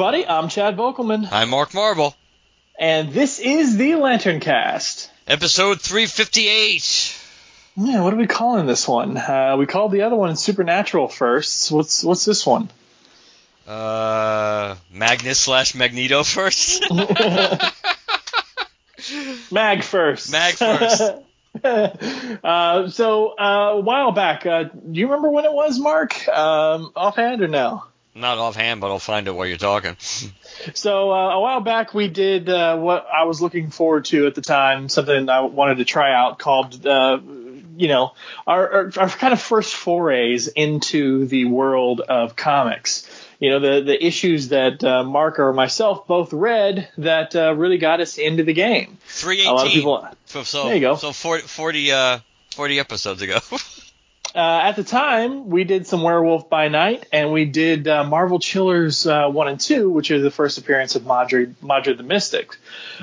everybody. 0.00 0.26
I'm 0.26 0.48
Chad 0.48 0.78
Vogelman, 0.78 1.28
I'm 1.30 1.50
Mark 1.50 1.74
Marble. 1.74 2.16
and 2.78 3.12
this 3.12 3.38
is 3.38 3.76
the 3.76 3.96
Lantern 3.96 4.40
Cast. 4.40 5.10
Episode 5.26 5.82
358. 5.82 7.22
Yeah, 7.76 8.00
what 8.00 8.14
are 8.14 8.16
we 8.16 8.26
calling 8.26 8.64
this 8.64 8.88
one? 8.88 9.18
Uh, 9.18 9.56
we 9.58 9.66
called 9.66 9.92
the 9.92 10.00
other 10.00 10.16
one 10.16 10.34
Supernatural 10.36 11.08
first. 11.08 11.70
What's 11.70 12.02
what's 12.02 12.24
this 12.24 12.46
one? 12.46 12.70
Uh, 13.66 14.76
Magnus 14.90 15.38
slash 15.38 15.74
Magneto 15.74 16.22
first. 16.22 16.82
Mag 19.52 19.84
first. 19.84 20.32
Mag 20.32 20.54
first. 20.54 21.02
uh, 22.42 22.88
so 22.88 23.34
uh, 23.38 23.72
a 23.74 23.80
while 23.80 24.12
back, 24.12 24.46
uh, 24.46 24.62
do 24.62 24.98
you 24.98 25.08
remember 25.08 25.28
when 25.28 25.44
it 25.44 25.52
was, 25.52 25.78
Mark? 25.78 26.26
Um, 26.26 26.90
offhand 26.96 27.42
or 27.42 27.48
no? 27.48 27.84
Not 28.14 28.38
offhand, 28.38 28.80
but 28.80 28.88
I'll 28.88 28.98
find 28.98 29.28
it 29.28 29.32
while 29.32 29.46
you're 29.46 29.56
talking. 29.56 29.96
So 30.74 31.12
uh, 31.12 31.30
a 31.30 31.40
while 31.40 31.60
back, 31.60 31.94
we 31.94 32.08
did 32.08 32.48
uh, 32.48 32.76
what 32.76 33.06
I 33.06 33.24
was 33.24 33.40
looking 33.40 33.70
forward 33.70 34.06
to 34.06 34.26
at 34.26 34.34
the 34.34 34.42
time, 34.42 34.88
something 34.88 35.28
I 35.28 35.42
wanted 35.42 35.78
to 35.78 35.84
try 35.84 36.12
out 36.12 36.38
called, 36.38 36.84
uh, 36.84 37.20
you 37.76 37.88
know, 37.88 38.12
our, 38.46 38.72
our, 38.72 38.92
our 38.98 39.08
kind 39.08 39.32
of 39.32 39.40
first 39.40 39.74
forays 39.74 40.48
into 40.48 41.26
the 41.26 41.44
world 41.44 42.00
of 42.00 42.34
comics. 42.34 43.08
You 43.38 43.50
know, 43.50 43.60
the 43.60 43.80
the 43.82 44.06
issues 44.06 44.48
that 44.48 44.84
uh, 44.84 45.02
Mark 45.02 45.38
or 45.38 45.52
myself 45.54 46.06
both 46.06 46.32
read 46.32 46.88
that 46.98 47.34
uh, 47.34 47.54
really 47.54 47.78
got 47.78 48.00
us 48.00 48.18
into 48.18 48.42
the 48.42 48.52
game. 48.52 48.98
318. 49.06 49.46
A 49.46 49.54
lot 49.54 49.66
of 49.66 49.72
people. 49.72 50.08
So, 50.26 50.42
so, 50.42 50.64
There 50.64 50.74
you 50.74 50.80
go. 50.80 50.96
So 50.96 51.12
40, 51.12 51.44
40, 51.44 51.92
uh, 51.92 52.18
40 52.50 52.80
episodes 52.80 53.22
ago. 53.22 53.38
Uh, 54.34 54.60
at 54.62 54.76
the 54.76 54.84
time, 54.84 55.48
we 55.48 55.64
did 55.64 55.86
some 55.86 56.02
Werewolf 56.02 56.48
by 56.48 56.68
Night, 56.68 57.06
and 57.12 57.32
we 57.32 57.46
did 57.46 57.88
uh, 57.88 58.04
Marvel 58.04 58.38
Chillers 58.38 59.06
uh, 59.06 59.28
one 59.28 59.48
and 59.48 59.58
two, 59.58 59.90
which 59.90 60.10
is 60.10 60.22
the 60.22 60.30
first 60.30 60.56
appearance 60.56 60.94
of 60.94 61.04
Modred, 61.04 61.56
Modred 61.60 61.98
the 61.98 62.04
Mystic. 62.04 62.56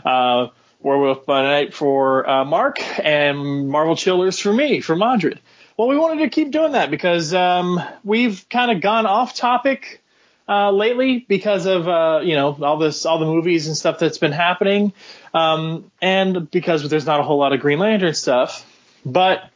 Uh, 0.05 0.47
Werewolf 0.79 1.25
by 1.25 1.41
Night 1.41 1.73
for 1.73 2.29
uh, 2.29 2.45
Mark, 2.45 2.79
and 3.03 3.67
Marvel 3.67 3.95
Chillers 3.95 4.39
for 4.39 4.53
me, 4.53 4.79
for 4.79 4.95
Modred. 4.95 5.39
Well, 5.75 5.87
we 5.89 5.97
wanted 5.97 6.23
to 6.23 6.29
keep 6.29 6.51
doing 6.51 6.73
that 6.73 6.91
because 6.91 7.33
um, 7.33 7.81
we've 8.03 8.47
kind 8.49 8.71
of 8.71 8.79
gone 8.79 9.05
off 9.05 9.35
topic 9.35 10.01
uh, 10.47 10.71
lately 10.71 11.25
because 11.27 11.65
of 11.65 12.23
you 12.25 12.35
know 12.35 12.57
all 12.61 12.77
this, 12.77 13.05
all 13.05 13.19
the 13.19 13.25
movies 13.25 13.67
and 13.67 13.75
stuff 13.75 13.99
that's 13.99 14.17
been 14.17 14.31
happening, 14.31 14.93
um, 15.33 15.91
and 16.01 16.49
because 16.49 16.87
there's 16.89 17.05
not 17.05 17.19
a 17.19 17.23
whole 17.23 17.37
lot 17.37 17.51
of 17.53 17.59
Green 17.59 17.79
Lantern 17.79 18.13
stuff. 18.13 18.65
But 19.05 19.49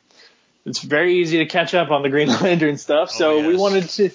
it's 0.66 0.80
very 0.80 1.16
easy 1.16 1.40
to 1.40 1.46
catch 1.46 1.74
up 1.74 1.92
on 1.92 2.04
the 2.04 2.10
Green 2.10 2.28
Lantern 2.42 2.78
stuff. 2.78 3.12
So 3.12 3.40
Oh, 3.40 3.48
we 3.48 3.56
wanted 3.56 3.90
to, 3.90 4.10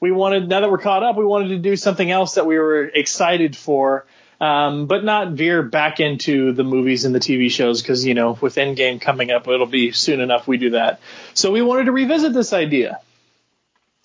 we 0.00 0.10
wanted 0.10 0.48
now 0.48 0.60
that 0.60 0.70
we're 0.70 0.78
caught 0.78 1.02
up, 1.02 1.16
we 1.16 1.24
wanted 1.24 1.48
to 1.48 1.58
do 1.58 1.76
something 1.76 2.10
else 2.10 2.34
that 2.34 2.46
we 2.46 2.58
were 2.58 2.84
excited 2.84 3.56
for, 3.56 4.06
um, 4.40 4.86
but 4.86 5.04
not 5.04 5.32
veer 5.32 5.62
back 5.62 6.00
into 6.00 6.52
the 6.52 6.64
movies 6.64 7.04
and 7.04 7.14
the 7.14 7.20
TV 7.20 7.50
shows 7.50 7.82
because 7.82 8.04
you 8.04 8.14
know 8.14 8.36
with 8.40 8.56
Endgame 8.56 9.00
coming 9.00 9.30
up, 9.30 9.46
it'll 9.46 9.66
be 9.66 9.92
soon 9.92 10.20
enough 10.20 10.48
we 10.48 10.56
do 10.56 10.70
that. 10.70 11.00
So 11.34 11.52
we 11.52 11.62
wanted 11.62 11.84
to 11.84 11.92
revisit 11.92 12.32
this 12.32 12.52
idea. 12.52 13.00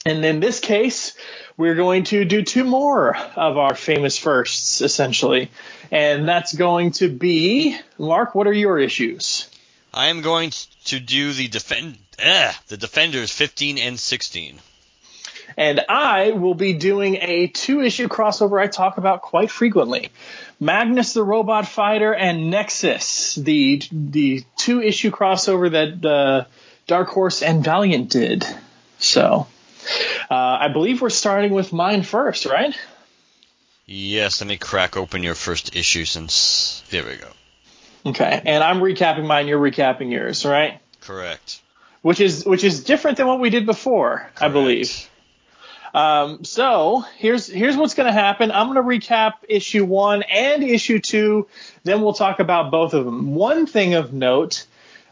And 0.05 0.23
in 0.23 0.39
this 0.39 0.59
case, 0.59 1.17
we're 1.57 1.75
going 1.75 2.05
to 2.05 2.23
do 2.23 2.43
two 2.43 2.63
more 2.63 3.17
of 3.35 3.57
our 3.57 3.75
famous 3.75 4.17
firsts, 4.17 4.79
essentially. 4.79 5.49
And 5.91 6.27
that's 6.27 6.53
going 6.53 6.91
to 6.91 7.09
be, 7.09 7.77
Mark, 7.97 8.35
what 8.35 8.47
are 8.47 8.53
your 8.53 8.79
issues? 8.79 9.49
I 9.97 10.07
am 10.09 10.21
going 10.21 10.51
to 10.85 10.99
do 10.99 11.33
the 11.33 11.47
defend, 11.47 11.97
eh, 12.19 12.53
the 12.67 12.77
Defenders 12.77 13.31
15 13.31 13.79
and 13.79 13.99
16. 13.99 14.59
and 15.57 15.81
I 15.89 16.31
will 16.33 16.53
be 16.53 16.73
doing 16.73 17.15
a 17.15 17.47
two 17.47 17.81
issue 17.81 18.07
crossover 18.07 18.61
I 18.61 18.67
talk 18.67 18.99
about 18.99 19.23
quite 19.23 19.49
frequently. 19.49 20.11
Magnus 20.59 21.13
the 21.13 21.23
Robot 21.23 21.67
Fighter 21.67 22.13
and 22.13 22.51
Nexus, 22.51 23.33
the 23.35 23.81
the 23.91 24.43
two 24.55 24.83
issue 24.83 25.09
crossover 25.09 25.71
that 25.71 26.05
uh, 26.05 26.45
Dark 26.85 27.07
Horse 27.07 27.41
and 27.41 27.63
Valiant 27.63 28.11
did. 28.11 28.45
So, 28.99 29.47
uh, 30.29 30.35
I 30.35 30.67
believe 30.67 31.01
we're 31.01 31.09
starting 31.09 31.53
with 31.53 31.73
mine 31.73 32.03
first, 32.03 32.45
right? 32.45 32.77
Yes, 33.87 34.41
let 34.41 34.47
me 34.47 34.57
crack 34.57 34.95
open 34.95 35.23
your 35.23 35.35
first 35.35 35.75
issue 35.75 36.05
since. 36.05 36.83
There 36.91 37.03
we 37.03 37.15
go. 37.15 37.29
Okay, 38.07 38.41
and 38.45 38.63
I'm 38.63 38.79
recapping 38.79 39.25
mine. 39.25 39.47
You're 39.47 39.59
recapping 39.59 40.11
yours, 40.11 40.45
right? 40.45 40.79
Correct. 41.01 41.61
Which 42.01 42.19
is 42.19 42.45
which 42.45 42.63
is 42.63 42.83
different 42.83 43.17
than 43.17 43.27
what 43.27 43.39
we 43.39 43.49
did 43.49 43.65
before, 43.65 44.29
I 44.39 44.47
believe. 44.49 44.87
Correct. 44.87 45.09
Um, 45.93 46.43
so 46.43 47.03
here's 47.17 47.47
here's 47.47 47.75
what's 47.75 47.95
going 47.95 48.07
to 48.07 48.13
happen. 48.13 48.51
I'm 48.51 48.71
going 48.71 48.75
to 48.75 49.07
recap 49.07 49.33
issue 49.49 49.83
one 49.83 50.23
and 50.23 50.63
issue 50.63 50.99
two. 50.99 51.47
Then 51.83 52.01
we'll 52.01 52.13
talk 52.13 52.39
about 52.39 52.71
both 52.71 52.93
of 52.93 53.05
them. 53.05 53.33
One 53.33 53.65
thing 53.65 53.95
of 53.95 54.13
note 54.13 54.67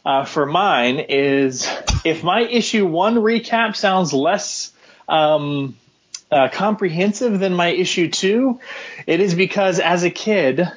uh, 0.06 0.26
for 0.26 0.46
mine 0.46 1.00
is 1.00 1.68
if 2.04 2.24
my 2.24 2.42
issue 2.42 2.86
one 2.86 3.16
recap 3.16 3.76
sounds 3.76 4.14
less 4.14 4.74
um, 5.08 5.76
uh, 6.32 6.50
comprehensive 6.52 7.40
than 7.40 7.54
my 7.54 7.70
issue 7.70 8.10
two, 8.10 8.60
it 9.08 9.20
is 9.20 9.34
because 9.34 9.80
as 9.80 10.04
a 10.04 10.12
kid. 10.12 10.68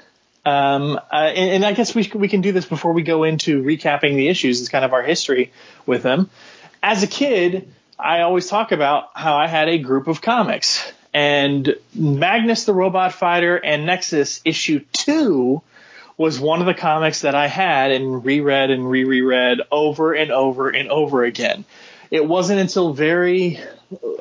Um, 0.44 0.96
uh, 0.96 1.16
and, 1.16 1.50
and 1.50 1.64
I 1.64 1.72
guess 1.72 1.94
we 1.94 2.10
we 2.14 2.28
can 2.28 2.40
do 2.40 2.52
this 2.52 2.64
before 2.64 2.92
we 2.92 3.02
go 3.02 3.24
into 3.24 3.62
recapping 3.62 4.16
the 4.16 4.28
issues. 4.28 4.60
It's 4.60 4.68
kind 4.68 4.84
of 4.84 4.92
our 4.92 5.02
history 5.02 5.52
with 5.86 6.02
them. 6.02 6.30
As 6.82 7.02
a 7.02 7.06
kid, 7.06 7.72
I 7.98 8.20
always 8.20 8.48
talk 8.48 8.72
about 8.72 9.10
how 9.14 9.36
I 9.36 9.46
had 9.46 9.68
a 9.68 9.78
group 9.78 10.06
of 10.06 10.22
comics, 10.22 10.90
and 11.12 11.74
Magnus 11.94 12.64
the 12.64 12.72
Robot 12.72 13.12
Fighter 13.12 13.56
and 13.56 13.84
Nexus 13.84 14.40
issue 14.44 14.80
two 14.92 15.62
was 16.16 16.40
one 16.40 16.60
of 16.60 16.66
the 16.66 16.74
comics 16.74 17.20
that 17.22 17.34
I 17.34 17.46
had 17.46 17.92
and 17.92 18.24
reread 18.24 18.70
and 18.70 18.90
re-reread 18.90 19.60
over 19.70 20.14
and 20.14 20.32
over 20.32 20.68
and 20.68 20.88
over 20.90 21.24
again. 21.24 21.64
It 22.10 22.26
wasn't 22.26 22.58
until 22.58 22.92
very 22.92 23.60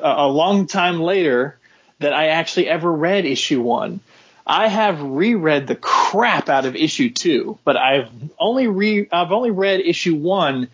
a 0.02 0.26
a 0.26 0.28
long 0.28 0.66
time 0.66 1.00
later 1.00 1.58
that 2.00 2.12
I 2.12 2.28
actually 2.28 2.68
ever 2.68 2.92
read 2.92 3.24
issue 3.24 3.60
one. 3.60 4.00
I 4.48 4.68
have 4.68 5.02
reread 5.02 5.66
the 5.66 5.76
crap 5.76 6.48
out 6.48 6.64
of 6.64 6.74
issue 6.74 7.10
two, 7.10 7.58
but 7.64 7.76
I've 7.76 8.08
only 8.38 8.66
re 8.66 9.06
I've 9.12 9.30
only 9.30 9.50
read 9.50 9.80
issue 9.80 10.16
one 10.16 10.68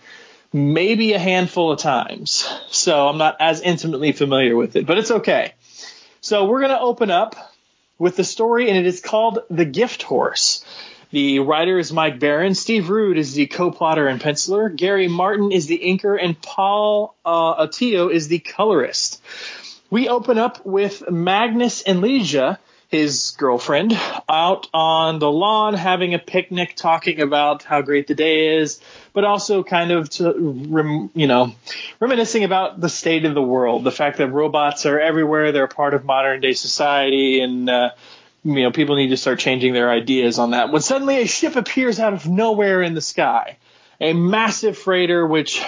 maybe 0.52 1.12
a 1.12 1.18
handful 1.18 1.72
of 1.72 1.80
times. 1.80 2.48
So 2.68 3.08
I'm 3.08 3.18
not 3.18 3.36
as 3.40 3.60
intimately 3.60 4.12
familiar 4.12 4.54
with 4.54 4.76
it, 4.76 4.86
but 4.86 4.98
it's 4.98 5.10
okay. 5.10 5.54
So 6.20 6.44
we're 6.44 6.60
gonna 6.60 6.78
open 6.78 7.10
up 7.10 7.34
with 7.98 8.16
the 8.16 8.24
story, 8.24 8.68
and 8.68 8.78
it 8.78 8.86
is 8.86 9.00
called 9.00 9.40
The 9.50 9.64
Gift 9.64 10.04
Horse. 10.04 10.64
The 11.10 11.40
writer 11.40 11.78
is 11.78 11.92
Mike 11.92 12.18
Baron. 12.18 12.54
Steve 12.54 12.88
Rude 12.88 13.18
is 13.18 13.34
the 13.34 13.46
co-plotter 13.46 14.06
and 14.06 14.20
penciler. 14.20 14.74
Gary 14.74 15.08
Martin 15.08 15.52
is 15.52 15.66
the 15.66 15.78
inker, 15.78 16.18
and 16.20 16.40
Paul 16.40 17.16
uh, 17.24 17.66
Atio 17.66 18.10
is 18.12 18.28
the 18.28 18.38
colorist. 18.38 19.20
We 19.90 20.08
open 20.08 20.38
up 20.38 20.64
with 20.64 21.08
Magnus 21.10 21.82
and 21.82 22.00
Leeja, 22.00 22.58
his 22.94 23.34
girlfriend, 23.38 23.92
out 24.28 24.68
on 24.72 25.18
the 25.18 25.30
lawn 25.30 25.74
having 25.74 26.14
a 26.14 26.18
picnic, 26.20 26.76
talking 26.76 27.20
about 27.20 27.64
how 27.64 27.82
great 27.82 28.06
the 28.06 28.14
day 28.14 28.58
is, 28.58 28.80
but 29.12 29.24
also 29.24 29.64
kind 29.64 29.90
of 29.90 30.08
to, 30.10 31.10
you 31.12 31.26
know, 31.26 31.52
reminiscing 31.98 32.44
about 32.44 32.80
the 32.80 32.88
state 32.88 33.24
of 33.24 33.34
the 33.34 33.42
world, 33.42 33.82
the 33.82 33.90
fact 33.90 34.18
that 34.18 34.28
robots 34.28 34.86
are 34.86 35.00
everywhere, 35.00 35.50
they're 35.50 35.64
a 35.64 35.68
part 35.68 35.92
of 35.92 36.04
modern 36.04 36.40
day 36.40 36.52
society, 36.52 37.40
and 37.40 37.68
uh, 37.68 37.90
you 38.44 38.62
know 38.62 38.70
people 38.70 38.94
need 38.94 39.08
to 39.08 39.16
start 39.16 39.40
changing 39.40 39.72
their 39.72 39.90
ideas 39.90 40.38
on 40.38 40.52
that. 40.52 40.70
When 40.70 40.80
suddenly 40.80 41.20
a 41.20 41.26
ship 41.26 41.56
appears 41.56 41.98
out 41.98 42.12
of 42.12 42.28
nowhere 42.28 42.80
in 42.80 42.94
the 42.94 43.00
sky, 43.00 43.56
a 44.00 44.12
massive 44.12 44.78
freighter 44.78 45.26
which 45.26 45.64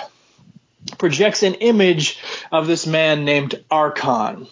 projects 0.96 1.42
an 1.42 1.54
image 1.54 2.20
of 2.52 2.68
this 2.68 2.86
man 2.86 3.24
named 3.24 3.64
Archon. 3.68 4.46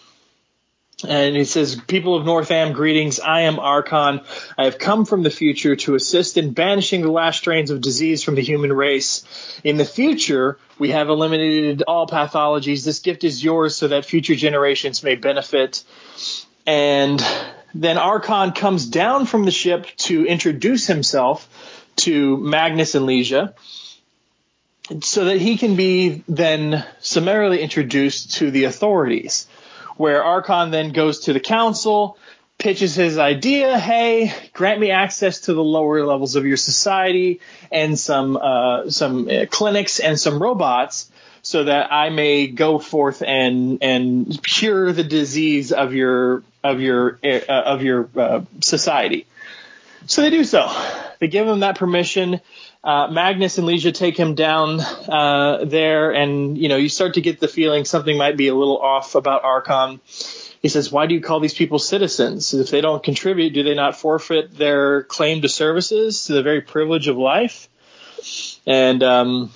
And 1.03 1.35
he 1.35 1.43
says, 1.43 1.75
People 1.87 2.15
of 2.15 2.25
Northam, 2.25 2.71
greetings. 2.71 3.19
I 3.19 3.41
am 3.41 3.59
Archon. 3.59 4.21
I 4.57 4.63
have 4.63 4.77
come 4.77 5.03
from 5.03 5.23
the 5.23 5.29
future 5.29 5.75
to 5.75 5.95
assist 5.95 6.37
in 6.37 6.53
banishing 6.53 7.01
the 7.01 7.11
last 7.11 7.39
strains 7.39 7.69
of 7.69 7.81
disease 7.81 8.23
from 8.23 8.35
the 8.35 8.41
human 8.41 8.71
race. 8.71 9.59
In 9.63 9.75
the 9.75 9.83
future, 9.83 10.57
we 10.79 10.91
have 10.91 11.09
eliminated 11.09 11.83
all 11.85 12.07
pathologies. 12.07 12.85
This 12.85 12.99
gift 12.99 13.25
is 13.25 13.43
yours 13.43 13.75
so 13.75 13.89
that 13.89 14.05
future 14.05 14.35
generations 14.35 15.03
may 15.03 15.15
benefit. 15.15 15.83
And 16.65 17.21
then 17.73 17.97
Archon 17.97 18.53
comes 18.53 18.85
down 18.85 19.25
from 19.25 19.43
the 19.43 19.51
ship 19.51 19.87
to 19.97 20.25
introduce 20.25 20.87
himself 20.87 21.49
to 21.97 22.37
Magnus 22.37 22.95
and 22.95 23.05
Leeja 23.05 23.53
so 25.01 25.25
that 25.25 25.41
he 25.41 25.57
can 25.57 25.75
be 25.75 26.23
then 26.27 26.85
summarily 26.99 27.61
introduced 27.61 28.35
to 28.35 28.49
the 28.51 28.63
authorities 28.63 29.47
where 29.97 30.23
Archon 30.23 30.71
then 30.71 30.91
goes 30.91 31.21
to 31.21 31.33
the 31.33 31.39
council, 31.39 32.17
pitches 32.57 32.95
his 32.95 33.17
idea, 33.17 33.77
hey, 33.77 34.33
grant 34.53 34.79
me 34.79 34.91
access 34.91 35.41
to 35.41 35.53
the 35.53 35.63
lower 35.63 36.05
levels 36.05 36.35
of 36.35 36.45
your 36.45 36.57
society 36.57 37.39
and 37.71 37.97
some 37.97 38.37
uh, 38.37 38.89
some 38.89 39.29
uh, 39.29 39.45
clinics 39.49 39.99
and 39.99 40.19
some 40.19 40.41
robots 40.41 41.11
so 41.41 41.63
that 41.65 41.93
I 41.93 42.09
may 42.09 42.47
go 42.47 42.79
forth 42.79 43.21
and 43.21 43.79
and 43.83 44.41
cure 44.43 44.91
the 44.91 45.03
disease 45.03 45.71
of 45.71 45.93
your 45.93 46.43
of 46.63 46.81
your 46.81 47.19
uh, 47.23 47.39
of 47.47 47.83
your 47.83 48.09
uh, 48.15 48.41
society. 48.61 49.27
So 50.07 50.21
they 50.21 50.29
do 50.29 50.43
so. 50.43 50.69
They 51.19 51.27
give 51.27 51.47
him 51.47 51.61
that 51.61 51.77
permission. 51.77 52.41
Uh, 52.85 53.07
Magnus 53.07 53.57
and 53.57 53.67
Leeja 53.67 53.91
take 53.91 54.15
him 54.15 54.35
down 54.35 54.79
uh, 54.79 55.65
there, 55.65 56.11
and 56.11 56.55
you 56.55 56.69
know 56.69 56.77
you 56.77 56.87
start 56.87 57.15
to 57.15 57.21
get 57.21 57.39
the 57.39 57.47
feeling 57.47 57.83
something 57.83 58.15
might 58.15 58.37
be 58.37 58.47
a 58.47 58.53
little 58.53 58.77
off 58.77 59.15
about 59.15 59.43
Archon. 59.43 59.99
He 60.61 60.69
says, 60.69 60.91
"Why 60.91 61.07
do 61.07 61.15
you 61.15 61.21
call 61.21 61.39
these 61.39 61.55
people 61.55 61.79
citizens? 61.79 62.53
If 62.53 62.69
they 62.69 62.81
don't 62.81 63.01
contribute, 63.01 63.53
do 63.53 63.63
they 63.63 63.73
not 63.73 63.97
forfeit 63.97 64.55
their 64.55 65.01
claim 65.01 65.41
to 65.41 65.49
services, 65.49 66.25
to 66.25 66.33
the 66.33 66.43
very 66.43 66.61
privilege 66.61 67.07
of 67.07 67.17
life?" 67.17 67.69
And 68.67 69.01
um, 69.01 69.51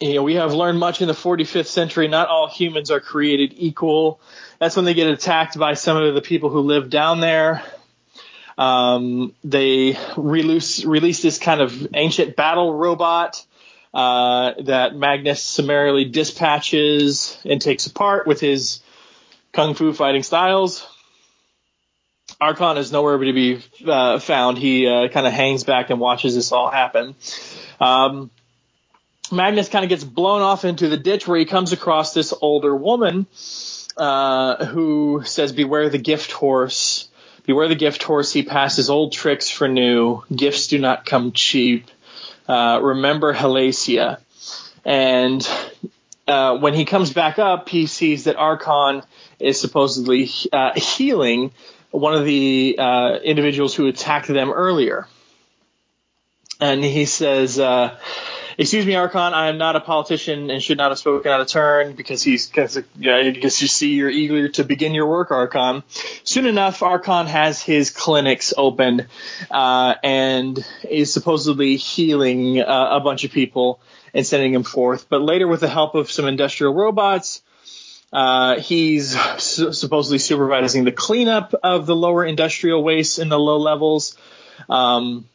you 0.00 0.14
know, 0.14 0.22
we 0.22 0.34
have 0.34 0.52
learned 0.52 0.78
much 0.78 1.00
in 1.00 1.08
the 1.08 1.14
45th 1.14 1.66
century. 1.66 2.06
Not 2.06 2.28
all 2.28 2.48
humans 2.48 2.92
are 2.92 3.00
created 3.00 3.54
equal. 3.56 4.20
That's 4.60 4.76
when 4.76 4.84
they 4.84 4.94
get 4.94 5.08
attacked 5.08 5.58
by 5.58 5.74
some 5.74 5.96
of 5.96 6.14
the 6.14 6.22
people 6.22 6.48
who 6.48 6.60
live 6.60 6.90
down 6.90 7.18
there. 7.18 7.64
Um, 8.56 9.34
they 9.42 9.98
release 10.16 10.84
release 10.84 11.22
this 11.22 11.38
kind 11.38 11.60
of 11.60 11.88
ancient 11.94 12.36
battle 12.36 12.72
robot 12.72 13.44
uh, 13.92 14.52
that 14.62 14.94
Magnus 14.94 15.42
summarily 15.42 16.04
dispatches 16.04 17.38
and 17.44 17.60
takes 17.60 17.86
apart 17.86 18.26
with 18.26 18.40
his 18.40 18.80
kung 19.52 19.74
fu 19.74 19.92
fighting 19.92 20.22
styles. 20.22 20.86
Archon 22.40 22.78
is 22.78 22.90
nowhere 22.90 23.18
to 23.18 23.32
be 23.32 23.60
uh, 23.86 24.18
found. 24.18 24.58
He 24.58 24.86
uh, 24.86 25.08
kind 25.08 25.26
of 25.26 25.32
hangs 25.32 25.64
back 25.64 25.90
and 25.90 26.00
watches 26.00 26.34
this 26.34 26.52
all 26.52 26.70
happen. 26.70 27.14
Um, 27.80 28.30
Magnus 29.30 29.68
kind 29.68 29.84
of 29.84 29.88
gets 29.88 30.04
blown 30.04 30.42
off 30.42 30.64
into 30.64 30.88
the 30.88 30.96
ditch 30.96 31.26
where 31.26 31.38
he 31.38 31.44
comes 31.44 31.72
across 31.72 32.14
this 32.14 32.34
older 32.40 32.74
woman 32.74 33.26
uh, 33.96 34.64
who 34.66 35.22
says, 35.24 35.52
"Beware 35.52 35.88
the 35.88 35.98
gift 35.98 36.32
horse." 36.32 37.08
Beware 37.44 37.68
the 37.68 37.74
gift 37.74 38.02
horse, 38.02 38.32
he 38.32 38.42
passes 38.42 38.88
old 38.88 39.12
tricks 39.12 39.50
for 39.50 39.68
new. 39.68 40.22
Gifts 40.34 40.68
do 40.68 40.78
not 40.78 41.04
come 41.04 41.32
cheap. 41.32 41.90
Uh, 42.48 42.80
remember 42.82 43.34
Halacia. 43.34 44.18
And 44.84 45.46
uh, 46.26 46.58
when 46.58 46.74
he 46.74 46.84
comes 46.84 47.12
back 47.12 47.38
up, 47.38 47.68
he 47.68 47.86
sees 47.86 48.24
that 48.24 48.36
Archon 48.36 49.02
is 49.38 49.60
supposedly 49.60 50.30
uh, 50.52 50.72
healing 50.74 51.52
one 51.90 52.14
of 52.14 52.24
the 52.24 52.76
uh, 52.78 53.18
individuals 53.22 53.74
who 53.74 53.86
attacked 53.86 54.26
them 54.26 54.50
earlier. 54.50 55.06
And 56.60 56.82
he 56.82 57.04
says, 57.04 57.58
uh, 57.58 57.98
excuse 58.58 58.86
me, 58.86 58.94
Archon, 58.94 59.34
I 59.34 59.48
am 59.48 59.58
not 59.58 59.76
a 59.76 59.80
politician 59.80 60.50
and 60.50 60.62
should 60.62 60.78
not 60.78 60.90
have 60.90 60.98
spoken 60.98 61.30
out 61.30 61.40
of 61.40 61.48
turn 61.48 61.92
because 61.94 62.22
he's, 62.22 62.46
cause, 62.46 62.78
yeah, 62.98 63.16
I 63.16 63.30
guess 63.30 63.60
you 63.62 63.68
see 63.68 63.94
you're 63.94 64.10
eager 64.10 64.48
to 64.50 64.64
begin 64.64 64.94
your 64.94 65.06
work, 65.06 65.30
Archon. 65.30 65.82
Soon 66.22 66.46
enough, 66.46 66.82
Archon 66.82 67.26
has 67.26 67.62
his 67.62 67.90
clinics 67.90 68.52
open, 68.56 69.06
uh, 69.50 69.94
and 70.02 70.64
is 70.88 71.12
supposedly 71.12 71.76
healing 71.76 72.60
uh, 72.60 72.88
a 72.92 73.00
bunch 73.00 73.24
of 73.24 73.32
people 73.32 73.80
and 74.12 74.26
sending 74.26 74.52
them 74.52 74.64
forth. 74.64 75.06
But 75.08 75.22
later, 75.22 75.48
with 75.48 75.60
the 75.60 75.68
help 75.68 75.94
of 75.94 76.10
some 76.10 76.26
industrial 76.26 76.74
robots, 76.74 77.42
uh, 78.12 78.60
he's 78.60 79.18
su- 79.42 79.72
supposedly 79.72 80.18
supervising 80.18 80.84
the 80.84 80.92
cleanup 80.92 81.54
of 81.64 81.86
the 81.86 81.96
lower 81.96 82.24
industrial 82.24 82.82
waste 82.82 83.18
in 83.18 83.28
the 83.28 83.38
low 83.38 83.58
levels. 83.58 84.16
Um, 84.68 85.28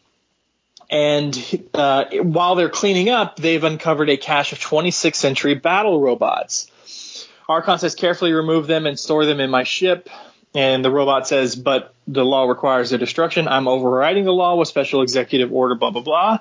and 0.89 1.67
uh, 1.73 2.05
while 2.21 2.55
they're 2.55 2.69
cleaning 2.69 3.09
up, 3.09 3.35
they've 3.37 3.63
uncovered 3.63 4.09
a 4.09 4.17
cache 4.17 4.53
of 4.53 4.59
26th 4.59 5.15
century 5.15 5.53
battle 5.53 6.01
robots. 6.01 7.27
Archon 7.47 7.79
says, 7.79 7.95
carefully 7.95 8.33
remove 8.33 8.67
them 8.67 8.85
and 8.85 8.97
store 8.97 9.25
them 9.25 9.39
in 9.39 9.49
my 9.49 9.63
ship. 9.63 10.09
And 10.55 10.83
the 10.83 10.89
robot 10.89 11.27
says, 11.27 11.55
but 11.55 11.93
the 12.07 12.25
law 12.25 12.45
requires 12.45 12.89
their 12.89 12.99
destruction. 12.99 13.47
I'm 13.47 13.67
overriding 13.67 14.23
the 14.25 14.33
law 14.33 14.55
with 14.55 14.67
special 14.67 15.03
executive 15.03 15.53
order, 15.53 15.75
blah, 15.75 15.91
blah, 15.91 16.01
blah. 16.01 16.39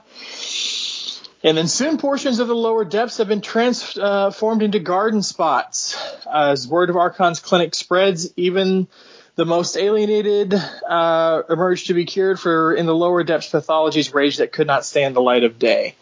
And 1.45 1.56
then 1.56 1.69
soon 1.69 1.99
portions 1.99 2.41
of 2.41 2.49
the 2.49 2.55
lower 2.55 2.85
depths 2.85 3.19
have 3.19 3.29
been 3.29 3.43
transformed 3.43 4.62
into 4.62 4.79
garden 4.79 5.23
spots. 5.23 5.97
As 6.31 6.67
word 6.67 6.91
of 6.91 6.97
Archon's 6.97 7.41
clinic 7.41 7.75
spreads, 7.75 8.33
even 8.37 8.89
the 9.38 9.46
most 9.46 9.76
alienated 9.76 10.52
uh, 10.52 11.43
emerged 11.49 11.87
to 11.87 11.94
be 11.94 12.05
cured 12.05 12.40
for 12.40 12.75
in 12.75 12.87
the 12.87 12.94
lower 12.94 13.23
depths 13.23 13.52
pathologies 13.52 14.12
rage 14.12 14.38
that 14.38 14.50
could 14.50 14.67
not 14.67 14.85
stand 14.85 15.14
the 15.14 15.20
light 15.20 15.44
of 15.44 15.61
day. 15.61 15.94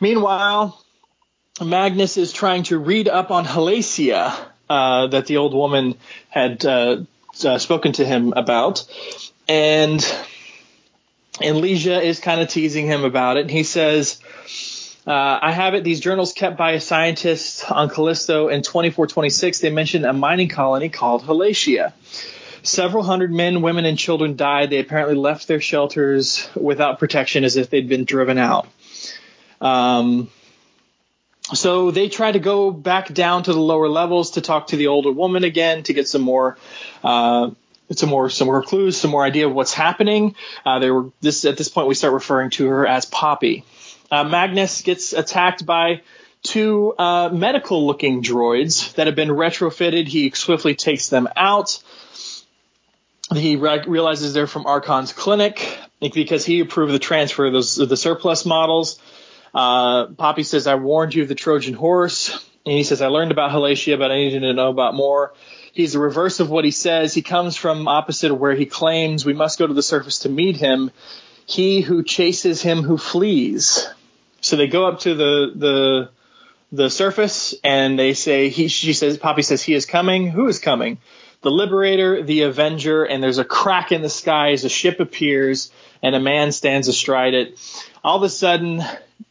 Meanwhile, 0.00 0.84
Magnus 1.64 2.16
is 2.16 2.32
trying 2.32 2.64
to 2.64 2.76
read 2.76 3.06
up 3.06 3.30
on 3.30 3.44
Halacia 3.44 4.36
uh, 4.68 5.06
that 5.06 5.26
the 5.26 5.36
old 5.36 5.54
woman 5.54 5.94
had 6.28 6.66
uh, 6.66 7.04
uh 7.44 7.58
spoken 7.58 7.92
to 7.92 8.04
him 8.04 8.32
about, 8.34 8.84
and 9.46 10.04
and 11.40 11.56
Leeja 11.58 12.02
is 12.02 12.18
kind 12.18 12.40
of 12.40 12.48
teasing 12.48 12.86
him 12.86 13.04
about 13.04 13.36
it. 13.36 13.42
And 13.42 13.50
he 13.50 13.62
says. 13.62 14.20
Uh, 15.06 15.38
I 15.42 15.52
have 15.52 15.72
it. 15.72 15.82
These 15.82 16.00
journals 16.00 16.34
kept 16.34 16.58
by 16.58 16.72
a 16.72 16.80
scientist 16.80 17.68
on 17.72 17.88
Callisto 17.88 18.48
in 18.48 18.60
2426. 18.60 19.58
They 19.58 19.70
mention 19.70 20.04
a 20.04 20.12
mining 20.12 20.50
colony 20.50 20.90
called 20.90 21.22
Halacia. 21.22 21.94
Several 22.62 23.02
hundred 23.02 23.32
men, 23.32 23.62
women, 23.62 23.84
and 23.84 23.98
children 23.98 24.36
died. 24.36 24.70
They 24.70 24.78
apparently 24.78 25.14
left 25.14 25.48
their 25.48 25.60
shelters 25.60 26.48
without 26.54 26.98
protection 26.98 27.44
as 27.44 27.56
if 27.56 27.70
they'd 27.70 27.88
been 27.88 28.04
driven 28.04 28.38
out. 28.38 28.68
Um, 29.60 30.30
so 31.54 31.90
they 31.90 32.08
try 32.08 32.30
to 32.32 32.38
go 32.38 32.70
back 32.70 33.12
down 33.12 33.42
to 33.44 33.52
the 33.52 33.60
lower 33.60 33.88
levels 33.88 34.32
to 34.32 34.40
talk 34.40 34.68
to 34.68 34.76
the 34.76 34.88
older 34.88 35.10
woman 35.10 35.44
again 35.44 35.82
to 35.84 35.92
get 35.92 36.06
some 36.06 36.22
more, 36.22 36.58
uh, 37.02 37.50
some 37.92 38.08
more, 38.08 38.30
some 38.30 38.46
more 38.46 38.62
clues, 38.62 38.96
some 38.96 39.10
more 39.10 39.24
idea 39.24 39.48
of 39.48 39.54
what's 39.54 39.72
happening. 39.72 40.36
Uh, 40.64 40.78
they 40.78 40.90
were 40.90 41.10
this 41.20 41.44
at 41.44 41.56
this 41.56 41.68
point 41.68 41.88
we 41.88 41.94
start 41.94 42.12
referring 42.12 42.50
to 42.50 42.66
her 42.68 42.86
as 42.86 43.04
Poppy. 43.04 43.64
Uh, 44.10 44.24
Magnus 44.24 44.82
gets 44.82 45.12
attacked 45.12 45.64
by 45.64 46.02
two 46.42 46.94
uh, 46.98 47.28
medical-looking 47.30 48.22
droids 48.22 48.94
that 48.94 49.06
have 49.06 49.16
been 49.16 49.28
retrofitted. 49.28 50.08
He 50.08 50.30
swiftly 50.30 50.74
takes 50.74 51.08
them 51.08 51.28
out. 51.36 51.82
He 53.34 53.56
re- 53.56 53.84
realizes 53.86 54.34
they're 54.34 54.46
from 54.46 54.66
Archon's 54.66 55.12
clinic 55.12 55.78
because 56.00 56.44
he 56.44 56.60
approved 56.60 56.92
the 56.92 56.98
transfer 56.98 57.46
of, 57.46 57.52
those, 57.52 57.76
the 57.76 57.96
surplus 57.96 58.44
models. 58.44 58.98
Uh, 59.54 60.06
Poppy 60.06 60.42
says, 60.42 60.66
I 60.66 60.76
warned 60.76 61.14
you 61.14 61.22
of 61.22 61.28
the 61.28 61.34
Trojan 61.34 61.74
horse. 61.74 62.30
And 62.66 62.74
he 62.76 62.84
says, 62.84 63.00
I 63.00 63.06
learned 63.06 63.30
about 63.30 63.52
Halacia, 63.52 63.98
but 63.98 64.10
I 64.10 64.16
needed 64.16 64.40
to 64.40 64.52
know 64.52 64.68
about 64.68 64.94
more. 64.94 65.32
He's 65.72 65.92
the 65.94 65.98
reverse 65.98 66.40
of 66.40 66.50
what 66.50 66.64
he 66.64 66.72
says. 66.72 67.14
He 67.14 67.22
comes 67.22 67.56
from 67.56 67.88
opposite 67.88 68.30
of 68.30 68.38
where 68.38 68.54
he 68.54 68.66
claims 68.66 69.24
we 69.24 69.32
must 69.32 69.58
go 69.58 69.66
to 69.66 69.74
the 69.74 69.82
surface 69.82 70.20
to 70.20 70.28
meet 70.28 70.56
him. 70.56 70.90
He 71.46 71.80
who 71.80 72.02
chases 72.02 72.60
him 72.60 72.82
who 72.82 72.98
flees. 72.98 73.88
So 74.40 74.56
they 74.56 74.66
go 74.66 74.86
up 74.86 75.00
to 75.00 75.14
the, 75.14 75.52
the, 75.54 76.10
the 76.72 76.90
surface 76.90 77.54
and 77.64 77.98
they 77.98 78.14
say, 78.14 78.48
he, 78.48 78.68
she 78.68 78.92
says, 78.92 79.16
Poppy 79.16 79.42
says, 79.42 79.62
he 79.62 79.74
is 79.74 79.86
coming. 79.86 80.28
Who 80.28 80.48
is 80.48 80.58
coming? 80.58 80.98
The 81.42 81.50
Liberator, 81.50 82.22
the 82.22 82.42
Avenger, 82.42 83.04
and 83.04 83.22
there's 83.22 83.38
a 83.38 83.44
crack 83.44 83.92
in 83.92 84.02
the 84.02 84.08
sky 84.08 84.52
as 84.52 84.64
a 84.64 84.68
ship 84.68 85.00
appears 85.00 85.70
and 86.02 86.14
a 86.14 86.20
man 86.20 86.52
stands 86.52 86.88
astride 86.88 87.34
it. 87.34 87.58
All 88.04 88.16
of 88.16 88.22
a 88.22 88.28
sudden, 88.28 88.82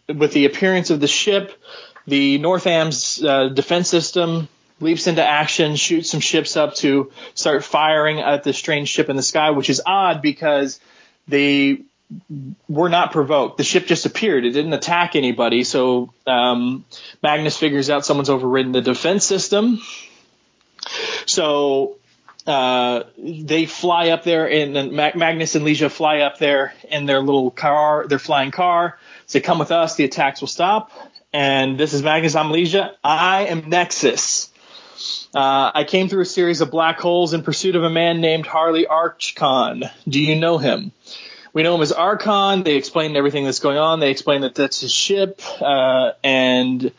with 0.07 0.33
the 0.33 0.45
appearance 0.45 0.89
of 0.89 0.99
the 0.99 1.07
ship, 1.07 1.59
the 2.07 2.37
Northam's 2.39 3.23
uh, 3.23 3.49
defense 3.49 3.89
system 3.89 4.47
leaps 4.79 5.07
into 5.07 5.23
action, 5.23 5.75
shoots 5.75 6.09
some 6.09 6.19
ships 6.19 6.55
up 6.55 6.75
to 6.75 7.11
start 7.33 7.63
firing 7.63 8.19
at 8.19 8.43
the 8.43 8.53
strange 8.53 8.89
ship 8.89 9.09
in 9.09 9.15
the 9.15 9.23
sky, 9.23 9.51
which 9.51 9.69
is 9.69 9.81
odd 9.85 10.21
because 10.21 10.79
they 11.27 11.81
were 12.67 12.89
not 12.89 13.11
provoked. 13.11 13.57
The 13.57 13.63
ship 13.63 13.85
just 13.85 14.05
appeared. 14.05 14.45
It 14.45 14.51
didn't 14.51 14.73
attack 14.73 15.15
anybody. 15.15 15.63
So 15.63 16.11
um, 16.25 16.85
Magnus 17.21 17.57
figures 17.57 17.89
out 17.89 18.05
someone's 18.05 18.29
overridden 18.29 18.71
the 18.71 18.81
defense 18.81 19.25
system. 19.25 19.81
So 21.25 21.98
uh, 22.47 23.03
they 23.17 23.65
fly 23.65 24.09
up 24.09 24.23
there, 24.23 24.49
and 24.49 24.91
Magnus 24.91 25.55
and 25.55 25.65
Leeja 25.65 25.91
fly 25.91 26.19
up 26.19 26.39
there 26.39 26.73
in 26.89 27.05
their 27.05 27.19
little 27.19 27.51
car, 27.51 28.07
their 28.07 28.19
flying 28.19 28.51
car. 28.51 28.97
Say, 29.25 29.41
come 29.41 29.59
with 29.59 29.71
us. 29.71 29.95
The 29.95 30.05
attacks 30.05 30.41
will 30.41 30.47
stop. 30.47 30.91
And 31.31 31.77
this 31.77 31.93
is 31.93 32.01
Magnus. 32.01 32.35
I'm 32.35 32.47
Leeja. 32.47 32.95
I 33.03 33.47
am 33.47 33.69
Nexus. 33.69 34.49
Uh, 35.33 35.71
I 35.75 35.83
came 35.83 36.09
through 36.09 36.23
a 36.23 36.25
series 36.25 36.61
of 36.61 36.71
black 36.71 36.99
holes 36.99 37.33
in 37.33 37.43
pursuit 37.43 37.75
of 37.75 37.83
a 37.83 37.89
man 37.89 38.19
named 38.19 38.47
Harley 38.47 38.87
Archcon. 38.87 39.89
Do 40.07 40.19
you 40.19 40.35
know 40.35 40.57
him? 40.57 40.91
We 41.53 41.63
know 41.63 41.75
him 41.75 41.81
as 41.81 41.91
Archon. 41.91 42.63
They 42.63 42.75
explained 42.75 43.15
everything 43.15 43.45
that's 43.45 43.59
going 43.59 43.77
on. 43.77 43.99
They 43.99 44.11
explained 44.11 44.43
that 44.43 44.55
that's 44.55 44.81
his 44.81 44.91
ship, 44.91 45.41
uh, 45.61 46.11
and 46.23 46.91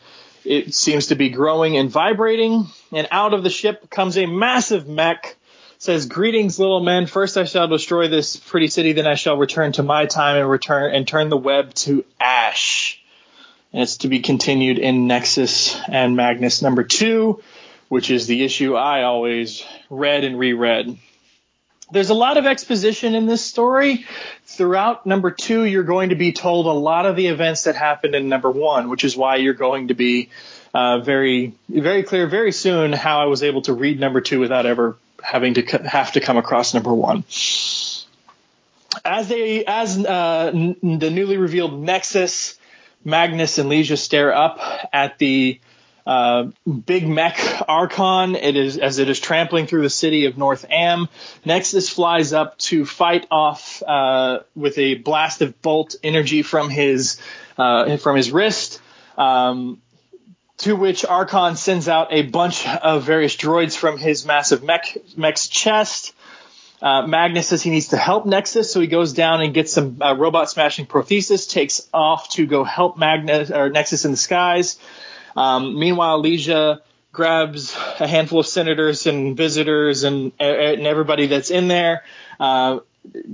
it 0.43 0.73
seems 0.73 1.07
to 1.07 1.15
be 1.15 1.29
growing 1.29 1.77
and 1.77 1.89
vibrating. 1.89 2.67
And 2.91 3.07
out 3.11 3.33
of 3.33 3.43
the 3.43 3.49
ship 3.49 3.89
comes 3.89 4.17
a 4.17 4.25
massive 4.25 4.87
mech. 4.87 5.35
Says, 5.77 6.05
"Greetings, 6.05 6.59
little 6.59 6.81
men. 6.81 7.07
First, 7.07 7.37
I 7.37 7.45
shall 7.45 7.67
destroy 7.67 8.07
this 8.07 8.35
pretty 8.35 8.67
city. 8.67 8.93
Then 8.93 9.07
I 9.07 9.15
shall 9.15 9.37
return 9.37 9.71
to 9.73 9.83
my 9.83 10.05
time 10.05 10.37
and 10.37 10.49
return 10.49 10.93
and 10.93 11.07
turn 11.07 11.29
the 11.29 11.37
web 11.37 11.73
to 11.75 12.05
ash." 12.19 12.99
And 13.73 13.81
it's 13.81 13.97
to 13.97 14.07
be 14.07 14.19
continued 14.19 14.77
in 14.77 15.07
Nexus 15.07 15.75
and 15.87 16.15
Magnus 16.15 16.61
number 16.61 16.83
two 16.83 17.41
which 17.91 18.09
is 18.09 18.25
the 18.25 18.45
issue 18.45 18.73
I 18.75 19.03
always 19.03 19.65
read 19.89 20.23
and 20.23 20.39
reread. 20.39 20.97
There's 21.91 22.09
a 22.09 22.13
lot 22.13 22.37
of 22.37 22.45
exposition 22.45 23.15
in 23.15 23.25
this 23.25 23.43
story. 23.43 24.05
Throughout 24.45 25.05
number 25.05 25.31
two, 25.31 25.65
you're 25.65 25.83
going 25.83 26.09
to 26.09 26.15
be 26.15 26.31
told 26.31 26.65
a 26.65 26.71
lot 26.71 27.05
of 27.05 27.15
the 27.15 27.27
events 27.27 27.63
that 27.63 27.75
happened 27.75 28.15
in 28.15 28.29
number 28.29 28.49
one, 28.49 28.89
which 28.89 29.03
is 29.03 29.15
why 29.17 29.35
you're 29.37 29.53
going 29.53 29.89
to 29.89 29.93
be 29.93 30.29
uh, 30.73 30.99
very, 30.99 31.53
very 31.67 32.03
clear 32.03 32.27
very 32.27 32.53
soon 32.53 32.93
how 32.93 33.21
I 33.21 33.25
was 33.25 33.43
able 33.43 33.61
to 33.63 33.73
read 33.73 33.99
number 33.99 34.21
two 34.21 34.39
without 34.39 34.65
ever 34.65 34.95
having 35.21 35.55
to 35.55 35.61
have 35.85 36.13
to 36.13 36.19
come 36.19 36.37
across 36.37 36.73
number 36.73 36.93
one. 36.93 37.23
As 39.05 39.27
they, 39.27 39.65
as 39.65 39.97
uh, 39.97 40.51
n- 40.53 40.77
the 40.81 41.09
newly 41.09 41.37
revealed 41.37 41.79
Nexus, 41.79 42.57
Magnus 43.03 43.57
and 43.57 43.69
Leeja 43.69 43.97
stare 43.97 44.33
up 44.33 44.59
at 44.93 45.17
the 45.17 45.59
uh, 46.05 46.47
big 46.85 47.07
mech 47.07 47.39
Archon. 47.67 48.35
It 48.35 48.55
is 48.55 48.77
as 48.77 48.99
it 48.99 49.09
is 49.09 49.19
trampling 49.19 49.67
through 49.67 49.83
the 49.83 49.89
city 49.89 50.25
of 50.25 50.37
North 50.37 50.65
Am. 50.69 51.07
Nexus 51.45 51.89
flies 51.89 52.33
up 52.33 52.57
to 52.59 52.85
fight 52.85 53.27
off 53.29 53.83
uh, 53.83 54.39
with 54.55 54.77
a 54.77 54.95
blast 54.95 55.41
of 55.41 55.61
bolt 55.61 55.95
energy 56.03 56.41
from 56.41 56.69
his 56.69 57.21
uh, 57.57 57.97
from 57.97 58.15
his 58.15 58.31
wrist. 58.31 58.81
Um, 59.17 59.81
to 60.59 60.75
which 60.75 61.03
Archon 61.05 61.55
sends 61.55 61.87
out 61.87 62.09
a 62.11 62.21
bunch 62.21 62.67
of 62.67 63.03
various 63.03 63.35
droids 63.35 63.75
from 63.75 63.97
his 63.97 64.25
massive 64.25 64.63
mech 64.63 64.97
mech's 65.17 65.47
chest. 65.47 66.13
Uh, 66.81 67.05
Magnus 67.05 67.47
says 67.47 67.61
he 67.61 67.69
needs 67.69 67.89
to 67.89 67.97
help 67.97 68.25
Nexus, 68.25 68.73
so 68.73 68.79
he 68.79 68.87
goes 68.87 69.13
down 69.13 69.41
and 69.41 69.53
gets 69.53 69.71
some 69.71 70.01
uh, 70.01 70.15
robot 70.15 70.49
smashing 70.49 70.87
prothesis, 70.87 71.47
takes 71.47 71.87
off 71.93 72.29
to 72.29 72.47
go 72.47 72.63
help 72.63 72.97
Magnus 72.97 73.51
or 73.51 73.69
Nexus 73.69 74.03
in 74.03 74.11
the 74.11 74.17
skies. 74.17 74.79
Um, 75.35 75.77
meanwhile, 75.79 76.21
Leeja 76.21 76.81
grabs 77.11 77.75
a 77.99 78.07
handful 78.07 78.39
of 78.39 78.47
senators 78.47 79.05
and 79.05 79.35
visitors 79.35 80.03
and, 80.03 80.31
and 80.39 80.87
everybody 80.87 81.27
that's 81.27 81.51
in 81.51 81.67
there, 81.67 82.03
uh, 82.39 82.79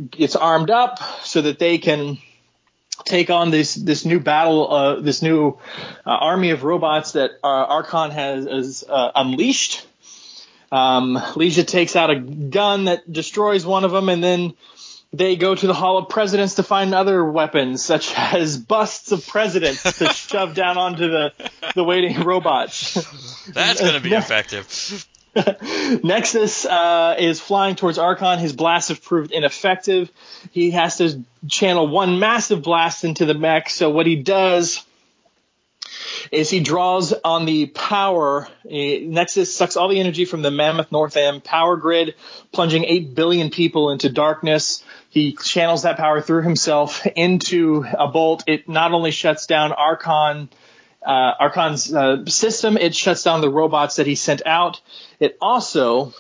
gets 0.09 0.35
armed 0.35 0.69
up 0.69 0.99
so 1.23 1.41
that 1.41 1.59
they 1.59 1.77
can 1.77 2.17
take 3.05 3.29
on 3.29 3.51
this 3.51 3.75
this 3.75 4.05
new 4.05 4.19
battle, 4.19 4.73
uh, 4.73 4.99
this 4.99 5.21
new 5.21 5.57
uh, 6.05 6.09
army 6.09 6.49
of 6.51 6.63
robots 6.63 7.13
that 7.13 7.31
uh, 7.43 7.47
Archon 7.47 8.11
has, 8.11 8.45
has 8.45 8.83
uh, 8.87 9.11
unleashed. 9.15 9.85
Um, 10.71 11.15
Leeja 11.15 11.65
takes 11.65 11.95
out 11.95 12.09
a 12.09 12.19
gun 12.19 12.85
that 12.85 13.11
destroys 13.11 13.65
one 13.65 13.85
of 13.85 13.91
them, 13.91 14.09
and 14.09 14.23
then 14.23 14.53
they 15.13 15.35
go 15.35 15.55
to 15.55 15.67
the 15.67 15.73
Hall 15.73 15.97
of 15.97 16.09
Presidents 16.09 16.55
to 16.55 16.63
find 16.63 16.93
other 16.93 17.23
weapons, 17.23 17.83
such 17.83 18.13
as 18.17 18.57
busts 18.57 19.11
of 19.11 19.25
presidents 19.27 19.83
to 19.83 20.07
shove 20.13 20.53
down 20.53 20.77
onto 20.77 21.09
the, 21.09 21.33
the 21.75 21.83
waiting 21.83 22.21
robots. 22.21 22.93
That's 23.53 23.81
going 23.81 23.93
to 23.93 24.01
be 24.01 24.13
effective. 24.13 25.05
Nexus 26.03 26.65
uh, 26.65 27.15
is 27.19 27.39
flying 27.39 27.75
towards 27.75 27.99
Archon. 27.99 28.39
His 28.39 28.53
blasts 28.53 28.89
have 28.89 29.03
proved 29.03 29.31
ineffective. 29.31 30.11
He 30.51 30.71
has 30.71 30.97
to 30.97 31.23
channel 31.47 31.87
one 31.87 32.17
massive 32.17 32.63
blast 32.63 33.03
into 33.03 33.25
the 33.25 33.35
mech. 33.35 33.69
So 33.69 33.91
what 33.91 34.07
he 34.07 34.15
does 34.15 34.83
is 36.31 36.49
he 36.49 36.59
draws 36.59 37.13
on 37.13 37.45
the 37.45 37.67
power. 37.67 38.47
Nexus 38.65 39.53
sucks 39.53 39.77
all 39.77 39.87
the 39.87 39.99
energy 39.99 40.25
from 40.25 40.41
the 40.41 40.51
Mammoth 40.51 40.91
North 40.91 41.15
Northam 41.15 41.41
power 41.41 41.77
grid, 41.77 42.15
plunging 42.51 42.83
8 42.85 43.15
billion 43.15 43.49
people 43.49 43.91
into 43.91 44.09
darkness. 44.09 44.83
He 45.17 45.31
channels 45.31 45.81
that 45.81 45.97
power 45.97 46.21
through 46.21 46.43
himself 46.43 47.03
into 47.07 47.83
a 47.91 48.07
bolt. 48.07 48.43
It 48.45 48.69
not 48.69 48.91
only 48.91 49.09
shuts 49.09 49.47
down 49.47 49.71
Archon, 49.71 50.47
uh, 51.03 51.33
Archon's 51.39 51.91
uh, 51.91 52.23
system, 52.27 52.77
it 52.77 52.93
shuts 52.93 53.23
down 53.23 53.41
the 53.41 53.49
robots 53.49 53.95
that 53.95 54.05
he 54.05 54.13
sent 54.13 54.45
out. 54.45 54.79
It 55.19 55.35
also, 55.41 56.13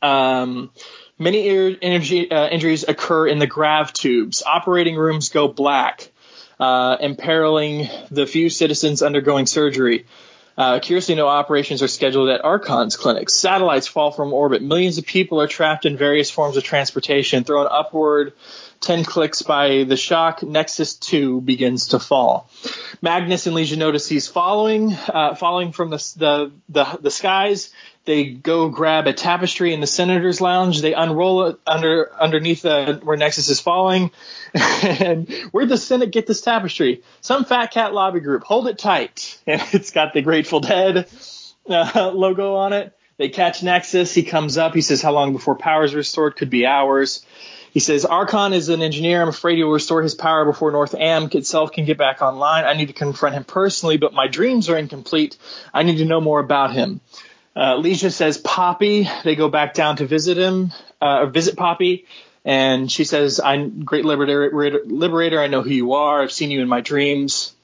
um, 0.00 0.70
many 1.18 1.76
energy 1.82 2.30
uh, 2.30 2.46
injuries 2.46 2.84
occur 2.86 3.26
in 3.26 3.40
the 3.40 3.48
grav 3.48 3.92
tubes. 3.92 4.44
Operating 4.46 4.94
rooms 4.94 5.30
go 5.30 5.48
black 5.48 6.12
uh, 6.60 6.96
imperiling 7.00 7.88
the 8.12 8.24
few 8.24 8.50
citizens 8.50 9.02
undergoing 9.02 9.46
surgery. 9.46 10.06
Uh, 10.56 10.78
curiously, 10.80 11.14
no 11.14 11.28
operations 11.28 11.82
are 11.82 11.88
scheduled 11.88 12.28
at 12.28 12.44
Archon's 12.44 12.96
clinics. 12.96 13.34
Satellites 13.34 13.86
fall 13.86 14.10
from 14.10 14.32
orbit. 14.32 14.62
Millions 14.62 14.98
of 14.98 15.06
people 15.06 15.40
are 15.40 15.46
trapped 15.46 15.86
in 15.86 15.96
various 15.96 16.30
forms 16.30 16.56
of 16.56 16.64
transportation, 16.64 17.44
thrown 17.44 17.66
upward 17.70 18.34
10 18.82 19.04
clicks 19.04 19.42
by 19.42 19.84
the 19.84 19.96
shock. 19.96 20.42
Nexus 20.42 20.94
2 20.94 21.40
begins 21.40 21.88
to 21.88 21.98
fall. 21.98 22.50
Magnus 23.00 23.46
and 23.46 23.56
Leeja 23.56 23.78
notice 23.78 24.08
he's 24.08 24.28
following, 24.28 24.92
uh, 24.92 25.34
falling 25.34 25.72
from 25.72 25.90
the, 25.90 26.12
the, 26.16 26.52
the, 26.68 26.98
the 27.00 27.10
skies. 27.10 27.70
They 28.04 28.24
go 28.24 28.68
grab 28.68 29.06
a 29.06 29.12
tapestry 29.12 29.72
in 29.72 29.80
the 29.80 29.86
senator's 29.86 30.40
lounge. 30.40 30.80
They 30.80 30.92
unroll 30.92 31.46
it 31.46 31.58
under 31.66 32.10
underneath 32.12 32.62
the, 32.62 33.00
where 33.02 33.16
Nexus 33.16 33.48
is 33.48 33.60
falling. 33.60 34.10
and 34.54 35.30
where'd 35.52 35.68
the 35.68 35.78
Senate 35.78 36.10
get 36.10 36.26
this 36.26 36.40
tapestry? 36.40 37.02
Some 37.20 37.44
fat 37.44 37.70
cat 37.70 37.94
lobby 37.94 38.18
group. 38.18 38.42
Hold 38.42 38.66
it 38.66 38.78
tight. 38.78 39.38
And 39.46 39.62
it's 39.72 39.92
got 39.92 40.14
the 40.14 40.22
Grateful 40.22 40.60
Dead 40.60 41.08
uh, 41.68 42.10
logo 42.14 42.56
on 42.56 42.72
it. 42.72 42.92
They 43.18 43.28
catch 43.28 43.62
Nexus. 43.62 44.12
He 44.12 44.24
comes 44.24 44.58
up. 44.58 44.74
He 44.74 44.80
says, 44.80 45.00
"How 45.00 45.12
long 45.12 45.32
before 45.32 45.54
power 45.54 45.84
is 45.84 45.94
restored? 45.94 46.36
Could 46.36 46.50
be 46.50 46.66
hours." 46.66 47.24
He 47.72 47.80
says, 47.80 48.04
Archon 48.04 48.52
is 48.52 48.68
an 48.68 48.82
engineer. 48.82 49.22
I'm 49.22 49.28
afraid 49.28 49.56
he 49.56 49.64
will 49.64 49.72
restore 49.72 50.02
his 50.02 50.14
power 50.14 50.44
before 50.44 50.70
North 50.70 50.94
Am 50.94 51.30
itself 51.32 51.72
can 51.72 51.86
get 51.86 51.96
back 51.96 52.20
online. 52.20 52.64
I 52.66 52.74
need 52.74 52.88
to 52.88 52.92
confront 52.92 53.34
him 53.34 53.44
personally, 53.44 53.96
but 53.96 54.12
my 54.12 54.28
dreams 54.28 54.68
are 54.68 54.76
incomplete. 54.76 55.38
I 55.72 55.82
need 55.82 55.96
to 55.96 56.04
know 56.04 56.20
more 56.20 56.38
about 56.38 56.74
him. 56.74 57.00
Uh, 57.54 57.76
Leeja 57.76 58.12
says 58.12 58.38
Poppy. 58.38 59.08
They 59.24 59.36
go 59.36 59.48
back 59.48 59.74
down 59.74 59.96
to 59.96 60.06
visit 60.06 60.38
him, 60.38 60.72
uh, 61.00 61.20
or 61.20 61.26
visit 61.26 61.56
Poppy. 61.56 62.06
And 62.44 62.90
she 62.90 63.04
says, 63.04 63.40
I'm 63.42 63.84
great 63.84 64.04
liberator, 64.04 64.82
liberator. 64.84 65.40
I 65.40 65.46
know 65.46 65.62
who 65.62 65.70
you 65.70 65.92
are. 65.92 66.22
I've 66.22 66.32
seen 66.32 66.50
you 66.50 66.60
in 66.60 66.68
my 66.68 66.80
dreams. 66.80 67.54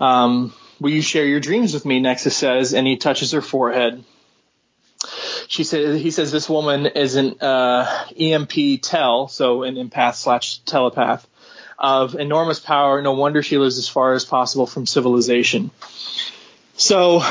Um, 0.00 0.52
will 0.80 0.90
you 0.90 1.02
share 1.02 1.24
your 1.24 1.40
dreams 1.40 1.72
with 1.72 1.86
me? 1.86 2.00
Nexus 2.00 2.36
says, 2.36 2.74
and 2.74 2.86
he 2.86 2.96
touches 2.96 3.32
her 3.32 3.40
forehead. 3.40 4.04
She 5.48 5.64
says, 5.64 6.00
he 6.00 6.10
says 6.10 6.30
this 6.30 6.48
woman 6.48 6.86
is 6.86 7.16
an, 7.16 7.40
uh, 7.40 8.06
EMP 8.18 8.82
tel, 8.82 9.28
so 9.28 9.62
an 9.62 9.76
empath 9.76 10.16
slash 10.16 10.58
telepath 10.58 11.26
of 11.78 12.14
enormous 12.14 12.60
power. 12.60 13.02
No 13.02 13.12
wonder 13.12 13.42
she 13.42 13.58
lives 13.58 13.78
as 13.78 13.88
far 13.88 14.12
as 14.14 14.24
possible 14.24 14.66
from 14.66 14.86
civilization. 14.86 15.70
So, 16.82 17.22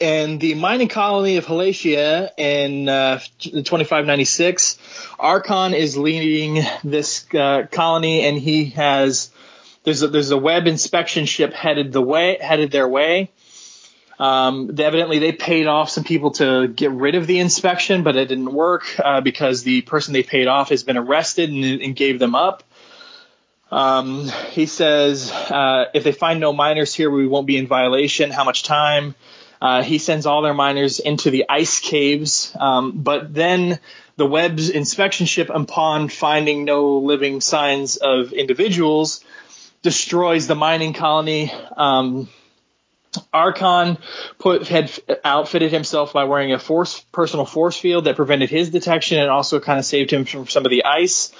in 0.00 0.38
the 0.38 0.54
mining 0.54 0.88
colony 0.88 1.36
of 1.36 1.46
Halacia 1.46 2.30
in 2.36 2.88
uh, 2.88 3.20
2596, 3.38 4.78
Archon 5.20 5.74
is 5.74 5.96
leading 5.96 6.64
this 6.82 7.24
uh, 7.32 7.68
colony, 7.70 8.22
and 8.22 8.36
he 8.36 8.64
has 8.70 9.30
there's 9.84 10.02
a, 10.02 10.08
there's 10.08 10.32
a 10.32 10.36
web 10.36 10.66
inspection 10.66 11.24
ship 11.24 11.52
headed 11.52 11.92
the 11.92 12.02
way 12.02 12.38
headed 12.40 12.72
their 12.72 12.88
way. 12.88 13.30
Um, 14.18 14.70
evidently, 14.76 15.20
they 15.20 15.30
paid 15.30 15.68
off 15.68 15.88
some 15.88 16.02
people 16.02 16.32
to 16.32 16.66
get 16.66 16.90
rid 16.90 17.14
of 17.14 17.28
the 17.28 17.38
inspection, 17.38 18.02
but 18.02 18.16
it 18.16 18.26
didn't 18.26 18.52
work 18.52 18.86
uh, 18.98 19.20
because 19.20 19.62
the 19.62 19.82
person 19.82 20.14
they 20.14 20.24
paid 20.24 20.48
off 20.48 20.70
has 20.70 20.82
been 20.82 20.96
arrested 20.96 21.50
and, 21.50 21.80
and 21.80 21.94
gave 21.94 22.18
them 22.18 22.34
up. 22.34 22.64
Um, 23.70 24.28
he 24.50 24.66
says, 24.66 25.30
uh, 25.32 25.86
if 25.92 26.04
they 26.04 26.12
find 26.12 26.40
no 26.40 26.52
miners 26.52 26.94
here, 26.94 27.10
we 27.10 27.26
won't 27.26 27.46
be 27.46 27.56
in 27.56 27.66
violation. 27.66 28.30
How 28.30 28.44
much 28.44 28.62
time? 28.62 29.14
Uh, 29.60 29.82
he 29.82 29.98
sends 29.98 30.26
all 30.26 30.42
their 30.42 30.54
miners 30.54 31.00
into 31.00 31.30
the 31.30 31.46
ice 31.48 31.80
caves, 31.80 32.54
um, 32.60 33.02
but 33.02 33.32
then 33.32 33.80
the 34.16 34.26
web's 34.26 34.70
inspection 34.70 35.26
ship, 35.26 35.50
upon 35.50 36.08
finding 36.08 36.64
no 36.64 36.98
living 36.98 37.40
signs 37.40 37.96
of 37.96 38.32
individuals, 38.32 39.24
destroys 39.82 40.46
the 40.46 40.54
mining 40.54 40.92
colony. 40.92 41.52
Um, 41.76 42.28
Archon 43.32 43.98
put 44.38 44.68
had 44.68 44.92
outfitted 45.24 45.72
himself 45.72 46.12
by 46.12 46.24
wearing 46.24 46.52
a 46.52 46.58
force 46.58 47.00
personal 47.12 47.46
force 47.46 47.78
field 47.78 48.04
that 48.04 48.16
prevented 48.16 48.50
his 48.50 48.70
detection 48.70 49.18
and 49.18 49.30
also 49.30 49.58
kind 49.58 49.78
of 49.78 49.84
saved 49.84 50.10
him 50.10 50.24
from 50.24 50.46
some 50.46 50.64
of 50.64 50.70
the 50.70 50.84
ice. 50.84 51.32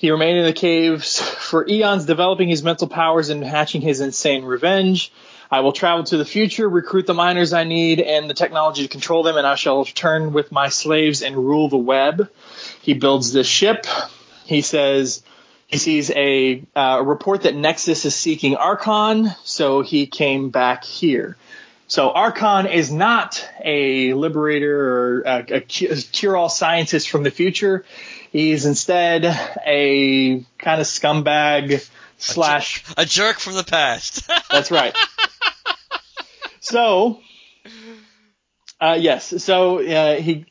He 0.00 0.10
remained 0.10 0.38
in 0.38 0.46
the 0.46 0.54
caves 0.54 1.20
for 1.20 1.68
eons, 1.68 2.06
developing 2.06 2.48
his 2.48 2.62
mental 2.62 2.88
powers 2.88 3.28
and 3.28 3.44
hatching 3.44 3.82
his 3.82 4.00
insane 4.00 4.46
revenge. 4.46 5.12
I 5.50 5.60
will 5.60 5.72
travel 5.72 6.04
to 6.04 6.16
the 6.16 6.24
future, 6.24 6.66
recruit 6.66 7.06
the 7.06 7.12
miners 7.12 7.52
I 7.52 7.64
need 7.64 8.00
and 8.00 8.30
the 8.30 8.32
technology 8.32 8.80
to 8.80 8.88
control 8.88 9.22
them, 9.22 9.36
and 9.36 9.46
I 9.46 9.56
shall 9.56 9.84
return 9.84 10.32
with 10.32 10.52
my 10.52 10.70
slaves 10.70 11.20
and 11.20 11.36
rule 11.36 11.68
the 11.68 11.76
web. 11.76 12.30
He 12.80 12.94
builds 12.94 13.34
this 13.34 13.46
ship. 13.46 13.84
He 14.46 14.62
says 14.62 15.22
he 15.66 15.76
sees 15.76 16.10
a, 16.10 16.62
uh, 16.74 17.02
report 17.04 17.42
that 17.42 17.54
Nexus 17.54 18.06
is 18.06 18.14
seeking 18.14 18.56
Archon, 18.56 19.28
so 19.44 19.82
he 19.82 20.06
came 20.06 20.48
back 20.48 20.82
here. 20.82 21.36
So 21.88 22.10
Archon 22.10 22.64
is 22.64 22.90
not 22.90 23.46
a 23.62 24.14
liberator 24.14 24.80
or 24.80 25.20
a, 25.26 25.56
a 25.56 25.60
cure-all 25.60 26.48
scientist 26.48 27.10
from 27.10 27.22
the 27.22 27.30
future. 27.30 27.84
He's 28.32 28.64
instead 28.64 29.24
a 29.24 30.44
kind 30.58 30.80
of 30.80 30.86
scumbag 30.86 31.88
slash 32.18 32.84
a 32.96 33.04
jerk 33.04 33.38
from 33.38 33.54
the 33.54 33.64
past. 33.64 34.28
That's 34.50 34.70
right. 34.70 34.94
So, 36.60 37.20
uh, 38.80 38.96
yes. 39.00 39.42
So 39.42 39.84
uh, 39.84 40.16
he 40.20 40.46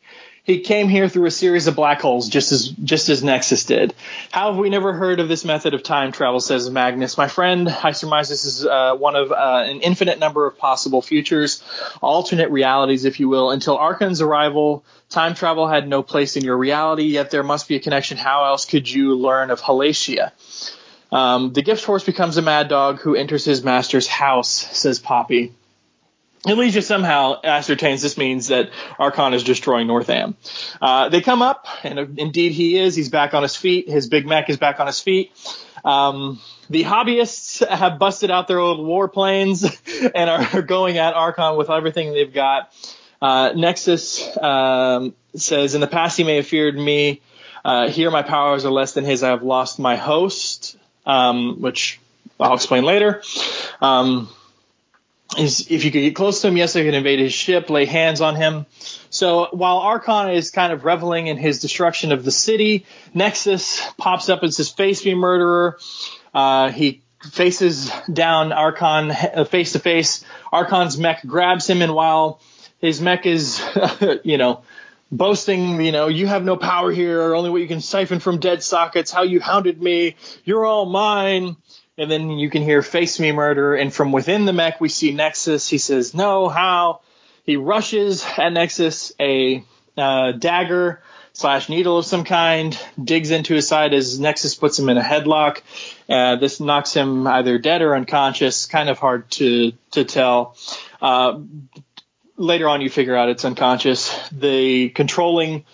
he 0.49 0.61
came 0.61 0.89
here 0.89 1.07
through 1.07 1.27
a 1.27 1.31
series 1.31 1.67
of 1.67 1.75
black 1.75 2.01
holes, 2.01 2.27
just 2.27 2.51
as 2.51 2.69
just 2.69 3.07
as 3.09 3.23
Nexus 3.23 3.65
did. 3.65 3.93
How 4.31 4.49
have 4.49 4.57
we 4.57 4.71
never 4.71 4.93
heard 4.93 5.19
of 5.19 5.27
this 5.27 5.45
method 5.45 5.75
of 5.75 5.83
time 5.83 6.11
travel? 6.11 6.39
Says 6.39 6.67
Magnus. 6.69 7.17
My 7.19 7.27
friend, 7.27 7.69
I 7.69 7.91
surmise 7.91 8.29
this 8.29 8.45
is 8.45 8.65
uh, 8.65 8.95
one 8.95 9.15
of 9.15 9.31
uh, 9.31 9.63
an 9.67 9.81
infinite 9.81 10.17
number 10.17 10.47
of 10.47 10.57
possible 10.57 11.03
futures, 11.03 11.63
alternate 12.01 12.49
realities, 12.49 13.05
if 13.05 13.19
you 13.19 13.29
will. 13.29 13.51
Until 13.51 13.77
Archon's 13.77 14.21
arrival, 14.21 14.83
time 15.09 15.35
travel 15.35 15.67
had 15.67 15.87
no 15.87 16.01
place 16.01 16.35
in 16.35 16.43
your 16.43 16.57
reality. 16.57 17.03
Yet 17.03 17.29
there 17.29 17.43
must 17.43 17.67
be 17.67 17.75
a 17.75 17.79
connection. 17.79 18.17
How 18.17 18.45
else 18.45 18.65
could 18.65 18.89
you 18.89 19.15
learn 19.15 19.51
of 19.51 19.61
Halacia? 19.61 20.31
Um, 21.11 21.53
the 21.53 21.61
gift 21.61 21.85
horse 21.85 22.03
becomes 22.03 22.37
a 22.37 22.41
mad 22.41 22.69
dog 22.69 23.01
who 23.01 23.15
enters 23.15 23.45
his 23.45 23.63
master's 23.63 24.07
house, 24.07 24.49
says 24.49 24.97
Poppy. 24.97 25.53
Elijah 26.47 26.81
somehow 26.81 27.39
ascertains 27.43 28.01
this 28.01 28.17
means 28.17 28.47
that 28.47 28.69
Archon 28.97 29.33
is 29.33 29.43
destroying 29.43 29.87
Northam. 29.87 30.37
Uh, 30.81 31.09
they 31.09 31.21
come 31.21 31.41
up, 31.41 31.67
and 31.83 32.17
indeed 32.17 32.53
he 32.53 32.77
is. 32.77 32.95
He's 32.95 33.09
back 33.09 33.33
on 33.33 33.43
his 33.43 33.55
feet. 33.55 33.89
His 33.89 34.07
big 34.07 34.25
mech 34.25 34.49
is 34.49 34.57
back 34.57 34.79
on 34.79 34.87
his 34.87 35.01
feet. 35.01 35.31
Um, 35.83 36.39
the 36.69 36.83
hobbyists 36.83 37.67
have 37.67 37.99
busted 37.99 38.31
out 38.31 38.47
their 38.47 38.59
old 38.59 38.79
warplanes 38.79 39.65
and 40.15 40.29
are 40.29 40.61
going 40.75 40.97
at 40.97 41.13
Archon 41.13 41.57
with 41.57 41.69
everything 41.69 42.13
they've 42.13 42.33
got. 42.33 42.73
Uh, 43.21 43.51
Nexus 43.55 44.37
um, 44.37 45.13
says, 45.35 45.75
In 45.75 45.81
the 45.81 45.87
past, 45.87 46.17
he 46.17 46.23
may 46.23 46.37
have 46.37 46.47
feared 46.47 46.77
me. 46.77 47.21
Uh, 47.65 47.89
here, 47.89 48.09
my 48.11 48.23
powers 48.23 48.63
are 48.63 48.71
less 48.71 48.93
than 48.93 49.03
his. 49.03 49.23
I 49.23 49.29
have 49.29 49.43
lost 49.43 49.77
my 49.77 49.97
host, 49.97 50.77
um, 51.05 51.61
which 51.61 51.99
I'll 52.39 52.53
explain 52.53 52.85
later. 52.85 53.21
Um, 53.81 54.29
is 55.37 55.69
if 55.69 55.85
you 55.85 55.91
could 55.91 55.99
get 55.99 56.15
close 56.15 56.41
to 56.41 56.47
him, 56.47 56.57
yes, 56.57 56.73
they 56.73 56.83
could 56.83 56.93
invade 56.93 57.19
his 57.19 57.33
ship, 57.33 57.69
lay 57.69 57.85
hands 57.85 58.21
on 58.21 58.35
him. 58.35 58.65
So 59.09 59.47
while 59.51 59.77
Archon 59.77 60.29
is 60.29 60.51
kind 60.51 60.73
of 60.73 60.85
reveling 60.85 61.27
in 61.27 61.37
his 61.37 61.59
destruction 61.59 62.11
of 62.11 62.25
the 62.25 62.31
city, 62.31 62.85
Nexus 63.13 63.81
pops 63.97 64.29
up 64.29 64.43
as 64.43 64.57
his 64.57 64.69
face 64.69 65.05
me 65.05 65.13
murderer. 65.13 65.77
Uh, 66.33 66.71
he 66.71 67.01
faces 67.31 67.91
down 68.11 68.51
Archon 68.51 69.13
face 69.45 69.73
to 69.73 69.79
face. 69.79 70.23
Archon's 70.51 70.97
mech 70.97 71.25
grabs 71.25 71.69
him, 71.69 71.81
and 71.81 71.93
while 71.93 72.41
his 72.79 73.01
mech 73.01 73.25
is, 73.25 73.61
you 74.23 74.37
know, 74.37 74.63
boasting, 75.11 75.81
you 75.81 75.91
know, 75.91 76.07
you 76.07 76.27
have 76.27 76.43
no 76.43 76.55
power 76.55 76.91
here, 76.91 77.35
only 77.35 77.49
what 77.49 77.61
you 77.61 77.67
can 77.67 77.81
siphon 77.81 78.19
from 78.19 78.39
dead 78.39 78.63
sockets, 78.63 79.11
how 79.11 79.23
you 79.23 79.39
hounded 79.39 79.81
me, 79.81 80.15
you're 80.43 80.65
all 80.65 80.85
mine 80.85 81.55
and 81.99 82.09
then 82.09 82.29
you 82.31 82.49
can 82.49 82.63
hear 82.63 82.81
face 82.81 83.19
me 83.19 83.33
murder 83.33 83.75
and 83.75 83.93
from 83.93 84.13
within 84.13 84.45
the 84.45 84.53
mech 84.53 84.79
we 84.79 84.87
see 84.87 85.11
nexus. 85.11 85.67
He 85.67 85.77
says 85.77 86.13
no 86.13 86.47
how? 86.47 87.01
He 87.43 87.57
rushes 87.57 88.25
at 88.37 88.53
nexus 88.53 89.11
a 89.19 89.65
uh, 89.97 90.31
dagger 90.31 91.01
slash 91.33 91.67
needle 91.67 91.97
of 91.97 92.05
some 92.05 92.23
kind 92.23 92.79
digs 93.01 93.31
into 93.31 93.53
his 93.53 93.67
side 93.67 93.93
as 93.93 94.17
nexus 94.17 94.55
puts 94.55 94.79
him 94.79 94.87
in 94.87 94.97
a 94.97 95.01
headlock. 95.01 95.61
Uh, 96.07 96.37
this 96.37 96.61
knocks 96.61 96.93
him 96.93 97.27
either 97.27 97.57
dead 97.57 97.81
or 97.81 97.93
unconscious. 97.95 98.65
Kind 98.65 98.89
of 98.89 98.97
hard 98.97 99.29
to 99.31 99.73
to 99.91 100.05
tell. 100.05 100.55
Uh, 101.01 101.39
later 102.37 102.69
on 102.69 102.79
you 102.79 102.89
figure 102.89 103.15
out 103.17 103.27
it's 103.27 103.43
unconscious. 103.43 104.17
The 104.31 104.87
controlling 104.87 105.65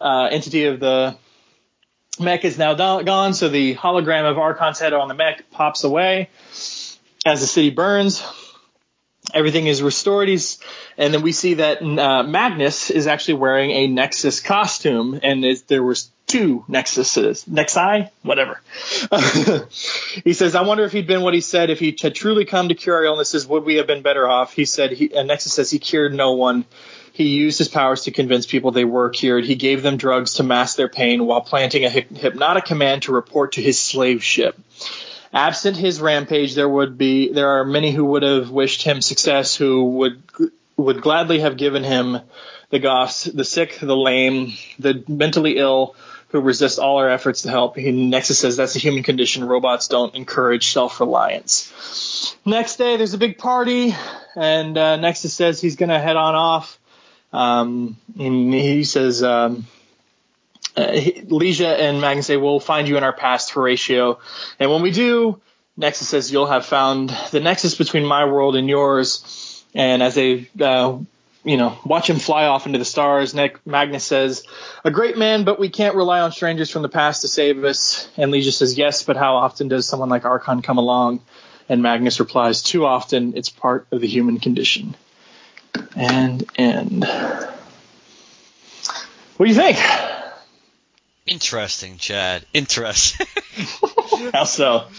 uh, 0.00 0.28
entity 0.30 0.66
of 0.66 0.78
the 0.78 1.16
mech 2.18 2.44
is 2.44 2.58
now 2.58 2.74
gone, 2.74 3.34
so 3.34 3.48
the 3.48 3.74
hologram 3.74 4.30
of 4.30 4.38
Archon's 4.38 4.78
head 4.78 4.92
on 4.92 5.08
the 5.08 5.14
mech 5.14 5.50
pops 5.50 5.84
away 5.84 6.28
as 7.24 7.40
the 7.40 7.46
city 7.46 7.70
burns. 7.70 8.22
Everything 9.32 9.66
is 9.66 9.82
restored. 9.82 10.28
He's, 10.28 10.58
and 10.98 11.14
then 11.14 11.22
we 11.22 11.32
see 11.32 11.54
that 11.54 11.80
uh, 11.80 12.22
Magnus 12.24 12.90
is 12.90 13.06
actually 13.06 13.34
wearing 13.34 13.70
a 13.70 13.86
Nexus 13.86 14.40
costume, 14.40 15.18
and 15.22 15.44
there 15.68 15.82
was 15.82 16.10
two 16.26 16.64
Nexuses, 16.68 17.48
Nexi, 17.48 18.10
whatever. 18.22 18.60
he 20.24 20.32
says, 20.32 20.54
"I 20.54 20.62
wonder 20.62 20.84
if 20.84 20.92
he'd 20.92 21.06
been 21.06 21.22
what 21.22 21.34
he 21.34 21.40
said. 21.40 21.70
If 21.70 21.78
he 21.78 21.96
had 22.00 22.14
truly 22.14 22.44
come 22.44 22.68
to 22.68 22.74
cure 22.74 22.96
our 22.96 23.04
illnesses, 23.04 23.46
would 23.46 23.64
we 23.64 23.76
have 23.76 23.86
been 23.86 24.02
better 24.02 24.28
off?" 24.28 24.52
He 24.54 24.64
said, 24.64 24.92
he, 24.92 25.14
and 25.14 25.28
Nexus 25.28 25.52
says 25.52 25.70
he 25.70 25.78
cured 25.78 26.12
no 26.12 26.32
one. 26.32 26.64
He 27.12 27.28
used 27.28 27.58
his 27.58 27.68
powers 27.68 28.04
to 28.04 28.10
convince 28.10 28.46
people 28.46 28.70
they 28.70 28.84
were 28.84 29.10
cured. 29.10 29.44
He 29.44 29.54
gave 29.54 29.82
them 29.82 29.98
drugs 29.98 30.34
to 30.34 30.42
mask 30.42 30.76
their 30.76 30.88
pain 30.88 31.26
while 31.26 31.42
planting 31.42 31.84
a 31.84 31.90
hypnotic 31.90 32.64
command 32.64 33.02
to 33.02 33.12
report 33.12 33.52
to 33.52 33.62
his 33.62 33.78
slave 33.78 34.24
ship. 34.24 34.58
Absent 35.32 35.76
his 35.76 36.00
rampage, 36.00 36.54
there 36.54 36.68
would 36.68 36.98
be 36.98 37.32
there 37.32 37.60
are 37.60 37.64
many 37.64 37.90
who 37.90 38.04
would 38.06 38.22
have 38.22 38.50
wished 38.50 38.82
him 38.82 39.00
success, 39.00 39.54
who 39.56 39.84
would 39.84 40.22
would 40.76 41.00
gladly 41.02 41.40
have 41.40 41.56
given 41.56 41.84
him 41.84 42.18
the 42.70 42.78
goths, 42.78 43.24
the 43.24 43.44
sick, 43.44 43.78
the 43.80 43.96
lame, 43.96 44.54
the 44.78 45.04
mentally 45.06 45.58
ill, 45.58 45.94
who 46.28 46.40
resist 46.40 46.78
all 46.78 46.96
our 46.96 47.10
efforts 47.10 47.42
to 47.42 47.50
help. 47.50 47.76
He, 47.76 47.92
Nexus 47.92 48.38
says 48.38 48.56
that's 48.56 48.76
a 48.76 48.78
human 48.78 49.02
condition. 49.02 49.44
Robots 49.44 49.88
don't 49.88 50.14
encourage 50.14 50.72
self-reliance. 50.72 52.36
Next 52.44 52.76
day, 52.76 52.96
there's 52.96 53.14
a 53.14 53.18
big 53.18 53.36
party, 53.36 53.94
and 54.34 54.76
uh, 54.76 54.96
Nexus 54.96 55.34
says 55.34 55.60
he's 55.60 55.76
going 55.76 55.90
to 55.90 55.98
head 55.98 56.16
on 56.16 56.34
off. 56.34 56.78
Um, 57.32 57.96
and 58.18 58.52
he 58.52 58.84
says, 58.84 59.22
um, 59.22 59.66
uh, 60.76 60.88
Leeja 60.88 61.78
and 61.78 62.00
Magnus 62.00 62.26
say, 62.26 62.36
we'll 62.36 62.60
find 62.60 62.88
you 62.88 62.96
in 62.96 63.04
our 63.04 63.12
past 63.12 63.52
Horatio. 63.52 64.20
And 64.58 64.70
when 64.70 64.82
we 64.82 64.90
do, 64.90 65.40
Nexus 65.76 66.08
says, 66.08 66.30
you'll 66.30 66.46
have 66.46 66.66
found 66.66 67.14
the 67.30 67.40
nexus 67.40 67.74
between 67.74 68.04
my 68.04 68.26
world 68.26 68.56
and 68.56 68.68
yours. 68.68 69.64
And 69.74 70.02
as 70.02 70.14
they, 70.14 70.48
uh, 70.60 70.98
you 71.44 71.56
know, 71.56 71.78
watch 71.84 72.08
him 72.08 72.18
fly 72.18 72.46
off 72.46 72.66
into 72.66 72.78
the 72.78 72.84
stars, 72.84 73.34
Magnus 73.64 74.04
says, 74.04 74.44
a 74.84 74.90
great 74.90 75.16
man, 75.16 75.44
but 75.44 75.58
we 75.58 75.70
can't 75.70 75.94
rely 75.94 76.20
on 76.20 76.32
strangers 76.32 76.70
from 76.70 76.82
the 76.82 76.88
past 76.88 77.22
to 77.22 77.28
save 77.28 77.64
us. 77.64 78.08
And 78.16 78.32
Leeja 78.32 78.52
says, 78.52 78.76
yes, 78.76 79.02
but 79.02 79.16
how 79.16 79.36
often 79.36 79.68
does 79.68 79.88
someone 79.88 80.10
like 80.10 80.24
Archon 80.24 80.62
come 80.62 80.78
along? 80.78 81.22
And 81.68 81.82
Magnus 81.82 82.20
replies, 82.20 82.62
too 82.62 82.84
often. 82.84 83.36
It's 83.36 83.48
part 83.48 83.86
of 83.90 84.00
the 84.00 84.08
human 84.08 84.40
condition 84.40 84.94
and 85.96 86.44
end. 86.56 87.04
What 89.36 89.46
do 89.46 89.52
you 89.52 89.54
think? 89.54 89.78
Interesting, 91.26 91.98
Chad. 91.98 92.44
Interesting. 92.52 93.26
How 94.32 94.44
so? 94.44 94.86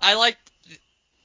I 0.00 0.14
like 0.14 0.36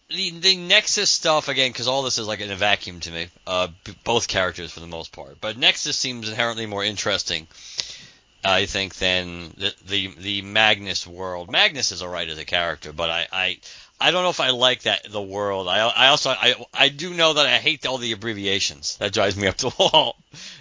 the 0.10 0.30
the 0.32 0.56
Nexus 0.56 1.10
stuff 1.10 1.48
again 1.48 1.72
because 1.72 1.88
all 1.88 2.04
this 2.04 2.18
is 2.20 2.28
like 2.28 2.40
in 2.40 2.52
a 2.52 2.56
vacuum 2.56 3.00
to 3.02 3.12
me. 3.12 3.28
Uh, 3.46 3.68
both 4.04 4.28
characters 4.28 4.72
for 4.72 4.80
the 4.80 4.88
most 4.88 5.12
part, 5.12 5.42
but 5.42 5.58
Nexus 5.58 5.98
seems 5.98 6.30
inherently 6.30 6.66
more 6.66 6.84
interesting. 6.84 7.48
I 8.44 8.66
think 8.66 8.96
than 8.96 9.54
the 9.58 9.74
the, 9.86 10.14
the 10.18 10.42
Magnus 10.42 11.06
world. 11.08 11.52
Magnus 11.52 11.92
is 11.92 12.02
alright 12.04 12.30
as 12.30 12.38
a 12.38 12.46
character, 12.46 12.94
but 12.94 13.10
I, 13.10 13.28
I 13.32 13.58
I 14.00 14.12
don't 14.12 14.24
know 14.24 14.30
if 14.30 14.40
I 14.40 14.52
like 14.52 14.84
that 14.84 15.12
the 15.12 15.22
world. 15.22 15.68
I 15.68 15.80
I 15.80 16.08
also 16.10 16.30
I 16.30 16.56
I 16.74 16.90
do 16.90 17.14
know 17.14 17.34
that 17.34 17.46
I 17.46 17.58
hate 17.58 17.86
all 17.86 17.98
the 17.98 18.12
abbreviations. 18.12 18.98
That 18.98 19.14
drives 19.14 19.36
me 19.36 19.48
up 19.48 19.58
the 19.58 19.74
wall. 19.80 20.16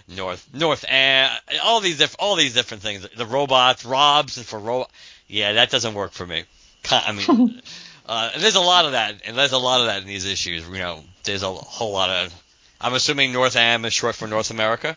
North 0.09 0.49
North 0.55 0.85
and 0.89 1.31
all 1.63 1.81
these 1.81 1.99
diff, 1.99 2.17
all 2.19 2.37
these 2.37 2.55
different 2.55 2.83
things. 2.83 3.07
The 3.17 3.27
robots, 3.27 3.85
Robs 3.85 4.37
and 4.37 4.47
for 4.47 4.59
ro. 4.59 4.87
Yeah, 5.29 5.55
that 5.55 5.71
doesn't 5.71 5.95
work 5.95 6.13
for 6.13 6.27
me. 6.27 6.45
I 6.91 7.13
mean, 7.13 7.61
Uh, 8.09 8.31
there's 8.39 8.55
a 8.55 8.61
lot 8.61 8.85
of 8.85 8.93
that, 8.93 9.23
and 9.25 9.37
there's 9.37 9.53
a 9.53 9.59
lot 9.59 9.81
of 9.81 9.87
that 9.87 10.03
in 10.03 10.07
these 10.07 10.25
issues. 10.25 10.67
You 10.69 10.79
know, 10.79 11.03
there's 11.25 11.43
a 11.43 11.51
whole 11.51 11.93
lot 11.93 12.09
of. 12.09 12.43
I'm 12.81 12.95
assuming 12.95 13.33
North 13.33 13.57
Am 13.57 13.85
is 13.85 13.93
short 13.93 14.15
for 14.15 14.29
North 14.29 14.51
America. 14.51 14.97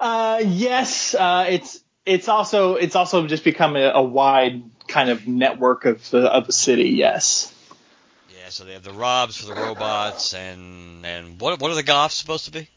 Uh, 0.00 0.42
yes, 0.44 1.14
uh, 1.14 1.46
it's 1.48 1.80
it's 2.06 2.28
also 2.28 2.76
it's 2.76 2.96
also 2.96 3.26
just 3.26 3.44
become 3.44 3.76
a, 3.76 3.90
a 3.90 4.02
wide 4.02 4.62
kind 4.88 5.10
of 5.10 5.26
network 5.26 5.84
of 5.84 6.08
the 6.10 6.26
of 6.26 6.46
the 6.46 6.52
city. 6.52 6.90
Yes. 6.90 7.52
Yeah, 8.30 8.50
so 8.50 8.64
they 8.64 8.72
have 8.74 8.84
the 8.84 8.92
Robs 8.92 9.36
for 9.36 9.46
the 9.46 9.60
robots, 9.60 10.34
and 10.34 11.04
and 11.04 11.40
what 11.40 11.60
what 11.60 11.70
are 11.70 11.74
the 11.74 11.82
Goths 11.82 12.14
supposed 12.14 12.46
to 12.46 12.50
be? 12.50 12.68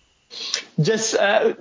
Just 0.79 1.15
uh, 1.15 1.53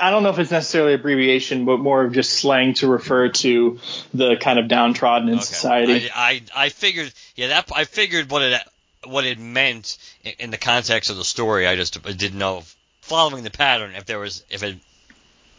I 0.00 0.10
don't 0.10 0.22
know 0.22 0.30
if 0.30 0.38
it's 0.38 0.50
necessarily 0.50 0.94
abbreviation, 0.94 1.66
but 1.66 1.78
more 1.78 2.04
of 2.04 2.12
just 2.12 2.30
slang 2.32 2.74
to 2.74 2.88
refer 2.88 3.28
to 3.28 3.78
the 4.14 4.36
kind 4.36 4.58
of 4.58 4.68
downtrodden 4.68 5.28
in 5.28 5.34
Okay. 5.34 5.44
society. 5.44 6.10
I, 6.10 6.42
I 6.54 6.64
I 6.64 6.68
figured 6.70 7.12
yeah 7.36 7.48
that 7.48 7.70
I 7.74 7.84
figured 7.84 8.30
what 8.30 8.42
it 8.42 8.60
what 9.06 9.26
it 9.26 9.38
meant 9.38 9.98
in, 10.38 10.50
the 10.50 10.56
context 10.56 11.10
of 11.10 11.16
the 11.16 11.24
story. 11.24 11.66
I 11.66 11.76
just 11.76 12.02
didn't 12.02 12.38
know 12.38 12.58
if, 12.58 12.76
following 13.02 13.44
the 13.44 13.50
pattern 13.50 13.94
if 13.94 14.06
there 14.06 14.18
was 14.18 14.42
if 14.48 14.62
it 14.62 14.78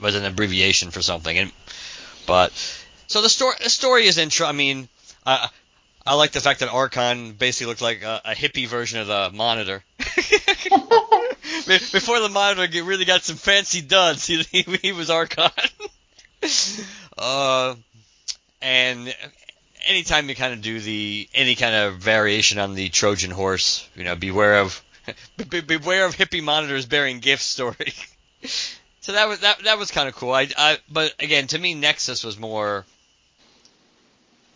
was 0.01 0.15
an 0.15 0.25
abbreviation 0.25 0.89
for 0.89 1.01
something. 1.01 1.37
And 1.37 1.51
but 2.25 2.51
so 3.07 3.21
the 3.21 3.29
story 3.29 3.55
the 3.63 3.69
story 3.69 4.05
is 4.05 4.17
intro. 4.17 4.47
I 4.47 4.51
mean, 4.51 4.87
I 5.25 5.49
I 6.05 6.13
like 6.15 6.31
the 6.31 6.41
fact 6.41 6.59
that 6.59 6.69
Archon 6.69 7.33
basically 7.33 7.67
looked 7.67 7.81
like 7.81 8.03
a, 8.03 8.21
a 8.25 8.35
hippie 8.35 8.67
version 8.67 8.99
of 8.99 9.07
the 9.07 9.31
Monitor. 9.33 9.83
Before 11.65 12.19
the 12.19 12.29
Monitor 12.29 12.83
really 12.83 13.05
got 13.05 13.23
some 13.23 13.37
fancy 13.37 13.81
duds, 13.81 14.27
he, 14.27 14.43
he, 14.43 14.61
he 14.61 14.91
was 14.91 15.09
Archon. 15.09 15.49
uh, 17.17 17.75
and 18.61 19.15
anytime 19.85 20.29
you 20.29 20.35
kind 20.35 20.53
of 20.53 20.61
do 20.61 20.79
the 20.79 21.27
any 21.33 21.55
kind 21.55 21.75
of 21.75 21.97
variation 21.97 22.59
on 22.59 22.75
the 22.75 22.89
Trojan 22.89 23.31
horse, 23.31 23.87
you 23.95 24.03
know, 24.03 24.15
beware 24.15 24.59
of 24.59 24.81
be, 25.49 25.61
beware 25.61 26.05
of 26.05 26.15
hippie 26.15 26.43
monitors 26.43 26.85
bearing 26.85 27.19
gifts 27.19 27.45
story. 27.45 27.93
so 29.01 29.11
that 29.13 29.27
was 29.27 29.39
that 29.39 29.63
that 29.63 29.77
was 29.77 29.91
kind 29.91 30.07
of 30.07 30.15
cool. 30.15 30.33
I, 30.33 30.49
I 30.57 30.77
but 30.91 31.13
again, 31.19 31.47
to 31.47 31.57
me, 31.57 31.73
Nexus 31.73 32.23
was 32.23 32.37
more. 32.37 32.85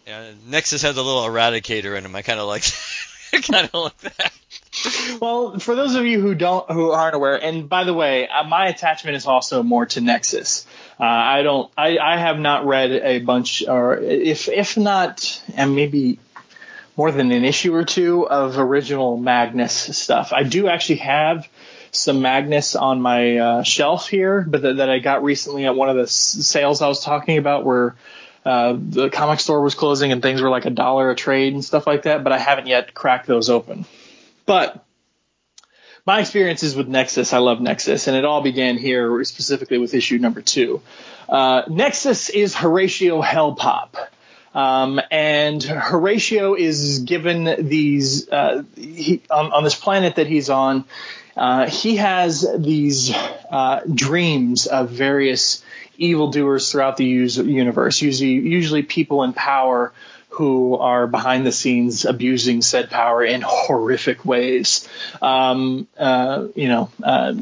Yeah, 0.09 0.31
Nexus 0.47 0.81
has 0.81 0.97
a 0.97 1.03
little 1.03 1.21
eradicator 1.21 1.95
in 1.95 2.03
him. 2.03 2.15
I 2.15 2.23
kind 2.23 2.39
of 2.39 2.47
like, 2.47 2.63
kind 3.43 3.69
of 3.71 3.73
like 3.75 3.97
that. 3.99 4.33
Well, 5.21 5.59
for 5.59 5.75
those 5.75 5.93
of 5.93 6.03
you 6.07 6.19
who 6.19 6.33
don't 6.33 6.67
who 6.71 6.89
aren't 6.89 7.13
aware, 7.13 7.35
and 7.35 7.69
by 7.69 7.83
the 7.83 7.93
way, 7.93 8.27
uh, 8.27 8.43
my 8.43 8.69
attachment 8.69 9.17
is 9.17 9.27
also 9.27 9.61
more 9.61 9.85
to 9.85 10.01
Nexus. 10.01 10.65
Uh, 10.99 11.03
I 11.03 11.43
don't, 11.43 11.71
I, 11.77 11.99
I 11.99 12.17
have 12.17 12.39
not 12.39 12.65
read 12.65 12.91
a 12.91 13.19
bunch, 13.19 13.63
or 13.67 13.97
if 13.97 14.49
if 14.49 14.77
not, 14.77 15.43
and 15.55 15.75
maybe 15.75 16.17
more 16.97 17.11
than 17.11 17.31
an 17.31 17.45
issue 17.45 17.75
or 17.75 17.85
two 17.85 18.27
of 18.27 18.57
original 18.57 19.15
Magnus 19.15 19.73
stuff. 19.95 20.33
I 20.33 20.41
do 20.41 20.67
actually 20.69 20.97
have 20.97 21.47
some 21.91 22.23
Magnus 22.23 22.75
on 22.75 22.99
my 22.99 23.37
uh, 23.37 23.63
shelf 23.63 24.09
here, 24.09 24.41
but 24.41 24.63
that, 24.63 24.77
that 24.77 24.89
I 24.89 24.97
got 24.97 25.23
recently 25.23 25.67
at 25.67 25.75
one 25.75 25.89
of 25.89 25.97
the 25.97 26.03
s- 26.03 26.13
sales 26.15 26.81
I 26.81 26.87
was 26.87 27.03
talking 27.03 27.37
about, 27.37 27.63
where 27.63 27.95
uh, 28.49 28.75
the 28.79 29.11
comic 29.11 29.39
store 29.39 29.61
was 29.61 29.75
closing 29.75 30.11
and 30.11 30.23
things 30.23 30.41
were 30.41 30.49
like 30.49 30.65
a 30.65 30.71
dollar 30.71 31.11
a 31.11 31.15
trade 31.15 31.53
and 31.53 31.63
stuff 31.63 31.85
like 31.85 32.03
that. 32.03 32.23
But 32.23 32.33
I 32.33 32.39
haven't 32.39 32.65
yet 32.65 32.95
cracked 32.95 33.27
those 33.27 33.47
open. 33.47 33.85
But 34.47 34.83
my 36.03 36.21
experiences 36.21 36.75
with 36.75 36.87
Nexus, 36.87 37.31
I 37.31 37.37
love 37.37 37.61
Nexus, 37.61 38.07
and 38.07 38.17
it 38.17 38.25
all 38.25 38.41
began 38.41 38.79
here 38.79 39.23
specifically 39.23 39.77
with 39.77 39.93
issue 39.93 40.17
number 40.17 40.41
two. 40.41 40.81
Uh, 41.27 41.61
Nexus 41.67 42.29
is 42.29 42.55
Horatio 42.55 43.21
Hellpop. 43.21 43.95
Um, 44.55 44.99
and 45.11 45.61
Horatio 45.61 46.55
is 46.55 46.99
given 47.01 47.67
these 47.69 48.27
uh, 48.29 48.63
he, 48.75 49.21
on, 49.29 49.53
on 49.53 49.63
this 49.63 49.75
planet 49.75 50.15
that 50.15 50.25
he's 50.25 50.49
on. 50.49 50.85
Uh, 51.37 51.69
he 51.69 51.97
has 51.97 52.47
these 52.57 53.13
uh, 53.51 53.81
dreams 53.93 54.65
of 54.65 54.89
various 54.89 55.63
evildoers 55.99 56.71
throughout 56.71 56.97
the 56.97 57.05
universe, 57.05 58.01
usually 58.01 58.31
usually 58.31 58.83
people 58.83 59.23
in 59.23 59.33
power 59.33 59.93
who 60.29 60.77
are 60.77 61.07
behind 61.07 61.45
the 61.45 61.51
scenes 61.51 62.05
abusing 62.05 62.61
said 62.61 62.89
power 62.89 63.23
in 63.23 63.41
horrific 63.45 64.23
ways. 64.23 64.87
Um, 65.21 65.87
uh, 65.97 66.47
you 66.55 66.67
know, 66.67 66.91
uh, 67.03 67.33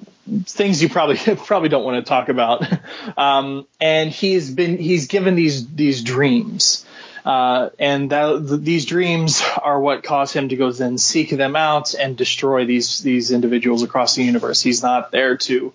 things 0.45 0.81
you 0.81 0.89
probably 0.89 1.17
probably 1.35 1.69
don't 1.69 1.83
want 1.83 2.03
to 2.03 2.09
talk 2.09 2.29
about. 2.29 2.65
Um, 3.17 3.65
and 3.79 4.11
he's 4.11 4.51
been 4.51 4.77
he's 4.77 5.07
given 5.07 5.35
these 5.35 5.67
these 5.73 6.03
dreams. 6.03 6.85
Uh, 7.25 7.69
and 7.79 8.11
that, 8.11 8.47
th- 8.47 8.61
these 8.61 8.85
dreams 8.85 9.41
are 9.61 9.79
what 9.79 10.03
cause 10.03 10.31
him 10.33 10.49
to 10.49 10.55
go 10.55 10.71
then 10.71 10.97
seek 10.97 11.29
them 11.29 11.55
out 11.55 11.93
and 11.93 12.15
destroy 12.15 12.65
these 12.65 13.01
these 13.01 13.31
individuals 13.31 13.81
across 13.81 14.15
the 14.15 14.23
universe. 14.23 14.61
He's 14.61 14.83
not 14.83 15.11
there 15.11 15.37
to 15.37 15.73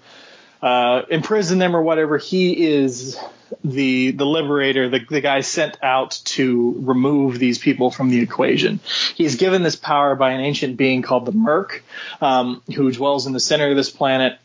uh, 0.62 1.02
imprison 1.10 1.58
them 1.58 1.74
or 1.74 1.82
whatever. 1.82 2.18
He 2.18 2.66
is 2.66 3.18
the 3.64 4.12
the 4.12 4.24
liberator, 4.24 4.88
the, 4.88 5.00
the 5.08 5.20
guy 5.20 5.40
sent 5.40 5.76
out 5.82 6.20
to 6.24 6.76
remove 6.78 7.38
these 7.38 7.58
people 7.58 7.90
from 7.90 8.10
the 8.10 8.20
equation. 8.20 8.80
He's 9.14 9.36
given 9.36 9.62
this 9.62 9.76
power 9.76 10.14
by 10.14 10.32
an 10.32 10.40
ancient 10.40 10.76
being 10.76 11.02
called 11.02 11.26
the 11.26 11.32
Merk, 11.32 11.84
um, 12.20 12.62
who 12.74 12.90
dwells 12.92 13.26
in 13.26 13.32
the 13.32 13.40
center 13.40 13.70
of 13.70 13.76
this 13.76 13.90
planet. 13.90 14.38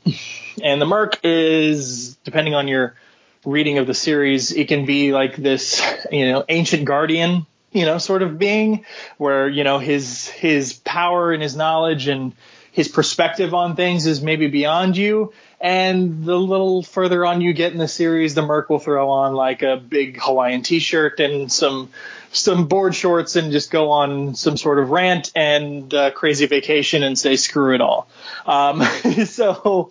And 0.63 0.81
the 0.81 0.85
Merk 0.85 1.19
is, 1.23 2.15
depending 2.23 2.55
on 2.55 2.67
your 2.67 2.95
reading 3.45 3.77
of 3.77 3.87
the 3.87 3.93
series, 3.93 4.51
it 4.51 4.67
can 4.67 4.85
be 4.85 5.13
like 5.13 5.35
this, 5.37 5.81
you 6.11 6.29
know, 6.29 6.43
ancient 6.49 6.85
guardian, 6.85 7.45
you 7.71 7.85
know, 7.85 7.97
sort 7.97 8.23
of 8.23 8.37
being 8.37 8.85
where, 9.17 9.47
you 9.47 9.63
know, 9.63 9.79
his 9.79 10.27
his 10.27 10.73
power 10.73 11.31
and 11.31 11.41
his 11.41 11.55
knowledge 11.55 12.07
and 12.07 12.33
his 12.77 12.87
perspective 12.87 13.55
on 13.55 13.75
things 13.75 14.05
is 14.05 14.21
maybe 14.21 14.45
beyond 14.45 14.95
you. 14.95 15.33
And 15.59 16.23
the 16.23 16.37
little 16.37 16.83
further 16.83 17.25
on 17.25 17.41
you 17.41 17.51
get 17.51 17.71
in 17.71 17.79
the 17.79 17.87
series, 17.87 18.35
the 18.35 18.43
Merk 18.43 18.69
will 18.69 18.77
throw 18.77 19.09
on 19.09 19.33
like 19.33 19.63
a 19.63 19.77
big 19.77 20.21
Hawaiian 20.21 20.61
t-shirt 20.61 21.19
and 21.19 21.51
some 21.51 21.89
some 22.31 22.67
board 22.67 22.93
shorts 22.93 23.35
and 23.35 23.51
just 23.51 23.71
go 23.71 23.89
on 23.89 24.35
some 24.35 24.57
sort 24.57 24.77
of 24.77 24.91
rant 24.91 25.31
and 25.35 25.91
uh, 25.91 26.11
crazy 26.11 26.45
vacation 26.45 27.01
and 27.01 27.17
say 27.17 27.35
screw 27.35 27.73
it 27.73 27.81
all. 27.81 28.07
Um, 28.45 28.83
so 29.25 29.89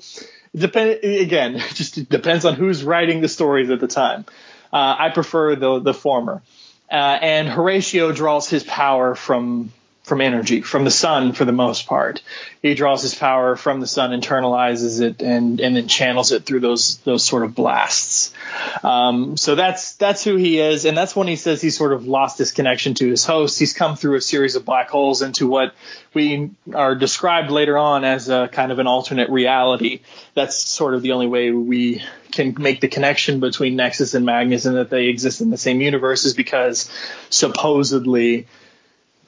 depend 0.54 1.02
again, 1.02 1.58
just 1.74 2.08
depends 2.08 2.44
on 2.44 2.54
who's 2.54 2.84
writing 2.84 3.20
the 3.20 3.28
stories 3.28 3.68
at 3.68 3.80
the 3.80 3.88
time. 3.88 4.26
Uh, 4.72 4.94
I 4.96 5.08
prefer 5.08 5.56
the 5.56 5.80
the 5.80 5.92
former. 5.92 6.40
Uh, 6.88 6.94
and 6.94 7.48
Horatio 7.48 8.12
draws 8.12 8.48
his 8.48 8.62
power 8.62 9.16
from 9.16 9.72
from 10.06 10.20
energy, 10.20 10.60
from 10.60 10.84
the 10.84 10.90
sun 10.90 11.32
for 11.32 11.44
the 11.44 11.50
most 11.50 11.88
part. 11.88 12.22
He 12.62 12.74
draws 12.74 13.02
his 13.02 13.16
power 13.16 13.56
from 13.56 13.80
the 13.80 13.88
sun, 13.88 14.12
internalizes 14.12 15.00
it, 15.00 15.20
and 15.20 15.60
and 15.60 15.74
then 15.74 15.88
channels 15.88 16.30
it 16.30 16.44
through 16.44 16.60
those 16.60 16.98
those 16.98 17.24
sort 17.24 17.42
of 17.42 17.56
blasts. 17.56 18.32
Um, 18.84 19.36
so 19.36 19.56
that's 19.56 19.96
that's 19.96 20.22
who 20.22 20.36
he 20.36 20.60
is, 20.60 20.84
and 20.84 20.96
that's 20.96 21.16
when 21.16 21.26
he 21.26 21.34
says 21.34 21.60
he's 21.60 21.76
sort 21.76 21.92
of 21.92 22.06
lost 22.06 22.38
his 22.38 22.52
connection 22.52 22.94
to 22.94 23.10
his 23.10 23.24
host. 23.24 23.58
He's 23.58 23.72
come 23.72 23.96
through 23.96 24.14
a 24.14 24.20
series 24.20 24.54
of 24.54 24.64
black 24.64 24.90
holes 24.90 25.22
into 25.22 25.48
what 25.48 25.74
we 26.14 26.52
are 26.72 26.94
described 26.94 27.50
later 27.50 27.76
on 27.76 28.04
as 28.04 28.28
a 28.28 28.46
kind 28.46 28.70
of 28.70 28.78
an 28.78 28.86
alternate 28.86 29.28
reality. 29.28 30.02
That's 30.34 30.54
sort 30.54 30.94
of 30.94 31.02
the 31.02 31.12
only 31.12 31.26
way 31.26 31.50
we 31.50 32.04
can 32.30 32.54
make 32.56 32.80
the 32.80 32.88
connection 32.88 33.40
between 33.40 33.74
Nexus 33.74 34.14
and 34.14 34.24
Magnus 34.24 34.66
and 34.66 34.76
that 34.76 34.88
they 34.88 35.06
exist 35.06 35.40
in 35.40 35.50
the 35.50 35.58
same 35.58 35.80
universe 35.80 36.24
is 36.24 36.34
because 36.34 36.88
supposedly 37.28 38.46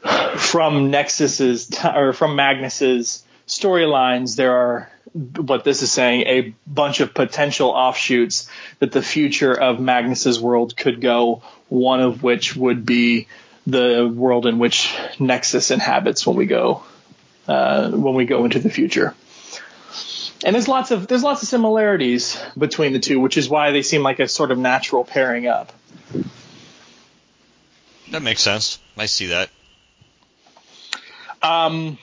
from 0.03 0.91
Nexus's 0.91 1.71
or 1.85 2.13
from 2.13 2.37
Magnus's 2.37 3.25
storylines, 3.47 4.37
there 4.37 4.57
are 4.57 4.91
what 5.13 5.65
this 5.65 5.83
is 5.83 5.91
saying 5.91 6.27
a 6.27 6.55
bunch 6.67 7.01
of 7.01 7.15
potential 7.15 7.71
offshoots 7.71 8.49
that 8.79 8.93
the 8.93 9.03
future 9.03 9.53
of 9.53 9.81
Magnus's 9.81 10.41
world 10.41 10.77
could 10.77 11.01
go. 11.01 11.43
One 11.69 12.01
of 12.01 12.23
which 12.23 12.57
would 12.57 12.87
be 12.87 13.27
the 13.67 14.11
world 14.13 14.47
in 14.47 14.59
which 14.59 14.95
Nexus 15.19 15.71
inhabits 15.71 16.27
when 16.27 16.37
we 16.37 16.47
go 16.47 16.85
uh, 17.47 17.91
when 17.91 18.15
we 18.15 18.25
go 18.25 18.45
into 18.45 18.59
the 18.59 18.71
future. 18.71 19.15
And 20.45 20.55
there's 20.55 20.69
lots 20.69 20.91
of 20.93 21.09
there's 21.09 21.23
lots 21.23 21.43
of 21.43 21.49
similarities 21.49 22.41
between 22.57 22.93
the 22.93 23.01
two, 23.01 23.19
which 23.19 23.37
is 23.37 23.49
why 23.49 23.73
they 23.73 23.83
seem 23.83 24.03
like 24.03 24.21
a 24.21 24.29
sort 24.29 24.51
of 24.51 24.59
natural 24.59 25.05
pairing 25.05 25.47
up. 25.47 25.73
That 28.13 28.23
makes 28.23 28.41
sense. 28.41 28.79
I 28.97 29.07
see 29.07 29.27
that. 29.27 29.51
Um, 31.43 31.99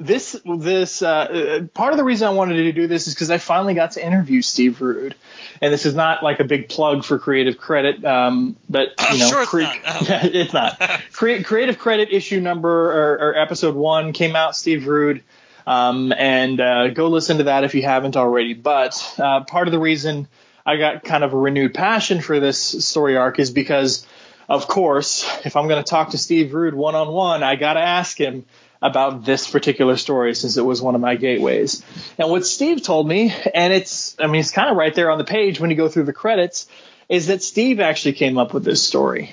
this 0.00 0.40
this 0.44 1.02
uh, 1.02 1.08
uh, 1.08 1.62
part 1.74 1.92
of 1.92 1.98
the 1.98 2.04
reason 2.04 2.28
I 2.28 2.30
wanted 2.30 2.54
to 2.54 2.72
do 2.72 2.86
this 2.86 3.08
is 3.08 3.14
because 3.14 3.30
I 3.30 3.38
finally 3.38 3.74
got 3.74 3.92
to 3.92 4.04
interview 4.04 4.42
Steve 4.42 4.80
Rude, 4.80 5.16
and 5.60 5.72
this 5.72 5.86
is 5.86 5.94
not 5.94 6.22
like 6.22 6.38
a 6.38 6.44
big 6.44 6.68
plug 6.68 7.04
for 7.04 7.18
Creative 7.18 7.58
Credit, 7.58 8.04
um, 8.04 8.56
but 8.68 8.90
you 9.12 9.18
know, 9.18 9.28
sure 9.28 9.42
it's 9.42 9.52
not. 9.52 9.76
Oh. 9.86 10.06
yeah, 10.08 10.26
it's 10.26 10.52
not. 10.52 10.80
Cre- 11.12 11.42
Creative 11.42 11.76
Credit 11.78 12.10
issue 12.12 12.40
number 12.40 12.70
or, 12.70 13.14
or 13.14 13.38
episode 13.38 13.74
one 13.74 14.12
came 14.12 14.36
out. 14.36 14.54
Steve 14.54 14.86
Rude. 14.86 15.22
Um, 15.66 16.14
and 16.16 16.58
uh, 16.62 16.88
go 16.88 17.08
listen 17.08 17.38
to 17.38 17.44
that 17.44 17.64
if 17.64 17.74
you 17.74 17.82
haven't 17.82 18.16
already. 18.16 18.54
But 18.54 19.14
uh, 19.18 19.44
part 19.44 19.68
of 19.68 19.72
the 19.72 19.78
reason 19.78 20.26
I 20.64 20.76
got 20.76 21.04
kind 21.04 21.22
of 21.22 21.34
a 21.34 21.36
renewed 21.36 21.74
passion 21.74 22.22
for 22.22 22.40
this 22.40 22.58
story 22.58 23.18
arc 23.18 23.38
is 23.38 23.50
because 23.50 24.06
of 24.48 24.66
course, 24.66 25.28
if 25.44 25.56
I'm 25.56 25.68
going 25.68 25.82
to 25.82 25.88
talk 25.88 26.10
to 26.10 26.18
Steve 26.18 26.54
Rude 26.54 26.74
one 26.74 26.94
on 26.94 27.08
one, 27.08 27.42
I 27.42 27.56
got 27.56 27.74
to 27.74 27.80
ask 27.80 28.18
him 28.18 28.46
about 28.80 29.24
this 29.24 29.50
particular 29.50 29.96
story 29.96 30.34
since 30.34 30.56
it 30.56 30.64
was 30.64 30.80
one 30.80 30.94
of 30.94 31.00
my 31.00 31.16
gateways. 31.16 31.84
And 32.16 32.30
what 32.30 32.46
Steve 32.46 32.82
told 32.82 33.08
me, 33.08 33.34
and 33.54 33.72
it's, 33.72 34.16
I 34.18 34.26
mean, 34.26 34.40
it's 34.40 34.52
kind 34.52 34.70
of 34.70 34.76
right 34.76 34.94
there 34.94 35.10
on 35.10 35.18
the 35.18 35.24
page 35.24 35.60
when 35.60 35.70
you 35.70 35.76
go 35.76 35.88
through 35.88 36.04
the 36.04 36.12
credits, 36.12 36.68
is 37.08 37.26
that 37.26 37.42
Steve 37.42 37.80
actually 37.80 38.12
came 38.12 38.38
up 38.38 38.54
with 38.54 38.64
this 38.64 38.82
story. 38.82 39.32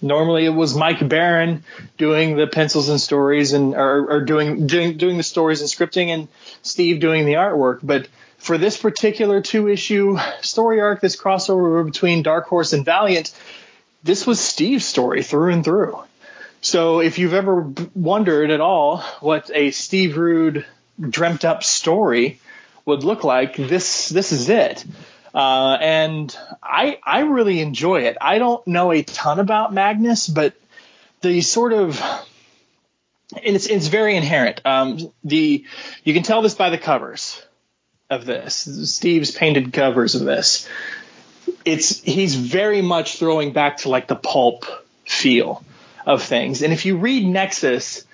Normally, 0.00 0.44
it 0.44 0.50
was 0.50 0.76
Mike 0.76 1.06
Baron 1.08 1.64
doing 1.96 2.36
the 2.36 2.46
pencils 2.46 2.88
and 2.88 3.00
stories, 3.00 3.54
and 3.54 3.74
or, 3.74 4.10
or 4.10 4.20
doing 4.20 4.66
doing 4.66 4.98
doing 4.98 5.16
the 5.16 5.22
stories 5.22 5.62
and 5.62 5.70
scripting, 5.70 6.08
and 6.08 6.28
Steve 6.60 7.00
doing 7.00 7.24
the 7.24 7.34
artwork. 7.34 7.78
But 7.82 8.08
for 8.36 8.58
this 8.58 8.76
particular 8.76 9.40
two 9.40 9.68
issue 9.68 10.18
story 10.42 10.80
arc, 10.82 11.00
this 11.00 11.16
crossover 11.16 11.82
between 11.86 12.22
Dark 12.22 12.46
Horse 12.46 12.74
and 12.74 12.84
Valiant, 12.84 13.32
this 14.04 14.26
was 14.26 14.38
Steve's 14.38 14.84
story 14.84 15.22
through 15.22 15.52
and 15.52 15.64
through. 15.64 15.98
So 16.60 17.00
if 17.00 17.18
you've 17.18 17.34
ever 17.34 17.72
wondered 17.94 18.50
at 18.50 18.60
all 18.60 18.98
what 19.20 19.50
a 19.52 19.70
Steve 19.70 20.16
Rude 20.16 20.64
dreamt 21.00 21.44
up 21.44 21.64
story 21.64 22.40
would 22.84 23.02
look 23.02 23.24
like, 23.24 23.56
this 23.56 24.08
this 24.10 24.32
is 24.32 24.48
it. 24.48 24.84
Uh, 25.34 25.76
and 25.80 26.36
I 26.62 26.98
I 27.02 27.20
really 27.20 27.60
enjoy 27.60 28.02
it. 28.02 28.16
I 28.20 28.38
don't 28.38 28.64
know 28.66 28.92
a 28.92 29.02
ton 29.02 29.40
about 29.40 29.74
Magnus, 29.74 30.28
but 30.28 30.54
the 31.22 31.40
sort 31.40 31.72
of 31.72 32.00
and 33.42 33.56
it's 33.56 33.66
it's 33.66 33.88
very 33.88 34.16
inherent. 34.16 34.60
Um, 34.64 35.12
the 35.24 35.64
you 36.04 36.14
can 36.14 36.22
tell 36.22 36.42
this 36.42 36.54
by 36.54 36.70
the 36.70 36.78
covers 36.78 37.42
of 38.10 38.26
this. 38.26 38.68
Steve's 38.90 39.30
painted 39.30 39.72
covers 39.72 40.14
of 40.14 40.24
this. 40.24 40.68
It's 41.64 42.00
he's 42.02 42.34
very 42.34 42.82
much 42.82 43.18
throwing 43.18 43.52
back 43.52 43.78
to 43.78 43.88
like 43.88 44.08
the 44.08 44.16
pulp 44.16 44.64
feel 45.04 45.64
of 46.06 46.22
things. 46.22 46.62
And 46.62 46.72
if 46.72 46.84
you 46.84 46.96
read 46.96 47.26
Nexus, 47.26 48.04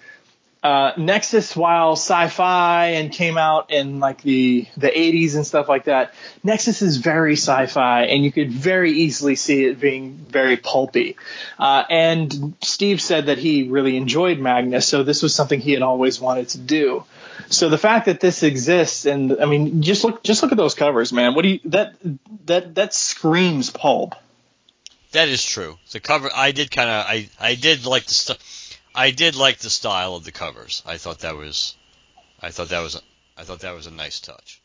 uh, 0.62 0.92
Nexus, 0.98 1.56
while 1.56 1.92
sci-fi 1.92 2.88
and 2.88 3.10
came 3.10 3.38
out 3.38 3.70
in 3.70 3.98
like 3.98 4.20
the 4.22 4.66
the 4.76 4.88
80s 4.88 5.34
and 5.34 5.46
stuff 5.46 5.68
like 5.68 5.84
that, 5.84 6.12
Nexus 6.44 6.82
is 6.82 6.98
very 6.98 7.32
sci-fi, 7.32 8.04
and 8.04 8.22
you 8.22 8.30
could 8.30 8.50
very 8.50 8.92
easily 8.92 9.36
see 9.36 9.64
it 9.64 9.80
being 9.80 10.16
very 10.16 10.58
pulpy. 10.58 11.16
Uh, 11.58 11.84
and 11.88 12.54
Steve 12.60 13.00
said 13.00 13.26
that 13.26 13.38
he 13.38 13.68
really 13.68 13.96
enjoyed 13.96 14.38
Magnus, 14.38 14.86
so 14.86 15.02
this 15.02 15.22
was 15.22 15.34
something 15.34 15.60
he 15.60 15.72
had 15.72 15.82
always 15.82 16.20
wanted 16.20 16.50
to 16.50 16.58
do. 16.58 17.04
So 17.48 17.70
the 17.70 17.78
fact 17.78 18.06
that 18.06 18.20
this 18.20 18.42
exists, 18.42 19.06
and 19.06 19.40
I 19.40 19.46
mean, 19.46 19.80
just 19.80 20.04
look 20.04 20.22
just 20.22 20.42
look 20.42 20.52
at 20.52 20.58
those 20.58 20.74
covers, 20.74 21.10
man. 21.10 21.34
What 21.34 21.42
do 21.42 21.48
you 21.48 21.60
that 21.66 21.94
that 22.46 22.74
that 22.74 22.92
screams 22.92 23.70
pulp. 23.70 24.14
That 25.12 25.28
is 25.28 25.44
true. 25.44 25.76
The 25.90 25.98
cover, 25.98 26.30
I 26.32 26.52
did 26.52 26.70
kind 26.70 26.88
of, 26.88 27.04
I 27.06 27.28
I 27.40 27.54
did 27.56 27.84
like 27.86 28.04
the 28.04 28.14
stuff 28.14 28.38
I 28.94 29.10
did 29.10 29.36
like 29.36 29.58
the 29.58 29.70
style 29.70 30.14
of 30.14 30.24
the 30.24 30.32
covers. 30.32 30.82
I 30.86 30.96
thought 30.96 31.20
that 31.20 31.36
was, 31.36 31.76
I 32.42 32.50
thought 32.50 32.70
that 32.70 32.80
was, 32.80 33.00
I 33.36 33.44
thought 33.44 33.60
that 33.60 33.74
was 33.74 33.86
a 33.86 33.90
nice 33.90 34.20
touch. 34.20 34.60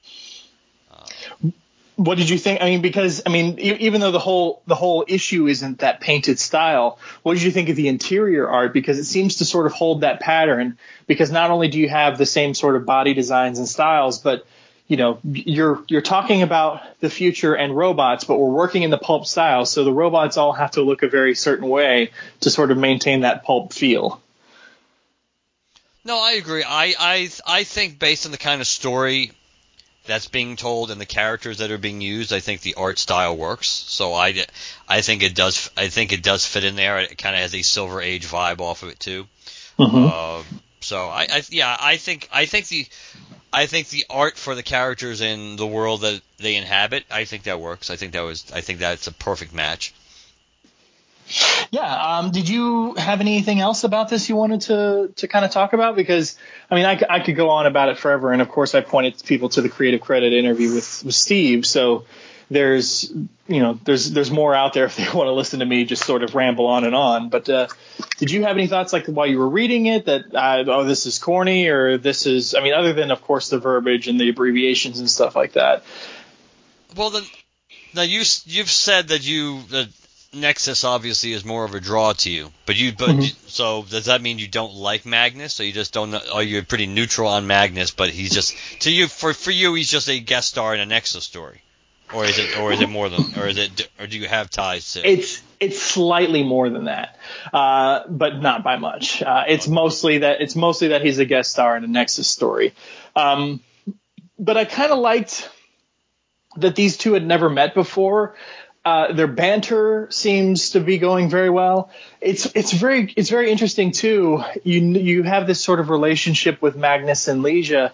Um, 0.91 1.53
what 1.97 2.17
did 2.17 2.29
you 2.29 2.37
think? 2.37 2.61
I 2.61 2.65
mean, 2.65 2.81
because 2.81 3.21
I 3.25 3.29
mean, 3.29 3.57
even 3.59 4.01
though 4.01 4.11
the 4.11 4.19
whole 4.19 4.61
the 4.67 4.75
whole 4.75 5.05
issue 5.07 5.47
isn't 5.47 5.79
that 5.79 6.01
painted 6.01 6.39
style, 6.39 6.99
what 7.23 7.35
did 7.35 7.43
you 7.43 7.51
think 7.51 7.69
of 7.69 7.77
the 7.77 7.87
interior 7.87 8.49
art? 8.49 8.73
Because 8.73 8.99
it 8.99 9.05
seems 9.05 9.37
to 9.37 9.45
sort 9.45 9.65
of 9.65 9.71
hold 9.71 10.01
that 10.01 10.19
pattern. 10.19 10.77
Because 11.07 11.31
not 11.31 11.51
only 11.51 11.69
do 11.69 11.79
you 11.79 11.87
have 11.87 12.17
the 12.17 12.25
same 12.25 12.53
sort 12.53 12.75
of 12.75 12.85
body 12.85 13.13
designs 13.13 13.59
and 13.59 13.67
styles, 13.67 14.19
but 14.19 14.45
you 14.87 14.97
know, 14.97 15.19
you're 15.23 15.83
you're 15.87 16.01
talking 16.01 16.43
about 16.43 16.81
the 16.99 17.09
future 17.09 17.55
and 17.55 17.75
robots, 17.75 18.23
but 18.23 18.37
we're 18.37 18.51
working 18.51 18.83
in 18.83 18.91
the 18.91 18.97
pulp 18.97 19.25
style, 19.25 19.65
so 19.65 19.83
the 19.83 19.93
robots 19.93 20.37
all 20.37 20.53
have 20.53 20.71
to 20.71 20.81
look 20.81 21.01
a 21.01 21.07
very 21.07 21.33
certain 21.33 21.67
way 21.67 22.11
to 22.41 22.49
sort 22.49 22.71
of 22.71 22.77
maintain 22.77 23.21
that 23.21 23.43
pulp 23.43 23.73
feel. 23.73 24.21
No, 26.03 26.19
I 26.19 26.33
agree. 26.33 26.63
I 26.63 26.93
I 26.99 27.29
I 27.47 27.63
think 27.63 27.97
based 27.97 28.27
on 28.27 28.31
the 28.31 28.37
kind 28.37 28.61
of 28.61 28.67
story 28.67 29.31
that's 30.05 30.27
being 30.27 30.55
told 30.55 30.91
and 30.91 31.01
the 31.01 31.05
characters 31.07 31.57
that 31.57 31.71
are 31.71 31.79
being 31.79 32.01
used, 32.01 32.31
I 32.31 32.39
think 32.39 32.61
the 32.61 32.75
art 32.75 32.99
style 32.99 33.35
works. 33.35 33.69
So 33.69 34.13
I 34.13 34.45
I 34.87 35.01
think 35.01 35.23
it 35.23 35.33
does 35.33 35.71
I 35.75 35.87
think 35.87 36.13
it 36.13 36.21
does 36.21 36.45
fit 36.45 36.63
in 36.63 36.75
there. 36.75 36.99
It 36.99 37.17
kind 37.17 37.35
of 37.35 37.41
has 37.41 37.55
a 37.55 37.63
Silver 37.63 38.01
Age 38.01 38.27
vibe 38.27 38.61
off 38.61 38.83
of 38.83 38.89
it 38.89 38.99
too. 38.99 39.25
Mm-hmm. 39.79 40.05
Uh, 40.11 40.43
so 40.85 41.07
I, 41.07 41.27
I 41.31 41.43
yeah 41.49 41.75
I 41.79 41.97
think 41.97 42.29
I 42.31 42.45
think 42.45 42.67
the 42.67 42.87
I 43.55 43.67
think 43.67 43.87
the 43.87 44.05
art 44.09 44.37
for 44.37 44.53
the 44.53 44.63
characters 44.63 45.21
in 45.21 45.55
the 45.55 45.65
world 45.65 46.01
that 46.01 46.21
they 46.37 46.55
inhabit, 46.55 47.05
I 47.09 47.23
think 47.23 47.43
that 47.43 47.61
works. 47.61 47.89
I 47.89 47.95
think 47.95 48.11
that 48.11 48.21
was, 48.21 48.51
I 48.53 48.59
think 48.59 48.79
that's 48.79 49.07
a 49.07 49.13
perfect 49.13 49.53
match. 49.53 49.93
Yeah. 51.71 52.17
Um, 52.17 52.31
did 52.31 52.49
you 52.49 52.95
have 52.95 53.21
anything 53.21 53.61
else 53.61 53.85
about 53.85 54.09
this 54.09 54.27
you 54.27 54.35
wanted 54.35 54.61
to 54.61 55.13
to 55.15 55.27
kind 55.27 55.43
of 55.43 55.51
talk 55.51 55.73
about? 55.73 55.95
Because 55.95 56.37
I 56.69 56.75
mean, 56.75 56.85
I, 56.85 57.01
I 57.09 57.19
could 57.21 57.35
go 57.35 57.49
on 57.49 57.65
about 57.65 57.89
it 57.89 57.97
forever, 57.97 58.31
and 58.31 58.41
of 58.43 58.49
course, 58.49 58.75
I 58.75 58.81
pointed 58.81 59.23
people 59.25 59.49
to 59.49 59.61
the 59.61 59.69
creative 59.69 60.01
credit 60.01 60.33
interview 60.33 60.75
with 60.75 61.03
with 61.03 61.15
Steve. 61.15 61.65
So 61.65 62.05
there's 62.49 63.11
you 63.47 63.59
know 63.59 63.79
there's 63.83 64.11
there's 64.11 64.31
more 64.31 64.53
out 64.53 64.73
there 64.73 64.85
if 64.85 64.95
they 64.95 65.03
want 65.13 65.27
to 65.27 65.31
listen 65.31 65.59
to 65.59 65.65
me 65.65 65.85
just 65.85 66.03
sort 66.03 66.23
of 66.23 66.35
ramble 66.35 66.67
on 66.67 66.83
and 66.83 66.95
on. 66.95 67.29
But 67.29 67.49
uh, 67.49 67.67
did 68.17 68.31
you 68.31 68.43
have 68.43 68.57
any 68.57 68.67
thoughts 68.67 68.93
like 68.93 69.07
while 69.07 69.27
you 69.27 69.39
were 69.39 69.49
reading 69.49 69.85
it 69.87 70.05
that 70.05 70.33
uh, 70.33 70.63
oh 70.67 70.83
this 70.83 71.05
is 71.05 71.19
corny 71.19 71.67
or 71.67 71.97
this 71.97 72.25
is 72.25 72.55
I 72.55 72.61
mean 72.61 72.73
other 72.73 72.93
than 72.93 73.11
of 73.11 73.21
course 73.21 73.49
the 73.49 73.59
verbiage 73.59 74.07
and 74.07 74.19
the 74.19 74.29
abbreviations 74.29 74.99
and 74.99 75.09
stuff 75.09 75.35
like 75.35 75.53
that. 75.53 75.83
Well 76.95 77.09
then 77.09 77.23
now 77.93 78.03
you 78.03 78.23
you've 78.45 78.69
said 78.69 79.09
that 79.09 79.25
you 79.25 79.61
the 79.63 79.89
Nexus 80.33 80.83
obviously 80.83 81.31
is 81.31 81.45
more 81.45 81.63
of 81.63 81.73
a 81.75 81.79
draw 81.79 82.11
to 82.11 82.29
you, 82.29 82.51
but 82.65 82.75
you 82.75 82.91
but 82.91 83.09
mm-hmm. 83.09 83.47
so 83.47 83.85
does 83.89 84.05
that 84.05 84.21
mean 84.21 84.37
you 84.37 84.49
don't 84.49 84.73
like 84.73 85.05
Magnus? 85.05 85.53
So 85.53 85.63
you 85.63 85.71
just 85.71 85.93
don't 85.93 86.13
are 86.13 86.43
you 86.43 86.61
pretty 86.61 86.87
neutral 86.87 87.29
on 87.29 87.47
Magnus, 87.47 87.91
but 87.91 88.09
he's 88.09 88.33
just 88.33 88.53
to 88.81 88.91
you 88.91 89.07
for 89.07 89.33
for 89.33 89.51
you 89.51 89.73
he's 89.75 89.89
just 89.89 90.09
a 90.09 90.19
guest 90.19 90.49
star 90.49 90.75
in 90.75 90.81
a 90.81 90.85
Nexus 90.85 91.23
story 91.23 91.61
or 92.13 92.25
is 92.25 92.37
it 92.37 92.57
or 92.59 92.71
is 92.71 92.81
it 92.81 92.89
more 92.89 93.09
than 93.09 93.21
or 93.37 93.47
is 93.47 93.57
it 93.57 93.89
or 93.99 94.07
do 94.07 94.17
you 94.17 94.27
have 94.27 94.49
ties 94.49 94.93
to? 94.93 95.09
It's 95.09 95.41
it's 95.59 95.81
slightly 95.81 96.43
more 96.43 96.69
than 96.69 96.85
that 96.85 97.17
uh, 97.53 98.03
but 98.07 98.41
not 98.41 98.63
by 98.63 98.77
much. 98.77 99.21
Uh, 99.21 99.43
it's 99.47 99.67
mostly 99.67 100.19
that 100.19 100.41
it's 100.41 100.55
mostly 100.55 100.89
that 100.89 101.03
he's 101.03 101.19
a 101.19 101.25
guest 101.25 101.51
star 101.51 101.75
in 101.77 101.83
a 101.83 101.87
nexus 101.87 102.27
story. 102.27 102.73
Um, 103.15 103.61
but 104.37 104.57
i 104.57 104.65
kind 104.65 104.91
of 104.91 104.99
liked 104.99 105.49
that 106.57 106.75
these 106.75 106.97
two 106.97 107.13
had 107.13 107.25
never 107.25 107.49
met 107.49 107.73
before 107.73 108.35
uh, 108.85 109.11
their 109.13 109.27
banter 109.27 110.07
seems 110.11 110.69
to 110.71 110.79
be 110.79 110.99
going 110.99 111.27
very 111.27 111.49
well. 111.49 111.89
It's 112.21 112.45
it's 112.53 112.71
very 112.71 113.11
it's 113.17 113.31
very 113.31 113.49
interesting 113.49 113.91
too. 113.91 114.43
You 114.63 114.79
you 114.79 115.23
have 115.23 115.47
this 115.47 115.59
sort 115.59 115.79
of 115.79 115.89
relationship 115.89 116.61
with 116.61 116.75
Magnus 116.75 117.27
and 117.27 117.43
Leeja, 117.43 117.91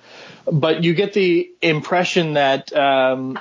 but 0.51 0.83
you 0.83 0.93
get 0.93 1.13
the 1.13 1.49
impression 1.61 2.33
that 2.33 2.73
um, 2.75 3.39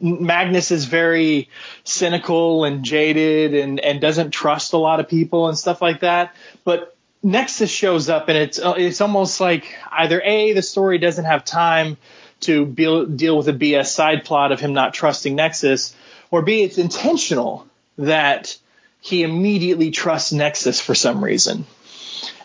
Magnus 0.00 0.70
is 0.70 0.86
very 0.86 1.50
cynical 1.84 2.64
and 2.64 2.82
jaded 2.82 3.52
and 3.54 3.78
and 3.78 4.00
doesn't 4.00 4.30
trust 4.30 4.72
a 4.72 4.78
lot 4.78 5.00
of 5.00 5.08
people 5.08 5.48
and 5.48 5.58
stuff 5.58 5.82
like 5.82 6.00
that. 6.00 6.34
But 6.64 6.96
Nexus 7.22 7.70
shows 7.70 8.08
up 8.08 8.30
and 8.30 8.38
it's 8.38 8.58
it's 8.62 9.02
almost 9.02 9.38
like 9.38 9.76
either 9.92 10.22
a 10.22 10.54
the 10.54 10.62
story 10.62 10.96
doesn't 10.96 11.26
have 11.26 11.44
time 11.44 11.98
to 12.40 12.64
be, 12.64 13.04
deal 13.04 13.36
with 13.36 13.48
a 13.48 13.52
BS 13.52 13.88
side 13.88 14.24
plot 14.24 14.50
of 14.50 14.60
him 14.60 14.72
not 14.72 14.94
trusting 14.94 15.36
Nexus 15.36 15.94
or 16.30 16.42
B, 16.42 16.62
it's 16.62 16.78
intentional 16.78 17.66
that 17.98 18.56
he 19.00 19.22
immediately 19.22 19.90
trusts 19.90 20.32
Nexus 20.32 20.80
for 20.80 20.94
some 20.94 21.22
reason. 21.22 21.66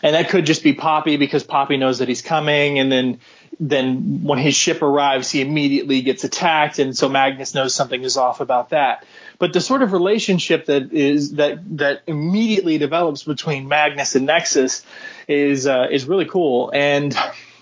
And 0.02 0.14
that 0.14 0.28
could 0.28 0.46
just 0.46 0.62
be 0.62 0.72
Poppy 0.72 1.16
because 1.16 1.44
Poppy 1.44 1.76
knows 1.76 1.98
that 1.98 2.08
he's 2.08 2.22
coming, 2.22 2.78
and 2.78 2.90
then 2.90 3.20
then 3.58 4.22
when 4.22 4.38
his 4.38 4.54
ship 4.54 4.82
arrives, 4.82 5.30
he 5.30 5.40
immediately 5.40 6.02
gets 6.02 6.24
attacked, 6.24 6.78
and 6.78 6.96
so 6.96 7.08
Magnus 7.08 7.54
knows 7.54 7.74
something 7.74 8.02
is 8.02 8.16
off 8.18 8.40
about 8.40 8.70
that. 8.70 9.04
But 9.38 9.52
the 9.52 9.60
sort 9.60 9.82
of 9.82 9.92
relationship 9.92 10.66
that 10.66 10.92
is 10.92 11.32
that 11.32 11.58
that 11.78 12.02
immediately 12.06 12.78
develops 12.78 13.22
between 13.22 13.68
Magnus 13.68 14.14
and 14.14 14.26
Nexus 14.26 14.84
is 15.28 15.66
uh, 15.66 15.86
is 15.90 16.06
really 16.06 16.26
cool. 16.26 16.70
And 16.74 17.16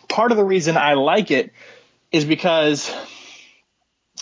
part 0.09 0.31
of 0.31 0.37
the 0.37 0.45
reason 0.45 0.77
I 0.77 0.95
like 0.95 1.31
it 1.31 1.53
is 2.11 2.25
because 2.25 2.93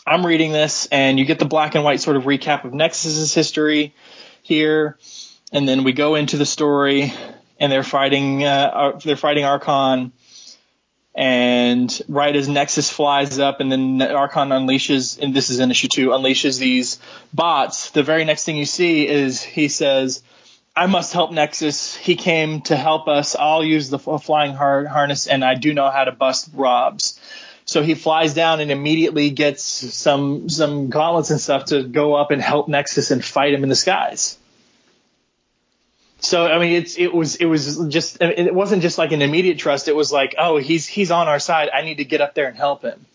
I'm 0.05 0.27
reading 0.27 0.51
this, 0.51 0.89
and 0.91 1.17
you 1.19 1.25
get 1.25 1.39
the 1.39 1.45
black 1.45 1.77
and 1.77 1.85
white 1.85 2.01
sort 2.01 2.17
of 2.17 2.25
recap 2.25 2.65
of 2.65 2.73
Nexus's 2.73 3.33
history 3.33 3.95
here, 4.43 4.99
and 5.53 5.69
then 5.69 5.85
we 5.85 5.93
go 5.93 6.17
into 6.17 6.37
the 6.37 6.47
story, 6.47 7.13
and 7.61 7.71
they're 7.71 7.85
fighting 7.85 8.43
uh, 8.43 8.99
they're 9.05 9.15
fighting 9.15 9.45
Archon, 9.45 10.13
and 11.15 12.03
right 12.09 12.35
as 12.35 12.49
Nexus 12.49 12.91
flies 12.91 13.39
up, 13.39 13.61
and 13.61 13.71
then 13.71 14.03
Archon 14.03 14.49
unleashes, 14.49 15.21
and 15.21 15.33
this 15.33 15.51
is 15.51 15.61
in 15.61 15.71
issue 15.71 15.87
two, 15.87 16.09
unleashes 16.09 16.59
these 16.59 16.99
bots. 17.33 17.91
The 17.91 18.03
very 18.03 18.25
next 18.25 18.45
thing 18.45 18.57
you 18.57 18.67
see 18.67 19.07
is 19.07 19.43
he 19.43 19.69
says. 19.69 20.23
I 20.75 20.87
must 20.87 21.13
help 21.13 21.33
Nexus. 21.33 21.95
He 21.95 22.17
came 22.17 22.63
to 22.63 22.77
help 22.77 23.07
us. 23.07 23.37
I'll 23.37 23.63
use 23.63 23.91
the 23.91 23.99
flying 23.99 24.55
harness, 24.55 25.27
and 25.27 25.45
I 25.45 25.55
do 25.55 25.75
know 25.75 25.91
how 25.91 26.05
to 26.05 26.13
bust 26.13 26.49
Robs. 26.55 27.21
So 27.73 27.83
he 27.83 27.95
flies 27.95 28.35
down 28.35 28.61
and 28.61 28.71
immediately 28.71 29.31
gets 29.31 29.63
some 29.63 30.51
some 30.51 30.91
gauntlets 30.91 31.31
and 31.31 31.41
stuff 31.41 31.67
to 31.67 31.83
go 31.83 32.15
up 32.15 32.31
and 32.31 32.43
help 32.43 32.69
Nexus 32.69 33.11
and 33.11 33.25
fight 33.25 33.55
him 33.55 33.63
in 33.63 33.71
the 33.71 33.75
skies. 33.75 34.37
So 36.21 36.47
I 36.47 36.59
mean, 36.59 36.75
it's 36.75 36.99
it 36.99 37.13
was 37.13 37.37
it 37.37 37.47
was 37.47 37.79
just 37.89 38.19
it 38.21 38.55
wasn't 38.55 38.83
just 38.83 38.99
like 38.99 39.13
an 39.13 39.23
immediate 39.23 39.59
trust. 39.59 39.89
It 39.89 39.97
was 39.97 40.13
like, 40.13 40.35
oh, 40.39 40.59
he's 40.59 40.87
he's 40.87 41.11
on 41.11 41.29
our 41.29 41.39
side. 41.39 41.71
I 41.73 41.81
need 41.83 41.97
to 41.97 42.05
get 42.05 42.21
up 42.21 42.35
there 42.35 42.47
and 42.47 42.57
help 42.57 42.83
him. 42.83 43.07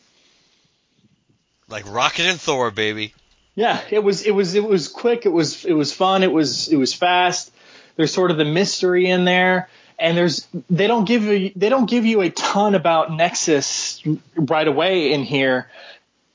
Like 1.70 1.88
Rocket 1.88 2.26
and 2.26 2.42
Thor, 2.42 2.72
baby. 2.72 3.14
Yeah, 3.54 3.80
it 3.92 4.04
was 4.04 4.26
it 4.26 4.32
was 4.32 4.56
it 4.56 4.64
was 4.64 4.88
quick. 4.88 5.26
It 5.28 5.32
was 5.32 5.66
it 5.66 5.74
was 5.74 5.94
fun. 5.94 6.24
It 6.24 6.32
was 6.32 6.68
it 6.68 6.78
was 6.78 6.94
fast. 6.94 7.54
There's 7.96 8.14
sort 8.14 8.32
of 8.32 8.38
the 8.38 8.46
mystery 8.46 9.08
in 9.08 9.24
there, 9.24 9.70
and 10.00 10.18
there's 10.18 10.48
they 10.70 10.88
don't 10.88 11.06
give 11.06 11.24
you 11.24 11.52
they 11.56 11.70
don't 11.70 11.90
give 11.90 12.06
you 12.06 12.22
a 12.22 12.30
ton 12.30 12.76
about 12.76 13.12
Nexus 13.12 14.02
right 14.36 14.68
away 14.68 15.12
in 15.12 15.24
here, 15.24 15.70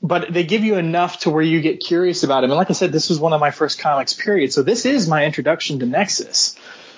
but 0.01 0.33
they 0.33 0.43
give 0.43 0.63
you 0.63 0.75
enough 0.75 1.19
to 1.21 1.29
where 1.29 1.43
you 1.43 1.61
get 1.61 1.79
curious 1.79 2.23
about 2.23 2.43
him. 2.43 2.51
And 2.51 2.57
like 2.57 2.69
I 2.69 2.73
said, 2.73 2.91
this 2.91 3.09
was 3.09 3.19
one 3.19 3.33
of 3.33 3.39
my 3.39 3.51
first 3.51 3.79
comics. 3.79 4.13
Period. 4.13 4.51
So 4.51 4.63
this 4.63 4.85
is 4.85 5.07
my 5.07 5.25
introduction 5.25 5.79
to 5.79 5.85
Nexus. 5.85 6.57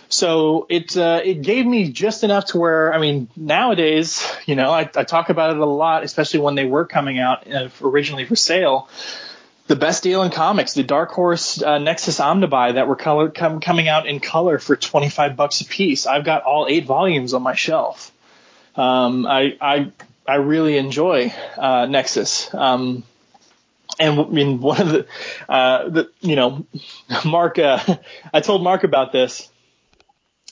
So 0.09 0.65
it 0.69 0.95
uh, 0.97 1.21
it 1.23 1.41
gave 1.41 1.65
me 1.65 1.91
just 1.91 2.23
enough 2.23 2.45
to 2.47 2.57
where 2.57 2.93
I 2.93 2.99
mean 2.99 3.27
nowadays 3.35 4.25
you 4.45 4.55
know 4.55 4.71
I, 4.71 4.89
I 4.95 5.03
talk 5.03 5.29
about 5.29 5.51
it 5.51 5.57
a 5.57 5.65
lot, 5.65 6.03
especially 6.03 6.39
when 6.39 6.55
they 6.55 6.65
were 6.65 6.85
coming 6.85 7.19
out 7.19 7.51
uh, 7.51 7.69
originally 7.81 8.25
for 8.25 8.35
sale. 8.35 8.89
The 9.67 9.75
best 9.75 10.03
deal 10.03 10.21
in 10.21 10.29
comics, 10.29 10.73
the 10.73 10.83
Dark 10.83 11.11
Horse 11.11 11.61
uh, 11.61 11.79
Nexus 11.79 12.19
Omnibuy 12.19 12.75
that 12.75 12.87
were 12.87 12.95
color, 12.95 13.29
com, 13.29 13.59
coming 13.59 13.87
out 13.87 14.07
in 14.07 14.19
color 14.19 14.59
for 14.59 14.75
25 14.75 15.35
bucks 15.35 15.61
a 15.61 15.65
piece. 15.65 16.05
I've 16.05 16.23
got 16.23 16.43
all 16.43 16.67
eight 16.69 16.85
volumes 16.85 17.33
on 17.33 17.41
my 17.41 17.55
shelf. 17.55 18.11
Um, 18.75 19.25
I, 19.25 19.57
I 19.59 19.91
I 20.27 20.35
really 20.35 20.77
enjoy 20.77 21.33
uh, 21.57 21.85
Nexus. 21.85 22.53
Um, 22.53 23.03
and 23.99 24.19
I 24.19 24.23
mean, 24.25 24.59
one 24.59 24.81
of 24.81 24.89
the, 24.89 25.07
uh, 25.47 25.89
the 25.89 26.11
you 26.21 26.35
know, 26.35 26.65
Mark, 27.25 27.57
uh, 27.59 27.79
I 28.33 28.41
told 28.41 28.63
Mark 28.63 28.83
about 28.83 29.11
this 29.11 29.49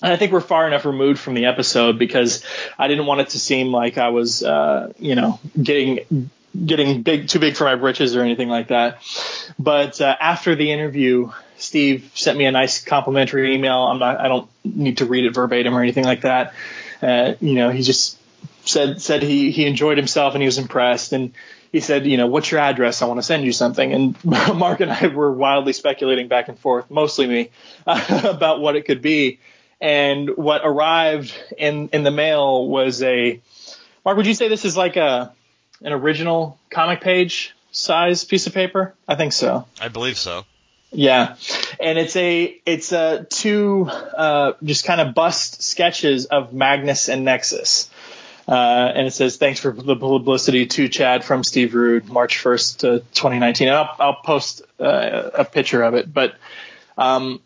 and 0.04 0.12
I 0.12 0.18
think 0.18 0.32
we're 0.32 0.42
far 0.42 0.68
enough 0.68 0.86
removed 0.86 1.20
from 1.20 1.34
the 1.34 1.46
episode 1.46 1.98
because 1.98 2.44
I 2.78 2.88
didn't 2.88 3.06
want 3.06 3.22
it 3.22 3.30
to 3.30 3.40
seem 3.40 3.72
like 3.72 3.98
I 3.98 4.10
was, 4.10 4.44
uh, 4.44 4.92
you 5.00 5.16
know, 5.16 5.40
getting 5.62 6.30
getting 6.54 7.02
big 7.02 7.28
too 7.28 7.40
big 7.40 7.56
for 7.56 7.66
my 7.66 7.76
britches 7.76 8.16
or 8.16 8.22
anything 8.22 8.50
like 8.50 8.68
that. 8.70 9.02
But 9.58 10.00
uh, 10.02 10.16
after 10.20 10.56
the 10.56 10.72
interview, 10.72 11.32
Steve 11.58 12.12
sent 12.14 12.38
me 12.38 12.46
a 12.46 12.52
nice 12.52 12.84
complimentary 12.84 13.56
email. 13.56 13.84
I'm 13.84 14.00
not, 14.00 14.20
I 14.20 14.28
don't 14.28 14.50
need 14.64 14.98
to 14.98 15.06
read 15.06 15.26
it 15.26 15.34
verbatim 15.34 15.76
or 15.76 15.82
anything 15.82 16.06
like 16.06 16.22
that. 16.22 16.54
Uh, 17.02 17.34
you 17.42 17.56
know, 17.56 17.70
he 17.70 17.82
just 17.82 18.18
said 18.66 19.02
said 19.02 19.22
he 19.22 19.52
he 19.52 19.66
enjoyed 19.66 19.98
himself 19.98 20.36
and 20.36 20.42
he 20.42 20.46
was 20.46 20.58
impressed 20.58 21.12
and 21.12 21.34
he 21.72 21.80
said, 21.80 22.06
you 22.06 22.18
know, 22.18 22.28
what's 22.28 22.52
your 22.52 22.60
address? 22.60 23.02
I 23.02 23.06
want 23.06 23.18
to 23.18 23.24
send 23.24 23.44
you 23.44 23.52
something. 23.52 23.94
And 23.94 24.26
Mark 24.56 24.80
and 24.80 24.92
I 24.92 25.08
were 25.08 25.32
wildly 25.32 25.74
speculating 25.74 26.28
back 26.28 26.48
and 26.48 26.58
forth, 26.58 26.92
mostly 26.92 27.26
me, 27.26 27.50
about 27.88 28.62
what 28.62 28.76
it 28.76 28.84
could 28.84 29.02
be 29.02 29.40
and 29.84 30.30
what 30.38 30.62
arrived 30.64 31.36
in 31.58 31.90
in 31.90 32.04
the 32.04 32.12
mail 32.12 32.68
was 32.68 33.04
a 33.04 33.42
Mark. 34.06 34.18
Would 34.18 34.28
you 34.28 34.34
say 34.34 34.48
this 34.48 34.66
is 34.66 34.78
like 34.78 34.96
a 34.96 35.34
an 35.84 35.94
original 35.94 36.60
comic 36.70 37.02
page 37.02 37.56
size 37.72 38.24
piece 38.24 38.48
of 38.48 38.54
paper? 38.54 38.94
I 39.08 39.16
think 39.16 39.34
so. 39.34 39.68
I 39.80 39.90
believe 39.90 40.18
so. 40.18 40.46
Yeah, 40.92 41.38
and 41.80 41.98
it's 41.98 42.16
a 42.16 42.56
it's 42.66 42.92
a 42.92 43.26
two 43.28 43.86
uh, 43.90 44.54
just 44.64 44.86
kind 44.86 45.02
of 45.02 45.16
bust 45.16 45.64
sketches 45.64 46.26
of 46.26 46.54
Magnus 46.54 47.10
and 47.10 47.26
Nexus. 47.26 47.90
Uh, 48.48 48.92
and 48.96 49.08
it 49.08 49.12
says, 49.14 49.38
thanks 49.38 49.60
for 49.60 49.72
the 49.72 49.96
publicity 49.96 50.66
to 50.66 50.90
Chad 50.90 51.24
from 51.24 51.46
Steve 51.46 51.74
Rude, 51.74 52.10
March 52.10 52.44
1st, 52.44 52.82
2019. 53.14 53.70
And 53.70 53.78
I'll, 53.78 53.96
I'll 54.00 54.16
post 54.16 54.64
uh, 54.82 55.30
a 55.34 55.46
picture 55.46 55.82
of 55.82 55.94
it. 55.94 56.14
But 56.14 56.36
um, 56.98 57.42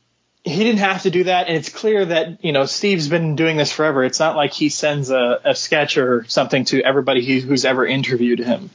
he 0.48 0.64
didn't 0.64 0.80
have 0.80 1.04
to 1.04 1.12
do 1.12 1.26
that, 1.26 1.48
and 1.48 1.58
it's 1.58 1.70
clear 1.70 2.06
that 2.06 2.44
you 2.44 2.52
know 2.52 2.66
Steve's 2.66 3.08
been 3.08 3.36
doing 3.36 3.58
this 3.58 3.72
forever. 3.72 4.04
It's 4.04 4.20
not 4.20 4.36
like 4.36 4.54
he 4.54 4.70
sends 4.70 5.10
a, 5.10 5.40
a 5.44 5.56
sketch 5.56 5.98
or 5.98 6.26
something 6.28 6.66
to 6.66 6.82
everybody 6.82 7.22
he, 7.22 7.40
who's 7.40 7.66
ever 7.66 7.86
interviewed 7.86 8.40
him. 8.40 8.70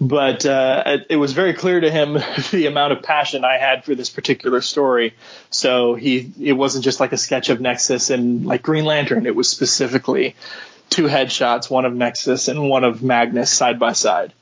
But 0.00 0.44
uh, 0.44 0.82
it, 0.86 1.06
it 1.10 1.16
was 1.16 1.32
very 1.32 1.54
clear 1.54 1.80
to 1.80 1.90
him 1.90 2.14
the 2.50 2.66
amount 2.66 2.92
of 2.92 3.02
passion 3.02 3.44
I 3.44 3.58
had 3.58 3.84
for 3.84 3.94
this 3.94 4.10
particular 4.10 4.60
story. 4.60 5.14
So 5.50 5.94
he 5.94 6.32
it 6.40 6.54
wasn't 6.54 6.84
just 6.84 7.00
like 7.00 7.12
a 7.12 7.18
sketch 7.18 7.48
of 7.48 7.60
Nexus 7.60 8.10
and 8.10 8.44
like 8.44 8.62
Green 8.62 8.84
Lantern. 8.84 9.26
It 9.26 9.36
was 9.36 9.48
specifically 9.48 10.34
two 10.90 11.04
headshots, 11.04 11.70
one 11.70 11.84
of 11.84 11.94
Nexus 11.94 12.48
and 12.48 12.68
one 12.68 12.84
of 12.84 13.02
Magnus 13.02 13.52
side 13.52 13.78
by 13.78 13.92
side. 13.92 14.32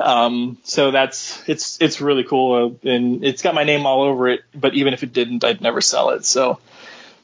Um, 0.00 0.58
so 0.64 0.90
that's 0.90 1.42
it's 1.48 1.80
it's 1.80 2.00
really 2.00 2.24
cool, 2.24 2.78
uh, 2.84 2.88
and 2.88 3.24
it's 3.24 3.42
got 3.42 3.54
my 3.54 3.64
name 3.64 3.86
all 3.86 4.02
over 4.02 4.28
it. 4.28 4.40
But 4.54 4.74
even 4.74 4.92
if 4.92 5.02
it 5.02 5.12
didn't, 5.12 5.44
I'd 5.44 5.60
never 5.60 5.80
sell 5.80 6.10
it. 6.10 6.24
So, 6.24 6.58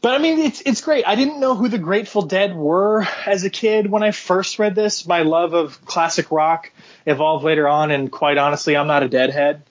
but 0.03 0.15
I 0.15 0.19
mean, 0.19 0.39
it's 0.39 0.63
it's 0.65 0.81
great. 0.81 1.07
I 1.07 1.17
didn't 1.17 1.41
know 1.41 1.57
who 1.57 1.69
the 1.69 1.79
Grateful 1.79 2.23
Dead 2.23 2.55
were 2.55 3.07
as 3.27 3.45
a 3.45 3.51
kid 3.51 3.91
when 3.91 4.03
I 4.03 4.13
first 4.13 4.59
read 4.59 4.75
this. 4.75 5.07
My 5.07 5.23
love 5.23 5.53
of 5.53 5.85
classic 5.85 6.31
rock 6.31 6.71
evolved 7.07 7.45
later 7.45 7.67
on, 7.67 7.91
and 7.91 8.11
quite 8.11 8.39
honestly, 8.39 8.77
I'm 8.77 8.87
not 8.87 9.03
a 9.03 9.09
Deadhead. 9.09 9.63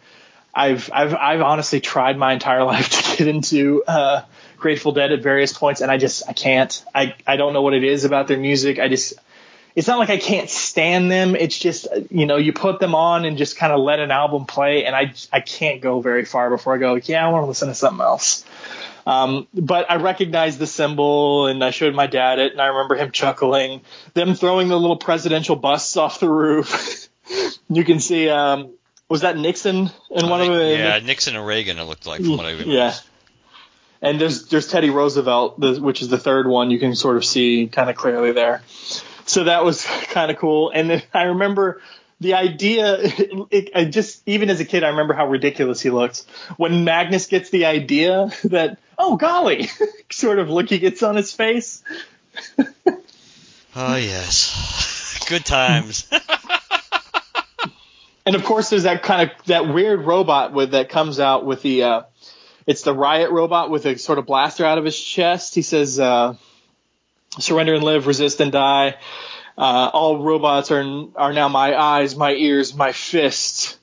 I've 0.53 0.89
I've 0.93 1.15
I've 1.15 1.41
honestly 1.41 1.79
tried 1.79 2.17
my 2.17 2.33
entire 2.33 2.63
life 2.65 2.89
to 2.89 3.17
get 3.17 3.27
into 3.27 3.81
uh, 3.88 4.23
Grateful 4.57 4.91
Dead 4.91 5.13
at 5.13 5.21
various 5.21 5.53
points, 5.53 5.79
and 5.79 5.89
I 5.89 5.97
just 5.97 6.23
I 6.27 6.33
can't. 6.33 6.83
I 6.93 7.15
I 7.25 7.38
don't 7.38 7.53
know 7.53 7.62
what 7.62 7.73
it 7.73 7.85
is 7.85 8.03
about 8.03 8.27
their 8.27 8.39
music. 8.39 8.77
I 8.77 8.89
just 8.89 9.13
it's 9.75 9.88
not 9.88 9.99
like 9.99 10.10
I 10.10 10.17
can't 10.17 10.49
stand 10.49 11.12
them. 11.12 11.36
It's 11.36 11.58
just 11.58 11.88
you 12.10 12.25
know 12.25 12.38
you 12.38 12.53
put 12.53 12.79
them 12.79 12.95
on 12.95 13.25
and 13.25 13.38
just 13.38 13.58
kind 13.58 13.71
of 13.71 13.79
let 13.79 13.99
an 13.99 14.12
album 14.12 14.45
play, 14.45 14.86
and 14.86 14.95
I 14.95 15.13
I 15.32 15.41
can't 15.41 15.82
go 15.82 16.01
very 16.01 16.25
far 16.25 16.49
before 16.49 16.75
I 16.75 16.77
go 16.77 16.95
yeah 16.95 17.25
I 17.25 17.32
want 17.32 17.43
to 17.43 17.47
listen 17.47 17.67
to 17.67 17.75
something 17.75 18.01
else. 18.03 18.45
Um, 19.05 19.47
but 19.53 19.89
I 19.89 19.95
recognized 19.95 20.60
the 20.60 20.67
symbol 20.67 21.47
and 21.47 21.63
I 21.63 21.71
showed 21.71 21.95
my 21.95 22.08
dad 22.08 22.39
it, 22.39 22.51
and 22.51 22.62
I 22.62 22.67
remember 22.67 22.95
him 22.95 23.12
chuckling. 23.12 23.82
Them 24.13 24.36
throwing 24.36 24.67
the 24.67 24.79
little 24.79 24.97
presidential 24.97 25.55
busts 25.55 25.97
off 25.97 26.19
the 26.19 26.29
roof. 26.29 27.10
you 27.69 27.84
can 27.84 27.99
see. 27.99 28.29
Um, 28.29 28.71
was 29.08 29.21
that 29.21 29.38
Nixon 29.38 29.89
in 30.12 30.29
one 30.29 30.41
of 30.41 30.47
them? 30.47 30.79
Yeah, 30.79 30.99
Nixon 30.99 31.36
and 31.36 31.45
Reagan. 31.45 31.79
It 31.79 31.84
looked 31.84 32.05
like 32.05 32.21
from 32.21 32.38
what 32.38 32.45
I 32.45 32.51
remember. 32.51 32.71
Yeah. 32.71 32.93
And 34.01 34.21
there's 34.21 34.47
there's 34.47 34.67
Teddy 34.67 34.91
Roosevelt, 34.91 35.58
which 35.58 36.01
is 36.01 36.10
the 36.10 36.19
third 36.19 36.47
one. 36.47 36.69
You 36.69 36.79
can 36.79 36.95
sort 36.95 37.17
of 37.17 37.25
see 37.25 37.67
kind 37.67 37.89
of 37.89 37.95
clearly 37.95 38.32
there 38.32 38.62
so 39.30 39.44
that 39.44 39.63
was 39.63 39.86
kind 40.10 40.32
of 40.32 40.38
cool. 40.38 40.72
And 40.74 40.89
then 40.89 41.04
I 41.13 41.24
remember 41.24 41.82
the 42.20 42.34
idea, 42.34 42.98
it, 43.02 43.70
it, 43.74 43.86
just 43.92 44.22
even 44.28 44.50
as 44.50 44.60
a 44.60 44.65
kid, 44.65 44.84
I 44.84 44.89
remember 44.89 45.13
how 45.13 45.28
ridiculous 45.28 45.82
he 45.82 45.89
looked 45.89 46.26
when 46.58 46.84
Magnus 46.84 47.28
gets 47.28 47.50
the 47.50 47.65
idea 47.65 48.32
that, 48.46 48.80
oh 48.98 49.15
golly, 49.18 49.70
sort 50.12 50.39
of 50.39 50.50
look 50.50 50.70
he 50.70 50.80
gets 50.80 51.04
on 51.04 51.15
his 51.15 51.32
face. 51.32 51.84
oh 53.76 53.96
yes, 53.96 55.20
good 55.28 55.46
times. 55.46 56.10
and 58.26 58.36
of 58.36 58.44
course, 58.44 58.70
there's 58.70 58.84
that 58.84 59.04
kind 59.04 59.30
of 59.30 59.46
that 59.46 59.68
weird 59.68 60.02
robot 60.02 60.54
with 60.54 60.72
that 60.72 60.89
comes 60.89 61.20
out 61.20 61.46
with 61.46 61.62
the, 61.62 61.84
uh, 61.84 62.02
it's 62.65 62.82
the 62.82 62.94
riot 62.94 63.32
robot 63.32 63.70
with 63.70 63.86
a 63.86 63.98
sort 63.98 64.20
of 64.20 64.26
blaster 64.26 64.65
out 64.65 64.78
of 64.78 64.86
his 64.86 65.00
chest. 65.00 65.56
He 65.56 65.62
says, 65.62 66.00
uh, 66.00 66.36
surrender 67.38 67.76
and 67.76 67.84
live, 67.84 68.08
resist 68.08 68.39
and 68.42 68.52
die. 68.52 68.96
Uh, 69.58 69.89
all 69.94 70.24
robots 70.24 70.72
are 70.72 70.84
are 71.15 71.34
now 71.34 71.50
my 71.50 71.78
eyes, 71.78 72.15
my 72.15 72.32
ears, 72.32 72.74
my 72.74 72.92
fists. 72.94 73.78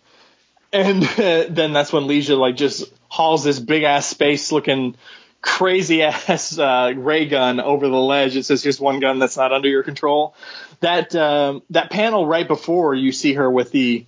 And 0.73 1.05
uh, 1.05 1.45
then 1.51 1.73
that's 1.73 1.93
when 1.93 2.05
Leeja 2.05 2.39
like 2.39 2.57
just 2.57 2.85
hauls 3.09 3.45
this 3.45 3.61
big 3.61 3.83
ass 3.83 4.07
space 4.07 4.51
looking 4.53 4.97
crazy 5.43 6.03
ass 6.03 6.59
uh, 6.59 6.93
ray 6.97 7.27
gun 7.27 7.61
over 7.61 7.89
the 7.89 7.97
ledge. 7.97 8.37
It 8.37 8.45
says 8.45 8.63
here's 8.63 8.81
one 8.81 9.01
gun 9.01 9.19
that's 9.19 9.37
not 9.37 9.53
under 9.53 9.69
your 9.69 9.83
control. 9.83 10.35
That 10.81 11.15
um, 11.15 11.63
that 11.71 11.91
panel 11.91 12.27
right 12.27 12.49
before 12.49 12.95
you 12.95 13.13
see 13.13 13.35
her 13.35 13.51
with 13.51 13.71
the 13.71 14.07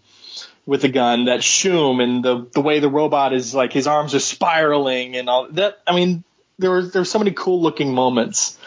with 0.65 0.83
the 0.83 0.89
gun, 0.89 1.27
that 1.27 1.45
shoom 1.45 2.01
and 2.01 2.25
the 2.25 2.47
the 2.53 2.63
way 2.63 2.81
the 2.81 2.91
robot 2.91 3.35
is 3.35 3.55
like 3.55 3.75
his 3.75 3.87
arms 3.87 4.15
are 4.15 4.21
spiraling 4.21 5.17
and 5.17 5.29
all 5.29 5.49
that. 5.53 5.79
I 5.87 5.95
mean, 5.95 6.25
there 6.59 6.71
were 6.71 6.83
there 6.83 7.03
were 7.03 7.07
so 7.07 7.19
many 7.19 7.33
cool 7.33 7.61
looking 7.61 7.95
moments 7.95 8.59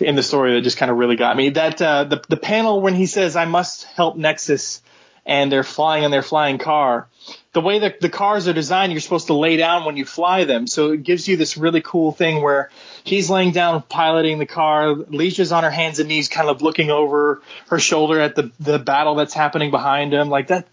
in 0.00 0.16
the 0.16 0.22
story 0.22 0.54
that 0.54 0.62
just 0.62 0.76
kind 0.76 0.90
of 0.90 0.98
really 0.98 1.16
got 1.16 1.36
me. 1.36 1.50
That 1.50 1.80
uh, 1.80 2.04
the 2.04 2.22
the 2.28 2.36
panel 2.36 2.80
when 2.80 2.94
he 2.94 3.06
says 3.06 3.36
I 3.36 3.44
must 3.44 3.84
help 3.84 4.16
Nexus 4.16 4.82
and 5.26 5.50
they're 5.52 5.62
flying 5.62 6.04
in 6.04 6.10
their 6.10 6.22
flying 6.22 6.58
car. 6.58 7.06
The 7.52 7.60
way 7.60 7.80
that 7.80 8.00
the 8.00 8.08
cars 8.08 8.48
are 8.48 8.52
designed, 8.52 8.92
you're 8.92 9.00
supposed 9.00 9.26
to 9.26 9.34
lay 9.34 9.56
down 9.56 9.84
when 9.84 9.96
you 9.96 10.04
fly 10.04 10.44
them. 10.44 10.66
So 10.66 10.92
it 10.92 11.02
gives 11.02 11.28
you 11.28 11.36
this 11.36 11.56
really 11.56 11.82
cool 11.82 12.12
thing 12.12 12.42
where 12.42 12.70
he's 13.04 13.28
laying 13.28 13.52
down 13.52 13.82
piloting 13.82 14.38
the 14.38 14.46
car. 14.46 14.94
Leeja's 14.94 15.52
on 15.52 15.64
her 15.64 15.70
hands 15.70 15.98
and 15.98 16.08
knees, 16.08 16.28
kind 16.28 16.48
of 16.48 16.62
looking 16.62 16.90
over 16.90 17.42
her 17.68 17.78
shoulder 17.78 18.20
at 18.20 18.34
the, 18.34 18.50
the 18.60 18.78
battle 18.78 19.14
that's 19.14 19.34
happening 19.34 19.70
behind 19.70 20.12
him. 20.12 20.28
Like 20.30 20.48
that, 20.48 20.66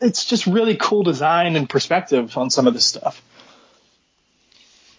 it's 0.00 0.24
just 0.24 0.46
really 0.46 0.76
cool 0.76 1.02
design 1.02 1.56
and 1.56 1.68
perspective 1.68 2.36
on 2.38 2.50
some 2.50 2.66
of 2.66 2.74
this 2.74 2.86
stuff. 2.86 3.22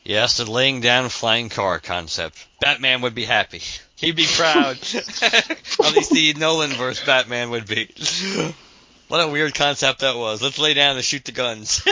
Yes, 0.04 0.38
the 0.38 0.50
laying 0.50 0.82
down 0.82 1.10
flying 1.10 1.50
car 1.50 1.80
concept. 1.80 2.48
Batman 2.60 3.02
would 3.02 3.14
be 3.14 3.26
happy. 3.26 3.62
He'd 3.98 4.16
be 4.16 4.26
proud. 4.26 4.78
At 5.24 5.94
least 5.94 6.12
the 6.12 6.34
Nolan 6.38 6.72
verse 6.72 7.06
Batman 7.06 7.52
would 7.52 7.68
be. 7.68 7.94
What 9.10 9.20
a 9.20 9.28
weird 9.28 9.54
concept 9.54 10.00
that 10.00 10.16
was. 10.16 10.42
Let's 10.42 10.58
lay 10.58 10.74
down 10.74 10.96
and 10.96 11.06
shoot 11.06 11.26
the 11.26 11.34
guns. 11.34 11.84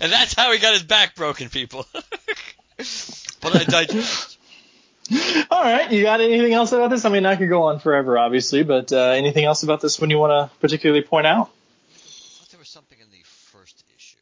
and 0.00 0.12
that's 0.12 0.34
how 0.34 0.52
he 0.52 0.58
got 0.58 0.74
his 0.74 0.82
back 0.82 1.14
broken, 1.14 1.48
people. 1.48 1.86
but 1.92 3.56
I 3.56 3.64
digest. 3.64 4.38
All 5.50 5.62
right, 5.62 5.90
you 5.90 6.02
got 6.02 6.20
anything 6.20 6.52
else 6.52 6.72
about 6.72 6.90
this? 6.90 7.04
I 7.04 7.10
mean, 7.10 7.26
I 7.26 7.36
could 7.36 7.48
go 7.48 7.64
on 7.64 7.78
forever, 7.78 8.18
obviously, 8.18 8.62
but 8.62 8.92
uh, 8.92 8.96
anything 8.96 9.44
else 9.44 9.62
about 9.62 9.80
this 9.80 10.00
one 10.00 10.10
you 10.10 10.18
want 10.18 10.30
to 10.30 10.58
particularly 10.58 11.02
point 11.02 11.26
out? 11.26 11.50
I 11.94 11.98
thought 12.38 12.48
there 12.50 12.58
was 12.58 12.68
something 12.68 12.98
in 13.00 13.06
the 13.10 13.22
first 13.24 13.84
issue. 13.96 14.16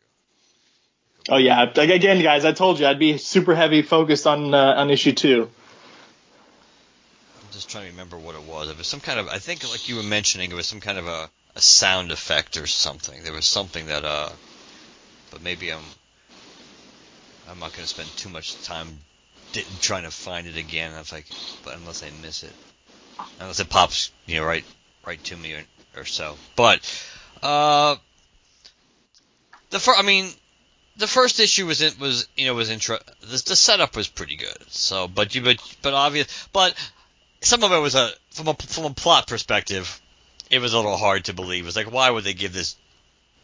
Oh 1.30 1.36
yeah, 1.36 1.70
like, 1.76 1.90
again, 1.90 2.20
guys, 2.22 2.44
I 2.44 2.50
told 2.50 2.80
you 2.80 2.86
I'd 2.86 2.98
be 2.98 3.16
super 3.16 3.54
heavy 3.54 3.82
focused 3.82 4.26
on 4.26 4.52
uh, 4.52 4.74
on 4.76 4.90
issue 4.90 5.12
two. 5.12 5.48
I'm 7.40 7.52
just 7.52 7.70
trying 7.70 7.84
to 7.84 7.90
remember 7.92 8.16
what 8.16 8.34
it 8.34 8.42
was. 8.42 8.68
It 8.68 8.76
was 8.76 8.88
some 8.88 8.98
kind 8.98 9.20
of, 9.20 9.28
I 9.28 9.38
think, 9.38 9.62
like 9.70 9.88
you 9.88 9.94
were 9.94 10.02
mentioning, 10.02 10.50
it 10.50 10.54
was 10.54 10.66
some 10.66 10.80
kind 10.80 10.98
of 10.98 11.06
a, 11.06 11.30
a 11.54 11.60
sound 11.60 12.10
effect 12.10 12.56
or 12.56 12.66
something. 12.66 13.22
There 13.22 13.32
was 13.32 13.44
something 13.44 13.86
that, 13.86 14.04
uh, 14.04 14.28
but 15.30 15.40
maybe 15.40 15.72
I'm, 15.72 15.78
I'm 17.48 17.60
not 17.60 17.72
going 17.72 17.84
to 17.84 17.86
spend 17.86 18.08
too 18.16 18.28
much 18.28 18.60
time 18.64 18.88
trying 19.80 20.02
to 20.02 20.10
find 20.10 20.48
it 20.48 20.56
again. 20.56 20.92
If 20.98 21.12
I 21.12 21.22
but 21.64 21.76
unless 21.76 22.02
I 22.02 22.10
miss 22.22 22.42
it, 22.42 22.52
unless 23.38 23.60
it 23.60 23.68
pops, 23.68 24.10
you 24.26 24.40
know, 24.40 24.44
right, 24.44 24.64
right 25.06 25.22
to 25.24 25.36
me 25.36 25.52
or, 25.52 25.62
or 26.00 26.04
so. 26.04 26.36
But, 26.56 26.80
uh, 27.40 27.94
the 29.70 29.78
first, 29.78 30.00
I 30.00 30.02
mean, 30.02 30.26
the 31.00 31.06
first 31.06 31.40
issue 31.40 31.66
was 31.66 31.80
in, 31.80 31.98
was 31.98 32.28
you 32.36 32.46
know 32.46 32.54
was 32.54 32.70
intro. 32.70 32.98
The, 33.22 33.42
the 33.46 33.56
setup 33.56 33.96
was 33.96 34.06
pretty 34.06 34.36
good. 34.36 34.58
So, 34.68 35.08
but 35.08 35.34
you 35.34 35.42
but 35.42 35.56
but 35.82 35.94
obvious, 35.94 36.48
but 36.52 36.74
some 37.40 37.64
of 37.64 37.72
it 37.72 37.78
was 37.78 37.94
a 37.94 38.10
from 38.30 38.48
a 38.48 38.54
from 38.54 38.84
a 38.84 38.90
plot 38.90 39.26
perspective, 39.26 40.00
it 40.50 40.60
was 40.60 40.74
a 40.74 40.76
little 40.76 40.96
hard 40.96 41.24
to 41.24 41.32
believe. 41.32 41.64
It 41.64 41.66
was 41.66 41.76
like, 41.76 41.90
why 41.90 42.10
would 42.10 42.24
they 42.24 42.34
give 42.34 42.52
this 42.52 42.76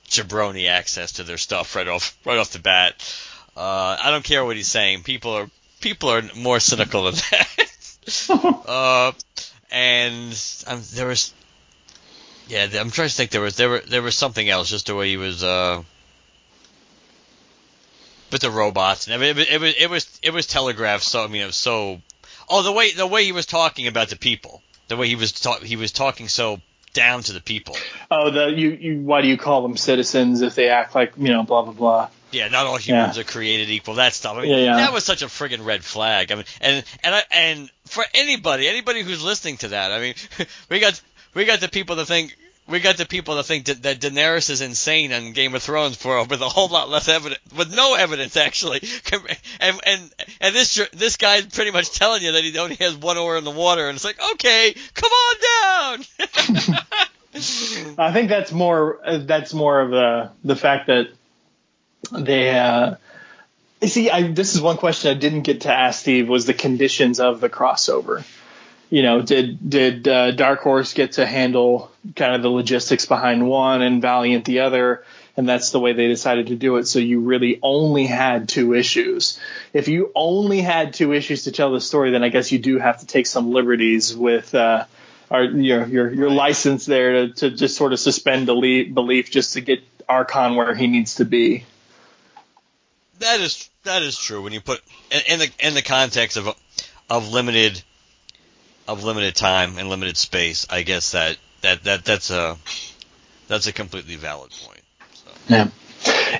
jabroni 0.08 0.68
access 0.68 1.12
to 1.12 1.24
their 1.24 1.38
stuff 1.38 1.74
right 1.74 1.88
off 1.88 2.16
right 2.24 2.38
off 2.38 2.52
the 2.52 2.58
bat? 2.58 2.94
Uh, 3.56 3.96
I 4.00 4.10
don't 4.10 4.24
care 4.24 4.44
what 4.44 4.56
he's 4.56 4.68
saying. 4.68 5.02
People 5.02 5.32
are 5.32 5.50
people 5.80 6.10
are 6.10 6.22
more 6.36 6.60
cynical 6.60 7.04
than 7.04 7.14
that. 7.30 8.28
uh, 8.68 9.12
and 9.70 10.64
um, 10.66 10.82
there 10.92 11.08
was, 11.08 11.32
yeah, 12.48 12.68
I'm 12.78 12.90
trying 12.90 13.08
to 13.08 13.14
think. 13.14 13.30
There 13.30 13.40
was 13.40 13.56
there 13.56 13.70
were 13.70 13.80
there 13.80 14.02
was 14.02 14.14
something 14.14 14.48
else. 14.48 14.68
Just 14.68 14.86
the 14.86 14.94
way 14.94 15.08
he 15.08 15.16
was. 15.16 15.42
Uh, 15.42 15.82
with 18.32 18.40
the 18.40 18.50
robots 18.50 19.06
and 19.06 19.14
I 19.14 19.18
mean, 19.18 19.38
it, 19.38 19.48
it 19.52 19.60
was 19.60 19.74
it 19.78 19.90
was 19.90 20.20
it 20.22 20.32
was 20.32 20.46
telegraphed 20.46 21.04
so 21.04 21.24
I 21.24 21.26
mean 21.28 21.42
it 21.42 21.46
was 21.46 21.56
so 21.56 22.00
oh 22.48 22.62
the 22.62 22.72
way 22.72 22.92
the 22.92 23.06
way 23.06 23.24
he 23.24 23.32
was 23.32 23.46
talking 23.46 23.86
about 23.86 24.08
the 24.08 24.16
people 24.16 24.62
the 24.88 24.96
way 24.96 25.08
he 25.08 25.16
was 25.16 25.32
ta- 25.32 25.60
he 25.60 25.76
was 25.76 25.92
talking 25.92 26.28
so 26.28 26.60
down 26.92 27.22
to 27.22 27.32
the 27.32 27.40
people 27.40 27.76
Oh, 28.10 28.30
the 28.30 28.46
you, 28.48 28.70
you 28.70 29.00
why 29.00 29.20
do 29.22 29.28
you 29.28 29.36
call 29.36 29.62
them 29.62 29.76
citizens 29.76 30.42
if 30.42 30.54
they 30.54 30.68
act 30.70 30.94
like 30.94 31.12
you 31.16 31.28
know 31.28 31.42
blah 31.42 31.62
blah 31.62 31.72
blah? 31.72 32.08
yeah 32.32 32.48
not 32.48 32.66
all 32.66 32.76
humans 32.78 33.16
are 33.18 33.24
created 33.24 33.70
equal 33.70 33.94
that 33.94 34.12
stuff 34.14 34.36
I 34.36 34.42
mean 34.42 34.50
Yeah, 34.50 34.56
yeah. 34.56 34.76
that 34.78 34.92
was 34.92 35.04
such 35.04 35.22
a 35.22 35.26
friggin' 35.26 35.64
red 35.64 35.84
flag 35.84 36.32
I 36.32 36.34
mean 36.36 36.44
and 36.60 36.84
and 37.04 37.14
I, 37.14 37.22
and 37.30 37.70
for 37.86 38.04
anybody 38.14 38.66
anybody 38.66 39.02
who's 39.02 39.22
listening 39.22 39.58
to 39.58 39.68
that 39.68 39.92
I 39.92 40.00
mean 40.00 40.14
we 40.70 40.80
got 40.80 41.00
we 41.34 41.44
got 41.44 41.60
the 41.60 41.68
people 41.68 41.96
that 41.96 42.06
think 42.06 42.36
we 42.68 42.80
got 42.80 42.96
the 42.96 43.06
people 43.06 43.36
that 43.36 43.44
think 43.44 43.66
that, 43.66 43.82
that 43.82 44.00
Daenerys 44.00 44.50
is 44.50 44.60
insane 44.60 45.12
on 45.12 45.32
Game 45.32 45.54
of 45.54 45.62
Thrones 45.62 45.96
for 45.96 46.24
with 46.24 46.40
a 46.40 46.48
whole 46.48 46.68
lot 46.68 46.88
less 46.88 47.08
evidence, 47.08 47.40
with 47.56 47.74
no 47.74 47.94
evidence 47.94 48.36
actually, 48.36 48.80
and 49.60 49.80
and 49.86 50.14
and 50.40 50.54
this 50.54 50.80
this 50.92 51.16
guy's 51.16 51.46
pretty 51.46 51.70
much 51.70 51.92
telling 51.92 52.22
you 52.22 52.32
that 52.32 52.42
he 52.42 52.58
only 52.58 52.76
has 52.76 52.96
one 52.96 53.18
oar 53.18 53.36
in 53.36 53.44
the 53.44 53.50
water, 53.50 53.88
and 53.88 53.96
it's 53.96 54.04
like, 54.04 54.18
okay, 54.32 54.74
come 54.94 55.10
on 55.10 55.98
down. 55.98 56.04
I 57.98 58.12
think 58.12 58.28
that's 58.28 58.50
more 58.50 58.98
that's 59.04 59.52
more 59.54 59.80
of 59.80 59.90
the 59.90 60.30
the 60.42 60.56
fact 60.56 60.88
that 60.88 61.08
they 62.10 62.58
uh, 62.58 62.96
see. 63.82 64.10
I, 64.10 64.32
this 64.32 64.54
is 64.54 64.60
one 64.60 64.76
question 64.76 65.10
I 65.10 65.18
didn't 65.18 65.42
get 65.42 65.62
to 65.62 65.72
ask 65.72 66.00
Steve 66.00 66.28
was 66.28 66.46
the 66.46 66.54
conditions 66.54 67.20
of 67.20 67.40
the 67.40 67.48
crossover. 67.48 68.24
You 68.88 69.02
know, 69.02 69.20
did 69.20 69.68
did 69.68 70.06
uh, 70.06 70.30
Dark 70.30 70.60
Horse 70.60 70.94
get 70.94 71.12
to 71.12 71.26
handle 71.26 71.90
kind 72.14 72.34
of 72.34 72.42
the 72.42 72.48
logistics 72.48 73.06
behind 73.06 73.46
one 73.48 73.82
and 73.82 74.00
Valiant 74.00 74.44
the 74.44 74.60
other? 74.60 75.04
And 75.36 75.46
that's 75.46 75.70
the 75.70 75.80
way 75.80 75.92
they 75.92 76.06
decided 76.06 76.46
to 76.46 76.56
do 76.56 76.76
it. 76.76 76.86
So 76.86 76.98
you 76.98 77.20
really 77.20 77.58
only 77.62 78.06
had 78.06 78.48
two 78.48 78.72
issues. 78.72 79.38
If 79.74 79.88
you 79.88 80.10
only 80.14 80.62
had 80.62 80.94
two 80.94 81.12
issues 81.12 81.44
to 81.44 81.52
tell 81.52 81.72
the 81.72 81.80
story, 81.80 82.12
then 82.12 82.24
I 82.24 82.30
guess 82.30 82.52
you 82.52 82.58
do 82.58 82.78
have 82.78 83.00
to 83.00 83.06
take 83.06 83.26
some 83.26 83.52
liberties 83.52 84.16
with 84.16 84.54
uh, 84.54 84.86
our, 85.30 85.44
your 85.44 85.86
your 85.86 86.12
your 86.12 86.30
license 86.30 86.86
there 86.86 87.12
to, 87.12 87.32
to 87.34 87.50
just 87.50 87.76
sort 87.76 87.92
of 87.92 87.98
suspend 87.98 88.46
belief, 88.46 88.94
belief 88.94 89.30
just 89.30 89.54
to 89.54 89.60
get 89.60 89.80
Archon 90.08 90.54
where 90.54 90.74
he 90.74 90.86
needs 90.86 91.16
to 91.16 91.24
be. 91.24 91.64
that 93.18 93.40
is 93.40 93.68
that 93.82 94.02
is 94.02 94.16
true 94.16 94.42
when 94.42 94.52
you 94.52 94.60
put 94.60 94.80
in, 95.10 95.20
in 95.28 95.38
the 95.40 95.50
in 95.58 95.74
the 95.74 95.82
context 95.82 96.36
of 96.36 96.48
of 97.10 97.28
limited 97.30 97.82
of 98.88 99.04
limited 99.04 99.34
time 99.34 99.78
and 99.78 99.88
limited 99.88 100.16
space. 100.16 100.66
I 100.70 100.82
guess 100.82 101.12
that 101.12 101.36
that 101.62 101.84
that 101.84 102.04
that's 102.04 102.30
a 102.30 102.56
that's 103.48 103.66
a 103.66 103.72
completely 103.72 104.16
valid 104.16 104.50
point. 104.50 104.82
So. 105.14 105.30
Yeah. 105.48 105.68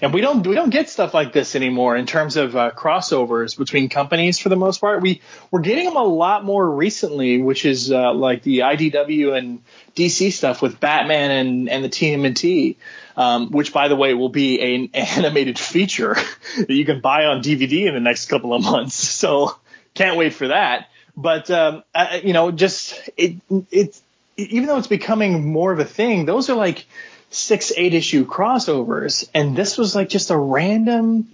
And 0.03 0.13
we 0.13 0.21
don't 0.21 0.47
we 0.47 0.55
don't 0.55 0.71
get 0.71 0.89
stuff 0.91 1.15
like 1.15 1.33
this 1.33 1.57
anymore 1.57 1.97
in 1.97 2.07
terms 2.07 2.37
of 2.37 2.55
uh, 2.55 2.71
crossovers 2.71 3.57
between 3.57 3.89
companies 3.89 4.39
for 4.39 4.49
the 4.49 4.57
most 4.57 4.81
part. 4.81 5.01
We 5.01 5.23
we're 5.51 5.61
getting 5.61 5.85
them 5.85 5.97
a 5.97 6.05
lot 6.05 6.45
more 6.45 6.69
recently, 6.69 7.41
which 7.41 7.65
is 7.65 7.91
uh, 7.91 8.13
like 8.13 8.43
the 8.43 8.61
IDW 8.61 9.37
and 9.37 9.63
DC 9.95 10.33
stuff 10.33 10.61
with 10.61 10.79
Batman 10.79 11.31
and 11.31 11.69
and 11.69 11.85
the 11.85 11.89
TMNT, 11.89 12.77
um, 13.17 13.51
which 13.51 13.73
by 13.73 13.89
the 13.89 13.97
way 13.97 14.15
will 14.15 14.29
be 14.29 14.61
an 14.61 14.91
animated 14.95 15.59
feature 15.59 16.15
that 16.59 16.71
you 16.71 16.85
can 16.85 17.01
buy 17.01 17.25
on 17.25 17.43
DVD 17.43 17.87
in 17.87 17.95
the 17.95 18.01
next 18.01 18.27
couple 18.27 18.55
of 18.55 18.63
months. 18.63 19.15
So 19.27 19.57
can't 19.95 20.19
wait 20.19 20.35
for 20.35 20.49
that. 20.49 20.89
But 21.17 21.51
um, 21.51 21.83
I, 21.95 22.21
you 22.25 22.33
know, 22.33 22.51
just 22.51 22.99
it 23.17 23.37
it 23.71 24.01
even 24.37 24.67
though 24.67 24.77
it's 24.77 24.87
becoming 24.87 25.51
more 25.51 25.73
of 25.73 25.79
a 25.79 25.85
thing, 25.85 26.27
those 26.27 26.51
are 26.51 26.57
like 26.57 26.87
six, 27.31 27.73
eight 27.77 27.95
issue 27.95 28.27
crossovers. 28.27 29.29
And 29.35 29.57
this 29.57 29.79
was 29.79 29.95
like 29.95 30.09
just 30.09 30.31
a 30.31 30.37
random 30.37 31.29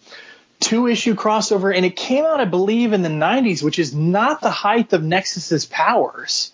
two 0.61 0.87
issue 0.87 1.15
crossover. 1.15 1.75
And 1.75 1.85
it 1.85 1.97
came 1.97 2.25
out, 2.25 2.41
I 2.41 2.45
believe, 2.45 2.93
in 2.93 3.03
the 3.03 3.09
90s, 3.09 3.63
which 3.63 3.79
is 3.79 3.95
not 3.95 4.41
the 4.41 4.51
height 4.51 4.93
of 4.93 5.03
Nexus's 5.03 5.67
powers. 5.67 6.53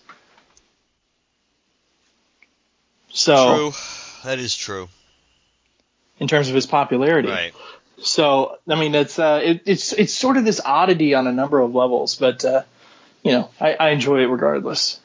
So, 3.11 3.55
True, 3.55 3.71
that 4.23 4.39
is 4.39 4.55
true. 4.55 4.87
in 6.19 6.27
terms 6.27 6.49
of 6.49 6.55
his 6.55 6.65
popularity. 6.65 7.29
Right. 7.29 7.53
So, 8.01 8.57
I 8.67 8.75
mean, 8.75 8.95
it's 8.95 9.19
uh, 9.19 9.41
it, 9.43 9.63
it's 9.65 9.91
it's 9.93 10.13
sort 10.13 10.37
of 10.37 10.45
this 10.45 10.61
oddity 10.63 11.15
on 11.15 11.27
a 11.27 11.33
number 11.33 11.59
of 11.59 11.75
levels, 11.75 12.15
but 12.15 12.45
uh, 12.45 12.61
you 13.23 13.31
know, 13.31 13.49
I, 13.59 13.73
I 13.73 13.89
enjoy 13.89 14.21
it 14.21 14.27
regardless. 14.27 14.99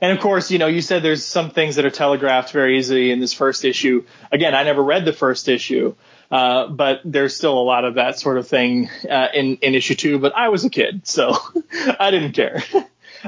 And 0.00 0.12
of 0.12 0.20
course, 0.20 0.50
you 0.50 0.58
know, 0.58 0.66
you 0.66 0.82
said 0.82 1.02
there's 1.02 1.24
some 1.24 1.50
things 1.50 1.76
that 1.76 1.84
are 1.84 1.90
telegraphed 1.90 2.52
very 2.52 2.78
easily 2.78 3.10
in 3.10 3.20
this 3.20 3.32
first 3.32 3.64
issue. 3.64 4.04
Again, 4.30 4.54
I 4.54 4.62
never 4.64 4.82
read 4.82 5.04
the 5.04 5.12
first 5.12 5.48
issue, 5.48 5.94
uh, 6.30 6.66
but 6.68 7.00
there's 7.04 7.34
still 7.34 7.56
a 7.58 7.62
lot 7.62 7.84
of 7.84 7.94
that 7.94 8.18
sort 8.18 8.36
of 8.36 8.46
thing 8.46 8.90
uh, 9.08 9.28
in 9.32 9.56
in 9.62 9.74
issue 9.74 9.94
two. 9.94 10.18
But 10.18 10.34
I 10.36 10.48
was 10.48 10.64
a 10.64 10.70
kid, 10.70 11.06
so 11.06 11.36
I 11.98 12.10
didn't 12.10 12.32
care. 12.32 12.62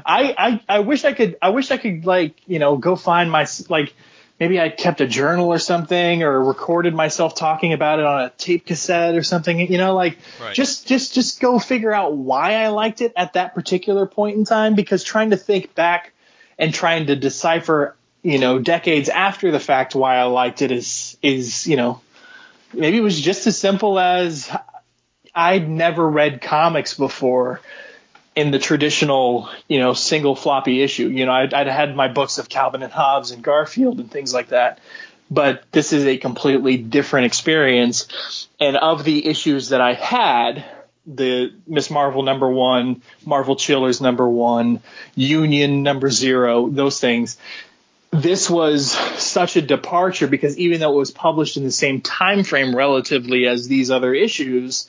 I, 0.05 0.35
I 0.37 0.61
I 0.69 0.79
wish 0.81 1.05
I 1.05 1.15
could 1.15 1.39
I 1.41 1.51
wish 1.51 1.71
I 1.71 1.79
could 1.79 2.05
like 2.05 2.35
you 2.47 2.59
know 2.59 2.77
go 2.77 2.97
find 2.97 3.31
my 3.31 3.47
like 3.69 3.95
maybe 4.39 4.61
I 4.61 4.69
kept 4.69 5.01
a 5.01 5.07
journal 5.07 5.49
or 5.49 5.59
something 5.59 6.23
or 6.23 6.43
recorded 6.43 6.95
myself 6.95 7.35
talking 7.35 7.73
about 7.73 7.99
it 7.99 8.05
on 8.05 8.23
a 8.23 8.31
tape 8.31 8.67
cassette 8.67 9.15
or 9.15 9.23
something. 9.23 9.59
You 9.61 9.79
know, 9.79 9.95
like 9.95 10.19
Right. 10.41 10.55
just 10.55 10.87
just 10.87 11.15
just 11.15 11.41
go 11.41 11.59
figure 11.59 11.93
out 11.93 12.15
why 12.15 12.55
I 12.55 12.69
liked 12.69 13.01
it 13.01 13.13
at 13.17 13.35
that 13.35 13.55
particular 13.55 14.07
point 14.07 14.37
in 14.37 14.45
time 14.45 14.75
because 14.75 15.03
trying 15.03 15.31
to 15.31 15.37
think 15.37 15.75
back 15.75 16.13
and 16.59 16.73
trying 16.73 17.07
to 17.07 17.17
decipher, 17.17 17.97
you 18.23 18.39
know, 18.39 18.59
decades 18.59 19.09
after 19.09 19.51
the 19.51 19.61
fact 19.61 19.95
why 19.95 20.17
I 20.17 20.25
liked 20.25 20.63
it 20.63 20.73
is 20.73 21.17
is, 21.23 21.67
you 21.67 21.77
know, 21.77 22.01
maybe 22.73 22.97
it 22.99 23.03
was 23.03 23.21
just 23.21 23.47
as 23.47 23.59
simple 23.59 23.99
as 23.99 24.51
I'd 25.35 25.69
never 25.69 26.09
read 26.09 26.41
comics 26.41 26.95
before 26.95 27.61
in 28.37 28.51
the 28.51 28.59
traditional, 28.59 29.49
you 29.67 29.79
know, 29.81 29.95
single 29.95 30.37
floppy 30.37 30.83
issue. 30.83 31.09
You 31.09 31.25
know, 31.25 31.33
I'd, 31.33 31.55
I'd 31.55 31.67
had 31.67 31.97
my 31.97 32.09
books 32.09 32.37
of 32.37 32.51
Calvin 32.51 32.83
and 32.83 32.93
Hobbes 32.93 33.31
and 33.31 33.43
Garfield 33.43 33.99
and 33.99 34.11
things 34.11 34.33
like 34.33 34.49
that. 34.49 34.79
But 35.31 35.65
this 35.73 35.93
is 35.93 36.05
a 36.05 36.19
completely 36.19 36.77
different 36.77 37.27
experience. 37.27 38.47
And 38.61 38.77
of 38.77 39.03
the 39.03 39.27
issues 39.27 39.71
that 39.71 39.81
I 39.81 39.95
had, 39.95 40.65
the 41.07 41.55
Ms. 41.67 41.91
Marvel 41.91 42.23
number 42.23 42.49
one, 42.49 43.03
Marvel 43.25 43.57
Chillers 43.57 44.01
number 44.01 44.29
one, 44.29 44.81
Union 45.15 45.83
number 45.83 46.11
zero, 46.11 46.69
those 46.69 47.01
things. 47.01 47.39
This 48.11 48.49
was 48.49 48.93
such 48.93 49.57
a 49.57 49.63
departure 49.63 50.27
because 50.27 50.57
even 50.59 50.81
though 50.81 50.93
it 50.93 50.99
was 50.99 51.11
published 51.11 51.57
in 51.57 51.65
the 51.65 51.73
same 51.73 52.03
time 52.03 52.45
frame 52.45 52.77
relatively 52.77 53.47
as 53.47 53.67
these 53.67 53.91
other 53.91 54.15
issues, 54.15 54.89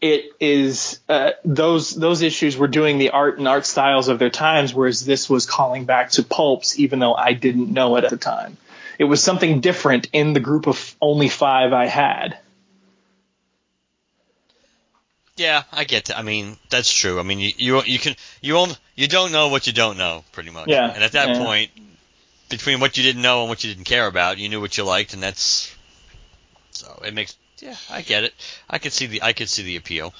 it 0.00 0.32
is 0.40 1.00
uh, 1.08 1.32
those 1.44 1.94
those 1.94 2.22
issues 2.22 2.56
were 2.56 2.68
doing 2.68 2.98
the 2.98 3.10
art 3.10 3.38
and 3.38 3.48
art 3.48 3.66
styles 3.66 4.08
of 4.08 4.18
their 4.18 4.30
times, 4.30 4.74
whereas 4.74 5.04
this 5.04 5.28
was 5.28 5.46
calling 5.46 5.84
back 5.84 6.10
to 6.12 6.22
pulps, 6.22 6.78
even 6.78 6.98
though 6.98 7.14
I 7.14 7.32
didn't 7.32 7.72
know 7.72 7.96
it 7.96 8.04
at 8.04 8.10
the 8.10 8.16
time. 8.16 8.56
It 8.98 9.04
was 9.04 9.22
something 9.22 9.60
different 9.60 10.08
in 10.12 10.32
the 10.32 10.40
group 10.40 10.66
of 10.66 10.94
only 11.00 11.28
five 11.28 11.72
I 11.72 11.86
had. 11.86 12.38
Yeah, 15.36 15.64
I 15.70 15.84
get 15.84 16.06
that. 16.06 16.18
I 16.18 16.22
mean, 16.22 16.56
that's 16.70 16.90
true. 16.90 17.20
I 17.20 17.22
mean, 17.22 17.38
you 17.38 17.52
you, 17.56 17.82
you 17.84 17.98
can 17.98 18.16
you 18.40 18.56
only, 18.56 18.74
you 18.94 19.06
don't 19.06 19.32
know 19.32 19.48
what 19.48 19.66
you 19.66 19.72
don't 19.72 19.98
know, 19.98 20.24
pretty 20.32 20.50
much. 20.50 20.68
Yeah, 20.68 20.90
And 20.90 21.04
at 21.04 21.12
that 21.12 21.28
yeah. 21.28 21.44
point, 21.44 21.70
between 22.48 22.80
what 22.80 22.96
you 22.96 23.02
didn't 23.02 23.22
know 23.22 23.40
and 23.40 23.48
what 23.50 23.62
you 23.62 23.72
didn't 23.72 23.84
care 23.84 24.06
about, 24.06 24.38
you 24.38 24.48
knew 24.48 24.60
what 24.60 24.76
you 24.78 24.84
liked, 24.84 25.12
and 25.12 25.22
that's 25.22 25.74
so 26.70 27.02
it 27.04 27.12
makes. 27.12 27.36
Yeah, 27.60 27.76
I 27.90 28.02
get 28.02 28.24
it. 28.24 28.34
I 28.68 28.78
could 28.78 28.92
see 28.92 29.06
the 29.06 29.22
I 29.22 29.32
could 29.32 29.48
see 29.48 29.62
the 29.62 29.76
appeal. 29.76 30.12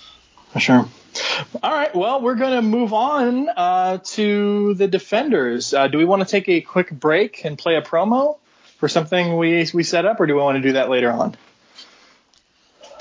For 0.52 0.60
sure. 0.60 0.88
All 1.62 1.72
right. 1.72 1.94
Well, 1.94 2.20
we're 2.22 2.34
going 2.34 2.54
to 2.54 2.62
move 2.62 2.92
on 2.92 3.48
uh, 3.48 3.98
to 3.98 4.74
the 4.74 4.86
defenders. 4.86 5.74
Uh, 5.74 5.88
do 5.88 5.98
we 5.98 6.04
want 6.04 6.22
to 6.22 6.28
take 6.28 6.48
a 6.48 6.60
quick 6.60 6.90
break 6.90 7.44
and 7.44 7.58
play 7.58 7.76
a 7.76 7.82
promo 7.82 8.38
for 8.78 8.88
something 8.88 9.36
we 9.36 9.66
we 9.74 9.82
set 9.82 10.06
up, 10.06 10.20
or 10.20 10.26
do 10.26 10.34
we 10.34 10.40
want 10.40 10.56
to 10.56 10.62
do 10.62 10.72
that 10.72 10.88
later 10.88 11.10
on? 11.10 11.36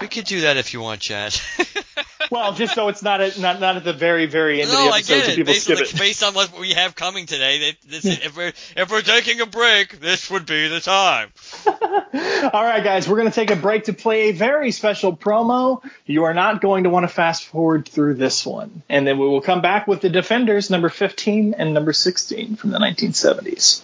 We 0.02 0.08
could 0.08 0.26
do 0.26 0.42
that 0.42 0.58
if 0.58 0.74
you 0.74 0.82
want, 0.82 1.00
Chad. 1.00 1.40
Well, 2.32 2.54
just 2.54 2.74
so 2.74 2.88
it's 2.88 3.04
not 3.04 3.22
at 3.22 3.38
not 3.40 3.60
not 3.60 3.76
at 3.78 3.84
the 3.84 3.94
very 3.94 4.26
very 4.26 4.62
end 4.62 4.72
no, 4.72 4.80
of 4.80 4.86
the 4.86 4.94
I 4.94 4.98
episode, 4.98 5.16
get 5.16 5.26
so 5.26 5.36
people 5.36 5.54
Based 5.54 5.64
skip 5.64 5.78
the, 5.78 5.84
it. 5.84 6.00
based 6.00 6.24
on 6.24 6.34
what 6.34 6.60
we 6.60 6.72
have 6.74 6.96
coming 6.96 7.26
today, 7.26 7.76
this, 7.88 8.06
if 8.26 8.36
we're 8.36 8.54
if 8.76 8.90
we're 8.90 9.02
taking 9.02 9.42
a 9.42 9.46
break, 9.46 10.00
this 10.00 10.30
would 10.30 10.46
be 10.46 10.68
the 10.68 10.80
time. 10.80 11.30
All 12.54 12.64
right, 12.64 12.84
guys, 12.84 13.08
we're 13.08 13.18
going 13.18 13.30
to 13.30 13.36
take 13.36 13.52
a 13.52 13.56
break 13.56 13.86
to 13.86 13.94
play 13.94 14.30
a 14.30 14.32
very 14.32 14.72
special 14.72 15.16
promo. 15.16 15.84
You 16.06 16.26
are 16.26 16.34
not 16.34 16.62
going 16.62 16.84
to 16.86 16.90
want 16.90 17.04
to 17.04 17.08
fast 17.08 17.46
forward 17.46 17.88
through 17.88 18.16
this 18.16 18.46
one. 18.46 18.84
And 18.90 19.06
then 19.06 19.18
we 19.18 19.28
will 19.28 19.42
come 19.42 19.62
back 19.62 19.88
with 19.88 20.02
the 20.02 20.10
Defenders 20.10 20.70
number 20.70 20.90
15 20.90 21.56
and 21.56 21.74
number 21.74 21.94
16 21.94 22.56
from 22.56 22.72
the 22.72 22.80
1970s. 22.80 23.82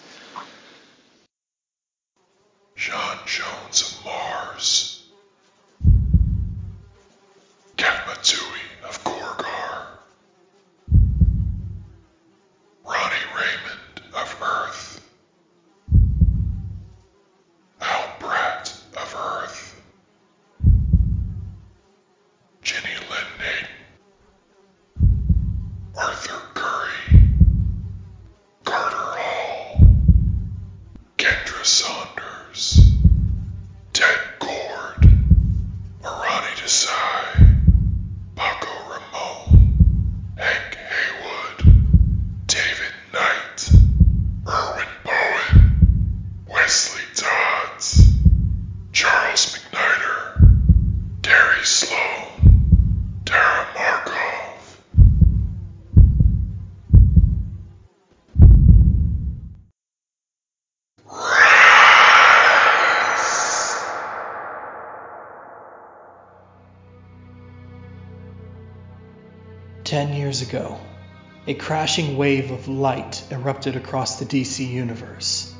John 2.75 3.19
Jones 3.25 3.60
ago, 70.51 70.77
a 71.47 71.53
crashing 71.53 72.17
wave 72.17 72.51
of 72.51 72.67
light 72.67 73.23
erupted 73.31 73.77
across 73.77 74.19
the 74.19 74.25
DC 74.25 74.67
universe. 74.67 75.53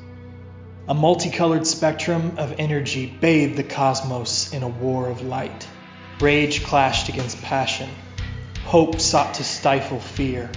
A 0.90 0.94
multicolored 0.94 1.66
spectrum 1.66 2.34
of 2.38 2.56
energy 2.60 3.06
bathed 3.06 3.56
the 3.56 3.64
cosmos 3.64 4.52
in 4.52 4.64
a 4.64 4.68
war 4.68 5.08
of 5.10 5.22
light. 5.22 5.66
Rage 6.20 6.66
clashed 6.66 7.08
against 7.08 7.42
passion. 7.42 7.90
Hope 8.66 9.00
sought 9.00 9.36
to 9.36 9.46
stifle 9.46 10.02
fear. 10.02 10.52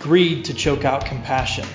Greed 0.00 0.44
to 0.46 0.54
choke 0.54 0.84
out 0.84 1.06
compassion. 1.06 1.66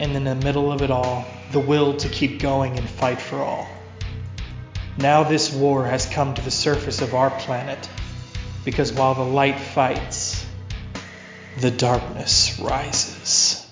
And 0.00 0.16
in 0.16 0.24
the 0.24 0.34
middle 0.34 0.72
of 0.72 0.82
it 0.82 0.90
all, 0.90 1.24
the 1.52 1.60
will 1.60 1.96
to 1.98 2.08
keep 2.08 2.40
going 2.40 2.76
and 2.76 2.88
fight 2.88 3.20
for 3.20 3.36
all. 3.36 3.68
Now 4.98 5.22
this 5.22 5.52
war 5.52 5.86
has 5.86 6.06
come 6.06 6.34
to 6.34 6.42
the 6.42 6.50
surface 6.50 7.00
of 7.02 7.14
our 7.14 7.30
planet 7.30 7.88
because 8.64 8.92
while 8.92 9.14
the 9.14 9.22
light 9.22 9.58
fights, 9.58 10.16
the 11.62 11.70
darkness 11.70 12.58
rises. 12.58 13.64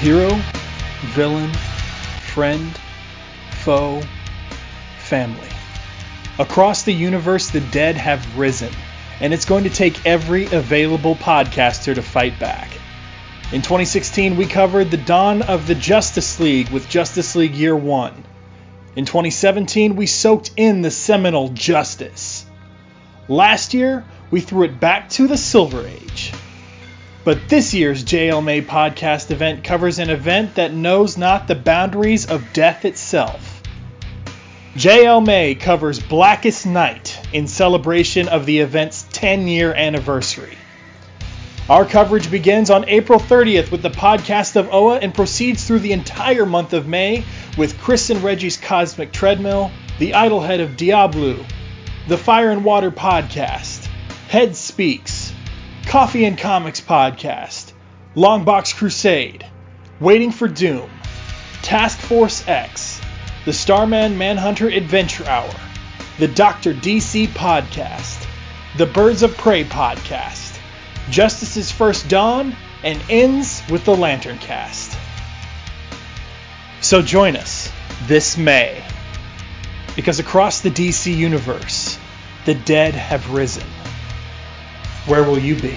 Hero, 0.00 0.30
villain, 1.14 1.52
friend, 2.32 2.76
foe, 3.60 4.02
family. 4.98 5.46
Across 6.40 6.82
the 6.82 6.92
universe, 6.92 7.50
the 7.50 7.60
dead 7.60 7.96
have 7.96 8.36
risen, 8.36 8.72
and 9.20 9.34
it's 9.34 9.44
going 9.44 9.64
to 9.64 9.70
take 9.70 10.06
every 10.06 10.46
available 10.46 11.14
podcaster 11.14 11.94
to 11.94 12.02
fight 12.02 12.38
back. 12.38 12.70
In 13.52 13.62
2016, 13.62 14.36
we 14.36 14.46
covered 14.46 14.90
the 14.90 14.96
dawn 14.96 15.42
of 15.42 15.66
the 15.66 15.74
Justice 15.74 16.40
League 16.40 16.70
with 16.70 16.88
Justice 16.88 17.34
League 17.34 17.54
Year 17.54 17.76
1. 17.76 18.24
In 18.96 19.04
2017, 19.04 19.96
we 19.96 20.06
soaked 20.06 20.52
in 20.56 20.82
the 20.82 20.90
seminal 20.90 21.48
Justice. 21.48 22.46
Last 23.28 23.74
year, 23.74 24.04
we 24.30 24.40
threw 24.40 24.64
it 24.64 24.80
back 24.80 25.08
to 25.10 25.26
the 25.26 25.36
Silver 25.36 25.86
Age. 25.86 26.32
But 27.22 27.48
this 27.48 27.74
year's 27.74 28.04
JL 28.04 28.42
May 28.42 28.62
podcast 28.62 29.30
event 29.30 29.62
covers 29.62 29.98
an 29.98 30.10
event 30.10 30.54
that 30.54 30.72
knows 30.72 31.18
not 31.18 31.46
the 31.46 31.54
boundaries 31.54 32.26
of 32.26 32.52
death 32.52 32.84
itself. 32.84 33.62
JL 34.74 35.26
May 35.26 35.56
covers 35.56 35.98
Blackest 35.98 36.64
Night 36.64 37.20
in 37.32 37.46
celebration 37.46 38.28
of 38.28 38.46
the 38.46 38.60
event's 38.60 39.02
10 39.20 39.48
year 39.48 39.74
anniversary. 39.74 40.56
Our 41.68 41.84
coverage 41.84 42.30
begins 42.30 42.70
on 42.70 42.88
April 42.88 43.20
30th 43.20 43.70
with 43.70 43.82
the 43.82 43.90
podcast 43.90 44.56
of 44.56 44.72
Oa 44.72 44.96
and 44.96 45.12
proceeds 45.12 45.62
through 45.62 45.80
the 45.80 45.92
entire 45.92 46.46
month 46.46 46.72
of 46.72 46.88
May 46.88 47.22
with 47.58 47.78
Chris 47.78 48.08
and 48.08 48.22
Reggie's 48.22 48.56
Cosmic 48.56 49.12
Treadmill, 49.12 49.72
the 49.98 50.14
Idol-Head 50.14 50.60
of 50.60 50.70
Diabolu, 50.70 51.44
the 52.08 52.16
Fire 52.16 52.50
and 52.50 52.64
Water 52.64 52.90
Podcast, 52.90 53.88
Head 54.30 54.56
Speaks, 54.56 55.34
Coffee 55.84 56.24
and 56.24 56.38
Comics 56.38 56.80
Podcast, 56.80 57.74
Longbox 58.16 58.74
Crusade, 58.74 59.44
Waiting 60.00 60.32
for 60.32 60.48
Doom, 60.48 60.88
Task 61.60 61.98
Force 61.98 62.48
X, 62.48 63.02
the 63.44 63.52
Starman 63.52 64.16
Manhunter 64.16 64.68
Adventure 64.68 65.26
Hour, 65.26 65.52
the 66.18 66.28
Dr. 66.28 66.72
DC 66.72 67.26
Podcast, 67.26 68.19
the 68.76 68.86
Birds 68.86 69.24
of 69.24 69.36
Prey 69.36 69.64
Podcast, 69.64 70.58
Justice's 71.10 71.72
First 71.72 72.08
Dawn, 72.08 72.56
and 72.84 73.02
ends 73.10 73.62
with 73.68 73.84
the 73.84 73.96
Lantern 73.96 74.38
Cast. 74.38 74.96
So 76.80 77.02
join 77.02 77.36
us 77.36 77.70
this 78.06 78.38
May, 78.38 78.82
because 79.96 80.20
across 80.20 80.60
the 80.60 80.70
DC 80.70 81.14
universe, 81.14 81.98
the 82.44 82.54
dead 82.54 82.94
have 82.94 83.32
risen. 83.32 83.66
Where 85.06 85.24
will 85.24 85.38
you 85.38 85.56
be? 85.56 85.76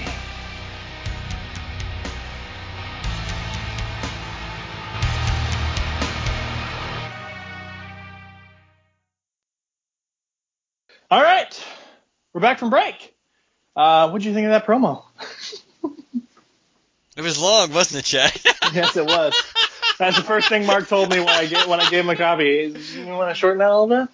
All 11.10 11.22
right, 11.22 11.64
we're 12.34 12.42
back 12.42 12.60
from 12.60 12.70
break. 12.70 13.16
Uh, 13.76 14.10
what 14.10 14.22
did 14.22 14.28
you 14.28 14.34
think 14.34 14.46
of 14.46 14.52
that 14.52 14.66
promo? 14.66 15.04
It 17.16 17.22
was 17.22 17.40
long, 17.40 17.72
wasn't 17.72 18.00
it, 18.00 18.06
Chad? 18.06 18.32
yes, 18.74 18.98
it 18.98 19.06
was. 19.06 19.40
That's 20.00 20.18
the 20.18 20.24
first 20.24 20.50
thing 20.50 20.66
Mark 20.66 20.88
told 20.88 21.12
me 21.12 21.20
when 21.20 21.30
I 21.30 21.46
get 21.46 21.68
when 21.68 21.80
I 21.80 21.88
gave 21.90 22.04
him 22.04 22.10
a 22.10 22.16
copy. 22.16 22.76
You 22.96 23.06
want 23.06 23.30
to 23.30 23.36
shorten 23.36 23.60
that 23.60 23.70
a 23.70 23.80
little 23.80 24.08
bit? 24.08 24.10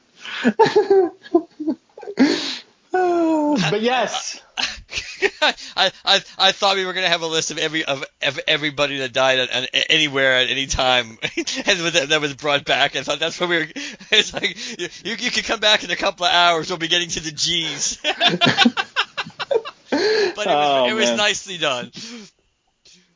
but 3.72 3.82
yes, 3.82 4.42
I, 5.42 5.92
I 6.06 6.22
I 6.38 6.52
thought 6.52 6.76
we 6.76 6.86
were 6.86 6.94
gonna 6.94 7.10
have 7.10 7.22
a 7.22 7.28
list 7.28 7.52
of 7.52 7.58
every 7.58 7.84
of, 7.86 8.04
of 8.22 8.40
everybody 8.48 9.00
that 9.00 9.14
died 9.14 9.40
at, 9.40 9.50
at 9.52 9.86
anywhere 9.90 10.36
at 10.36 10.50
any 10.50 10.68
time, 10.68 11.18
and 11.38 11.48
that, 11.48 12.08
that 12.10 12.22
was 12.22 12.34
brought 12.34 12.66
back. 12.66 12.96
I 12.96 13.04
thought 13.04 13.20
that's 13.20 13.40
what 13.40 13.50
we 13.50 13.58
were. 13.58 13.68
It's 14.12 14.34
like 14.34 14.80
you 14.80 15.16
you 15.16 15.32
can 15.32 15.44
come 15.44 15.60
back 15.60 15.84
in 15.84 15.92
a 15.92 15.96
couple 15.96 16.26
of 16.26 16.32
hours. 16.34 16.70
We'll 16.70 16.80
be 16.80 16.88
getting 16.88 17.10
to 17.10 17.20
the 17.20 17.32
G's. 17.32 18.00
but 18.02 18.14
it 19.92 20.36
was, 20.36 20.48
Oh, 20.48 20.86
it 20.88 20.94
was 20.94 21.12
nicely 21.12 21.58
done. 21.58 21.92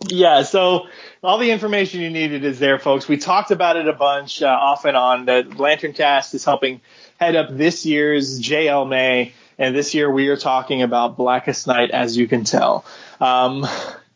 Yeah, 0.07 0.43
so 0.43 0.87
all 1.23 1.37
the 1.37 1.51
information 1.51 2.01
you 2.01 2.09
needed 2.09 2.43
is 2.43 2.59
there, 2.59 2.77
folks. 2.79 3.07
We 3.07 3.17
talked 3.17 3.51
about 3.51 3.77
it 3.77 3.87
a 3.87 3.93
bunch 3.93 4.41
uh, 4.41 4.47
off 4.47 4.85
and 4.85 4.97
on. 4.97 5.25
The 5.25 5.43
Lantern 5.57 5.93
Cast 5.93 6.33
is 6.33 6.43
helping 6.43 6.81
head 7.19 7.35
up 7.35 7.47
this 7.49 7.85
year's 7.85 8.39
JL 8.41 8.87
May, 8.87 9.33
and 9.57 9.75
this 9.75 9.93
year 9.93 10.11
we 10.11 10.27
are 10.29 10.37
talking 10.37 10.81
about 10.81 11.17
Blackest 11.17 11.67
Night, 11.67 11.91
as 11.91 12.17
you 12.17 12.27
can 12.27 12.43
tell. 12.43 12.85
Um, 13.19 13.65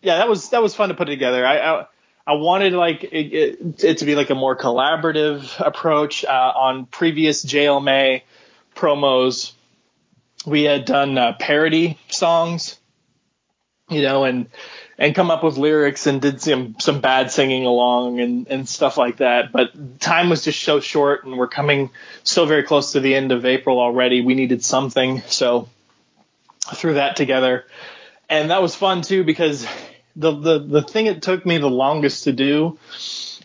yeah, 0.02 0.18
that 0.18 0.30
was 0.30 0.50
that 0.50 0.62
was 0.62 0.76
fun 0.76 0.90
to 0.90 0.96
put 0.96 1.06
together. 1.06 1.46
I 1.46 1.58
I, 1.58 1.86
I 2.26 2.34
wanted 2.34 2.74
like 2.74 3.04
it, 3.04 3.34
it, 3.34 3.84
it 3.84 3.98
to 4.00 4.06
be 4.06 4.16
like 4.16 4.30
a 4.30 4.36
more 4.36 4.56
collaborative 4.56 5.60
approach 5.66 6.26
uh, 6.26 6.30
on 6.56 6.86
previous 6.86 7.46
JL 7.46 7.84
May 7.84 8.24
promos. 8.76 9.54
We 10.46 10.64
had 10.64 10.86
done 10.86 11.18
uh, 11.18 11.34
parody 11.40 11.98
songs, 12.10 12.80
you 13.90 14.02
know, 14.02 14.24
and 14.24 14.50
and 14.98 15.14
come 15.14 15.30
up 15.30 15.44
with 15.44 15.58
lyrics 15.58 16.08
and 16.08 16.22
did 16.22 16.42
some 16.42 16.76
some 16.80 17.02
bad 17.02 17.32
singing 17.32 17.66
along 17.66 18.20
and 18.20 18.48
and 18.48 18.68
stuff 18.68 18.98
like 18.98 19.18
that. 19.18 19.52
But 19.52 20.00
time 20.00 20.30
was 20.30 20.44
just 20.44 20.62
so 20.62 20.80
short, 20.80 21.26
and 21.26 21.38
we're 21.38 21.48
coming 21.48 21.92
so 22.24 22.46
very 22.46 22.64
close 22.64 22.94
to 22.94 23.00
the 23.00 23.16
end 23.16 23.32
of 23.32 23.46
April 23.46 23.80
already. 23.80 24.22
We 24.22 24.34
needed 24.34 24.64
something, 24.64 25.22
so 25.28 25.70
I 26.70 26.76
threw 26.76 26.96
that 26.96 27.16
together, 27.16 27.66
and 28.30 28.50
that 28.50 28.62
was 28.62 28.76
fun 28.76 29.02
too 29.02 29.24
because 29.24 29.68
the 30.16 30.32
the 30.32 30.60
the 30.60 30.82
thing 30.82 31.06
it 31.06 31.22
took 31.22 31.46
me 31.46 31.58
the 31.58 31.70
longest 31.70 32.24
to 32.26 32.34
do 32.34 32.78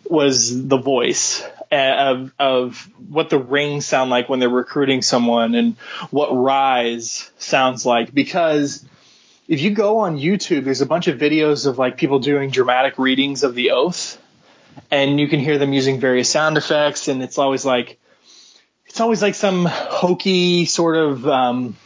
was 0.05 0.67
the 0.69 0.79
voice 0.79 1.43
uh, 1.71 1.95
of 1.97 2.33
of 2.39 2.91
what 3.09 3.31
the 3.31 3.39
rings 3.39 3.87
sound 3.87 4.11
like 4.11 4.29
when 4.29 4.41
they're 4.41 4.49
recruiting 4.49 5.03
someone 5.03 5.55
and 5.55 5.77
what 6.11 6.29
rise 6.35 7.31
sounds 7.39 7.87
like 7.87 8.13
because 8.13 8.85
if 9.53 9.61
you 9.61 9.71
go 9.71 9.99
on 9.99 10.19
YouTube, 10.19 10.65
there's 10.65 10.81
a 10.81 10.87
bunch 10.87 11.09
of 11.09 11.19
videos 11.19 11.67
of 11.67 11.77
like 11.79 11.99
people 11.99 12.21
doing 12.21 12.49
dramatic 12.49 12.99
readings 12.99 13.43
of 13.43 13.55
the 13.55 13.73
oath, 13.73 14.19
and 14.91 15.21
you 15.21 15.29
can 15.29 15.41
hear 15.41 15.59
them 15.59 15.75
using 15.75 16.01
various 16.01 16.31
sound 16.31 16.57
effects, 16.57 17.07
and 17.09 17.23
it's 17.23 17.37
always 17.37 17.63
like 17.63 18.01
it's 18.87 18.99
always 18.99 19.21
like 19.21 19.35
some 19.35 19.67
hokey 19.67 20.65
sort 20.65 20.97
of 20.97 21.29
um, 21.29 21.77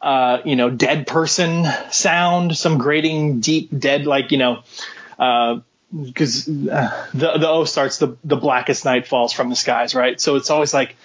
uh, 0.00 0.38
you 0.46 0.56
know 0.56 0.70
dead 0.70 1.06
person 1.06 1.66
sound, 1.90 2.56
some 2.56 2.78
grating, 2.78 3.40
deep 3.40 3.68
dead 3.78 4.06
like 4.06 4.32
you 4.32 4.38
know. 4.38 4.62
because 5.18 6.48
uh, 6.48 7.06
the 7.12 7.36
the 7.36 7.48
oath 7.48 7.68
starts 7.68 7.98
the 7.98 8.16
the 8.24 8.36
blackest 8.36 8.86
night 8.86 9.06
falls 9.06 9.34
from 9.34 9.50
the 9.50 9.56
skies, 9.56 9.94
right? 9.94 10.18
So 10.18 10.36
it's 10.36 10.48
always 10.48 10.72
like 10.72 10.96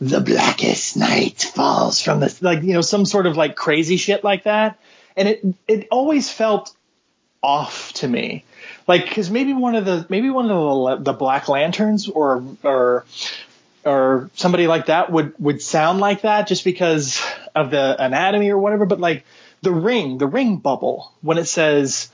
the 0.00 0.20
blackest 0.20 0.96
night 0.96 1.42
falls 1.42 2.00
from 2.00 2.20
the 2.20 2.36
like 2.40 2.62
you 2.62 2.72
know 2.72 2.80
some 2.80 3.04
sort 3.04 3.26
of 3.26 3.36
like 3.36 3.56
crazy 3.56 3.96
shit 3.96 4.24
like 4.24 4.44
that. 4.44 4.78
And 5.16 5.28
it 5.28 5.44
it 5.68 5.88
always 5.90 6.30
felt 6.30 6.74
off 7.42 7.92
to 7.94 8.08
me. 8.08 8.44
Like 8.86 9.04
because 9.04 9.30
maybe 9.30 9.52
one 9.52 9.74
of 9.74 9.84
the 9.84 10.06
maybe 10.08 10.30
one 10.30 10.50
of 10.50 11.04
the 11.04 11.12
the 11.12 11.16
black 11.16 11.48
lanterns 11.48 12.08
or 12.08 12.44
or 12.62 13.04
or 13.84 14.30
somebody 14.34 14.66
like 14.66 14.86
that 14.86 15.10
would 15.12 15.34
would 15.38 15.62
sound 15.62 16.00
like 16.00 16.22
that 16.22 16.48
just 16.48 16.64
because 16.64 17.22
of 17.54 17.70
the 17.70 18.02
anatomy 18.02 18.50
or 18.50 18.58
whatever. 18.58 18.86
But 18.86 19.00
like 19.00 19.24
the 19.62 19.72
ring 19.72 20.18
the 20.18 20.26
ring 20.26 20.56
bubble 20.56 21.12
when 21.22 21.38
it 21.38 21.46
says 21.46 22.10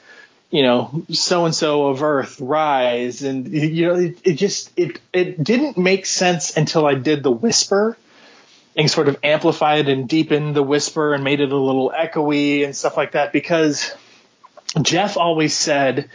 you 0.51 0.63
know, 0.63 1.05
so 1.11 1.45
and 1.45 1.55
so 1.55 1.89
of 1.89 2.03
Earth 2.03 2.41
rise, 2.41 3.23
and 3.23 3.49
you 3.49 3.87
know, 3.89 3.95
it, 3.95 4.19
it 4.25 4.33
just 4.35 4.73
it 4.77 5.01
it 5.13 5.43
didn't 5.43 5.79
make 5.79 6.07
sense 6.07 6.57
until 6.57 6.87
I 6.87 6.95
did 6.95 7.23
the 7.23 7.31
whisper 7.31 7.97
and 8.77 8.91
sort 8.91 9.09
of 9.09 9.19
amplified 9.23 9.89
and 9.89 10.09
deepened 10.09 10.57
the 10.57 10.63
whisper 10.63 11.15
and 11.15 11.23
made 11.23 11.41
it 11.41 11.53
a 11.53 11.57
little 11.57 11.93
echoey 11.97 12.65
and 12.65 12.75
stuff 12.75 12.97
like 12.97 13.13
that 13.13 13.33
because 13.33 13.93
Jeff 14.83 15.17
always 15.17 15.57
said 15.57 16.11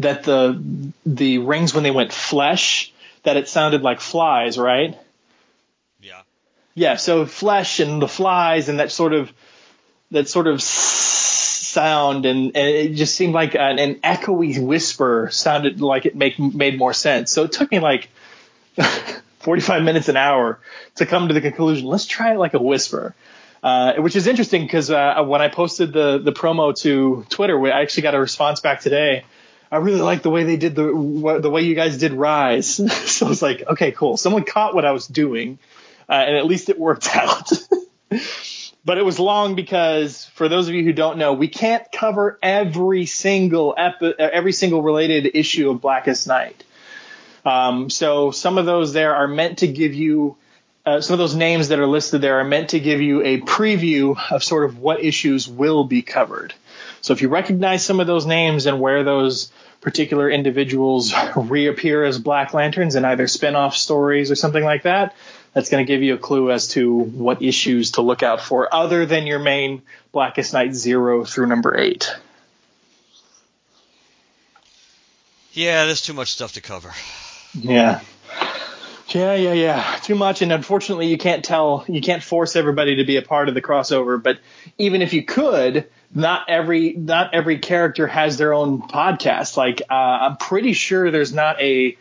that 0.00 0.24
the 0.24 0.92
the 1.04 1.38
rings 1.38 1.74
when 1.74 1.82
they 1.82 1.90
went 1.90 2.12
flesh 2.12 2.92
that 3.22 3.36
it 3.36 3.48
sounded 3.48 3.82
like 3.82 4.00
flies, 4.00 4.58
right? 4.58 4.96
Yeah. 6.00 6.22
Yeah, 6.74 6.96
so 6.96 7.26
flesh 7.26 7.80
and 7.80 8.00
the 8.00 8.08
flies 8.08 8.68
and 8.68 8.80
that 8.80 8.92
sort 8.92 9.12
of 9.12 9.32
that 10.10 10.28
sort 10.28 10.46
of 10.46 10.62
sound 11.76 12.24
and, 12.24 12.56
and 12.56 12.68
it 12.68 12.94
just 12.94 13.14
seemed 13.14 13.34
like 13.34 13.54
an, 13.54 13.78
an 13.78 13.96
echoey 13.96 14.58
whisper 14.58 15.28
sounded 15.30 15.82
like 15.82 16.06
it 16.06 16.16
make 16.16 16.38
made 16.38 16.78
more 16.78 16.94
sense. 16.94 17.30
So 17.30 17.44
it 17.44 17.52
took 17.52 17.70
me 17.70 17.80
like 17.80 18.08
45 19.40 19.82
minutes 19.82 20.08
an 20.08 20.16
hour 20.16 20.58
to 20.94 21.04
come 21.04 21.28
to 21.28 21.34
the 21.34 21.42
conclusion. 21.42 21.86
Let's 21.86 22.06
try 22.06 22.32
it 22.32 22.38
like 22.38 22.54
a 22.54 22.62
whisper. 22.62 23.14
Uh, 23.62 23.94
which 23.96 24.16
is 24.16 24.26
interesting 24.26 24.62
because 24.62 24.90
uh, 24.90 25.22
when 25.26 25.42
I 25.42 25.48
posted 25.48 25.92
the 25.92 26.18
the 26.18 26.32
promo 26.32 26.74
to 26.82 27.26
Twitter, 27.28 27.60
I 27.66 27.82
actually 27.82 28.04
got 28.04 28.14
a 28.14 28.20
response 28.20 28.60
back 28.60 28.80
today. 28.80 29.24
I 29.70 29.78
really 29.78 30.00
like 30.00 30.22
the 30.22 30.30
way 30.30 30.44
they 30.44 30.56
did 30.56 30.74
the 30.76 31.38
the 31.42 31.50
way 31.50 31.62
you 31.62 31.74
guys 31.74 31.98
did 31.98 32.12
Rise. 32.12 32.76
so 33.10 33.26
I 33.26 33.28
was 33.28 33.42
like, 33.42 33.64
okay, 33.66 33.92
cool. 33.92 34.16
Someone 34.16 34.44
caught 34.44 34.74
what 34.74 34.84
I 34.84 34.92
was 34.92 35.06
doing, 35.06 35.58
uh, 36.08 36.12
and 36.12 36.36
at 36.36 36.46
least 36.46 36.68
it 36.68 36.78
worked 36.78 37.08
out. 37.16 37.50
But 38.86 38.98
it 38.98 39.04
was 39.04 39.18
long 39.18 39.56
because 39.56 40.26
for 40.26 40.48
those 40.48 40.68
of 40.68 40.74
you 40.74 40.84
who 40.84 40.92
don't 40.92 41.18
know, 41.18 41.32
we 41.32 41.48
can't 41.48 41.82
cover 41.90 42.38
every 42.40 43.04
single 43.04 43.74
epi- 43.76 44.14
every 44.18 44.52
single 44.52 44.80
related 44.80 45.28
issue 45.34 45.68
of 45.70 45.80
Blackest 45.80 46.28
Night. 46.28 46.62
Um, 47.44 47.90
so 47.90 48.30
some 48.30 48.58
of 48.58 48.64
those 48.64 48.92
there 48.92 49.16
are 49.16 49.26
meant 49.26 49.58
to 49.58 49.66
give 49.66 49.92
you 49.92 50.36
uh, 50.86 51.00
some 51.00 51.14
of 51.14 51.18
those 51.18 51.34
names 51.34 51.68
that 51.68 51.80
are 51.80 51.86
listed 51.86 52.20
there 52.20 52.38
are 52.38 52.44
meant 52.44 52.70
to 52.70 52.78
give 52.78 53.00
you 53.00 53.22
a 53.24 53.40
preview 53.40 54.16
of 54.30 54.44
sort 54.44 54.64
of 54.64 54.78
what 54.78 55.02
issues 55.02 55.48
will 55.48 55.82
be 55.82 56.00
covered. 56.00 56.54
So 57.00 57.12
if 57.12 57.22
you 57.22 57.28
recognize 57.28 57.84
some 57.84 57.98
of 57.98 58.06
those 58.06 58.24
names 58.24 58.66
and 58.66 58.80
where 58.80 59.02
those 59.02 59.50
particular 59.80 60.30
individuals 60.30 61.12
reappear 61.36 62.04
as 62.04 62.20
Black 62.20 62.54
Lanterns 62.54 62.94
in 62.94 63.04
either 63.04 63.26
spin-off 63.26 63.76
stories 63.76 64.30
or 64.30 64.36
something 64.36 64.62
like 64.62 64.84
that, 64.84 65.16
that's 65.56 65.70
going 65.70 65.82
to 65.82 65.90
give 65.90 66.02
you 66.02 66.12
a 66.12 66.18
clue 66.18 66.50
as 66.50 66.68
to 66.68 66.92
what 66.92 67.40
issues 67.40 67.92
to 67.92 68.02
look 68.02 68.22
out 68.22 68.42
for 68.42 68.72
other 68.74 69.06
than 69.06 69.26
your 69.26 69.38
main 69.38 69.80
Blackest 70.12 70.52
Night 70.52 70.74
0 70.74 71.24
through 71.24 71.46
number 71.46 71.74
8. 71.74 72.14
Yeah, 75.52 75.86
there's 75.86 76.02
too 76.02 76.12
much 76.12 76.32
stuff 76.32 76.52
to 76.52 76.60
cover. 76.60 76.92
Yeah. 77.54 78.02
Yeah, 79.08 79.34
yeah, 79.34 79.54
yeah. 79.54 79.98
Too 80.02 80.14
much, 80.14 80.42
and 80.42 80.52
unfortunately, 80.52 81.06
you 81.06 81.16
can't 81.16 81.42
tell, 81.42 81.86
you 81.88 82.02
can't 82.02 82.22
force 82.22 82.54
everybody 82.54 82.96
to 82.96 83.04
be 83.04 83.16
a 83.16 83.22
part 83.22 83.48
of 83.48 83.54
the 83.54 83.62
crossover. 83.62 84.22
But 84.22 84.40
even 84.76 85.00
if 85.00 85.14
you 85.14 85.22
could, 85.22 85.86
not 86.14 86.50
every 86.50 86.92
not 86.92 87.32
every 87.32 87.60
character 87.60 88.06
has 88.06 88.36
their 88.36 88.52
own 88.52 88.82
podcast. 88.82 89.56
Like, 89.56 89.80
uh, 89.88 89.94
I'm 89.94 90.36
pretty 90.36 90.74
sure 90.74 91.10
there's 91.10 91.32
not 91.32 91.58
a 91.62 91.96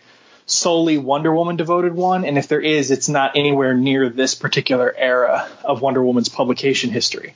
solely 0.46 0.98
Wonder 0.98 1.34
Woman 1.34 1.56
devoted 1.56 1.94
one, 1.94 2.26
and 2.26 2.38
if 2.38 2.48
there 2.48 2.62
is, 2.62 2.92
it's 2.92 3.10
not 3.10 3.36
anywhere 3.36 3.74
near 3.74 4.10
this 4.10 4.36
particular 4.36 4.94
era 4.96 5.48
of 5.64 5.82
Wonder 5.82 6.04
Woman's 6.04 6.30
publication 6.30 6.90
history. 6.90 7.36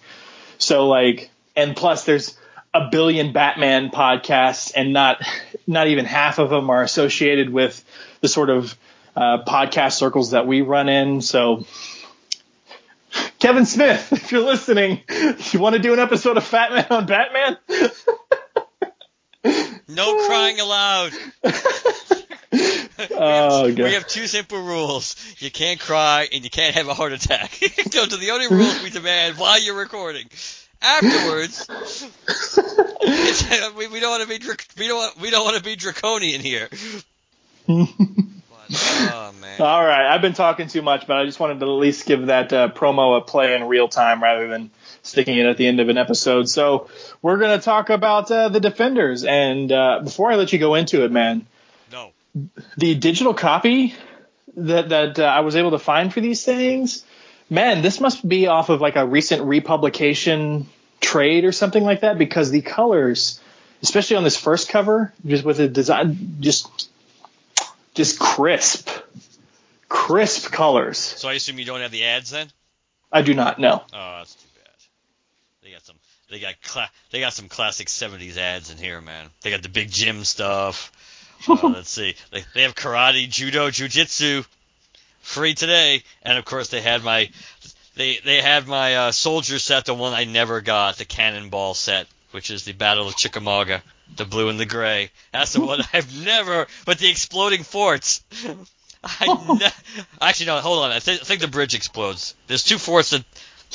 So, 0.58 0.88
like, 0.88 1.30
and 1.56 1.76
plus, 1.76 2.06
there's 2.06 2.38
a 2.74 2.90
billion 2.90 3.34
Batman 3.34 3.90
podcasts, 3.90 4.72
and 4.76 4.94
not 4.94 5.22
not 5.66 5.88
even 5.88 6.06
half 6.06 6.40
of 6.40 6.50
them 6.50 6.70
are 6.70 6.84
associated 6.84 7.50
with 7.50 7.84
the 8.22 8.28
sort 8.28 8.50
of 8.50 8.78
uh, 9.16 9.44
podcast 9.46 9.94
circles 9.94 10.32
that 10.32 10.46
we 10.46 10.62
run 10.62 10.90
in. 10.90 11.22
So, 11.22 11.66
Kevin 13.40 13.66
Smith, 13.66 14.12
if 14.12 14.32
you're 14.32 14.46
listening, 14.46 15.02
you 15.52 15.60
want 15.60 15.76
to 15.76 15.82
do 15.82 15.94
an 15.94 16.00
episode 16.00 16.38
of 16.38 16.44
Fat 16.44 16.72
Man 16.72 16.88
on 16.90 17.06
Batman? 17.06 17.58
No 19.92 20.28
crying 20.28 20.60
aloud. 20.60 21.12
Oh, 22.52 23.66
we 23.66 23.74
God. 23.74 23.92
have 23.92 24.08
two 24.08 24.28
simple 24.28 24.62
rules. 24.62 25.16
You 25.40 25.52
can't 25.52 25.80
cry 25.80 26.28
and 26.34 26.44
you 26.44 26.50
can't 26.50 26.76
have 26.76 26.88
a 26.88 26.94
heart 26.94 27.14
attack. 27.14 27.52
Those 27.92 28.14
are 28.14 28.18
the 28.18 28.32
only 28.32 28.48
rules 28.48 28.84
we 28.84 28.90
demand 28.90 29.38
while 29.38 29.62
you're 29.62 29.78
recording. 29.78 30.28
Afterwards, 30.82 31.68
it's, 33.02 33.76
we, 33.76 33.88
we 33.88 34.00
don't 34.00 34.12
want 34.12 34.24
to 34.24 34.40
be 34.40 34.46
we 34.78 34.88
don't 34.88 34.98
want, 34.98 35.20
we 35.20 35.30
don't 35.30 35.44
want 35.44 35.58
to 35.58 35.64
be 35.64 35.76
draconian 35.76 36.42
here. 36.42 36.70
But, 37.68 39.12
oh 39.14 39.34
man. 39.42 39.62
All 39.62 39.84
right, 39.84 40.14
I've 40.14 40.22
been 40.22 40.34
talking 40.34 40.68
too 40.68 40.82
much, 40.82 41.08
but 41.08 41.18
I 41.18 41.26
just 41.26 41.40
wanted 41.40 41.60
to 41.60 41.66
at 41.66 41.70
least 41.70 42.06
give 42.06 42.28
that 42.28 42.54
uh, 42.54 42.70
promo 42.70 43.18
a 43.18 43.22
play 43.22 43.56
in 43.56 43.64
real 43.66 43.88
time 43.88 44.22
rather 44.24 44.48
than 44.48 44.72
sticking 45.02 45.38
it 45.38 45.46
at 45.46 45.58
the 45.58 45.68
end 45.68 45.80
of 45.80 45.90
an 45.90 45.98
episode. 45.98 46.48
So 46.50 46.90
we're 47.22 47.38
going 47.38 47.58
to 47.58 47.64
talk 47.64 47.90
about 47.90 48.30
uh, 48.32 48.50
the 48.50 48.60
Defenders, 48.60 49.24
and 49.24 49.72
uh, 49.72 50.02
before 50.04 50.32
I 50.32 50.36
let 50.36 50.54
you 50.54 50.60
go 50.60 50.76
into 50.76 51.04
it, 51.04 51.12
man. 51.12 51.46
The 52.78 52.96
digital 52.96 53.34
copy 53.34 53.94
that 54.58 54.90
that 54.90 55.20
uh, 55.20 55.24
I 55.24 55.42
was 55.42 55.56
able 55.56 55.72
to 55.72 55.80
find 55.80 56.14
for 56.14 56.22
these 56.22 56.44
things, 56.44 57.04
man, 57.50 57.82
this 57.82 58.00
must 58.00 58.28
be 58.28 58.48
off 58.48 58.70
of 58.70 58.82
like 58.82 58.96
a 58.96 59.06
recent 59.06 59.44
republication 59.44 60.68
trade 61.02 61.46
or 61.46 61.52
something 61.52 61.84
like 61.84 62.02
that 62.02 62.18
because 62.18 62.52
the 62.52 62.62
colors, 62.62 63.40
especially 63.82 64.18
on 64.18 64.24
this 64.24 64.38
first 64.38 64.70
cover, 64.70 65.14
just 65.26 65.44
with 65.44 65.58
the 65.58 65.68
design, 65.68 66.38
just 66.40 66.90
just 67.96 68.20
crisp, 68.20 68.90
crisp 69.88 70.52
colors. 70.52 70.98
So 70.98 71.28
I 71.28 71.34
assume 71.34 71.60
you 71.60 71.66
don't 71.66 71.82
have 71.82 71.92
the 71.92 72.06
ads 72.06 72.30
then? 72.30 72.48
I 73.12 73.22
do 73.22 73.34
not 73.34 73.60
know. 73.60 73.82
Oh, 73.94 74.18
that's 74.20 74.36
too 74.36 74.48
bad. 74.56 75.64
They 75.64 75.72
got 75.72 75.86
some. 75.86 75.96
They 76.30 76.40
got 76.40 76.62
cla- 76.62 76.92
they 77.12 77.20
got 77.20 77.34
some 77.34 77.50
classic 77.50 77.88
'70s 77.88 78.38
ads 78.38 78.70
in 78.70 78.78
here, 78.78 79.02
man. 79.02 79.28
They 79.42 79.50
got 79.50 79.64
the 79.64 79.70
big 79.70 79.90
gym 79.90 80.24
stuff. 80.24 80.92
Uh, 81.48 81.58
let's 81.64 81.90
see. 81.90 82.16
They, 82.32 82.44
they 82.54 82.64
have 82.64 82.76
karate, 82.76 83.30
judo, 83.30 83.70
jujitsu, 83.70 84.46
free 85.22 85.54
today, 85.54 86.04
and 86.24 86.38
of 86.38 86.46
course 86.46 86.70
they 86.70 86.82
had 86.82 87.04
my 87.04 87.30
they 87.96 88.18
they 88.24 88.42
had 88.42 88.68
my 88.68 88.96
uh, 88.96 89.12
soldier 89.12 89.60
set, 89.60 89.86
the 89.86 89.94
one 89.94 90.14
I 90.14 90.24
never 90.24 90.62
got, 90.62 90.98
the 90.98 91.06
cannonball 91.06 91.74
set, 91.74 92.08
which 92.32 92.50
is 92.52 92.64
the 92.64 92.74
Battle 92.74 93.08
of 93.08 93.16
Chickamauga, 93.16 93.84
the 94.16 94.26
blue 94.26 94.50
and 94.50 94.60
the 94.60 94.66
gray. 94.66 95.12
That's 95.32 95.54
the 95.54 95.62
one 95.62 95.82
I've 95.94 96.24
never. 96.24 96.68
But 96.86 97.00
the 97.00 97.10
exploding 97.10 97.64
forts. 97.64 98.24
I 99.04 99.58
ne- 99.60 99.70
actually 100.22 100.48
no, 100.48 100.58
hold 100.60 100.84
on. 100.84 100.92
I, 100.92 101.00
th- 101.00 101.22
I 101.22 101.24
think 101.24 101.42
the 101.42 101.48
bridge 101.48 101.74
explodes. 101.74 102.36
There's 102.48 102.64
two 102.64 102.78
forts 102.78 103.12
that 103.12 103.24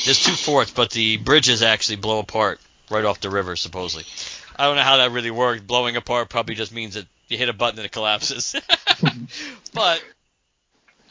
there's 0.04 0.22
two 0.22 0.32
forts, 0.32 0.70
but 0.70 0.90
the 0.90 1.16
bridges 1.16 1.62
actually 1.62 1.96
blow 1.96 2.18
apart 2.18 2.60
right 2.90 3.04
off 3.04 3.20
the 3.20 3.30
river 3.30 3.56
supposedly. 3.56 4.04
I 4.56 4.66
don't 4.66 4.76
know 4.76 4.82
how 4.82 4.98
that 4.98 5.12
really 5.12 5.30
worked. 5.30 5.66
Blowing 5.66 5.96
apart 5.96 6.28
probably 6.28 6.54
just 6.54 6.72
means 6.72 6.94
that 6.94 7.06
you 7.34 7.38
hit 7.38 7.48
a 7.48 7.52
button 7.52 7.78
and 7.78 7.86
it 7.86 7.92
collapses. 7.92 8.56
but 9.74 10.02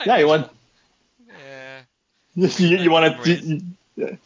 Yeah, 0.06 0.18
you 0.18 0.28
want 0.28 0.50
yeah. 1.28 1.82
you, 2.36 2.78
you 2.78 2.92
want 2.92 3.24
to. 3.24 3.62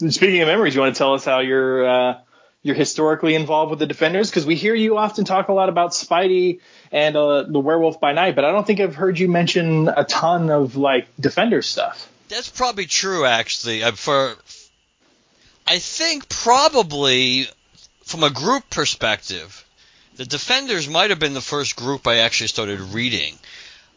Speaking 0.09 0.41
of 0.41 0.47
memories, 0.47 0.75
you 0.75 0.81
want 0.81 0.95
to 0.95 0.97
tell 0.97 1.13
us 1.13 1.25
how 1.25 1.39
you're 1.39 1.85
uh, 1.87 2.19
you're 2.63 2.75
historically 2.75 3.35
involved 3.35 3.69
with 3.69 3.79
the 3.79 3.85
Defenders 3.85 4.29
because 4.29 4.45
we 4.45 4.55
hear 4.55 4.73
you 4.73 4.97
often 4.97 5.25
talk 5.25 5.49
a 5.49 5.53
lot 5.53 5.69
about 5.69 5.91
Spidey 5.91 6.59
and 6.91 7.15
uh, 7.15 7.43
the 7.43 7.59
Werewolf 7.59 7.99
by 7.99 8.13
Night, 8.13 8.35
but 8.35 8.45
I 8.45 8.51
don't 8.51 8.65
think 8.65 8.79
I've 8.79 8.95
heard 8.95 9.19
you 9.19 9.27
mention 9.27 9.89
a 9.89 10.03
ton 10.03 10.49
of 10.49 10.77
like 10.77 11.07
Defender 11.19 11.61
stuff. 11.61 12.09
That's 12.29 12.49
probably 12.49 12.85
true, 12.85 13.25
actually. 13.25 13.83
Uh, 13.83 13.91
for 13.93 14.35
I 15.65 15.79
think 15.79 16.29
probably 16.29 17.47
from 18.03 18.23
a 18.23 18.29
group 18.29 18.69
perspective, 18.69 19.65
the 20.17 20.25
Defenders 20.25 20.89
might 20.89 21.11
have 21.11 21.19
been 21.19 21.33
the 21.33 21.41
first 21.41 21.75
group 21.75 22.07
I 22.07 22.17
actually 22.17 22.47
started 22.47 22.79
reading. 22.79 23.37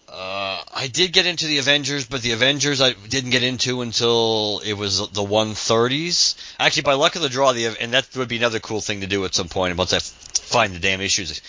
Uh, 0.06 0.62
I 0.74 0.88
did 0.92 1.12
get 1.12 1.24
into 1.24 1.46
the 1.46 1.58
Avengers, 1.58 2.04
but 2.04 2.20
the 2.20 2.32
Avengers 2.32 2.80
I 2.80 2.92
didn't 2.92 3.30
get 3.30 3.42
into 3.42 3.80
until 3.80 4.60
it 4.64 4.74
was 4.74 4.98
the 4.98 5.22
130s. 5.22 6.34
Actually, 6.58 6.82
by 6.82 6.94
luck 6.94 7.16
of 7.16 7.22
the 7.22 7.28
draw, 7.28 7.52
the 7.52 7.66
and 7.80 7.94
that 7.94 8.14
would 8.16 8.28
be 8.28 8.36
another 8.36 8.60
cool 8.60 8.80
thing 8.80 9.00
to 9.00 9.06
do 9.06 9.24
at 9.24 9.34
some 9.34 9.48
point 9.48 9.76
once 9.76 9.92
I 9.92 10.00
find 10.00 10.74
the 10.74 10.78
damn 10.78 11.00
issues. 11.00 11.40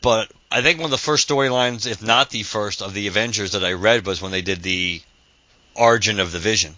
But 0.00 0.30
I 0.50 0.60
think 0.60 0.78
one 0.78 0.86
of 0.86 0.90
the 0.90 0.98
first 0.98 1.28
storylines, 1.28 1.86
if 1.86 2.02
not 2.02 2.30
the 2.30 2.42
first, 2.42 2.82
of 2.82 2.94
the 2.94 3.08
Avengers 3.08 3.52
that 3.52 3.64
I 3.64 3.72
read 3.72 4.06
was 4.06 4.20
when 4.20 4.32
they 4.32 4.42
did 4.42 4.62
the 4.62 5.00
Origin 5.74 6.20
of 6.20 6.30
the 6.30 6.38
Vision. 6.38 6.76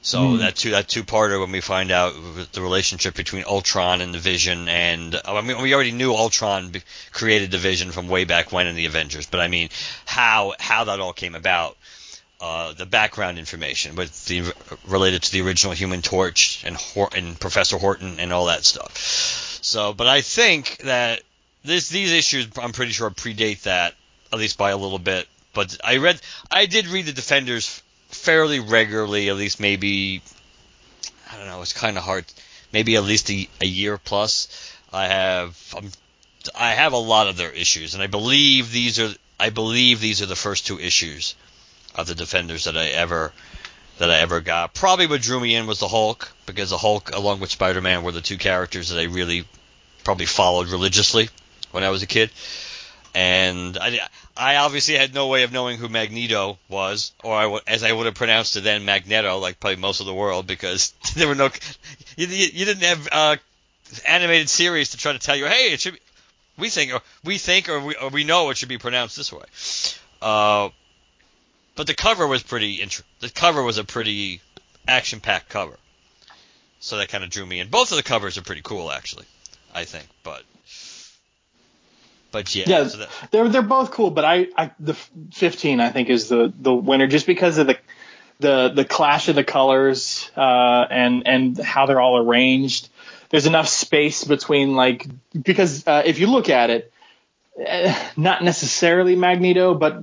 So 0.00 0.28
Hmm. 0.28 0.38
that 0.38 0.56
two 0.56 0.70
that 0.70 0.88
two 0.88 1.02
parter 1.04 1.40
when 1.40 1.50
we 1.50 1.60
find 1.60 1.90
out 1.90 2.14
the 2.52 2.62
relationship 2.62 3.14
between 3.14 3.44
Ultron 3.44 4.00
and 4.00 4.14
the 4.14 4.18
Vision, 4.18 4.68
and 4.68 5.20
I 5.24 5.40
mean 5.40 5.60
we 5.60 5.74
already 5.74 5.92
knew 5.92 6.14
Ultron 6.14 6.72
created 7.12 7.50
the 7.50 7.58
Vision 7.58 7.90
from 7.90 8.08
way 8.08 8.24
back 8.24 8.52
when 8.52 8.66
in 8.68 8.76
the 8.76 8.86
Avengers, 8.86 9.26
but 9.26 9.40
I 9.40 9.48
mean 9.48 9.70
how 10.06 10.54
how 10.60 10.84
that 10.84 11.00
all 11.00 11.12
came 11.12 11.34
about, 11.34 11.76
uh, 12.40 12.72
the 12.74 12.86
background 12.86 13.38
information 13.38 13.96
with 13.96 14.24
the 14.26 14.44
related 14.86 15.24
to 15.24 15.32
the 15.32 15.42
original 15.42 15.72
Human 15.74 16.00
Torch 16.00 16.62
and 16.64 16.76
Hor- 16.76 17.10
and 17.14 17.38
Professor 17.38 17.76
Horton 17.76 18.20
and 18.20 18.32
all 18.32 18.46
that 18.46 18.64
stuff. 18.64 18.96
So, 19.60 19.92
but 19.92 20.06
I 20.06 20.20
think 20.20 20.78
that 20.84 21.22
this 21.64 21.88
these 21.88 22.12
issues 22.12 22.46
I'm 22.56 22.72
pretty 22.72 22.92
sure 22.92 23.10
predate 23.10 23.62
that 23.62 23.94
at 24.32 24.38
least 24.38 24.56
by 24.58 24.70
a 24.70 24.76
little 24.76 25.00
bit. 25.00 25.26
But 25.54 25.76
I 25.82 25.96
read 25.96 26.20
I 26.52 26.66
did 26.66 26.86
read 26.86 27.06
the 27.06 27.12
Defenders 27.12 27.82
fairly 28.18 28.60
regularly, 28.60 29.28
at 29.28 29.36
least 29.36 29.60
maybe 29.60 30.22
I 31.30 31.36
don't 31.36 31.46
know, 31.46 31.62
it's 31.62 31.72
kind 31.72 31.96
of 31.96 32.04
hard. 32.04 32.24
Maybe 32.72 32.96
at 32.96 33.04
least 33.04 33.30
a, 33.30 33.48
a 33.60 33.66
year 33.66 33.98
plus. 33.98 34.74
I 34.92 35.06
have 35.06 35.74
um, 35.76 35.90
I 36.54 36.72
have 36.72 36.92
a 36.92 36.98
lot 36.98 37.28
of 37.28 37.36
their 37.36 37.50
issues, 37.50 37.94
and 37.94 38.02
I 38.02 38.06
believe 38.06 38.72
these 38.72 38.98
are 38.98 39.10
I 39.38 39.50
believe 39.50 40.00
these 40.00 40.22
are 40.22 40.26
the 40.26 40.36
first 40.36 40.66
two 40.66 40.78
issues 40.78 41.34
of 41.94 42.06
the 42.06 42.14
Defenders 42.14 42.64
that 42.64 42.76
I 42.76 42.86
ever 42.86 43.32
that 43.98 44.10
I 44.10 44.18
ever 44.18 44.40
got. 44.40 44.74
Probably 44.74 45.06
what 45.06 45.22
drew 45.22 45.40
me 45.40 45.54
in 45.54 45.66
was 45.66 45.80
the 45.80 45.88
Hulk, 45.88 46.32
because 46.46 46.70
the 46.70 46.78
Hulk, 46.78 47.10
along 47.14 47.40
with 47.40 47.50
Spider-Man, 47.50 48.02
were 48.02 48.12
the 48.12 48.20
two 48.20 48.38
characters 48.38 48.90
that 48.90 49.00
I 49.00 49.04
really 49.04 49.44
probably 50.04 50.26
followed 50.26 50.68
religiously 50.68 51.28
when 51.72 51.84
I 51.84 51.90
was 51.90 52.02
a 52.02 52.06
kid. 52.06 52.30
And 53.18 53.76
I, 53.76 53.98
I 54.36 54.56
obviously 54.58 54.94
had 54.94 55.12
no 55.12 55.26
way 55.26 55.42
of 55.42 55.50
knowing 55.50 55.76
who 55.76 55.88
Magneto 55.88 56.56
was, 56.68 57.10
or 57.24 57.34
I 57.36 57.42
w- 57.42 57.60
as 57.66 57.82
I 57.82 57.90
would 57.90 58.06
have 58.06 58.14
pronounced 58.14 58.54
it 58.54 58.60
then, 58.60 58.84
Magneto, 58.84 59.38
like 59.38 59.58
probably 59.58 59.74
most 59.74 59.98
of 59.98 60.06
the 60.06 60.14
world, 60.14 60.46
because 60.46 60.92
there 61.16 61.26
were 61.26 61.34
no, 61.34 61.50
you, 62.16 62.28
you 62.28 62.64
didn't 62.64 62.84
have 62.84 63.08
uh, 63.10 63.36
animated 64.06 64.48
series 64.48 64.90
to 64.90 64.98
try 64.98 65.14
to 65.14 65.18
tell 65.18 65.34
you, 65.34 65.46
hey, 65.46 65.72
it 65.72 65.80
should 65.80 65.94
be, 65.94 66.00
we 66.58 66.68
think, 66.68 66.94
or 66.94 67.00
we 67.24 67.38
think, 67.38 67.68
or 67.68 67.80
we, 67.80 67.96
or 67.96 68.08
we 68.10 68.22
know 68.22 68.50
it 68.50 68.56
should 68.56 68.68
be 68.68 68.78
pronounced 68.78 69.16
this 69.16 69.32
way. 69.32 69.42
Uh, 70.22 70.68
but 71.74 71.88
the 71.88 71.94
cover 71.94 72.24
was 72.24 72.44
pretty, 72.44 72.80
int- 72.80 73.02
the 73.18 73.30
cover 73.30 73.64
was 73.64 73.78
a 73.78 73.84
pretty 73.84 74.40
action-packed 74.86 75.48
cover, 75.48 75.76
so 76.78 76.98
that 76.98 77.08
kind 77.08 77.24
of 77.24 77.30
drew 77.30 77.44
me 77.44 77.58
in. 77.58 77.66
Both 77.66 77.90
of 77.90 77.96
the 77.96 78.04
covers 78.04 78.38
are 78.38 78.42
pretty 78.42 78.62
cool, 78.62 78.92
actually, 78.92 79.26
I 79.74 79.86
think, 79.86 80.06
but. 80.22 80.44
But 82.30 82.54
yeah, 82.54 82.64
Yeah, 82.66 82.86
so 82.88 83.06
they're 83.30 83.48
they're 83.48 83.62
both 83.62 83.90
cool, 83.90 84.10
but 84.10 84.24
I, 84.24 84.48
I 84.56 84.70
the 84.78 84.94
15 84.94 85.80
I 85.80 85.90
think 85.90 86.10
is 86.10 86.28
the 86.28 86.52
the 86.58 86.74
winner 86.74 87.06
just 87.06 87.26
because 87.26 87.58
of 87.58 87.66
the 87.66 87.78
the 88.40 88.68
the 88.68 88.84
clash 88.84 89.28
of 89.28 89.34
the 89.34 89.44
colors 89.44 90.30
uh, 90.36 90.86
and 90.90 91.26
and 91.26 91.58
how 91.58 91.86
they're 91.86 92.00
all 92.00 92.18
arranged. 92.18 92.88
There's 93.30 93.46
enough 93.46 93.68
space 93.68 94.24
between 94.24 94.74
like 94.74 95.06
because 95.40 95.86
uh, 95.86 96.02
if 96.04 96.18
you 96.18 96.26
look 96.26 96.50
at 96.50 96.70
it, 96.70 96.92
eh, 97.58 98.10
not 98.16 98.44
necessarily 98.44 99.16
Magneto, 99.16 99.74
but 99.74 100.02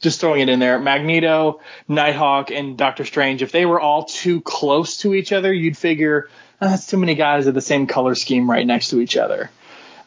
just 0.00 0.20
throwing 0.20 0.40
it 0.40 0.48
in 0.48 0.58
there, 0.58 0.78
Magneto, 0.78 1.60
Nighthawk, 1.86 2.50
and 2.50 2.78
Doctor 2.78 3.04
Strange. 3.04 3.42
If 3.42 3.52
they 3.52 3.66
were 3.66 3.80
all 3.80 4.04
too 4.04 4.40
close 4.40 4.98
to 4.98 5.14
each 5.14 5.32
other, 5.32 5.52
you'd 5.52 5.76
figure 5.76 6.28
"Ah, 6.60 6.68
that's 6.68 6.86
too 6.86 6.96
many 6.96 7.14
guys 7.14 7.46
of 7.46 7.54
the 7.54 7.60
same 7.60 7.86
color 7.86 8.14
scheme 8.14 8.50
right 8.50 8.66
next 8.66 8.88
to 8.88 9.00
each 9.00 9.16
other 9.16 9.50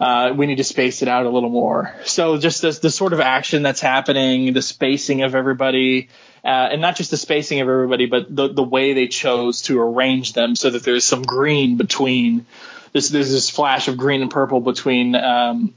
uh, 0.03 0.33
we 0.33 0.47
need 0.47 0.57
to 0.57 0.65
space 0.65 1.01
it 1.01 1.07
out 1.07 1.25
a 1.25 1.29
little 1.29 1.49
more. 1.49 1.95
So 2.03 2.37
just 2.37 2.61
the, 2.61 2.71
the 2.71 2.89
sort 2.89 3.13
of 3.13 3.21
action 3.21 3.63
that's 3.63 3.79
happening, 3.79 4.51
the 4.51 4.61
spacing 4.61 5.21
of 5.21 5.33
everybody, 5.33 6.09
uh, 6.43 6.47
and 6.71 6.81
not 6.81 6.97
just 6.97 7.09
the 7.09 7.15
spacing 7.15 7.61
of 7.61 7.69
everybody, 7.69 8.05
but 8.05 8.35
the, 8.35 8.49
the 8.49 8.63
way 8.63 8.91
they 8.91 9.07
chose 9.07 9.61
to 9.63 9.79
arrange 9.79 10.33
them 10.33 10.57
so 10.57 10.69
that 10.71 10.83
there's 10.83 11.05
some 11.05 11.21
green 11.21 11.77
between. 11.77 12.45
This, 12.91 13.09
there's 13.09 13.31
this 13.31 13.49
flash 13.49 13.87
of 13.87 13.95
green 13.95 14.21
and 14.21 14.29
purple 14.29 14.59
between 14.59 15.15
um, 15.15 15.73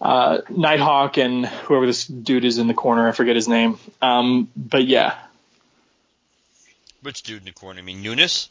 uh, 0.00 0.38
Nighthawk 0.48 1.18
and 1.18 1.44
whoever 1.44 1.84
this 1.84 2.06
dude 2.06 2.46
is 2.46 2.56
in 2.56 2.68
the 2.68 2.74
corner. 2.74 3.06
I 3.06 3.12
forget 3.12 3.36
his 3.36 3.46
name. 3.46 3.78
Um, 4.00 4.48
but 4.56 4.86
yeah, 4.86 5.18
which 7.02 7.24
dude 7.24 7.40
in 7.40 7.44
the 7.44 7.52
corner? 7.52 7.80
I 7.80 7.82
mean, 7.82 8.02
Unus? 8.02 8.48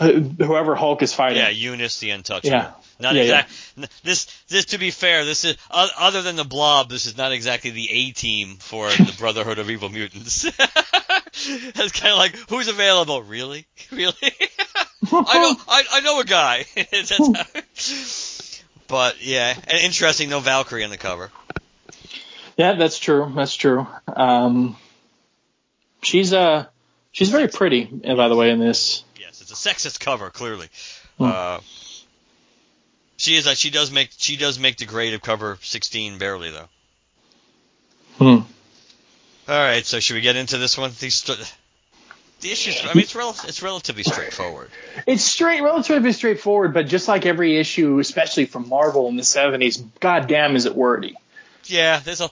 uh, 0.00 0.10
whoever 0.10 0.74
Hulk 0.74 1.02
is 1.02 1.12
fighting. 1.12 1.38
Yeah, 1.38 1.50
Unus 1.50 2.00
the 2.00 2.10
Untouchable. 2.10 2.50
Yeah. 2.50 2.72
Not 3.00 3.14
Yeah, 3.14 3.22
exact. 3.22 3.52
n- 3.78 3.88
This, 4.02 4.26
this 4.48 4.66
to 4.66 4.78
be 4.78 4.90
fair, 4.90 5.24
this 5.24 5.44
is 5.44 5.56
other 5.70 6.22
than 6.22 6.36
the 6.36 6.44
Blob. 6.44 6.88
This 6.90 7.06
is 7.06 7.16
not 7.16 7.32
exactly 7.32 7.70
the 7.70 7.90
A 7.90 8.10
team 8.12 8.56
for 8.56 8.88
the 8.88 9.14
Brotherhood 9.18 9.58
of 9.58 9.68
Evil 9.70 9.88
Mutants. 9.88 10.44
it's 11.34 11.92
kind 11.92 12.12
of 12.12 12.18
like 12.18 12.36
who's 12.48 12.68
available? 12.68 13.22
Really, 13.22 13.66
really? 13.92 14.14
I 15.12 15.38
know, 15.38 15.56
I, 15.68 15.84
I 15.92 16.00
know 16.00 16.20
a 16.20 16.24
guy. 16.24 16.64
But 18.86 19.16
yeah, 19.24 19.54
and 19.54 19.80
interesting. 19.80 20.28
No 20.28 20.40
Valkyrie 20.40 20.84
on 20.84 20.90
the 20.90 20.96
cover. 20.98 21.30
Yeah, 22.56 22.74
that's 22.74 22.98
true. 22.98 23.32
That's 23.34 23.54
true. 23.54 23.86
Um, 24.06 24.76
she's 26.02 26.32
uh 26.32 26.66
she's 27.12 27.30
very 27.30 27.48
pretty, 27.48 27.84
by 27.84 28.28
the 28.28 28.36
way, 28.36 28.50
in 28.50 28.60
this. 28.60 29.04
Yes, 29.18 29.40
it's 29.40 29.50
a 29.50 29.54
sexist 29.68 30.00
cover, 30.00 30.30
clearly. 30.30 30.68
Hmm. 31.18 31.24
Uh, 31.24 31.58
she 33.24 33.36
is. 33.36 33.58
She 33.58 33.70
does 33.70 33.90
make. 33.90 34.10
She 34.16 34.36
does 34.36 34.58
make 34.58 34.76
the 34.76 34.86
grade 34.86 35.14
of 35.14 35.22
cover 35.22 35.58
16 35.62 36.18
barely 36.18 36.50
though. 36.50 36.68
Hmm. 38.18 38.44
All 39.46 39.58
right, 39.58 39.84
so 39.84 40.00
should 40.00 40.14
we 40.14 40.20
get 40.20 40.36
into 40.36 40.56
this 40.58 40.78
one? 40.78 40.92
These 40.98 41.16
st- 41.16 41.54
the 42.40 42.52
issues. 42.52 42.80
I 42.82 42.94
mean, 42.94 43.02
it's 43.02 43.14
rel- 43.14 43.36
it's 43.44 43.62
relatively 43.62 44.02
straightforward. 44.02 44.70
It's 45.06 45.24
straight, 45.24 45.62
relatively 45.62 46.12
straightforward, 46.12 46.74
but 46.74 46.86
just 46.86 47.08
like 47.08 47.26
every 47.26 47.56
issue, 47.56 47.98
especially 47.98 48.46
from 48.46 48.68
Marvel 48.68 49.08
in 49.08 49.16
the 49.16 49.22
'70s, 49.22 49.82
goddamn, 50.00 50.56
is 50.56 50.66
it 50.66 50.74
wordy. 50.74 51.16
Yeah, 51.64 52.00
there's 52.00 52.20
a. 52.20 52.30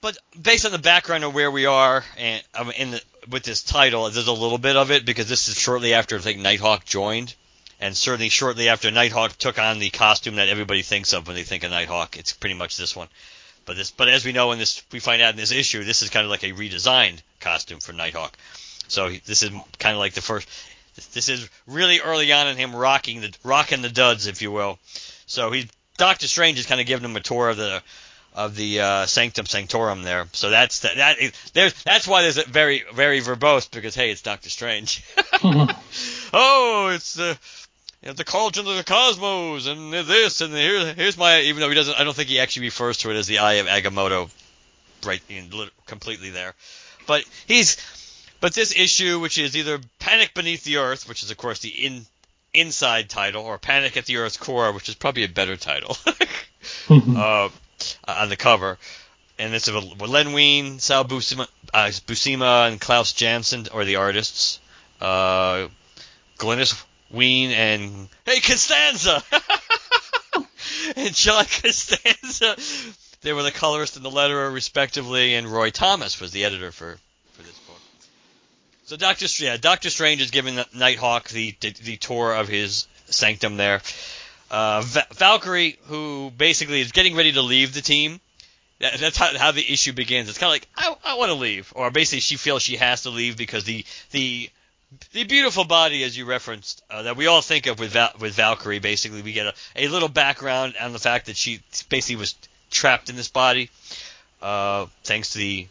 But 0.00 0.18
based 0.40 0.66
on 0.66 0.72
the 0.72 0.78
background 0.78 1.22
of 1.22 1.34
where 1.34 1.50
we 1.50 1.66
are 1.66 2.04
and 2.16 2.42
um, 2.54 2.72
in 2.72 2.92
the, 2.92 3.02
with 3.30 3.44
this 3.44 3.62
title, 3.62 4.10
there's 4.10 4.26
a 4.26 4.32
little 4.32 4.58
bit 4.58 4.76
of 4.76 4.90
it 4.90 5.04
because 5.04 5.28
this 5.28 5.46
is 5.46 5.56
shortly 5.56 5.94
after 5.94 6.16
I 6.16 6.20
think 6.20 6.40
Nighthawk 6.40 6.84
joined, 6.84 7.34
and 7.82 7.96
certainly 7.96 8.28
shortly 8.28 8.68
after 8.68 8.92
Nighthawk 8.92 9.36
took 9.36 9.58
on 9.58 9.80
the 9.80 9.90
costume 9.90 10.36
that 10.36 10.48
everybody 10.48 10.82
thinks 10.82 11.12
of 11.12 11.26
when 11.26 11.34
they 11.34 11.42
think 11.42 11.64
of 11.64 11.72
Nighthawk, 11.72 12.16
it's 12.16 12.32
pretty 12.32 12.54
much 12.54 12.76
this 12.76 12.94
one. 12.94 13.08
But 13.64 13.76
this, 13.76 13.90
but 13.90 14.08
as 14.08 14.24
we 14.24 14.30
know 14.30 14.52
in 14.52 14.60
this, 14.60 14.82
we 14.92 15.00
find 15.00 15.20
out 15.20 15.30
in 15.30 15.36
this 15.36 15.50
issue, 15.50 15.82
this 15.82 16.00
is 16.00 16.08
kind 16.08 16.24
of 16.24 16.30
like 16.30 16.44
a 16.44 16.52
redesigned 16.52 17.20
costume 17.40 17.80
for 17.80 17.92
Nighthawk. 17.92 18.36
So 18.86 19.10
this 19.26 19.42
is 19.42 19.50
kind 19.80 19.94
of 19.94 19.98
like 19.98 20.14
the 20.14 20.20
first. 20.20 20.48
This 21.12 21.28
is 21.28 21.48
really 21.66 22.00
early 22.00 22.32
on 22.32 22.46
in 22.46 22.56
him 22.56 22.74
rocking 22.74 23.20
the 23.20 23.34
rocking 23.42 23.82
the 23.82 23.88
duds, 23.88 24.26
if 24.28 24.42
you 24.42 24.52
will. 24.52 24.78
So 25.26 25.50
he 25.50 25.68
Doctor 25.96 26.28
Strange 26.28 26.60
is 26.60 26.66
kind 26.66 26.80
of 26.80 26.86
giving 26.86 27.04
him 27.04 27.16
a 27.16 27.20
tour 27.20 27.48
of 27.48 27.56
the 27.56 27.82
of 28.34 28.54
the 28.54 28.80
uh, 28.80 29.06
Sanctum 29.06 29.46
Sanctorum 29.46 30.02
there. 30.02 30.26
So 30.32 30.50
that's 30.50 30.80
that, 30.80 30.96
that 30.96 31.18
is, 31.18 31.32
there's 31.52 31.82
that's 31.82 32.06
why 32.06 32.22
there's 32.22 32.38
a 32.38 32.44
very 32.44 32.84
very 32.92 33.20
verbose 33.20 33.70
because 33.70 33.94
hey, 33.94 34.10
it's 34.10 34.22
Doctor 34.22 34.50
Strange. 34.50 35.04
oh, 35.44 36.90
it's 36.94 37.14
the 37.14 37.38
you 38.02 38.12
the 38.12 38.24
cauldron 38.24 38.66
of 38.66 38.76
the 38.76 38.84
cosmos 38.84 39.66
and 39.66 39.92
this 39.92 40.40
and 40.40 40.52
here, 40.52 40.92
here's 40.94 41.16
my 41.16 41.40
even 41.40 41.60
though 41.60 41.68
he 41.68 41.74
doesn't 41.74 41.98
I 41.98 42.04
don't 42.04 42.14
think 42.14 42.28
he 42.28 42.40
actually 42.40 42.66
refers 42.66 42.98
to 42.98 43.10
it 43.10 43.16
as 43.16 43.26
the 43.26 43.38
Eye 43.38 43.54
of 43.54 43.66
Agamotto 43.66 44.30
right 45.04 45.22
in, 45.28 45.50
completely 45.86 46.30
there. 46.30 46.54
But 47.06 47.24
he's 47.46 47.76
but 48.40 48.54
this 48.54 48.74
issue 48.74 49.20
which 49.20 49.38
is 49.38 49.56
either 49.56 49.80
Panic 49.98 50.34
Beneath 50.34 50.64
the 50.64 50.78
Earth, 50.78 51.08
which 51.08 51.22
is 51.22 51.30
of 51.30 51.36
course 51.36 51.60
the 51.60 51.68
in 51.68 52.06
inside 52.54 53.08
title, 53.08 53.44
or 53.44 53.58
Panic 53.58 53.96
at 53.96 54.06
the 54.06 54.18
Earth's 54.18 54.36
Core, 54.36 54.72
which 54.72 54.88
is 54.88 54.94
probably 54.94 55.24
a 55.24 55.28
better 55.28 55.56
title. 55.56 55.96
uh, 56.90 57.48
on 58.06 58.28
the 58.28 58.36
cover. 58.36 58.78
And 59.38 59.54
it's 59.54 59.70
with 59.70 60.00
Len 60.00 60.32
Wein, 60.32 60.78
Sal 60.78 61.04
Buscema, 61.04 61.48
uh, 61.72 61.86
Buscema, 62.06 62.68
and 62.68 62.80
Klaus 62.80 63.12
Janson 63.12 63.66
are 63.72 63.84
the 63.84 63.96
artists. 63.96 64.60
Uh, 65.00 65.68
Glynis 66.38 66.84
Wein 67.12 67.50
and 67.50 68.08
hey 68.24 68.40
Costanza 68.40 69.22
and 70.96 71.14
John 71.14 71.44
Costanza. 71.44 72.56
They 73.20 73.32
were 73.32 73.42
the 73.42 73.52
colorist 73.52 73.96
and 73.96 74.04
the 74.04 74.10
letterer 74.10 74.52
respectively, 74.52 75.34
and 75.34 75.46
Roy 75.46 75.70
Thomas 75.70 76.20
was 76.20 76.32
the 76.32 76.44
editor 76.44 76.72
for 76.72 76.98
for 77.32 77.42
this 77.42 77.58
book. 77.60 77.80
So 78.84 78.96
Doctor 78.96 79.26
yeah, 79.38 79.56
Doctor 79.58 79.90
Strange 79.90 80.22
is 80.22 80.30
giving 80.30 80.58
Nighthawk 80.74 81.28
the, 81.28 81.54
the 81.60 81.70
the 81.70 81.96
tour 81.98 82.34
of 82.34 82.48
his 82.48 82.86
sanctum 83.06 83.56
there. 83.56 83.82
Uh, 84.50 84.82
Valkyrie, 85.12 85.78
who 85.86 86.30
basically 86.36 86.80
is 86.80 86.92
getting 86.92 87.16
ready 87.16 87.32
to 87.32 87.42
leave 87.42 87.72
the 87.72 87.80
team. 87.80 88.20
That, 88.80 88.98
that's 88.98 89.16
how, 89.16 89.38
how 89.38 89.52
the 89.52 89.72
issue 89.72 89.92
begins. 89.92 90.28
It's 90.28 90.38
kind 90.38 90.48
of 90.48 90.54
like 90.54 90.68
I, 90.76 91.12
I 91.12 91.16
want 91.16 91.30
to 91.30 91.36
leave, 91.36 91.72
or 91.76 91.90
basically 91.90 92.20
she 92.20 92.36
feels 92.36 92.62
she 92.62 92.76
has 92.76 93.02
to 93.02 93.10
leave 93.10 93.36
because 93.36 93.64
the 93.64 93.84
the 94.10 94.50
the 95.12 95.24
beautiful 95.24 95.64
body, 95.64 96.04
as 96.04 96.16
you 96.16 96.24
referenced, 96.24 96.82
uh, 96.90 97.02
that 97.02 97.16
we 97.16 97.26
all 97.26 97.42
think 97.42 97.66
of 97.66 97.78
with 97.78 97.92
Val- 97.92 98.12
with 98.18 98.34
Valkyrie. 98.34 98.78
Basically, 98.78 99.22
we 99.22 99.32
get 99.32 99.46
a, 99.46 99.54
a 99.76 99.88
little 99.88 100.08
background 100.08 100.74
on 100.80 100.92
the 100.92 100.98
fact 100.98 101.26
that 101.26 101.36
she 101.36 101.60
basically 101.88 102.16
was 102.16 102.34
trapped 102.70 103.08
in 103.08 103.16
this 103.16 103.28
body, 103.28 103.70
uh, 104.40 104.86
thanks 105.04 105.30
to 105.30 105.38
the 105.38 105.66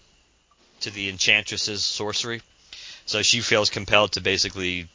to 0.81 0.89
the 0.89 1.09
Enchantress's 1.09 1.83
sorcery. 1.83 2.41
So 3.05 3.21
she 3.21 3.41
feels 3.41 3.69
compelled 3.69 4.13
to 4.13 4.21
basically 4.21 4.87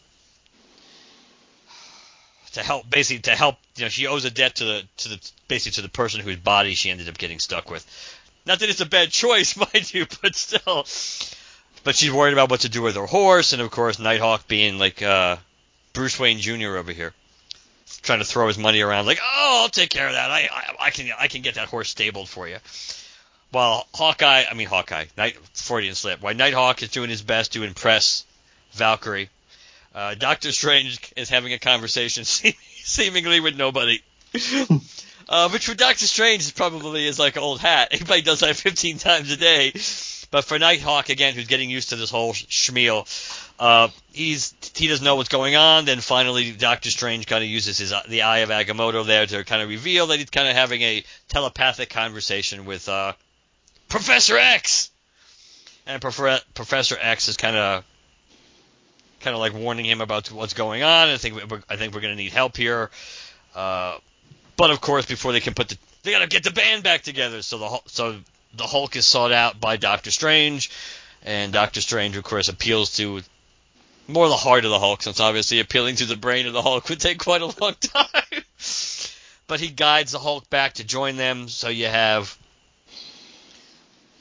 to 2.52 2.62
help 2.62 2.88
basically 2.88 3.20
to 3.22 3.36
help 3.36 3.56
you 3.76 3.84
know 3.84 3.88
she 3.88 4.06
owes 4.06 4.24
a 4.24 4.30
debt 4.30 4.56
to 4.56 4.64
the 4.64 4.82
to 4.98 5.08
the 5.10 5.30
basically 5.46 5.74
to 5.76 5.82
the 5.82 5.88
person 5.88 6.20
whose 6.20 6.36
body 6.36 6.74
she 6.74 6.90
ended 6.90 7.08
up 7.08 7.18
getting 7.18 7.38
stuck 7.38 7.70
with. 7.70 7.84
Not 8.46 8.60
that 8.60 8.70
it's 8.70 8.80
a 8.80 8.86
bad 8.86 9.10
choice, 9.22 9.56
mind 9.56 9.92
you, 9.92 10.06
but 10.22 10.34
still. 10.34 10.86
But 11.86 11.94
she's 11.94 12.10
worried 12.10 12.32
about 12.32 12.50
what 12.50 12.62
to 12.62 12.68
do 12.68 12.82
with 12.82 12.96
her 12.96 13.06
horse, 13.06 13.52
and 13.52 13.62
of 13.62 13.70
course 13.70 14.00
Nighthawk 14.00 14.48
being 14.48 14.76
like 14.76 15.02
uh, 15.02 15.36
Bruce 15.92 16.18
Wayne 16.18 16.40
Jr. 16.40 16.76
over 16.78 16.90
here, 16.90 17.14
trying 18.02 18.18
to 18.18 18.24
throw 18.24 18.48
his 18.48 18.58
money 18.58 18.80
around 18.80 19.06
like, 19.06 19.20
oh, 19.22 19.60
I'll 19.62 19.68
take 19.68 19.90
care 19.90 20.08
of 20.08 20.14
that. 20.14 20.28
I, 20.28 20.48
I, 20.52 20.86
I 20.86 20.90
can 20.90 21.12
I 21.16 21.28
can 21.28 21.42
get 21.42 21.54
that 21.54 21.68
horse 21.68 21.88
stabled 21.88 22.28
for 22.28 22.48
you. 22.48 22.56
While 23.52 23.86
Hawkeye, 23.94 24.46
I 24.50 24.54
mean 24.54 24.66
Hawkeye, 24.66 25.04
Night 25.16 25.36
Freudian 25.54 25.94
slip. 25.94 26.20
While 26.22 26.34
Nighthawk 26.34 26.82
is 26.82 26.88
doing 26.88 27.08
his 27.08 27.22
best 27.22 27.52
to 27.52 27.62
impress 27.62 28.24
Valkyrie, 28.72 29.30
uh, 29.94 30.16
Doctor 30.16 30.50
Strange 30.50 31.12
is 31.14 31.28
having 31.28 31.52
a 31.52 31.58
conversation 31.60 32.24
seemingly 32.82 33.38
with 33.38 33.56
nobody. 33.56 34.02
uh, 35.28 35.50
which 35.50 35.66
for 35.66 35.74
Doctor 35.74 36.06
Strange 36.08 36.42
is 36.42 36.50
probably 36.50 37.06
is 37.06 37.20
like 37.20 37.36
old 37.36 37.60
hat. 37.60 37.92
He 37.92 37.98
probably 37.98 38.22
does 38.22 38.40
that 38.40 38.56
15 38.56 38.98
times 38.98 39.30
a 39.30 39.36
day. 39.36 39.72
But 40.36 40.44
for 40.44 40.58
Nighthawk 40.58 41.08
again, 41.08 41.32
who's 41.32 41.46
getting 41.46 41.70
used 41.70 41.88
to 41.88 41.96
this 41.96 42.10
whole 42.10 42.34
schmeal, 42.34 43.06
uh, 43.58 43.88
he's 44.12 44.52
he 44.74 44.86
doesn't 44.86 45.02
know 45.02 45.16
what's 45.16 45.30
going 45.30 45.56
on. 45.56 45.86
Then 45.86 46.00
finally, 46.00 46.52
Doctor 46.52 46.90
Strange 46.90 47.26
kind 47.26 47.42
of 47.42 47.48
uses 47.48 47.78
his 47.78 47.94
the 48.06 48.20
Eye 48.20 48.40
of 48.40 48.50
Agamotto 48.50 49.06
there 49.06 49.24
to 49.24 49.44
kind 49.44 49.62
of 49.62 49.70
reveal 49.70 50.08
that 50.08 50.18
he's 50.18 50.28
kind 50.28 50.46
of 50.46 50.54
having 50.54 50.82
a 50.82 51.04
telepathic 51.28 51.88
conversation 51.88 52.66
with 52.66 52.86
uh, 52.86 53.14
Professor 53.88 54.36
X. 54.36 54.90
And 55.86 56.02
Professor 56.02 56.98
X 57.00 57.28
is 57.28 57.38
kind 57.38 57.56
of 57.56 57.82
kind 59.20 59.32
of 59.32 59.40
like 59.40 59.54
warning 59.54 59.86
him 59.86 60.02
about 60.02 60.30
what's 60.30 60.52
going 60.52 60.82
on. 60.82 61.08
I 61.08 61.16
think 61.16 61.50
we're, 61.50 61.62
I 61.66 61.76
think 61.76 61.94
we're 61.94 62.02
going 62.02 62.14
to 62.14 62.22
need 62.22 62.32
help 62.32 62.58
here. 62.58 62.90
Uh, 63.54 63.96
but 64.58 64.70
of 64.70 64.82
course, 64.82 65.06
before 65.06 65.32
they 65.32 65.40
can 65.40 65.54
put 65.54 65.70
the, 65.70 65.78
they 66.02 66.10
got 66.10 66.18
to 66.18 66.26
get 66.26 66.44
the 66.44 66.50
band 66.50 66.82
back 66.82 67.00
together. 67.04 67.40
So 67.40 67.56
the 67.56 67.80
so 67.86 68.16
the 68.54 68.66
Hulk 68.66 68.96
is 68.96 69.06
sought 69.06 69.32
out 69.32 69.60
by 69.60 69.76
Doctor 69.76 70.10
Strange, 70.10 70.70
and 71.24 71.52
Doctor 71.52 71.80
Strange, 71.80 72.16
of 72.16 72.24
course, 72.24 72.48
appeals 72.48 72.96
to 72.96 73.22
more 74.08 74.28
the 74.28 74.36
heart 74.36 74.64
of 74.64 74.70
the 74.70 74.78
Hulk, 74.78 75.02
since 75.02 75.20
obviously 75.20 75.60
appealing 75.60 75.96
to 75.96 76.06
the 76.06 76.16
brain 76.16 76.46
of 76.46 76.52
the 76.52 76.62
Hulk 76.62 76.88
would 76.88 77.00
take 77.00 77.18
quite 77.18 77.42
a 77.42 77.46
long 77.46 77.74
time. 77.80 78.42
but 79.46 79.60
he 79.60 79.68
guides 79.68 80.12
the 80.12 80.18
Hulk 80.18 80.48
back 80.48 80.74
to 80.74 80.84
join 80.84 81.16
them. 81.16 81.48
So 81.48 81.68
you 81.68 81.86
have, 81.86 82.36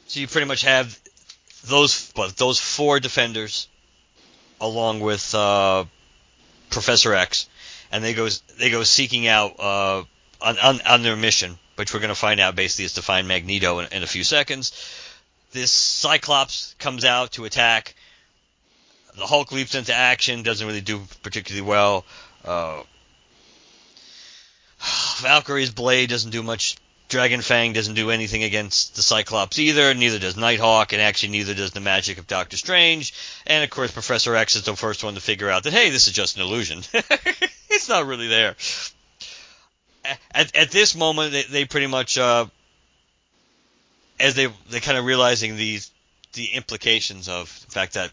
so 0.07 0.19
you 0.19 0.27
pretty 0.27 0.47
much 0.47 0.63
have 0.63 0.99
those, 1.65 2.11
but 2.15 2.35
those 2.37 2.59
four 2.59 2.99
defenders 2.99 3.67
along 4.59 5.01
with 5.01 5.33
uh, 5.35 5.85
Professor 6.69 7.13
X, 7.13 7.47
and 7.91 8.03
they 8.03 8.13
go 8.13 8.27
they 8.57 8.69
go 8.69 8.83
seeking 8.83 9.27
out 9.27 9.59
uh, 9.59 10.03
on, 10.41 10.59
on, 10.59 10.81
on 10.81 11.03
their 11.03 11.15
mission, 11.15 11.57
which 11.75 11.93
we're 11.93 11.99
going 11.99 12.09
to 12.09 12.15
find 12.15 12.39
out 12.39 12.55
basically 12.55 12.85
is 12.85 12.93
to 12.93 13.01
find 13.01 13.27
Magneto 13.27 13.79
in, 13.79 13.91
in, 13.91 14.03
a 14.03 14.07
few 14.07 14.23
seconds. 14.23 14.71
This 15.51 15.71
Cyclops 15.71 16.75
comes 16.79 17.05
out 17.05 17.33
to 17.33 17.45
attack. 17.45 17.95
The 19.17 19.25
Hulk 19.25 19.51
leaps 19.51 19.75
into 19.75 19.93
action, 19.93 20.43
doesn't 20.43 20.65
really 20.65 20.81
do 20.81 21.01
particularly 21.23 21.67
well. 21.67 22.05
Uh, 22.43 22.81
Valkyrie's 25.19 25.71
blade 25.71 26.09
doesn't 26.09 26.31
do 26.31 26.43
much 26.43 26.77
Dragon 27.07 27.41
Fang 27.41 27.73
doesn't 27.73 27.93
do 27.93 28.09
anything 28.09 28.43
against 28.43 28.95
the 28.95 29.03
Cyclops 29.03 29.59
either, 29.59 29.93
neither 29.93 30.17
does 30.17 30.35
Nighthawk, 30.35 30.91
and 30.91 31.01
actually 31.01 31.29
neither 31.29 31.53
does 31.53 31.71
the 31.71 31.79
magic 31.79 32.17
of 32.17 32.25
Doctor 32.25 32.57
Strange. 32.57 33.13
And 33.45 33.63
of 33.63 33.69
course, 33.69 33.91
Professor 33.91 34.35
X 34.35 34.55
is 34.55 34.63
the 34.63 34.75
first 34.75 35.03
one 35.03 35.13
to 35.13 35.21
figure 35.21 35.49
out 35.49 35.63
that, 35.63 35.73
hey, 35.73 35.91
this 35.91 36.07
is 36.07 36.13
just 36.13 36.35
an 36.35 36.41
illusion. 36.41 36.81
it's 37.69 37.89
not 37.89 38.07
really 38.07 38.27
there. 38.27 38.55
At, 40.31 40.55
at 40.55 40.71
this 40.71 40.95
moment, 40.95 41.31
they, 41.31 41.43
they 41.43 41.65
pretty 41.65 41.87
much, 41.87 42.17
uh, 42.17 42.45
as 44.19 44.35
they 44.35 44.47
they 44.69 44.79
kind 44.79 44.97
of 44.97 45.05
realizing 45.05 45.55
these 45.55 45.91
the 46.33 46.47
implications 46.53 47.29
of 47.29 47.47
the 47.65 47.71
fact 47.71 47.93
that 47.93 48.11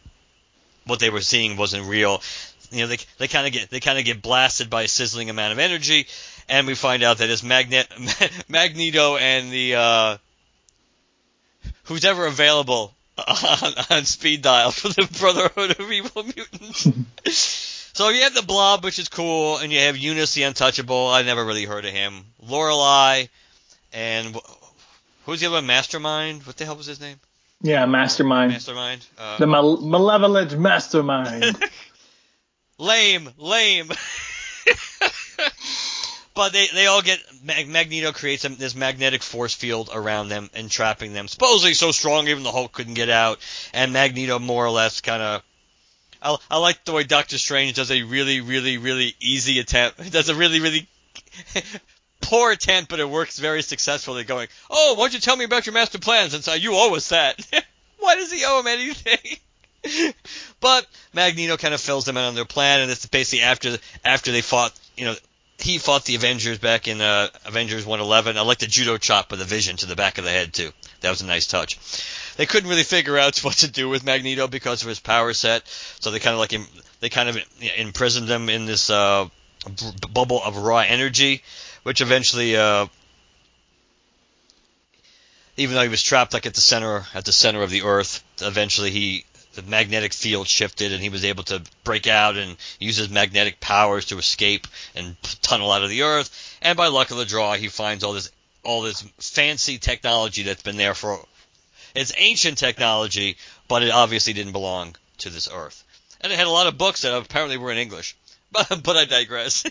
what 0.86 1.00
they 1.00 1.10
were 1.10 1.20
seeing 1.20 1.56
wasn't 1.56 1.86
real. 1.86 2.22
You 2.70 2.82
know, 2.82 2.86
they 2.86 2.98
they 3.18 3.28
kind 3.28 3.46
of 3.46 3.52
get 3.52 3.70
they 3.70 3.80
kind 3.80 3.98
of 3.98 4.04
get 4.04 4.22
blasted 4.22 4.70
by 4.70 4.82
a 4.82 4.88
sizzling 4.88 5.30
amount 5.30 5.52
of 5.52 5.58
energy, 5.58 6.06
and 6.48 6.66
we 6.66 6.74
find 6.74 7.02
out 7.02 7.18
that 7.18 7.30
it's 7.30 7.42
Magnet 7.42 7.88
Magneto 8.48 9.16
and 9.16 9.52
the 9.52 9.74
uh, 9.74 10.16
who's 11.84 12.04
ever 12.04 12.26
available 12.26 12.94
on, 13.18 13.72
on 13.90 14.04
speed 14.04 14.42
dial 14.42 14.70
for 14.70 14.88
the 14.88 15.08
Brotherhood 15.18 15.78
of 15.78 15.92
Evil 15.92 16.22
Mutants. 16.22 16.88
So 17.92 18.08
you 18.08 18.22
have 18.22 18.34
the 18.34 18.42
Blob, 18.42 18.84
which 18.84 18.98
is 18.98 19.08
cool, 19.08 19.58
and 19.58 19.72
you 19.72 19.80
have 19.80 19.96
Unus 19.96 20.34
the 20.34 20.42
Untouchable. 20.42 21.08
I 21.08 21.22
never 21.22 21.44
really 21.44 21.64
heard 21.64 21.84
of 21.84 21.92
him. 21.92 22.24
Lorelei, 22.40 23.26
and 23.92 24.36
who's 25.26 25.40
the 25.40 25.46
other 25.46 25.62
Mastermind? 25.62 26.46
What 26.46 26.56
the 26.56 26.64
hell 26.64 26.76
was 26.76 26.86
his 26.86 27.00
name? 27.00 27.16
Yeah, 27.62 27.86
Mastermind. 27.86 28.52
Mastermind. 28.52 29.06
Uh, 29.16 29.38
the 29.38 29.46
mal- 29.46 29.80
malevolent 29.80 30.58
Mastermind. 30.58 31.56
lame, 32.78 33.28
lame. 33.38 33.90
But 36.34 36.52
they, 36.52 36.66
they 36.68 36.86
all 36.86 37.02
get 37.02 37.20
Magneto 37.44 38.12
creates 38.12 38.42
this 38.42 38.74
magnetic 38.74 39.22
force 39.22 39.54
field 39.54 39.90
around 39.92 40.28
them, 40.28 40.48
entrapping 40.54 41.12
them. 41.12 41.28
Supposedly 41.28 41.74
so 41.74 41.92
strong, 41.92 42.28
even 42.28 42.42
the 42.42 42.52
Hulk 42.52 42.72
couldn't 42.72 42.94
get 42.94 43.10
out. 43.10 43.38
And 43.74 43.92
Magneto 43.92 44.38
more 44.38 44.64
or 44.64 44.70
less 44.70 45.00
kind 45.00 45.22
of. 45.22 45.42
I, 46.22 46.36
I 46.50 46.58
like 46.58 46.84
the 46.84 46.92
way 46.92 47.04
Doctor 47.04 47.38
Strange 47.38 47.74
does 47.74 47.90
a 47.90 48.02
really, 48.02 48.40
really, 48.40 48.78
really 48.78 49.14
easy 49.20 49.58
attempt. 49.58 50.00
He 50.00 50.10
does 50.10 50.28
a 50.28 50.34
really, 50.34 50.60
really 50.60 50.88
poor 52.20 52.52
attempt, 52.52 52.90
but 52.90 53.00
it 53.00 53.08
works 53.08 53.38
very 53.38 53.62
successfully. 53.62 54.24
Going, 54.24 54.48
oh, 54.70 54.94
why 54.94 55.04
don't 55.04 55.14
you 55.14 55.20
tell 55.20 55.36
me 55.36 55.44
about 55.44 55.66
your 55.66 55.74
master 55.74 55.98
plans? 55.98 56.34
And 56.34 56.44
so 56.44 56.54
you 56.54 56.74
owe 56.74 56.94
us 56.94 57.08
that. 57.08 57.44
why 57.98 58.16
does 58.16 58.32
he 58.32 58.44
owe 58.46 58.60
him 58.60 58.66
anything? 58.66 59.38
But 60.60 60.86
Magneto 61.12 61.56
kind 61.56 61.74
of 61.74 61.80
fills 61.80 62.04
them 62.04 62.16
in 62.16 62.22
on 62.22 62.36
their 62.36 62.44
plan, 62.44 62.80
and 62.80 62.90
it's 62.92 63.04
basically 63.06 63.42
after 63.42 63.78
after 64.04 64.30
they 64.30 64.40
fought, 64.40 64.72
you 64.96 65.06
know, 65.06 65.16
he 65.58 65.78
fought 65.78 66.04
the 66.04 66.14
Avengers 66.14 66.58
back 66.58 66.86
in 66.86 67.00
uh, 67.00 67.28
Avengers 67.44 67.84
111. 67.84 68.36
I 68.36 68.42
like 68.42 68.58
the 68.58 68.68
judo 68.68 68.96
chop 68.96 69.32
with 69.32 69.40
a 69.40 69.44
vision 69.44 69.76
to 69.78 69.86
the 69.86 69.96
back 69.96 70.18
of 70.18 70.24
the 70.24 70.30
head 70.30 70.52
too. 70.52 70.70
That 71.00 71.10
was 71.10 71.20
a 71.20 71.26
nice 71.26 71.48
touch. 71.48 71.78
They 72.36 72.46
couldn't 72.46 72.68
really 72.68 72.82
figure 72.82 73.18
out 73.18 73.38
what 73.44 73.56
to 73.58 73.70
do 73.70 73.88
with 73.88 74.04
Magneto 74.04 74.48
because 74.48 74.82
of 74.82 74.88
his 74.88 75.00
power 75.00 75.32
set, 75.32 75.66
so 76.00 76.10
they 76.10 76.18
kind 76.18 76.34
of 76.34 76.40
like 76.40 76.54
they 77.00 77.08
kind 77.08 77.28
of 77.28 77.38
imprisoned 77.76 78.28
him 78.28 78.48
in 78.48 78.66
this 78.66 78.90
uh, 78.90 79.28
b- 79.66 80.08
bubble 80.12 80.42
of 80.42 80.56
raw 80.56 80.78
energy, 80.78 81.42
which 81.82 82.00
eventually, 82.00 82.56
uh, 82.56 82.86
even 85.56 85.74
though 85.74 85.82
he 85.82 85.88
was 85.88 86.02
trapped 86.02 86.32
like 86.32 86.46
at 86.46 86.54
the 86.54 86.60
center 86.60 87.04
at 87.14 87.24
the 87.24 87.32
center 87.32 87.62
of 87.62 87.70
the 87.70 87.82
Earth, 87.82 88.22
eventually 88.40 88.90
he 88.90 89.24
the 89.54 89.62
magnetic 89.62 90.12
field 90.12 90.48
shifted 90.48 90.92
and 90.92 91.02
he 91.02 91.08
was 91.08 91.24
able 91.24 91.44
to 91.44 91.62
break 91.84 92.06
out 92.06 92.36
and 92.36 92.56
use 92.78 92.96
his 92.96 93.10
magnetic 93.10 93.60
powers 93.60 94.06
to 94.06 94.18
escape 94.18 94.66
and 94.94 95.16
tunnel 95.42 95.70
out 95.70 95.82
of 95.82 95.90
the 95.90 96.02
earth. 96.02 96.58
And 96.62 96.76
by 96.76 96.88
luck 96.88 97.10
of 97.10 97.18
the 97.18 97.24
draw, 97.24 97.54
he 97.54 97.68
finds 97.68 98.02
all 98.04 98.14
this 98.14 98.30
all 98.64 98.82
this 98.82 99.02
fancy 99.18 99.78
technology 99.78 100.44
that's 100.44 100.62
been 100.62 100.76
there 100.76 100.94
for 100.94 101.18
it's 101.94 102.12
ancient 102.16 102.58
technology, 102.58 103.36
but 103.68 103.82
it 103.82 103.90
obviously 103.90 104.32
didn't 104.32 104.52
belong 104.52 104.96
to 105.18 105.30
this 105.30 105.48
earth. 105.52 105.84
And 106.20 106.32
it 106.32 106.38
had 106.38 106.46
a 106.46 106.50
lot 106.50 106.66
of 106.66 106.78
books 106.78 107.02
that 107.02 107.16
apparently 107.16 107.56
were 107.56 107.72
in 107.72 107.78
English. 107.78 108.16
But, 108.52 108.82
but 108.82 108.98
I 108.98 109.06
digress. 109.06 109.64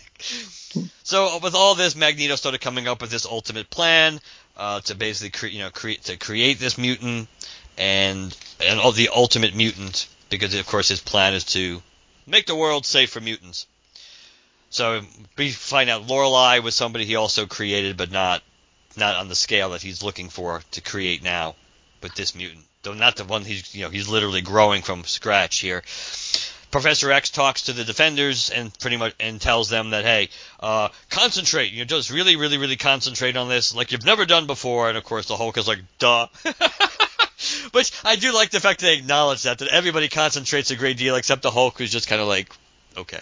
so 1.04 1.38
with 1.38 1.54
all 1.54 1.76
this, 1.76 1.96
Magneto 1.96 2.36
started 2.36 2.62
coming 2.62 2.88
up 2.88 3.00
with 3.00 3.12
this 3.12 3.28
ultimate 3.28 3.70
plan 3.70 4.20
uh, 4.58 4.80
to 4.82 4.96
basically 4.96 5.30
cre- 5.30 5.54
you 5.54 5.60
know 5.60 5.70
create 5.70 6.06
to 6.06 6.18
create 6.18 6.58
this 6.58 6.80
mutant 6.80 7.28
and 7.78 8.36
and 8.60 8.80
all 8.80 8.92
the 8.92 9.10
ultimate 9.10 9.56
mutant 9.56 10.08
because 10.32 10.56
of 10.56 10.66
course 10.66 10.88
his 10.88 11.00
plan 11.00 11.36
is 11.36 11.44
to 11.44 11.84
make 12.26 12.48
the 12.48 12.56
world 12.56 12.86
safe 12.86 13.12
for 13.12 13.22
mutants. 13.22 13.68
So 14.72 15.02
we 15.38 15.52
find 15.52 15.88
out 15.90 16.08
Lorelei 16.08 16.58
was 16.58 16.74
somebody 16.74 17.06
he 17.06 17.18
also 17.18 17.46
created, 17.46 17.98
but 17.98 18.10
not 18.10 18.42
not 18.98 19.16
on 19.16 19.28
the 19.28 19.36
scale 19.36 19.70
that 19.70 19.84
he's 19.84 20.02
looking 20.02 20.30
for 20.30 20.64
to 20.72 20.82
create 20.82 21.22
now 21.22 21.56
with 22.02 22.16
this 22.16 22.36
mutant. 22.36 22.66
Though 22.84 22.94
not 22.94 23.16
the 23.16 23.26
one 23.26 23.44
he's 23.44 23.76
you 23.76 23.84
know 23.84 23.90
he's 23.90 24.08
literally 24.08 24.42
growing 24.42 24.82
from 24.82 25.04
scratch 25.04 25.60
here. 25.60 25.84
Professor 26.72 27.12
X 27.12 27.30
talks 27.30 27.64
to 27.64 27.74
the 27.74 27.84
defenders 27.84 28.50
and 28.50 28.78
pretty 28.80 28.96
much 28.98 29.14
and 29.20 29.42
tells 29.42 29.70
them 29.70 29.90
that 29.90 30.06
hey, 30.06 30.30
uh, 30.60 30.90
concentrate. 31.10 31.74
You 31.74 31.80
know, 31.80 31.86
just 31.86 32.10
really, 32.10 32.38
really, 32.38 32.58
really 32.58 32.78
concentrate 32.78 33.36
on 33.36 33.50
this 33.50 33.76
like 33.76 33.92
you've 33.92 34.06
never 34.06 34.26
done 34.26 34.48
before. 34.48 34.90
And 34.90 34.98
of 34.98 35.04
course, 35.04 35.28
the 35.28 35.38
Hulk 35.38 35.58
is 35.58 35.68
like, 35.68 35.80
duh. 36.00 36.28
Which 37.72 37.92
I 38.06 38.16
do 38.18 38.34
like 38.34 38.52
the 38.52 38.60
fact 38.60 38.80
that 38.80 38.86
they 38.86 38.98
acknowledge 38.98 39.44
that 39.44 39.60
that 39.60 39.68
everybody 39.70 40.08
concentrates 40.08 40.72
a 40.72 40.76
great 40.76 40.98
deal 40.98 41.16
except 41.16 41.42
the 41.42 41.52
Hulk, 41.52 41.78
who's 41.78 41.92
just 41.92 42.08
kind 42.08 42.22
of 42.22 42.28
like, 42.28 42.52
okay. 42.98 43.20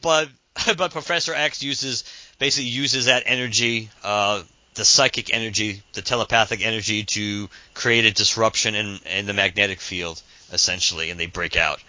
But 0.00 0.28
but 0.76 0.92
Professor 0.92 1.34
X 1.34 1.62
uses 1.62 2.04
basically 2.38 2.70
uses 2.70 3.06
that 3.06 3.24
energy, 3.26 3.90
uh, 4.02 4.42
the 4.78 4.84
psychic 4.84 5.34
energy, 5.34 5.82
the 5.92 6.02
telepathic 6.02 6.64
energy, 6.64 7.04
to 7.04 7.50
create 7.74 8.06
a 8.06 8.10
disruption 8.10 8.74
in 8.74 8.98
in 9.04 9.26
the 9.26 9.34
magnetic 9.34 9.80
field, 9.80 10.22
essentially, 10.52 11.10
and 11.10 11.20
they 11.20 11.26
break 11.26 11.56
out. 11.56 11.80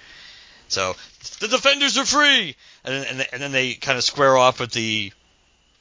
So 0.68 0.96
the 1.40 1.48
defenders 1.48 1.98
are 1.98 2.06
free, 2.06 2.56
and 2.84 2.94
then, 2.94 3.06
and, 3.08 3.28
and 3.32 3.42
then 3.42 3.52
they 3.52 3.76
kind 3.76 3.98
of 3.98 4.04
square 4.04 4.38
off 4.38 4.60
with 4.60 4.72
the 4.72 5.14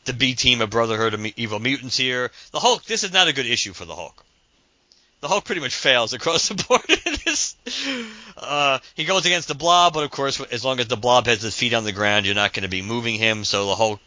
the 0.05 0.13
B 0.13 0.35
team 0.35 0.61
of 0.61 0.71
Brotherhood 0.71 1.15
of 1.15 1.27
Evil 1.37 1.59
Mutants 1.59 1.97
here. 1.97 2.31
The 2.53 2.61
Hulk. 2.61 2.85
This 2.85 3.05
is 3.05 3.13
not 3.13 3.29
a 3.29 3.33
good 3.33 3.47
issue 3.47 3.73
for 3.73 3.85
the 3.85 3.97
Hulk 3.97 4.25
the 5.21 5.29
Hulk 5.29 5.45
pretty 5.45 5.61
much 5.61 5.75
fails 5.75 6.13
across 6.15 6.49
the 6.49 6.55
board. 6.55 6.85
Uh, 8.37 8.79
he 8.95 9.05
goes 9.05 9.27
against 9.27 9.49
the 9.49 9.55
Blob, 9.55 9.93
but 9.93 10.05
of 10.05 10.11
course, 10.11 10.41
as 10.41 10.65
long 10.65 10.81
as 10.81 10.87
the 10.87 10.97
Blob 10.97 11.27
has 11.27 11.43
his 11.43 11.57
feet 11.57 11.75
on 11.75 11.85
the 11.85 11.93
ground, 11.93 12.25
you're 12.25 12.35
not 12.35 12.53
going 12.53 12.63
to 12.63 12.69
be 12.69 12.83
moving 12.83 13.17
him. 13.17 13.45
So 13.45 13.67
the 13.67 13.75
Hulk 13.75 14.01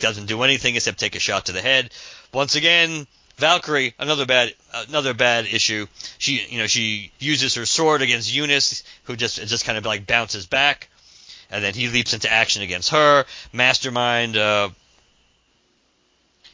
doesn't 0.00 0.26
do 0.26 0.42
anything 0.42 0.76
except 0.76 0.98
take 0.98 1.16
a 1.16 1.20
shot 1.20 1.46
to 1.46 1.52
the 1.52 1.60
head. 1.60 1.90
Once 2.32 2.56
again, 2.56 3.06
Valkyrie, 3.40 3.94
another 3.98 4.26
bad, 4.26 4.54
another 4.88 5.14
bad 5.14 5.46
issue. 5.46 5.86
She, 6.18 6.46
you 6.48 6.58
know, 6.58 6.66
she 6.66 7.10
uses 7.18 7.54
her 7.54 7.66
sword 7.66 8.02
against 8.02 8.32
Unus, 8.32 8.84
who 9.04 9.16
just 9.16 9.36
just 9.46 9.64
kind 9.64 9.78
of 9.78 9.86
like 9.86 10.06
bounces 10.06 10.46
back, 10.46 10.88
and 11.50 11.64
then 11.64 11.74
he 11.74 11.88
leaps 11.88 12.12
into 12.12 12.30
action 12.30 12.62
against 12.62 12.90
her. 12.90 13.24
Mastermind, 13.52 14.36
uh, 14.36 14.68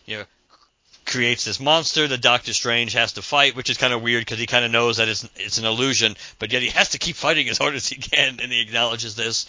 you 0.07 0.19
know, 0.19 0.25
creates 1.05 1.45
this 1.45 1.61
monster 1.61 2.07
that 2.07 2.21
Doctor 2.21 2.53
Strange 2.53 2.93
has 2.93 3.13
to 3.15 3.23
fight, 3.23 3.57
which 3.57 3.71
is 3.71 3.79
kind 3.79 3.93
of 3.93 4.03
weird 4.03 4.23
because 4.23 4.39
he 4.39 4.47
kind 4.47 4.65
of 4.65 4.71
knows 4.71 4.99
that 4.99 5.09
it's 5.09 5.29
it's 5.37 5.59
an 5.59 5.65
illusion, 5.65 6.17
but 6.39 6.53
yet 6.53 6.63
he 6.63 6.69
has 6.69 6.91
to 6.91 6.99
keep 6.99 7.17
fighting 7.17 7.49
as 7.49 7.59
hard 7.59 7.75
as 7.75 7.89
he 7.89 7.97
can, 7.97 8.39
and 8.41 8.53
he 8.53 8.61
acknowledges 8.61 9.17
this. 9.17 9.47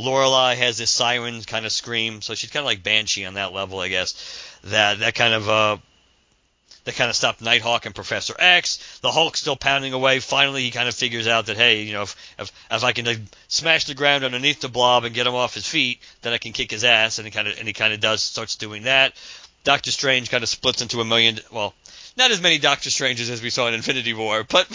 Lorelei 0.00 0.54
has 0.54 0.78
this 0.78 0.90
siren 0.90 1.42
kind 1.42 1.66
of 1.66 1.72
scream, 1.72 2.22
so 2.22 2.34
she's 2.34 2.50
kind 2.50 2.62
of 2.62 2.66
like 2.66 2.82
Banshee 2.82 3.26
on 3.26 3.34
that 3.34 3.52
level, 3.52 3.80
I 3.80 3.88
guess. 3.88 4.58
That 4.64 5.00
that 5.00 5.14
kind 5.14 5.34
of 5.34 5.48
uh 5.48 5.76
that 6.84 6.94
kind 6.94 7.10
of 7.10 7.16
stopped 7.16 7.40
Nighthawk 7.40 7.86
and 7.86 7.94
Professor 7.94 8.34
X. 8.38 8.98
The 9.00 9.10
Hulk's 9.10 9.40
still 9.40 9.56
pounding 9.56 9.92
away. 9.92 10.18
Finally, 10.20 10.62
he 10.62 10.70
kind 10.70 10.88
of 10.88 10.94
figures 10.94 11.26
out 11.26 11.46
that 11.46 11.56
hey, 11.56 11.82
you 11.82 11.92
know, 11.92 12.02
if 12.02 12.16
if, 12.38 12.52
if 12.70 12.84
I 12.84 12.92
can 12.92 13.06
like, 13.06 13.20
smash 13.48 13.84
the 13.84 13.94
ground 13.94 14.24
underneath 14.24 14.60
the 14.60 14.68
Blob 14.68 15.04
and 15.04 15.14
get 15.14 15.26
him 15.26 15.34
off 15.34 15.54
his 15.54 15.66
feet, 15.66 16.00
then 16.22 16.32
I 16.32 16.38
can 16.38 16.52
kick 16.52 16.70
his 16.70 16.84
ass, 16.84 17.18
and 17.18 17.26
he 17.26 17.30
kind 17.30 17.48
of 17.48 17.58
and 17.58 17.66
he 17.66 17.74
kind 17.74 17.92
of 17.92 18.00
does 18.00 18.22
starts 18.22 18.56
doing 18.56 18.84
that. 18.84 19.14
Doctor 19.62 19.90
Strange 19.90 20.30
kind 20.30 20.42
of 20.42 20.48
splits 20.48 20.80
into 20.80 21.00
a 21.00 21.04
million. 21.04 21.38
Well, 21.52 21.74
not 22.16 22.30
as 22.30 22.40
many 22.40 22.58
Doctor 22.58 22.90
Stranges 22.90 23.30
as 23.30 23.42
we 23.42 23.50
saw 23.50 23.68
in 23.68 23.74
Infinity 23.74 24.14
War, 24.14 24.44
but 24.44 24.66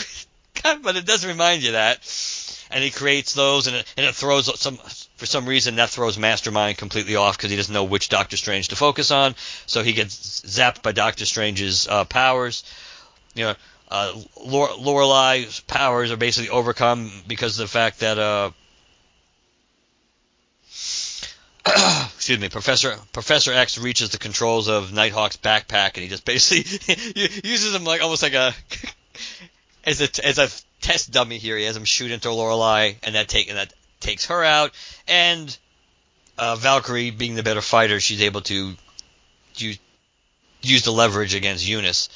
but 0.84 0.96
it 0.96 1.06
does 1.06 1.26
remind 1.26 1.64
you 1.64 1.74
that. 1.74 2.00
And 2.72 2.84
he 2.84 2.90
creates 2.90 3.34
those, 3.34 3.68
and 3.68 3.76
it, 3.78 3.94
and 3.98 4.06
it 4.06 4.16
throws 4.16 4.60
some 4.60 4.80
for 5.16 5.26
some 5.26 5.46
reason 5.46 5.78
that 5.78 5.90
throws 5.90 6.18
Mastermind 6.18 6.78
completely 6.78 7.16
off 7.16 7.38
because 7.38 7.50
he 7.50 7.56
doesn't 7.58 7.74
know 7.74 7.86
which 7.86 8.10
Doctor 8.10 8.38
Strange 8.38 8.70
to 8.70 8.76
focus 8.76 9.12
on. 9.12 9.36
So 9.66 9.84
he 9.84 9.94
gets 9.94 10.42
zapped 10.42 10.82
by 10.82 10.92
Doctor 10.92 11.26
Strange's 11.26 11.88
uh, 11.88 12.04
powers. 12.06 12.64
You 13.34 13.46
know, 13.46 13.56
uh, 13.90 14.14
Lorelei's 14.46 15.62
powers 15.62 16.12
are 16.12 16.18
basically 16.18 16.50
overcome 16.50 17.12
because 17.28 17.60
of 17.60 17.64
the 17.64 17.72
fact 17.72 18.00
that 18.00 18.18
uh, 18.18 18.52
excuse 22.16 22.40
me, 22.40 22.50
Professor 22.50 22.98
Professor 23.14 23.54
X 23.54 23.78
reaches 23.78 24.10
the 24.10 24.18
controls 24.18 24.68
of 24.68 24.92
Nighthawk's 24.92 25.38
backpack, 25.38 25.94
and 25.96 26.04
he 26.04 26.08
just 26.08 26.26
basically 26.26 26.66
uses 27.44 27.74
him 27.74 27.86
like 27.86 28.02
almost 28.02 28.22
like 28.22 28.34
a 28.34 28.54
as 29.86 30.02
a 30.02 30.28
as 30.28 30.38
a 30.40 30.50
test 30.82 31.12
dummy 31.12 31.38
here. 31.38 31.58
He 31.58 31.64
has 31.66 31.78
him 31.78 31.86
shoot 31.86 32.12
into 32.12 32.32
Lorelei, 32.32 32.94
and 33.04 33.16
that 33.16 33.30
take 33.30 33.50
and 33.50 33.58
that 33.58 33.74
takes 34.00 34.28
her 34.28 34.44
out. 34.44 34.72
And 35.08 35.56
uh, 36.38 36.56
Valkyrie, 36.56 37.12
being 37.12 37.36
the 37.36 37.44
better 37.44 37.62
fighter, 37.62 38.00
she's 38.00 38.22
able 38.22 38.42
to 38.42 38.76
use 39.56 39.80
use 40.62 40.84
the 40.84 40.92
leverage 40.92 41.36
against 41.36 41.68
Unus. 41.68 42.10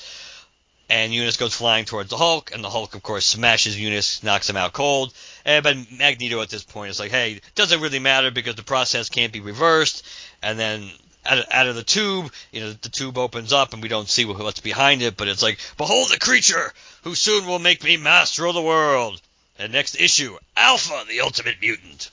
And 0.89 1.13
Unus 1.13 1.37
goes 1.37 1.53
flying 1.53 1.85
towards 1.85 2.09
the 2.09 2.17
Hulk, 2.17 2.51
and 2.51 2.63
the 2.63 2.69
Hulk, 2.69 2.95
of 2.95 3.03
course, 3.03 3.23
smashes 3.23 3.79
Unus, 3.79 4.23
knocks 4.23 4.49
him 4.49 4.57
out 4.57 4.73
cold. 4.73 5.13
And, 5.45 5.63
but 5.63 5.77
Magneto 5.91 6.41
at 6.41 6.49
this 6.49 6.63
point 6.63 6.89
is 6.89 6.99
like, 6.99 7.11
hey, 7.11 7.33
it 7.33 7.43
doesn't 7.53 7.79
really 7.79 7.99
matter 7.99 8.31
because 8.31 8.55
the 8.55 8.63
process 8.63 9.07
can't 9.07 9.31
be 9.31 9.39
reversed. 9.39 10.03
And 10.41 10.57
then 10.57 10.89
out 11.27 11.37
of, 11.37 11.45
out 11.51 11.67
of 11.67 11.75
the 11.75 11.83
tube, 11.83 12.33
you 12.51 12.61
know, 12.61 12.71
the 12.71 12.89
tube 12.89 13.19
opens 13.19 13.53
up 13.53 13.73
and 13.73 13.83
we 13.83 13.89
don't 13.89 14.09
see 14.09 14.25
what's 14.25 14.61
behind 14.61 15.03
it, 15.03 15.15
but 15.15 15.27
it's 15.27 15.43
like, 15.43 15.59
behold 15.77 16.09
the 16.09 16.17
creature 16.17 16.73
who 17.03 17.13
soon 17.13 17.45
will 17.45 17.59
make 17.59 17.83
me 17.83 17.97
master 17.97 18.45
of 18.45 18.55
the 18.55 18.61
world. 18.61 19.21
And 19.59 19.73
next 19.73 19.99
issue, 19.99 20.37
Alpha, 20.55 21.03
the 21.09 21.19
ultimate 21.19 21.57
mutant. 21.61 22.09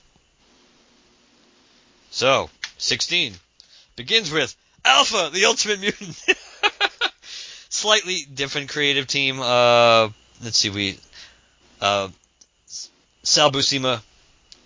So, 2.11 2.49
16 2.77 3.33
begins 3.95 4.31
with 4.31 4.53
Alpha, 4.83 5.29
the 5.33 5.45
ultimate 5.45 5.79
mutant. 5.79 6.21
Slightly 7.69 8.25
different 8.33 8.69
creative 8.69 9.07
team. 9.07 9.39
Uh, 9.39 10.09
let's 10.43 10.57
see, 10.57 10.69
we 10.69 10.99
uh, 11.79 12.09
Sal 13.23 13.51
Buscema 13.51 14.01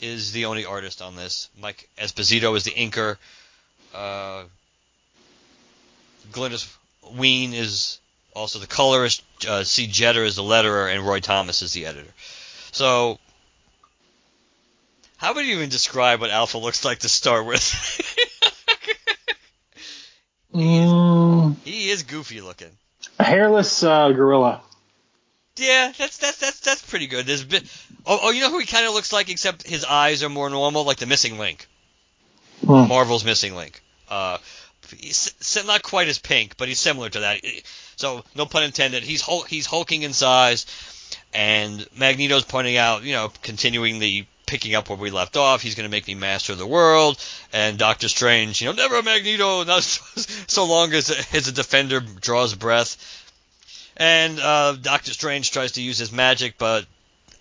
is 0.01 0.31
the 0.31 0.45
only 0.45 0.65
artist 0.65 1.03
on 1.03 1.15
this. 1.15 1.49
Mike 1.59 1.87
Esposito 1.99 2.55
is 2.55 2.63
the 2.63 2.71
inker. 2.71 3.17
Uh, 3.93 4.43
Glynis 6.31 6.67
Wein 7.13 7.53
is 7.53 7.99
also 8.35 8.57
the 8.59 8.67
colorist. 8.67 9.23
Uh, 9.47 9.63
C. 9.63 9.87
Jetter 9.87 10.25
is 10.25 10.35
the 10.35 10.43
letterer, 10.43 10.91
and 10.91 11.05
Roy 11.05 11.19
Thomas 11.19 11.61
is 11.61 11.73
the 11.73 11.85
editor. 11.85 12.09
So, 12.71 13.19
how 15.17 15.33
would 15.33 15.45
you 15.45 15.57
even 15.57 15.69
describe 15.69 16.21
what 16.21 16.31
Alpha 16.31 16.57
looks 16.57 16.85
like 16.85 16.99
to 16.99 17.09
start 17.09 17.45
with? 17.45 17.61
he, 20.53 20.77
is, 20.77 20.89
mm. 20.89 21.55
he, 21.63 21.89
is, 21.89 22.03
goofy 22.03 22.41
looking. 22.41 22.71
A 23.19 23.23
hairless 23.23 23.83
uh, 23.83 24.11
gorilla. 24.11 24.61
Yeah, 25.57 25.91
that's 25.97 26.17
that's 26.17 26.37
that's 26.37 26.61
that's 26.61 26.81
pretty 26.81 27.07
good. 27.07 27.25
There's 27.25 27.43
bit. 27.43 27.63
Oh, 28.05 28.19
oh, 28.23 28.31
you 28.31 28.41
know 28.41 28.49
who 28.49 28.59
he 28.59 28.65
kind 28.65 28.87
of 28.87 28.93
looks 28.93 29.11
like, 29.11 29.29
except 29.29 29.67
his 29.67 29.83
eyes 29.83 30.23
are 30.23 30.29
more 30.29 30.49
normal, 30.49 30.85
like 30.85 30.97
the 30.97 31.05
Missing 31.05 31.37
Link. 31.37 31.67
Hmm. 32.65 32.87
Marvel's 32.87 33.25
Missing 33.25 33.55
Link. 33.55 33.81
Uh, 34.09 34.37
he's 34.97 35.33
not 35.65 35.83
quite 35.83 36.07
as 36.07 36.19
pink, 36.19 36.57
but 36.57 36.67
he's 36.67 36.79
similar 36.79 37.09
to 37.09 37.19
that. 37.19 37.41
So 37.95 38.23
no 38.35 38.45
pun 38.45 38.63
intended. 38.63 39.03
He's 39.03 39.23
he's 39.47 39.65
hulking 39.65 40.03
in 40.03 40.13
size, 40.13 40.65
and 41.33 41.85
Magneto's 41.95 42.43
pointing 42.43 42.77
out, 42.77 43.03
you 43.03 43.13
know, 43.13 43.31
continuing 43.41 43.99
the 43.99 44.25
picking 44.51 44.75
up 44.75 44.89
where 44.89 44.97
we 44.97 45.11
left 45.11 45.37
off. 45.37 45.61
He's 45.61 45.75
going 45.75 45.87
to 45.87 45.91
make 45.91 46.07
me 46.07 46.13
master 46.13 46.51
of 46.51 46.59
the 46.59 46.67
world. 46.67 47.17
And 47.53 47.77
Doctor 47.77 48.09
Strange, 48.09 48.61
you 48.61 48.67
know, 48.67 48.73
never 48.73 49.01
Magneto, 49.01 49.63
not 49.65 49.81
so 49.81 50.65
long 50.65 50.93
as, 50.93 51.09
as 51.33 51.47
a 51.47 51.53
defender 51.53 52.01
draws 52.01 52.53
breath. 52.53 52.97
And 53.95 54.39
uh, 54.39 54.73
Doctor 54.73 55.13
Strange 55.13 55.51
tries 55.51 55.73
to 55.73 55.81
use 55.81 55.97
his 55.97 56.11
magic, 56.11 56.55
but 56.57 56.85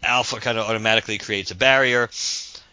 Alpha 0.03 0.39
kind 0.41 0.57
of 0.57 0.67
automatically 0.67 1.19
creates 1.19 1.51
a 1.51 1.57
barrier. 1.57 2.09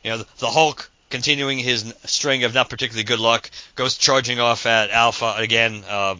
You 0.03 0.11
know, 0.11 0.25
the, 0.37 0.49
Hulk 0.49 0.89
continuing 1.09 1.57
his 1.57 1.93
string 2.05 2.43
of 2.43 2.53
not 2.53 2.69
particularly 2.69 3.05
good 3.05 3.19
luck, 3.19 3.49
goes 3.75 3.97
charging 3.97 4.39
off 4.39 4.65
at 4.65 4.91
Alpha 4.91 5.33
again. 5.37 5.83
Uh, 5.87 6.15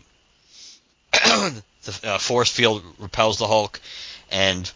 the 1.11 1.63
uh, 2.03 2.17
force 2.17 2.51
field 2.51 2.83
repels 2.99 3.37
the 3.37 3.47
Hulk, 3.47 3.79
and 4.31 4.71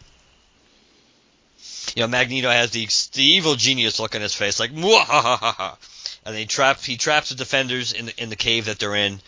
you 1.95 2.01
know 2.03 2.07
Magneto 2.07 2.49
has 2.49 2.71
the, 2.71 2.87
the 3.13 3.23
evil 3.23 3.55
genius 3.55 3.99
look 3.99 4.15
on 4.15 4.21
his 4.21 4.33
face, 4.33 4.59
like 4.59 4.71
ha 4.73 5.77
and 6.25 6.35
he 6.35 6.45
traps 6.45 6.85
he 6.85 6.97
traps 6.97 7.29
the 7.29 7.35
defenders 7.35 7.93
in 7.93 8.05
the 8.07 8.21
in 8.23 8.29
the 8.29 8.35
cave 8.35 8.65
that 8.65 8.79
they're 8.79 8.95
in, 8.95 9.19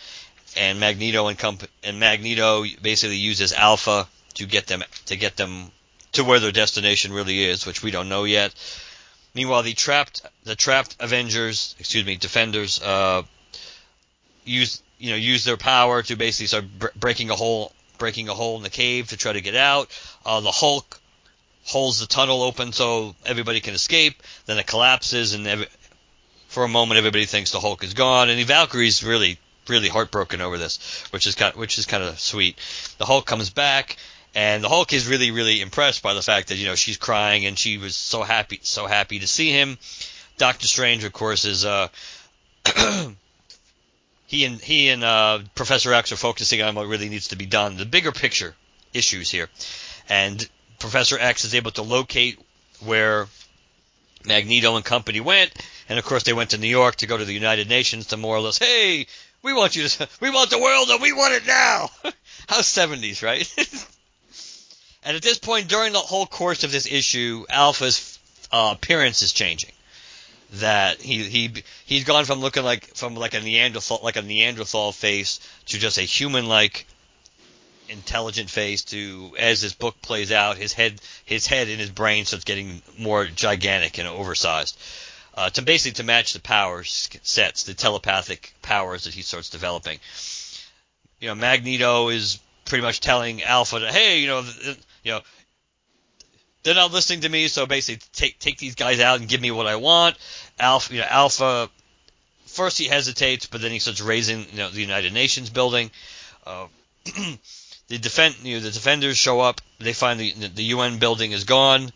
and 0.56 0.80
Magneto 0.80 1.28
and 1.28 1.38
comp- 1.38 1.70
and 1.84 2.00
Magneto 2.00 2.66
basically 2.82 3.18
uses 3.18 3.54
Alpha 3.54 4.08
to 4.36 4.46
get 4.46 4.68
them 4.68 4.84
to 5.08 5.16
get 5.16 5.36
them 5.36 5.72
to 6.14 6.24
where 6.24 6.40
their 6.40 6.52
destination 6.52 7.12
really 7.12 7.44
is, 7.44 7.66
which 7.66 7.82
we 7.82 7.92
don't 7.92 8.10
know 8.10 8.24
yet. 8.24 8.54
Meanwhile, 9.34 9.64
the 9.64 9.74
trapped 9.74 10.22
the 10.44 10.56
trapped 10.56 10.96
Avengers, 11.00 11.76
excuse 11.80 12.06
me, 12.06 12.16
Defenders, 12.16 12.82
uh, 12.82 13.24
use 14.46 14.82
you 15.00 15.10
know 15.10 15.16
use 15.16 15.44
their 15.44 15.58
power 15.58 16.04
to 16.04 16.16
basically 16.16 16.48
start 16.48 16.66
br- 16.78 16.88
breaking 16.96 17.30
a 17.30 17.36
hole 17.36 17.72
breaking 17.98 18.30
a 18.30 18.34
hole 18.34 18.58
in 18.58 18.64
the 18.64 18.70
cave 18.70 19.10
to 19.10 19.18
try 19.18 19.34
to 19.34 19.42
get 19.42 19.56
out. 19.56 19.90
Uh, 20.26 20.40
the 20.42 20.52
Hulk 20.52 21.00
holds 21.66 22.00
the 22.00 22.08
tunnel 22.08 22.44
open 22.44 22.74
so 22.74 23.16
everybody 23.26 23.60
can 23.60 23.74
escape. 23.74 24.22
Then 24.46 24.58
it 24.58 24.68
collapses, 24.68 25.34
and 25.34 25.48
every, 25.48 25.68
for 26.48 26.64
a 26.64 26.70
moment 26.70 26.98
everybody 26.98 27.26
thinks 27.26 27.52
the 27.52 27.60
Hulk 27.60 27.84
is 27.84 27.94
gone. 27.94 28.30
And 28.30 28.40
the 28.40 28.44
Valkyrie's 28.44 29.04
really 29.04 29.40
really 29.70 29.88
heartbroken 29.88 30.42
over 30.42 30.58
this, 30.58 31.06
which 31.12 31.28
is 31.28 31.36
kind 31.36 31.56
which 31.56 31.78
is 31.78 31.86
kind 31.86 32.04
of 32.04 32.20
sweet. 32.20 32.58
The 32.98 33.06
Hulk 33.06 33.26
comes 33.26 33.50
back 33.50 33.98
and 34.36 34.64
the 34.64 34.70
Hulk 34.70 34.94
is 34.94 35.08
really, 35.08 35.32
really 35.32 35.62
impressed 35.62 36.02
by 36.02 36.14
the 36.14 36.22
fact 36.22 36.50
that 36.50 36.56
you 36.56 36.66
know 36.66 36.76
she's 36.76 36.98
crying 36.98 37.46
and 37.46 37.58
she 37.58 37.78
was 37.78 37.96
so 37.96 38.24
happy, 38.24 38.60
so 38.64 38.88
happy 38.88 39.20
to 39.20 39.28
see 39.28 39.52
him. 39.52 39.78
Doctor 40.38 40.68
Strange, 40.68 41.04
of 41.04 41.14
course, 41.14 41.46
is 41.46 41.66
uh, 41.66 41.88
he 44.26 44.46
and 44.46 44.60
he 44.60 44.90
and 44.90 45.04
uh, 45.04 45.40
Professor 45.56 45.94
X 45.94 46.12
are 46.12 46.18
focusing 46.18 46.62
on 46.62 46.76
what 46.76 46.88
really 46.88 47.10
needs 47.10 47.30
to 47.30 47.36
be 47.36 47.46
done, 47.46 47.78
the 47.78 47.86
bigger 47.86 48.12
picture 48.12 48.56
issues 48.94 49.30
here, 49.30 49.50
and 50.10 50.48
Professor 50.84 51.18
X 51.18 51.46
is 51.46 51.56
able 51.56 51.72
to 51.72 51.82
locate 51.82 52.38
where 52.82 53.28
Magneto 54.26 54.76
and 54.76 54.84
company 54.84 55.22
went, 55.22 55.54
and 55.88 55.98
of 55.98 56.04
course 56.04 56.24
they 56.24 56.34
went 56.34 56.50
to 56.50 56.58
New 56.58 56.68
York 56.68 56.98
to 56.98 57.08
go 57.08 57.18
to 57.18 57.24
the 57.24 57.34
United 57.34 57.70
Nations 57.70 58.08
to 58.08 58.18
more 58.18 58.36
or 58.36 58.42
less, 58.42 58.58
hey, 58.58 59.08
we 59.42 59.54
want 59.54 59.78
you 59.78 59.88
to, 59.88 60.10
we 60.20 60.30
want 60.30 60.50
the 60.50 60.60
world 60.60 60.90
and 60.90 61.02
we 61.02 61.14
want 61.14 61.36
it 61.36 61.48
now. 61.48 61.90
How's 62.50 62.66
70s, 62.66 63.24
right? 63.24 63.48
And 65.06 65.18
at 65.18 65.22
this 65.22 65.38
point, 65.38 65.68
during 65.68 65.92
the 65.92 66.00
whole 66.00 66.26
course 66.26 66.64
of 66.64 66.72
this 66.72 66.86
issue, 66.86 67.46
Alpha's 67.50 68.18
uh, 68.54 68.74
appearance 68.74 69.22
is 69.22 69.34
changing. 69.34 69.74
That 70.54 71.02
he 71.02 71.24
he 71.24 71.52
he's 71.86 72.06
gone 72.06 72.24
from 72.24 72.40
looking 72.40 72.64
like 72.64 72.96
from 72.96 73.16
like 73.16 73.34
a 73.34 73.42
Neanderthal 73.42 74.00
like 74.02 74.16
a 74.16 74.22
Neanderthal 74.22 74.94
face 74.94 75.42
to 75.66 75.78
just 75.78 75.98
a 75.98 76.04
human-like 76.04 76.86
intelligent 77.90 78.50
face 78.50 78.84
to 78.84 79.34
as 79.38 79.62
this 79.62 79.74
book 79.74 80.02
plays 80.02 80.32
out 80.32 80.58
his 80.58 80.74
head 80.74 81.00
his 81.26 81.46
head 81.46 81.68
and 81.68 81.80
his 81.80 81.90
brain 81.90 82.26
starts 82.26 82.46
getting 82.46 82.82
more 82.98 83.26
gigantic 83.26 83.98
and 83.98 84.08
oversized 84.08 84.78
uh, 85.36 85.50
to 85.50 85.62
basically 85.62 85.96
to 85.96 86.04
match 86.04 86.34
the 86.34 86.40
powers 86.40 87.10
sets 87.24 87.64
the 87.64 87.74
telepathic 87.74 88.54
powers 88.62 89.04
that 89.04 89.14
he 89.14 89.22
starts 89.22 89.50
developing 89.50 90.00
you 91.20 91.28
know 91.28 91.36
magneto 91.36 92.10
is 92.10 92.40
pretty 92.66 92.82
much 92.82 93.00
telling 93.02 93.44
alpha 93.44 93.80
that 93.80 93.94
hey 93.94 94.20
you 94.20 94.28
know 94.28 94.44
you 95.04 95.12
know, 95.12 95.22
they're 96.64 96.76
not 96.76 96.94
listening 96.94 97.22
to 97.22 97.30
me, 97.30 97.50
so 97.50 97.66
basically 97.66 98.02
take 98.14 98.40
take 98.40 98.58
these 98.58 98.76
guys 98.76 99.00
out 99.00 99.20
and 99.20 99.28
give 99.30 99.42
me 99.42 99.52
what 99.52 99.68
I 99.68 99.76
want. 99.76 100.18
Alpha, 100.60 100.94
you 100.94 101.02
know, 101.02 101.08
Alpha. 101.10 101.70
First 102.46 102.78
he 102.78 102.86
hesitates, 102.86 103.48
but 103.48 103.62
then 103.62 103.72
he 103.72 103.80
starts 103.80 104.02
raising 104.02 104.46
you 104.52 104.58
know 104.58 104.70
the 104.70 104.80
United 104.80 105.14
Nations 105.14 105.50
building. 105.50 105.92
Uh, 106.46 106.68
the 107.94 108.00
defend 108.00 108.36
you 108.42 108.56
know 108.56 108.62
the 108.62 108.72
defenders 108.72 109.18
show 109.18 109.40
up. 109.40 109.62
They 109.78 109.94
find 109.94 110.20
the 110.20 110.32
the 110.32 110.64
UN 110.76 110.98
building 110.98 111.32
is 111.32 111.44
gone. 111.44 111.92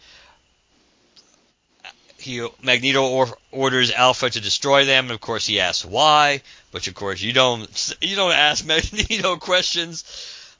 He 2.20 2.48
Magneto 2.62 3.04
or, 3.04 3.36
orders 3.52 3.92
Alpha 3.92 4.30
to 4.30 4.40
destroy 4.40 4.86
them. 4.86 5.10
Of 5.10 5.22
course, 5.22 5.48
he 5.48 5.60
asks 5.60 5.84
why, 5.84 6.44
which 6.70 6.88
of 6.88 6.94
course 6.94 7.20
you 7.22 7.34
don't 7.34 7.96
you 8.00 8.16
don't 8.16 8.34
ask 8.34 8.64
Magneto 8.74 9.38
questions. 9.38 10.04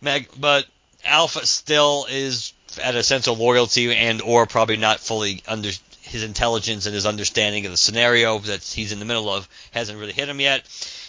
Mag, 0.02 0.28
but 0.40 0.66
Alpha 1.06 1.46
still 1.46 2.08
is 2.10 2.54
at 2.82 2.96
a 2.96 3.04
sense 3.04 3.28
of 3.28 3.40
loyalty 3.40 3.94
and 3.94 4.24
or 4.24 4.48
probably 4.48 4.78
not 4.78 5.00
fully 5.00 5.44
under 5.48 5.70
his 6.02 6.24
intelligence 6.24 6.88
and 6.88 6.96
his 6.96 7.06
understanding 7.06 7.66
of 7.66 7.72
the 7.72 7.78
scenario 7.78 8.40
that 8.40 8.64
he's 8.64 8.92
in 8.92 8.98
the 8.98 9.06
middle 9.06 9.30
of 9.30 9.48
hasn't 9.70 10.00
really 10.00 10.14
hit 10.14 10.30
him 10.30 10.40
yet. 10.40 10.64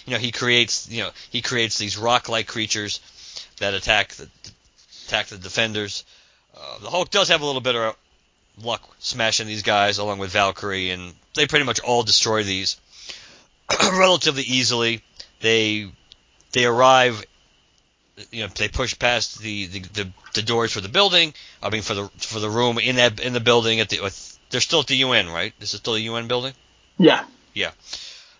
You 0.05 0.13
know, 0.13 0.19
he 0.19 0.33
creates 0.33 0.87
you 0.91 1.05
know 1.05 1.11
he 1.31 1.41
creates 1.41 1.79
these 1.79 1.97
rock-like 1.97 2.47
creatures 2.47 3.01
that 3.59 3.75
attack 3.75 4.15
the 4.15 4.29
attack 5.07 5.27
the 5.27 5.39
defenders. 5.39 6.05
Uh, 6.57 6.79
the 6.79 6.91
Hulk 6.91 7.11
does 7.11 7.29
have 7.29 7.41
a 7.41 7.47
little 7.47 7.61
bit 7.61 7.77
of 7.77 7.97
luck 8.63 8.83
smashing 8.99 9.47
these 9.47 9.63
guys 9.63 9.99
along 9.99 10.19
with 10.19 10.31
Valkyrie, 10.31 10.91
and 10.91 11.15
they 11.35 11.47
pretty 11.47 11.65
much 11.65 11.81
all 11.81 12.03
destroy 12.03 12.43
these 12.43 12.77
relatively 13.93 14.43
easily. 14.43 15.03
They 15.41 15.91
they 16.53 16.65
arrive 16.65 17.25
you 18.31 18.43
know 18.43 18.49
they 18.49 18.69
push 18.69 18.99
past 18.99 19.39
the, 19.39 19.67
the, 19.67 19.79
the, 19.81 20.13
the, 20.35 20.43
doors 20.43 20.73
for 20.73 20.81
the 20.81 20.89
building. 20.89 21.35
I 21.63 21.71
mean 21.71 21.83
for 21.83 21.95
the 21.95 22.09
for 22.19 22.41
the 22.41 22.51
room 22.51 22.79
in 22.79 22.97
that 22.97 23.21
in 23.21 23.33
the 23.33 23.41
building 23.41 23.81
at 23.81 23.89
the 23.89 23.99
they're 24.51 24.61
still 24.61 24.81
at 24.81 24.87
the 24.87 24.97
UN 24.97 25.29
right? 25.29 25.53
This 25.59 25.75
is 25.75 25.81
still 25.81 25.95
the 25.95 26.01
UN 26.03 26.29
building. 26.29 26.55
Yeah. 26.99 27.25
Yeah. 27.55 27.71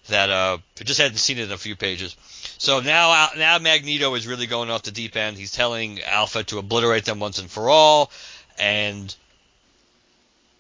That 0.09 0.31
uh, 0.31 0.59
I 0.81 0.85
just 0.85 1.01
hadn't 1.01 1.19
seen 1.19 1.39
it 1.39 1.45
in 1.45 1.53
a 1.53 1.59
few 1.59 1.77
pages. 1.77 2.17
So 2.59 2.81
now 2.81 3.29
now 3.37 3.59
Magneto 3.59 4.13
is 4.15 4.27
really 4.27 4.49
going 4.49 4.69
off 4.71 4.83
the 4.83 4.91
deep 4.91 5.17
end. 5.17 5.37
He's 5.37 5.53
telling 5.53 6.03
Alpha 6.03 6.43
to 6.45 6.59
obliterate 6.59 7.05
them 7.05 7.21
once 7.21 7.39
and 7.39 7.49
for 7.49 7.71
all, 7.71 8.11
and 8.59 9.15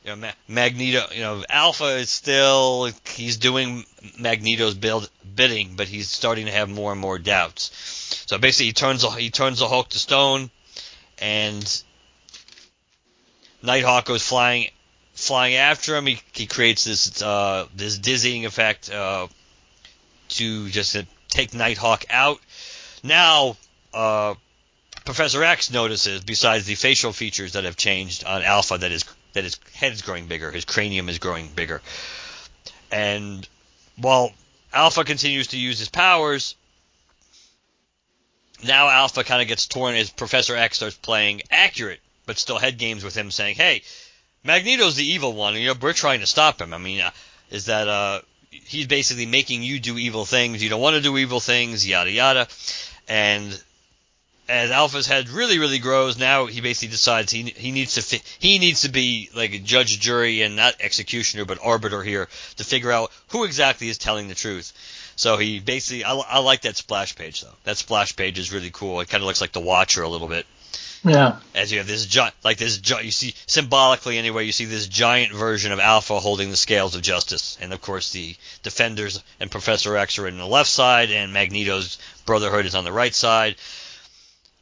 you 0.04 0.14
know, 0.14 0.30
Magneto, 0.46 1.06
you 1.12 1.20
know, 1.20 1.44
Alpha 1.50 1.96
is 1.96 2.08
still 2.08 2.90
he's 3.08 3.36
doing 3.36 3.84
Magneto's 4.16 4.74
build 4.74 5.10
bidding, 5.34 5.74
but 5.74 5.88
he's 5.88 6.08
starting 6.08 6.46
to 6.46 6.52
have 6.52 6.68
more 6.68 6.92
and 6.92 7.00
more 7.00 7.18
doubts. 7.18 8.24
So 8.28 8.38
basically, 8.38 8.66
he 8.66 8.72
turns 8.72 9.02
he 9.16 9.30
turns 9.30 9.58
the 9.58 9.68
Hulk 9.68 9.88
to 9.90 9.98
stone, 9.98 10.50
and 11.18 11.82
Nighthawk 13.60 14.04
goes 14.04 14.22
flying 14.22 14.68
flying 15.14 15.54
after 15.56 15.96
him. 15.96 16.06
He, 16.06 16.20
he 16.32 16.46
creates 16.46 16.84
this 16.84 17.20
uh, 17.20 17.66
this 17.74 17.98
dizzying 17.98 18.46
effect 18.46 18.90
uh, 18.90 19.26
to 20.28 20.68
just 20.68 20.92
take 21.28 21.54
Nighthawk 21.54 22.04
out. 22.10 22.40
Now, 23.02 23.56
uh, 23.94 24.34
Professor 25.04 25.42
X 25.42 25.70
notices, 25.70 26.22
besides 26.24 26.66
the 26.66 26.74
facial 26.74 27.12
features 27.12 27.52
that 27.52 27.64
have 27.64 27.76
changed 27.76 28.24
on 28.24 28.42
Alpha, 28.42 28.78
that 28.78 28.90
his 28.90 29.04
that 29.34 29.44
his 29.44 29.58
head 29.74 29.92
is 29.92 30.02
growing 30.02 30.26
bigger, 30.26 30.50
his 30.50 30.64
cranium 30.64 31.08
is 31.08 31.18
growing 31.18 31.48
bigger, 31.48 31.80
and 32.90 33.46
while 33.96 34.32
Alpha 34.72 35.04
continues 35.04 35.48
to 35.48 35.58
use 35.58 35.78
his 35.78 35.88
powers, 35.88 36.54
now 38.62 38.88
Alpha 38.88 39.24
kind 39.24 39.42
of 39.42 39.48
gets 39.48 39.66
torn 39.66 39.94
as 39.94 40.10
Professor 40.10 40.56
X 40.56 40.76
starts 40.76 40.96
playing 40.96 41.42
accurate, 41.50 42.00
but 42.26 42.38
still 42.38 42.58
head 42.58 42.78
games 42.78 43.04
with 43.04 43.14
him, 43.14 43.30
saying, 43.30 43.56
"Hey, 43.56 43.82
Magneto's 44.44 44.96
the 44.96 45.04
evil 45.04 45.32
one. 45.32 45.54
You 45.56 45.68
know, 45.68 45.74
we're 45.80 45.92
trying 45.92 46.20
to 46.20 46.26
stop 46.26 46.60
him. 46.60 46.72
I 46.72 46.78
mean, 46.78 47.00
uh, 47.00 47.10
is 47.50 47.66
that 47.66 47.88
uh, 47.88 48.20
he's 48.50 48.86
basically 48.86 49.26
making 49.26 49.62
you 49.62 49.80
do 49.80 49.98
evil 49.98 50.24
things. 50.24 50.62
You 50.62 50.68
don't 50.68 50.80
want 50.80 50.96
to 50.96 51.02
do 51.02 51.16
evil 51.16 51.40
things, 51.40 51.86
yada 51.86 52.10
yada." 52.10 52.48
And 53.08 53.58
as 54.48 54.70
Alpha's 54.70 55.06
head 55.06 55.28
really, 55.28 55.58
really 55.58 55.78
grows, 55.78 56.18
now 56.18 56.46
he 56.46 56.60
basically 56.60 56.88
decides 56.88 57.30
he 57.30 57.42
he 57.42 57.70
needs 57.70 57.94
to 57.94 58.02
fi- 58.02 58.22
he 58.38 58.58
needs 58.58 58.82
to 58.82 58.88
be 58.88 59.30
like 59.34 59.52
a 59.52 59.58
judge, 59.58 60.00
jury, 60.00 60.42
and 60.42 60.56
not 60.56 60.76
executioner, 60.80 61.44
but 61.44 61.58
arbiter 61.62 62.02
here 62.02 62.28
to 62.56 62.64
figure 62.64 62.90
out 62.90 63.12
who 63.28 63.44
exactly 63.44 63.88
is 63.88 63.98
telling 63.98 64.28
the 64.28 64.34
truth. 64.34 64.72
So 65.16 65.36
he 65.36 65.58
basically, 65.58 66.04
I, 66.04 66.14
I 66.14 66.38
like 66.38 66.62
that 66.62 66.76
splash 66.76 67.16
page 67.16 67.40
though. 67.42 67.54
That 67.64 67.76
splash 67.76 68.14
page 68.16 68.38
is 68.38 68.52
really 68.52 68.70
cool. 68.70 69.00
It 69.00 69.08
kind 69.08 69.22
of 69.22 69.26
looks 69.26 69.40
like 69.40 69.52
the 69.52 69.60
Watcher 69.60 70.02
a 70.02 70.08
little 70.08 70.28
bit. 70.28 70.46
Yeah. 71.04 71.38
As 71.54 71.70
you 71.70 71.78
have 71.78 71.86
this 71.86 72.06
giant, 72.06 72.34
like 72.42 72.58
this, 72.58 72.78
gi- 72.78 73.04
you 73.04 73.10
see 73.10 73.34
symbolically 73.46 74.18
anyway, 74.18 74.44
you 74.44 74.52
see 74.52 74.64
this 74.64 74.86
giant 74.88 75.32
version 75.32 75.72
of 75.72 75.78
Alpha 75.78 76.18
holding 76.18 76.50
the 76.50 76.56
scales 76.56 76.94
of 76.94 77.02
justice, 77.02 77.56
and 77.60 77.72
of 77.72 77.80
course 77.80 78.12
the 78.12 78.36
Defenders 78.62 79.22
and 79.38 79.50
Professor 79.50 79.96
X 79.96 80.18
are 80.18 80.26
in 80.26 80.38
the 80.38 80.46
left 80.46 80.70
side, 80.70 81.10
and 81.10 81.32
Magneto's 81.32 81.98
Brotherhood 82.26 82.66
is 82.66 82.74
on 82.74 82.84
the 82.84 82.92
right 82.92 83.14
side. 83.14 83.56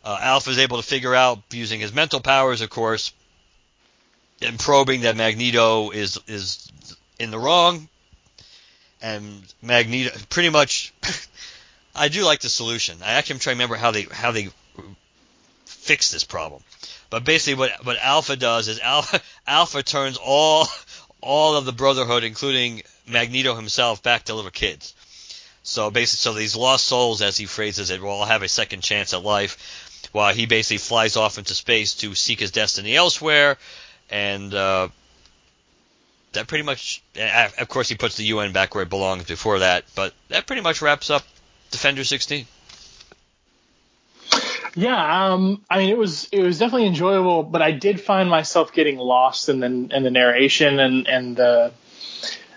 Uh, 0.04 0.18
Alpha 0.20 0.50
is 0.50 0.58
able 0.58 0.76
to 0.76 0.82
figure 0.82 1.14
out 1.14 1.40
using 1.50 1.80
his 1.80 1.92
mental 1.92 2.20
powers, 2.20 2.60
of 2.60 2.70
course, 2.70 3.12
and 4.42 4.58
probing 4.58 5.00
that 5.02 5.16
Magneto 5.16 5.90
is 5.90 6.18
is 6.28 6.70
in 7.18 7.30
the 7.30 7.38
wrong, 7.38 7.88
and 9.00 9.42
Magneto 9.62 10.16
pretty 10.28 10.50
much. 10.50 10.92
I 11.98 12.08
do 12.08 12.24
like 12.24 12.40
the 12.40 12.50
solution. 12.50 12.98
I 13.02 13.12
actually 13.12 13.36
am 13.36 13.40
trying 13.40 13.56
to 13.56 13.62
remember 13.62 13.76
how 13.76 13.90
they 13.90 14.02
how 14.02 14.30
they 14.30 14.50
fix 15.66 16.10
this 16.10 16.24
problem. 16.24 16.62
But 17.10 17.24
basically, 17.24 17.54
what 17.54 17.84
what 17.84 17.98
Alpha 18.00 18.36
does 18.36 18.68
is 18.68 18.80
Alpha 18.80 19.20
Alpha 19.46 19.82
turns 19.82 20.16
all 20.16 20.66
all 21.20 21.56
of 21.56 21.64
the 21.64 21.72
Brotherhood, 21.72 22.24
including 22.24 22.82
Magneto 23.06 23.54
himself, 23.54 24.02
back 24.02 24.24
to 24.24 24.34
little 24.34 24.50
kids. 24.50 24.94
So 25.62 25.90
basically, 25.90 26.32
so 26.32 26.38
these 26.38 26.56
lost 26.56 26.84
souls, 26.86 27.22
as 27.22 27.36
he 27.36 27.46
phrases 27.46 27.90
it, 27.90 28.00
will 28.00 28.10
all 28.10 28.24
have 28.24 28.42
a 28.42 28.48
second 28.48 28.82
chance 28.82 29.12
at 29.12 29.22
life, 29.22 30.08
while 30.12 30.32
he 30.32 30.46
basically 30.46 30.78
flies 30.78 31.16
off 31.16 31.38
into 31.38 31.54
space 31.54 31.94
to 31.94 32.14
seek 32.14 32.38
his 32.38 32.52
destiny 32.52 32.94
elsewhere, 32.94 33.58
and 34.08 34.54
uh, 34.54 34.88
that 36.32 36.46
pretty 36.46 36.62
much, 36.62 37.02
of 37.16 37.68
course, 37.68 37.88
he 37.88 37.96
puts 37.96 38.16
the 38.16 38.24
UN 38.24 38.52
back 38.52 38.74
where 38.74 38.82
it 38.82 38.90
belongs 38.90 39.24
before 39.24 39.58
that, 39.60 39.84
but 39.96 40.14
that 40.28 40.46
pretty 40.46 40.62
much 40.62 40.80
wraps 40.82 41.10
up 41.10 41.24
Defender 41.72 42.04
16. 42.04 42.46
Yeah, 44.76 45.32
um, 45.32 45.64
I 45.70 45.78
mean, 45.78 45.88
it 45.88 45.96
was 45.96 46.28
it 46.32 46.42
was 46.42 46.58
definitely 46.58 46.86
enjoyable, 46.86 47.42
but 47.42 47.62
I 47.62 47.70
did 47.70 47.98
find 47.98 48.28
myself 48.28 48.74
getting 48.74 48.98
lost 48.98 49.48
in 49.48 49.60
the 49.60 49.66
in 49.66 50.02
the 50.02 50.10
narration 50.10 50.78
and 50.78 51.08
and 51.08 51.34
the 51.34 51.72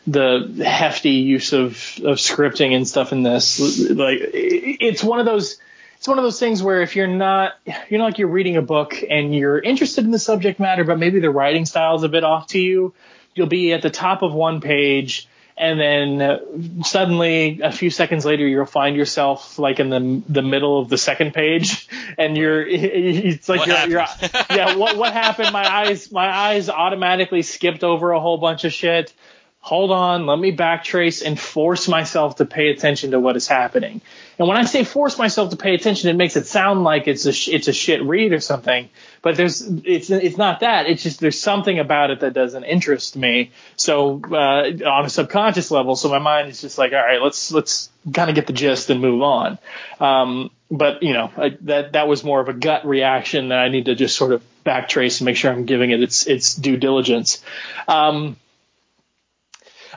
the 0.05 0.63
hefty 0.65 1.11
use 1.11 1.53
of 1.53 1.71
of 2.03 2.17
scripting 2.17 2.75
and 2.75 2.85
stuff 2.85 3.13
in 3.13 3.23
this. 3.23 3.57
Like, 3.89 4.19
it's 4.33 5.01
one 5.01 5.19
of 5.19 5.25
those 5.25 5.59
it's 5.97 6.09
one 6.09 6.17
of 6.17 6.25
those 6.25 6.39
things 6.39 6.61
where 6.61 6.81
if 6.81 6.97
you're 6.97 7.07
not 7.07 7.53
you're 7.89 7.99
not 7.99 8.05
like 8.05 8.17
you're 8.17 8.27
reading 8.27 8.57
a 8.57 8.61
book 8.61 9.01
and 9.09 9.33
you're 9.33 9.57
interested 9.57 10.03
in 10.03 10.11
the 10.11 10.19
subject 10.19 10.59
matter, 10.59 10.83
but 10.83 10.99
maybe 10.99 11.21
the 11.21 11.31
writing 11.31 11.65
style 11.65 11.95
is 11.95 12.03
a 12.03 12.09
bit 12.09 12.25
off 12.25 12.47
to 12.47 12.59
you, 12.59 12.93
you'll 13.33 13.47
be 13.47 13.71
at 13.71 13.81
the 13.81 13.89
top 13.89 14.23
of 14.23 14.33
one 14.33 14.59
page 14.59 15.29
and 15.59 15.77
then 15.77 16.83
suddenly 16.83 17.59
a 17.61 17.71
few 17.71 17.89
seconds 17.89 18.25
later 18.25 18.47
you'll 18.47 18.65
find 18.65 18.95
yourself 18.95 19.59
like 19.59 19.79
in 19.81 19.89
the 19.89 20.23
the 20.29 20.41
middle 20.41 20.79
of 20.79 20.87
the 20.87 20.97
second 20.97 21.33
page 21.33 21.87
and 22.17 22.37
you're 22.37 22.65
it's 22.67 23.49
like 23.49 23.67
you're, 23.67 23.87
you're 23.87 24.05
yeah 24.49 24.75
what 24.75 24.97
what 24.97 25.11
happened? 25.13 25.51
My 25.51 25.67
eyes 25.67 26.11
my 26.11 26.29
eyes 26.29 26.69
automatically 26.69 27.41
skipped 27.41 27.83
over 27.83 28.11
a 28.11 28.19
whole 28.19 28.37
bunch 28.37 28.63
of 28.63 28.71
shit. 28.71 29.13
Hold 29.59 29.91
on 29.91 30.25
let 30.25 30.39
me 30.39 30.55
backtrace 30.55 31.23
and 31.23 31.37
force 31.37 31.89
myself 31.89 32.37
to 32.37 32.45
pay 32.45 32.69
attention 32.69 33.11
to 33.11 33.19
what 33.19 33.35
is 33.35 33.47
happening 33.47 34.01
and 34.39 34.47
when 34.47 34.57
i 34.57 34.63
say 34.63 34.83
force 34.83 35.17
myself 35.17 35.51
to 35.51 35.57
pay 35.57 35.75
attention 35.75 36.09
it 36.09 36.15
makes 36.15 36.35
it 36.35 36.47
sound 36.47 36.83
like 36.83 37.07
it's 37.07 37.25
a 37.25 37.33
sh- 37.33 37.49
it's 37.49 37.67
a 37.67 37.73
shit 37.73 38.01
read 38.03 38.33
or 38.33 38.39
something 38.39 38.89
but 39.21 39.35
there's 39.35 39.61
it's 39.61 40.09
it's 40.09 40.37
not 40.37 40.61
that. 40.61 40.87
It's 40.87 41.03
just 41.03 41.19
there's 41.19 41.39
something 41.39 41.79
about 41.79 42.11
it 42.11 42.21
that 42.21 42.33
doesn't 42.33 42.63
interest 42.63 43.15
me. 43.15 43.51
So 43.75 44.21
uh, 44.31 44.89
on 44.89 45.05
a 45.05 45.09
subconscious 45.09 45.71
level 45.71 45.95
so 45.95 46.09
my 46.09 46.19
mind 46.19 46.49
is 46.49 46.61
just 46.61 46.77
like 46.77 46.93
all 46.93 46.99
right 46.99 47.21
let's 47.21 47.51
let's 47.51 47.89
kind 48.13 48.29
of 48.29 48.35
get 48.35 48.47
the 48.47 48.53
gist 48.53 48.89
and 48.89 49.01
move 49.01 49.21
on. 49.21 49.57
Um, 49.99 50.51
but 50.71 51.03
you 51.03 51.13
know 51.13 51.31
I, 51.35 51.57
that 51.61 51.93
that 51.93 52.07
was 52.07 52.23
more 52.23 52.39
of 52.39 52.47
a 52.47 52.53
gut 52.53 52.85
reaction 52.85 53.49
that 53.49 53.59
I 53.59 53.69
need 53.69 53.85
to 53.85 53.95
just 53.95 54.15
sort 54.15 54.31
of 54.31 54.43
backtrace 54.65 55.19
and 55.19 55.25
make 55.25 55.35
sure 55.35 55.51
I'm 55.51 55.65
giving 55.65 55.91
it 55.91 56.01
its 56.01 56.27
its 56.27 56.55
due 56.55 56.77
diligence. 56.77 57.43
Um, 57.87 58.37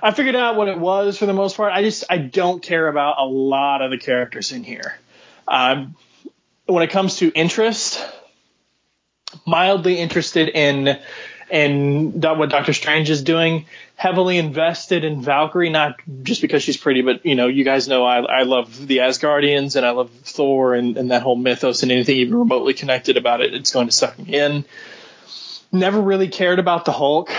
I 0.02 0.10
figured 0.10 0.34
out 0.34 0.56
what 0.56 0.68
it 0.68 0.78
was 0.78 1.16
for 1.16 1.26
the 1.26 1.32
most 1.32 1.56
part 1.56 1.72
I 1.72 1.82
just 1.82 2.04
I 2.10 2.18
don't 2.18 2.62
care 2.62 2.88
about 2.88 3.16
a 3.18 3.24
lot 3.24 3.82
of 3.82 3.90
the 3.90 3.98
characters 3.98 4.52
in 4.52 4.64
here 4.64 4.98
um, 5.46 5.96
when 6.66 6.82
it 6.82 6.90
comes 6.90 7.16
to 7.18 7.30
interest 7.30 8.04
mildly 9.46 9.98
interested 9.98 10.48
in 10.48 10.98
in 11.50 12.20
what 12.20 12.48
Doctor 12.48 12.72
Strange 12.72 13.10
is 13.10 13.22
doing. 13.22 13.66
Heavily 13.94 14.38
invested 14.38 15.04
in 15.04 15.20
Valkyrie, 15.20 15.68
not 15.68 16.00
just 16.22 16.40
because 16.40 16.62
she's 16.62 16.78
pretty, 16.78 17.02
but 17.02 17.26
you 17.26 17.34
know, 17.34 17.46
you 17.46 17.62
guys 17.62 17.86
know 17.86 18.04
I, 18.04 18.20
I 18.20 18.42
love 18.44 18.86
the 18.86 18.98
Asgardians 18.98 19.76
and 19.76 19.84
I 19.84 19.90
love 19.90 20.10
Thor 20.24 20.74
and, 20.74 20.96
and 20.96 21.10
that 21.10 21.22
whole 21.22 21.36
mythos 21.36 21.82
and 21.82 21.92
anything 21.92 22.16
even 22.16 22.36
remotely 22.36 22.72
connected 22.72 23.18
about 23.18 23.42
it, 23.42 23.52
it's 23.52 23.70
going 23.70 23.86
to 23.86 23.92
suck 23.92 24.18
me 24.18 24.34
in. 24.34 24.64
Never 25.74 26.00
really 26.00 26.28
cared 26.28 26.58
about 26.58 26.84
the 26.84 26.92
Hulk. 26.92 27.30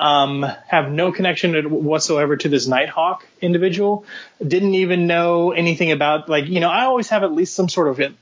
Um, 0.00 0.46
have 0.66 0.90
no 0.90 1.12
connection 1.12 1.84
whatsoever 1.84 2.36
to 2.38 2.48
this 2.48 2.66
Nighthawk 2.66 3.26
individual. 3.40 4.06
Didn't 4.46 4.74
even 4.74 5.06
know 5.06 5.52
anything 5.52 5.92
about 5.92 6.28
like 6.28 6.46
you 6.46 6.60
know 6.60 6.70
I 6.70 6.84
always 6.84 7.10
have 7.10 7.22
at 7.22 7.32
least 7.32 7.54
some 7.54 7.68
sort 7.68 7.88
of 7.88 8.14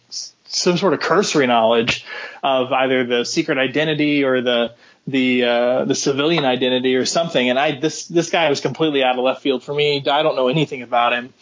some 0.47 0.77
sort 0.77 0.93
of 0.93 1.01
cursory 1.01 1.47
knowledge 1.47 2.05
of 2.43 2.73
either 2.73 3.05
the 3.05 3.25
secret 3.25 3.59
identity 3.59 4.25
or 4.25 4.41
the 4.43 4.75
the 5.07 5.45
uh, 5.45 5.85
the 5.85 5.95
civilian 5.95 6.45
identity 6.45 6.97
or 6.97 7.07
something. 7.07 7.49
And 7.49 7.59
I 7.59 7.79
this 7.79 8.07
this 8.07 8.31
guy 8.31 8.51
was 8.51 8.61
completely 8.61 9.05
out 9.05 9.17
of 9.17 9.25
left 9.25 9.43
field 9.43 9.63
for 9.63 9.73
me. 9.73 9.99
I 9.99 10.23
don't 10.23 10.37
know 10.37 10.49
anything 10.49 10.83
about 10.83 11.13
him. 11.13 11.33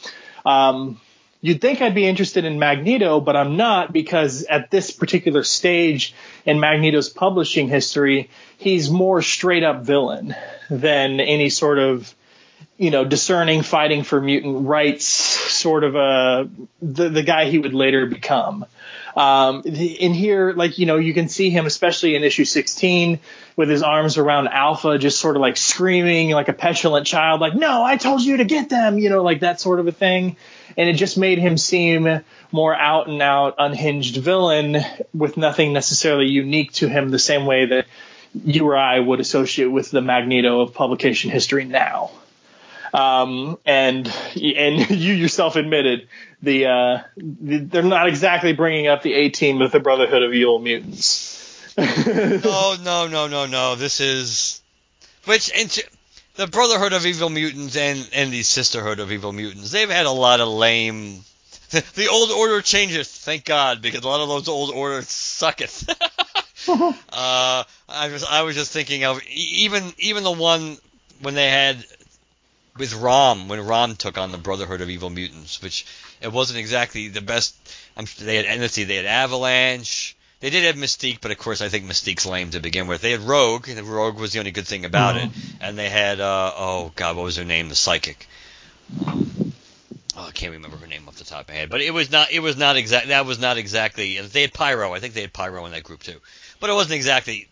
Um, 0.45 1.01
you'd 1.41 1.61
think 1.61 1.81
I'd 1.81 1.95
be 1.95 2.07
interested 2.07 2.45
in 2.45 2.59
Magneto, 2.59 3.21
but 3.21 3.37
I'm 3.37 3.57
not 3.57 3.93
because 3.93 4.45
at 4.45 4.71
this 4.71 4.91
particular 4.91 5.45
stage 5.45 6.15
in 6.45 6.61
Magneto's 6.61 7.09
publishing 7.09 7.69
history, 7.69 8.31
he's 8.57 8.91
more 8.91 9.23
straight 9.23 9.63
up 9.63 9.83
villain 9.85 10.35
than 10.69 11.21
any 11.21 11.51
sort 11.51 11.79
of 11.79 12.15
you 12.77 12.91
know 12.91 13.05
discerning 13.05 13.63
fighting 13.63 14.05
for 14.05 14.21
mutant 14.21 14.67
rights 14.67 15.05
sort 15.05 15.85
of 15.85 15.97
a 15.97 16.49
the, 16.81 17.09
the 17.09 17.23
guy 17.23 17.47
he 17.51 17.59
would 17.59 17.75
later 17.75 18.07
become. 18.07 18.65
Um, 19.17 19.63
in 19.65 20.15
here, 20.15 20.53
like, 20.53 20.79
you 20.79 20.87
know, 20.87 20.97
you 20.97 21.13
can 21.13 21.29
see 21.29 21.51
him, 21.51 21.67
especially 21.67 22.15
in 22.15 22.23
issue 22.23 22.45
16, 22.45 23.19
with 23.57 23.69
his 23.69 23.83
arms 23.83 24.17
around 24.17 24.47
Alpha, 24.47 24.97
just 24.97 25.19
sort 25.19 25.35
of 25.35 25.43
like 25.43 25.57
screaming 25.57 26.31
like 26.31 26.47
a 26.47 26.53
petulant 26.53 27.05
child, 27.05 27.41
like, 27.41 27.57
no, 27.57 27.83
I 27.83 27.97
told 27.97 28.23
you 28.23 28.37
to 28.37 28.45
get 28.45 28.69
them, 28.69 28.97
you 28.97 29.09
know, 29.09 29.25
like 29.25 29.41
that 29.41 29.61
sort 29.61 29.81
of 29.81 29.89
a 29.89 29.93
thing. 29.93 30.37
And 30.79 30.89
it 30.89 30.95
just 30.95 31.19
made 31.19 31.39
him 31.39 31.59
seem 31.59 32.21
more 32.53 32.75
out 32.75 33.09
and 33.09 33.21
out 33.21 33.57
unhinged 33.59 34.17
villain 34.17 34.79
with 35.13 35.37
nothing 35.37 35.73
necessarily 35.73 36.27
unique 36.27 36.73
to 36.75 36.89
him 36.89 37.11
the 37.11 37.19
same 37.19 37.45
way 37.45 37.67
that 37.67 37.87
you 38.45 38.67
or 38.67 38.77
I 38.77 39.01
would 39.01 39.21
associate 39.21 39.67
with 39.67 39.91
the 39.91 40.01
Magneto 40.01 40.61
of 40.61 40.75
publication 40.75 41.31
history 41.31 41.65
now. 41.65 42.13
Um, 42.95 43.59
and 43.67 44.07
and 44.35 44.91
you 44.91 45.15
yourself 45.15 45.57
admitted 45.57 46.09
the, 46.43 46.67
uh, 46.67 47.03
the, 47.17 47.59
they're 47.59 47.83
not 47.83 48.09
exactly 48.09 48.53
bringing 48.53 48.87
up 48.87 49.03
the 49.03 49.15
A 49.15 49.29
team 49.31 49.59
with 49.59 49.73
the 49.73 49.81
Brotherhood 49.81 50.23
of 50.23 50.33
Evil 50.33 50.59
Mutants. 50.59 51.75
no, 51.77 52.77
no, 52.83 53.07
no, 53.09 53.27
no, 53.27 53.47
no. 53.47 53.75
This 53.75 54.01
is 54.01 54.63
which 55.25 55.51
into 55.51 55.85
the 56.39 56.47
Brotherhood 56.47 56.93
of 56.93 57.05
Evil 57.05 57.31
Mutants 57.31 57.77
and 57.77 58.09
and 58.13 58.33
the 58.33 58.45
Sisterhood 58.45 59.01
of 59.01 59.11
Evil 59.11 59.33
Mutants. 59.33 59.73
They've 59.73 59.91
had 59.91 60.07
a 60.07 60.11
lot 60.11 60.41
of 60.41 60.49
lame. 60.49 61.25
The 61.95 62.09
old 62.09 62.31
order 62.31 62.63
changes, 62.63 63.09
thank 63.11 63.45
God, 63.45 63.83
because 63.83 64.03
a 64.03 64.09
lot 64.09 64.23
of 64.23 64.29
those 64.29 64.49
old 64.49 64.71
orders 64.71 65.11
sucketh. 65.11 65.87
uh, 66.69 67.65
I 67.89 68.09
was 68.11 68.25
I 68.25 68.43
was 68.43 68.55
just 68.55 68.73
thinking 68.73 69.05
of 69.05 69.21
even 69.29 69.93
even 69.99 70.23
the 70.23 70.33
one 70.33 70.79
when 71.21 71.35
they 71.35 71.51
had 71.51 71.85
with 72.79 72.95
Rom 72.95 73.49
when 73.49 73.67
Rom 73.67 73.97
took 73.97 74.17
on 74.17 74.33
the 74.33 74.39
Brotherhood 74.39 74.81
of 74.81 74.89
Evil 74.89 75.11
Mutants, 75.11 75.61
which 75.61 75.85
it 76.23 76.33
wasn't 76.33 76.59
exactly 76.59 77.09
the 77.09 77.21
best. 77.21 77.55
I'm, 77.97 78.07
they 78.21 78.37
had 78.37 78.61
let's 78.61 78.77
they 78.77 78.97
had 78.97 79.07
Avalanche. 79.07 80.17
They 80.41 80.51
did 80.51 80.65
have 80.65 80.77
Mystique, 80.77 81.21
but 81.21 81.31
of 81.31 81.39
course 81.39 81.61
I 81.61 81.69
think 81.69 81.87
Mystique's 81.87 82.25
lame 82.25 82.51
to 82.51 82.61
begin 82.61 82.87
with. 82.87 83.01
They 83.01 83.11
had 83.11 83.23
Rogue, 83.23 83.69
and 83.69 83.81
Rogue 83.81 84.19
was 84.19 84.33
the 84.33 84.39
only 84.39 84.53
good 84.53 84.67
thing 84.67 84.85
about 84.85 85.17
mm-hmm. 85.17 85.27
it. 85.27 85.57
And 85.61 85.79
they 85.79 85.89
had 85.89 86.21
uh, 86.21 86.53
oh 86.57 86.93
god, 86.95 87.17
what 87.17 87.25
was 87.25 87.37
her 87.37 87.45
name? 87.45 87.69
The 87.69 87.75
Psychic. 87.75 88.29
Um, 89.07 89.53
oh, 90.17 90.27
I 90.27 90.31
can't 90.31 90.53
remember 90.53 90.77
her 90.77 90.87
name 90.87 91.09
off 91.09 91.17
the 91.17 91.25
top 91.25 91.43
of 91.43 91.49
my 91.49 91.55
head, 91.55 91.71
but 91.71 91.81
it 91.81 91.93
was 91.93 92.13
not 92.13 92.31
it 92.31 92.41
was 92.41 92.57
not 92.57 92.77
exact 92.77 93.09
that 93.09 93.27
was 93.27 93.41
not 93.41 93.59
exactly. 93.59 94.21
They 94.21 94.43
had 94.43 94.55
Pyro, 94.55 94.95
I 94.95 95.01
think 95.01 95.15
they 95.15 95.23
had 95.23 95.33
Pyro 95.33 95.67
in 95.67 95.73
that 95.73 95.83
group 95.83 96.03
too, 96.03 96.21
but 96.61 96.71
it 96.71 96.75
wasn't 96.75 96.95
exactly. 96.95 97.49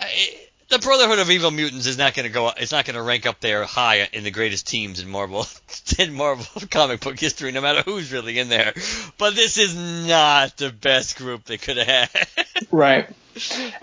It, 0.00 0.51
the 0.72 0.78
Brotherhood 0.78 1.18
of 1.18 1.30
Evil 1.30 1.50
Mutants 1.50 1.86
is 1.86 1.98
not 1.98 2.14
going 2.14 2.26
to 2.26 2.32
go. 2.32 2.50
It's 2.56 2.72
not 2.72 2.86
going 2.86 2.96
to 2.96 3.02
rank 3.02 3.26
up 3.26 3.40
there 3.40 3.64
high 3.64 4.08
in 4.14 4.24
the 4.24 4.30
greatest 4.30 4.66
teams 4.66 5.00
in 5.00 5.08
Marvel 5.10 5.46
in 5.98 6.14
Marvel 6.14 6.46
comic 6.70 7.00
book 7.00 7.20
history, 7.20 7.52
no 7.52 7.60
matter 7.60 7.82
who's 7.82 8.10
really 8.10 8.38
in 8.38 8.48
there. 8.48 8.72
But 9.18 9.34
this 9.34 9.58
is 9.58 9.76
not 9.76 10.56
the 10.56 10.70
best 10.70 11.18
group 11.18 11.44
they 11.44 11.58
could 11.58 11.76
have 11.76 12.10
had. 12.10 12.28
right, 12.70 13.08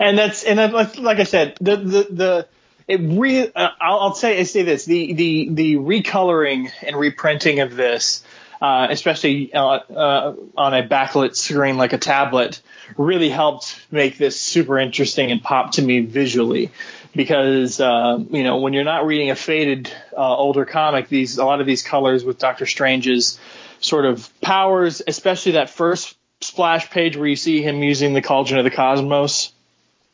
and 0.00 0.18
that's 0.18 0.42
and 0.42 0.58
that, 0.58 0.98
like 0.98 1.20
I 1.20 1.24
said, 1.24 1.56
the 1.60 1.76
the 1.76 2.06
the 2.10 2.48
it 2.88 3.00
re. 3.00 3.52
Uh, 3.54 3.68
I'll, 3.80 4.00
I'll 4.00 4.14
say 4.14 4.40
I 4.40 4.42
say 4.42 4.62
this 4.62 4.84
the 4.84 5.12
the 5.12 5.48
the 5.48 5.76
recoloring 5.76 6.70
and 6.82 6.96
reprinting 6.96 7.60
of 7.60 7.76
this. 7.76 8.24
Uh, 8.62 8.88
especially 8.90 9.54
uh, 9.54 9.60
uh, 9.60 10.34
on 10.54 10.74
a 10.74 10.86
backlit 10.86 11.34
screen 11.34 11.78
like 11.78 11.94
a 11.94 11.98
tablet, 11.98 12.60
really 12.96 13.30
helped 13.30 13.80
make 13.90 14.18
this 14.18 14.40
super 14.40 14.78
interesting 14.78 15.30
and 15.30 15.42
pop 15.42 15.72
to 15.72 15.82
me 15.82 16.00
visually. 16.00 16.70
Because 17.14 17.80
uh, 17.80 18.18
you 18.30 18.44
know 18.44 18.58
when 18.58 18.72
you're 18.72 18.84
not 18.84 19.04
reading 19.04 19.30
a 19.30 19.36
faded 19.36 19.92
uh, 20.16 20.36
older 20.36 20.64
comic, 20.64 21.08
these 21.08 21.38
a 21.38 21.44
lot 21.44 21.60
of 21.60 21.66
these 21.66 21.82
colors 21.82 22.24
with 22.24 22.38
Doctor 22.38 22.66
Strange's 22.66 23.38
sort 23.80 24.04
of 24.04 24.30
powers, 24.40 25.02
especially 25.06 25.52
that 25.52 25.70
first 25.70 26.16
splash 26.40 26.88
page 26.90 27.16
where 27.16 27.26
you 27.26 27.36
see 27.36 27.62
him 27.62 27.82
using 27.82 28.14
the 28.14 28.22
Cauldron 28.22 28.58
of 28.58 28.64
the 28.64 28.70
Cosmos. 28.70 29.52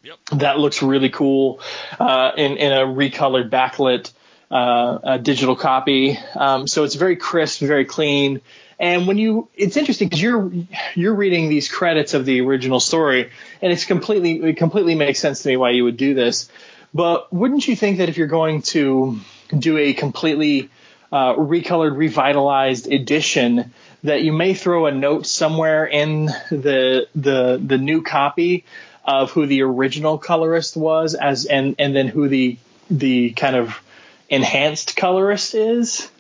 Yep. 0.05 0.19
That 0.39 0.59
looks 0.59 0.83
really 0.83 1.11
cool 1.11 1.61
uh, 2.01 2.33
in 2.37 2.57
in 2.57 2.73
a 2.73 2.87
recolored 2.87 3.51
backlit 3.51 4.13
uh, 4.51 5.19
digital 5.19 5.57
copy. 5.57 6.19
Um, 6.35 6.67
so 6.67 6.85
it's 6.85 6.95
very 6.95 7.17
crisp, 7.17 7.61
very 7.61 7.85
clean. 7.85 8.41
And 8.79 9.07
when 9.07 9.17
you, 9.17 9.49
it's 9.55 9.77
interesting 9.77 10.09
because 10.09 10.21
you're 10.21 10.53
you're 10.95 11.15
reading 11.15 11.49
these 11.49 11.69
credits 11.69 12.15
of 12.15 12.27
the 12.27 12.41
original 12.43 12.81
story, 12.81 13.31
and 13.63 13.73
it's 13.73 13.85
completely 13.85 14.43
it 14.51 14.57
completely 14.57 14.95
makes 14.95 15.19
sense 15.19 15.43
to 15.43 15.49
me 15.49 15.57
why 15.57 15.71
you 15.71 15.85
would 15.85 15.97
do 15.97 16.15
this. 16.15 16.49
But 16.93 17.33
wouldn't 17.33 17.67
you 17.67 17.77
think 17.77 17.99
that 17.99 18.09
if 18.09 18.17
you're 18.17 18.27
going 18.27 18.63
to 18.63 19.19
do 19.57 19.79
a 19.79 19.93
completely 19.93 20.71
uh, 21.11 21.35
recolored, 21.35 21.97
revitalized 21.97 22.91
edition, 22.91 23.73
that 24.05 24.23
you 24.23 24.33
may 24.33 24.55
throw 24.55 24.87
a 24.87 24.93
note 24.93 25.27
somewhere 25.27 25.87
in 25.87 26.27
the 26.51 27.07
the 27.15 27.61
the 27.65 27.79
new 27.79 28.03
copy 28.03 28.65
of 29.05 29.31
who 29.31 29.47
the 29.47 29.63
original 29.63 30.19
colorist 30.19 30.77
was, 30.77 31.15
as 31.15 31.47
and 31.47 31.77
and 31.79 31.95
then 31.95 32.09
who 32.09 32.29
the 32.29 32.59
the 32.91 33.31
kind 33.31 33.57
of 33.57 33.81
enhanced 34.29 34.97
colorist 34.97 35.55
is. 35.55 36.11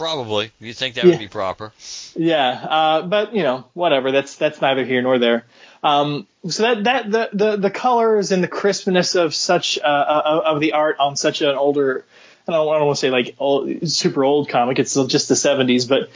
Probably. 0.00 0.50
You 0.60 0.72
think 0.72 0.94
that 0.94 1.04
Yeah. 1.04 1.10
would 1.10 1.18
be 1.18 1.28
proper? 1.28 1.72
Yeah, 2.16 2.48
uh, 2.48 3.02
but 3.02 3.34
you 3.34 3.42
know, 3.42 3.64
whatever. 3.74 4.10
That's 4.12 4.34
that's 4.36 4.58
neither 4.62 4.82
here 4.82 5.02
nor 5.02 5.18
there. 5.18 5.44
Um, 5.84 6.26
so 6.48 6.62
that 6.62 6.84
that 6.84 7.10
the, 7.10 7.28
the 7.34 7.56
the 7.58 7.70
colors 7.70 8.32
and 8.32 8.42
the 8.42 8.48
crispness 8.48 9.14
of 9.14 9.34
such 9.34 9.78
uh, 9.78 9.82
uh, 9.86 10.42
of 10.46 10.60
the 10.60 10.72
art 10.72 10.96
on 10.98 11.16
such 11.16 11.42
an 11.42 11.54
older, 11.54 12.06
I 12.48 12.52
don't, 12.52 12.66
I 12.74 12.78
don't 12.78 12.86
want 12.86 12.96
to 12.96 13.00
say 13.00 13.10
like 13.10 13.36
old, 13.38 13.90
super 13.90 14.24
old 14.24 14.48
comic. 14.48 14.78
It's 14.78 14.94
just 14.94 15.28
the 15.28 15.34
70s, 15.34 15.86
but 15.86 16.08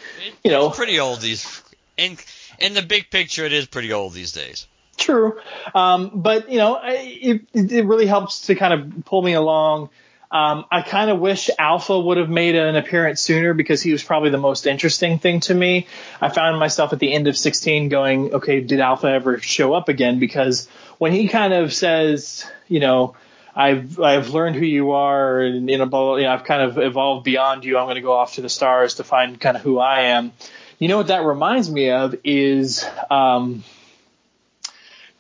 you 0.43 0.51
know, 0.51 0.69
It's 0.69 0.77
pretty 0.79 0.99
old 0.99 1.21
these. 1.21 1.63
In 1.99 2.17
in 2.59 2.73
the 2.73 2.83
big 2.83 3.11
picture, 3.11 3.45
it 3.45 3.53
is 3.53 3.67
pretty 3.67 3.93
old 3.93 4.15
these 4.15 4.33
days. 4.33 4.67
True, 4.97 5.39
um, 5.75 6.11
but 6.15 6.49
you 6.51 6.57
know, 6.57 6.81
it, 6.83 7.43
it 7.53 7.85
really 7.85 8.07
helps 8.07 8.47
to 8.47 8.55
kind 8.55 8.73
of 8.73 9.05
pull 9.05 9.21
me 9.21 9.35
along. 9.35 9.91
Um, 10.31 10.65
I 10.71 10.83
kind 10.83 11.11
of 11.11 11.21
wish 11.21 11.49
Alpha 11.59 11.99
would 11.99 12.17
have 12.17 12.29
made 12.29 12.55
an 12.57 12.77
appearance 12.77 13.21
sooner 13.21 13.55
because 13.55 13.83
he 13.83 13.93
was 13.93 14.03
probably 14.03 14.31
the 14.31 14.39
most 14.39 14.67
interesting 14.67 15.19
thing 15.19 15.41
to 15.41 15.55
me. 15.55 15.87
I 16.21 16.29
found 16.29 16.59
myself 16.59 16.93
at 16.93 16.99
the 16.99 17.13
end 17.13 17.29
of 17.29 17.37
16 17.37 17.89
going, 17.89 18.35
okay, 18.35 18.61
did 18.61 18.81
Alpha 18.81 19.07
ever 19.07 19.39
show 19.39 19.75
up 19.75 19.89
again? 19.89 20.19
Because 20.19 20.67
when 20.99 21.13
he 21.13 21.29
kind 21.29 21.53
of 21.53 21.73
says, 21.73 22.45
you 22.69 22.81
know, 22.81 23.15
I've 23.57 24.01
I've 24.01 24.31
learned 24.31 24.57
who 24.57 24.65
you 24.65 24.93
are, 24.93 25.41
and 25.41 25.71
you 25.71 25.79
know, 25.79 26.17
you 26.17 26.25
know, 26.25 26.33
I've 26.33 26.45
kind 26.45 26.63
of 26.63 26.79
evolved 26.79 27.25
beyond 27.25 27.65
you. 27.65 27.79
I'm 27.79 27.87
going 27.87 27.95
to 27.95 28.01
go 28.01 28.13
off 28.13 28.35
to 28.35 28.41
the 28.41 28.49
stars 28.49 28.97
to 28.97 29.05
find 29.05 29.41
kind 29.41 29.57
of 29.57 29.63
who 29.63 29.79
I 29.79 30.07
am. 30.07 30.33
You 30.81 30.89
know 30.89 30.97
what 30.97 31.07
that 31.07 31.25
reminds 31.25 31.71
me 31.71 31.91
of 31.91 32.17
is. 32.25 32.85
Um, 33.11 33.63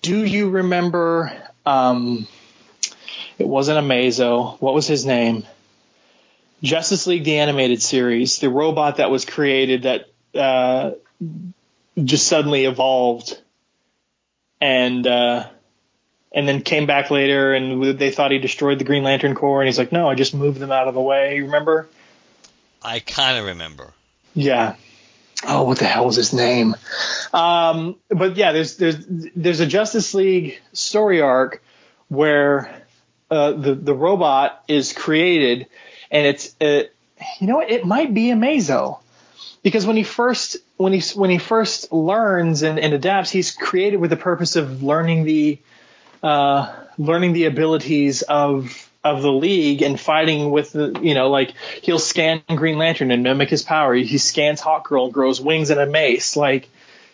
do 0.03 0.25
you 0.25 0.51
remember? 0.51 1.33
Um, 1.65 2.27
it 3.39 3.49
wasn't 3.49 3.79
Amazo. 3.79 4.61
What 4.61 4.75
was 4.75 4.87
his 4.87 5.05
name? 5.05 5.45
Justice 6.63 7.07
League, 7.07 7.25
the 7.25 7.39
animated 7.39 7.83
series, 7.83 8.39
the 8.39 8.49
robot 8.49 8.97
that 8.97 9.11
was 9.11 9.25
created 9.25 9.83
that 9.83 10.07
uh, 10.35 10.93
just 12.03 12.27
suddenly 12.27 12.65
evolved, 12.65 13.39
and 14.61 15.07
uh, 15.07 15.47
and 16.33 16.49
then 16.49 16.63
came 16.63 16.87
back 16.87 17.11
later, 17.11 17.53
and 17.53 17.99
they 17.99 18.11
thought 18.11 18.31
he 18.31 18.39
destroyed 18.39 18.79
the 18.79 18.85
Green 18.85 19.05
Lantern 19.05 19.35
Corps, 19.35 19.61
and 19.61 19.69
he's 19.69 19.79
like, 19.79 19.93
"No, 19.93 20.09
I 20.09 20.15
just 20.15 20.35
moved 20.35 20.59
them 20.59 20.73
out 20.73 20.89
of 20.89 20.95
the 20.95 21.01
way." 21.01 21.37
You 21.37 21.45
remember? 21.45 21.87
I 22.83 23.01
kind 23.01 23.39
of 23.39 23.47
remember. 23.47 23.93
Yeah. 24.35 24.77
Oh, 25.47 25.65
what 25.65 25.79
the 25.79 25.85
hell 25.85 26.07
was 26.07 26.17
his 26.17 26.33
name? 26.33 26.75
Um, 27.33 27.97
but 28.09 28.37
yeah, 28.37 28.53
there's 28.53 28.77
there's 28.77 28.97
there's 29.37 29.61
a 29.61 29.67
Justice 29.67 30.15
League 30.15 30.61
story 30.73 31.21
arc 31.21 31.63
where 32.09 32.84
uh, 33.35 33.53
the 33.53 33.75
the 33.75 33.95
robot 33.95 34.63
is 34.69 34.93
created, 34.93 35.67
and 36.11 36.27
it's 36.27 36.55
uh, 36.61 36.85
you 37.41 37.47
know 37.47 37.61
it 37.61 37.85
might 37.85 38.15
be 38.15 38.31
a 38.31 38.35
Amazo 38.35 38.99
because 39.63 39.85
when 39.85 39.97
he 39.97 40.05
first 40.05 40.57
when 40.77 40.93
he 40.93 41.01
when 41.19 41.31
he 41.31 41.39
first 41.39 41.93
learns 41.93 42.63
and, 42.63 42.79
and 42.79 42.95
adapts, 42.95 43.31
he's 43.31 43.51
created 43.51 43.97
with 43.97 44.11
the 44.11 44.17
purpose 44.17 44.55
of 44.55 44.83
learning 44.83 45.25
the 45.25 45.59
uh, 46.23 46.73
learning 46.97 47.33
the 47.33 47.47
abilities 47.47 48.23
of 48.23 48.89
of 49.03 49.21
the 49.23 49.33
league 49.33 49.83
and 49.83 49.99
fighting 49.99 50.51
with 50.51 50.73
the 50.73 50.99
you 51.03 51.15
know 51.15 51.29
like 51.29 51.55
he'll 51.83 51.99
scan 51.99 52.43
Green 52.49 52.79
Lantern 52.79 53.11
and 53.11 53.23
mimic 53.23 53.51
his 53.51 53.63
power. 53.63 53.95
He 53.95 54.19
scans 54.19 54.61
Hawkgirl 54.61 55.07
and 55.07 55.13
grows 55.13 55.41
wings 55.41 55.71
and 55.71 55.81
a 55.81 55.87
mace. 55.87 56.37
Like 56.37 56.69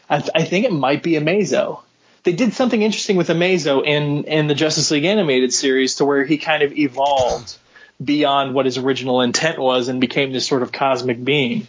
I, 0.09 0.19
th- 0.19 0.31
I 0.35 0.45
think 0.45 0.67
it 0.67 0.73
might 0.73 1.03
be 1.03 1.17
a 1.17 1.21
Amazo. 1.21 1.81
They 2.23 2.33
did 2.33 2.53
something 2.53 2.83
interesting 2.83 3.17
with 3.17 3.29
Amazo 3.29 3.85
in 3.85 4.25
in 4.25 4.47
the 4.47 4.55
Justice 4.55 4.91
League 4.91 5.05
animated 5.05 5.53
series 5.53 5.97
to 5.97 6.05
where 6.05 6.25
he 6.25 6.39
kind 6.39 6.63
of 6.63 6.77
evolved 6.77 7.57
beyond 8.03 8.55
what 8.55 8.65
his 8.65 8.79
original 8.79 9.21
intent 9.21 9.59
was 9.59 9.89
and 9.89 10.01
became 10.01 10.33
this 10.33 10.47
sort 10.47 10.63
of 10.63 10.73
cosmic 10.73 11.23
being. 11.23 11.67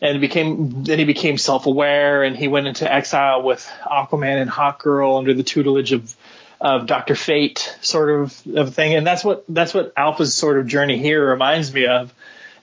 And 0.00 0.20
became 0.20 0.84
then 0.84 0.98
he 0.98 1.04
became 1.04 1.38
self-aware 1.38 2.22
and 2.24 2.36
he 2.36 2.48
went 2.48 2.66
into 2.66 2.90
exile 2.92 3.42
with 3.42 3.66
Aquaman 3.82 4.40
and 4.40 4.50
Hawkgirl 4.50 5.18
under 5.18 5.34
the 5.34 5.42
tutelage 5.42 5.92
of 5.92 6.14
of 6.60 6.86
Doctor 6.86 7.14
Fate 7.14 7.76
sort 7.80 8.10
of 8.10 8.46
of 8.54 8.74
thing. 8.74 8.94
And 8.94 9.06
that's 9.06 9.24
what 9.24 9.44
that's 9.48 9.72
what 9.72 9.92
Alpha's 9.96 10.34
sort 10.34 10.58
of 10.58 10.66
journey 10.66 10.98
here 10.98 11.30
reminds 11.30 11.72
me 11.72 11.86
of. 11.86 12.12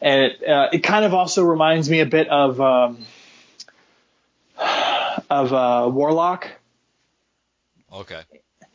And 0.02 0.32
it 0.32 0.48
uh, 0.48 0.70
it 0.72 0.80
kind 0.80 1.04
of 1.06 1.14
also 1.14 1.44
reminds 1.44 1.90
me 1.90 2.00
a 2.00 2.06
bit 2.06 2.28
of 2.28 2.62
um, 2.62 3.06
of 5.30 5.54
uh, 5.54 5.90
Warlock 5.92 6.48
Okay. 7.92 8.22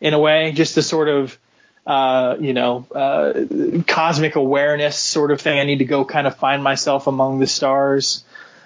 in 0.01 0.15
a 0.15 0.19
way, 0.19 0.53
just 0.53 0.75
the 0.75 0.83
sort 0.83 1.09
of 1.09 1.39
uh, 1.87 2.37
you 2.41 2.53
know 2.53 2.87
uh, 2.95 3.83
cosmic 3.87 4.37
awareness 4.37 4.99
sort 4.99 5.31
of 5.31 5.41
thing. 5.41 5.59
I 5.59 5.65
need 5.65 5.79
to 5.79 5.85
go 5.85 6.05
kind 6.05 6.27
of 6.27 6.37
find 6.37 6.63
myself 6.63 7.07
among 7.07 7.39
the 7.39 7.47
stars, 7.47 8.25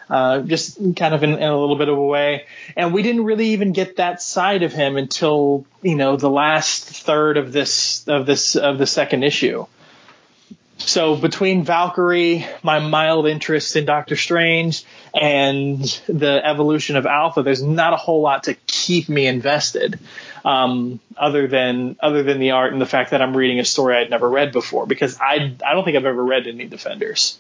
uh, 0.09 0.41
just 0.41 0.79
kind 0.97 1.15
of 1.15 1.23
in, 1.23 1.31
in 1.31 1.43
a 1.43 1.59
little 1.59 1.77
bit 1.77 1.89
of 1.89 1.99
a 1.99 2.03
way. 2.03 2.47
And 2.77 2.95
we 2.95 3.03
didn't 3.03 3.25
really 3.25 3.49
even 3.49 3.73
get 3.73 3.97
that 3.97 4.23
side 4.23 4.63
of 4.63 4.73
him 4.73 4.97
until 4.97 5.67
you 5.83 5.97
know 5.97 6.17
the 6.17 6.31
last 6.31 6.85
third 6.85 7.37
of 7.37 7.53
this 7.53 8.07
of 8.09 8.27
this 8.27 8.57
of 8.57 8.79
the 8.79 8.87
second 8.87 9.25
issue. 9.25 9.67
So 10.79 11.17
between 11.17 11.65
Valkyrie, 11.65 12.47
my 12.63 12.79
mild 12.79 13.27
interest 13.27 13.75
in 13.75 13.85
Doctor 13.85 14.15
Strange, 14.15 14.85
and 15.13 15.83
the 16.07 16.41
evolution 16.45 16.97
of 16.97 17.05
Alpha, 17.05 17.43
there's 17.43 17.63
not 17.63 17.93
a 17.93 17.97
whole 17.97 18.23
lot 18.23 18.45
to 18.45 18.55
keep 18.55 19.09
me 19.09 19.27
invested, 19.27 19.99
um, 20.45 21.01
other 21.17 21.47
than 21.47 21.97
other 22.01 22.23
than 22.23 22.39
the 22.39 22.53
art 22.53 22.73
and 22.73 22.81
the 22.81 22.87
fact 22.87 23.11
that 23.11 23.23
I'm 23.23 23.37
reading 23.37 23.61
a 23.61 23.65
story 23.65 23.97
I'd 23.97 24.11
never 24.11 24.29
read 24.29 24.53
before. 24.53 24.87
Because 24.87 25.19
I 25.21 25.55
I 25.65 25.75
don't 25.75 25.85
think 25.85 25.97
I've 25.97 26.05
ever 26.05 26.25
read 26.25 26.47
any 26.47 26.67
Defenders. 26.67 27.39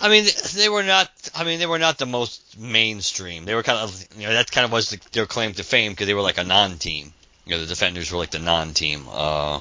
I 0.00 0.08
mean, 0.08 0.26
they 0.54 0.68
were 0.68 0.82
not. 0.82 1.10
I 1.34 1.44
mean, 1.44 1.58
they 1.58 1.66
were 1.66 1.78
not 1.78 1.98
the 1.98 2.06
most 2.06 2.58
mainstream. 2.58 3.44
They 3.44 3.54
were 3.54 3.62
kind 3.62 3.78
of, 3.78 4.06
you 4.18 4.26
know, 4.26 4.32
that 4.32 4.50
kind 4.50 4.64
of 4.64 4.72
was 4.72 4.90
the, 4.90 5.00
their 5.12 5.26
claim 5.26 5.52
to 5.54 5.62
fame 5.62 5.92
because 5.92 6.06
they 6.06 6.14
were 6.14 6.20
like 6.20 6.38
a 6.38 6.44
non-team. 6.44 7.12
You 7.46 7.54
know, 7.54 7.60
the 7.60 7.66
defenders 7.66 8.10
were 8.10 8.18
like 8.18 8.30
the 8.30 8.38
non-team. 8.38 9.06
Uh, 9.10 9.60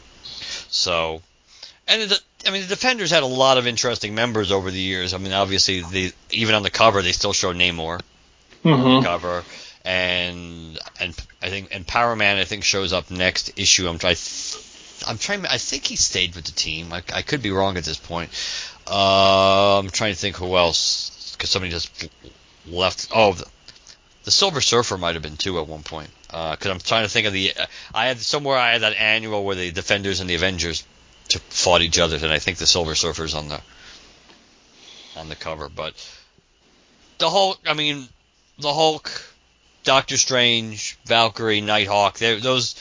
so, 0.69 1.21
and 1.87 2.09
the, 2.09 2.19
I 2.47 2.51
mean, 2.51 2.63
the 2.63 2.67
defenders 2.67 3.11
had 3.11 3.23
a 3.23 3.27
lot 3.27 3.57
of 3.57 3.67
interesting 3.67 4.15
members 4.15 4.51
over 4.51 4.71
the 4.71 4.79
years. 4.79 5.13
I 5.13 5.17
mean, 5.17 5.33
obviously, 5.33 5.81
they 5.81 6.11
even 6.31 6.55
on 6.55 6.63
the 6.63 6.71
cover 6.71 7.01
they 7.01 7.11
still 7.11 7.33
show 7.33 7.53
Namor 7.53 8.01
Mm-hmm. 8.63 9.03
cover, 9.03 9.43
and 9.85 10.79
and 10.99 11.27
I 11.41 11.49
think 11.49 11.69
and 11.75 11.85
Power 11.85 12.15
Man 12.15 12.37
I 12.37 12.45
think 12.45 12.63
shows 12.63 12.93
up 12.93 13.11
next 13.11 13.59
issue. 13.59 13.87
I'm 13.87 13.99
trying. 13.99 14.17
I'm 15.07 15.17
trying. 15.17 15.45
I 15.45 15.57
think 15.57 15.85
he 15.85 15.95
stayed 15.95 16.35
with 16.35 16.45
the 16.45 16.51
team. 16.51 16.93
I, 16.93 17.03
I 17.13 17.21
could 17.21 17.41
be 17.41 17.51
wrong 17.51 17.77
at 17.77 17.83
this 17.83 17.97
point. 17.97 18.29
Uh, 18.87 19.79
I'm 19.79 19.89
trying 19.89 20.13
to 20.13 20.19
think 20.19 20.37
who 20.37 20.55
else 20.55 21.35
because 21.35 21.49
somebody 21.49 21.71
just 21.71 22.09
left. 22.67 23.09
Oh, 23.13 23.33
the, 23.33 23.45
the 24.23 24.31
Silver 24.31 24.61
Surfer 24.61 24.97
might 24.97 25.15
have 25.15 25.23
been 25.23 25.37
too 25.37 25.59
at 25.59 25.67
one 25.67 25.83
point. 25.83 26.09
Because 26.27 26.67
I'm 26.67 26.79
trying 26.79 27.03
to 27.03 27.09
think 27.09 27.27
of 27.27 27.33
the. 27.33 27.53
Uh, 27.57 27.65
I 27.93 28.07
had 28.07 28.19
somewhere 28.19 28.57
I 28.57 28.71
had 28.71 28.81
that 28.81 28.95
annual 28.95 29.43
where 29.43 29.55
the 29.55 29.71
Defenders 29.71 30.19
and 30.19 30.29
the 30.29 30.35
Avengers 30.35 30.83
fought 31.49 31.81
each 31.81 31.99
other, 31.99 32.15
and 32.15 32.31
I 32.31 32.39
think 32.39 32.57
the 32.57 32.65
Silver 32.65 32.95
Surfer's 32.95 33.35
on 33.35 33.49
the 33.49 33.61
on 35.15 35.29
the 35.29 35.35
cover. 35.35 35.69
But 35.69 35.93
the 37.19 37.29
Hulk. 37.29 37.59
I 37.67 37.73
mean, 37.73 38.07
the 38.57 38.73
Hulk, 38.73 39.11
Doctor 39.83 40.17
Strange, 40.17 40.97
Valkyrie, 41.05 41.61
Nighthawk. 41.61 42.17
Those 42.19 42.75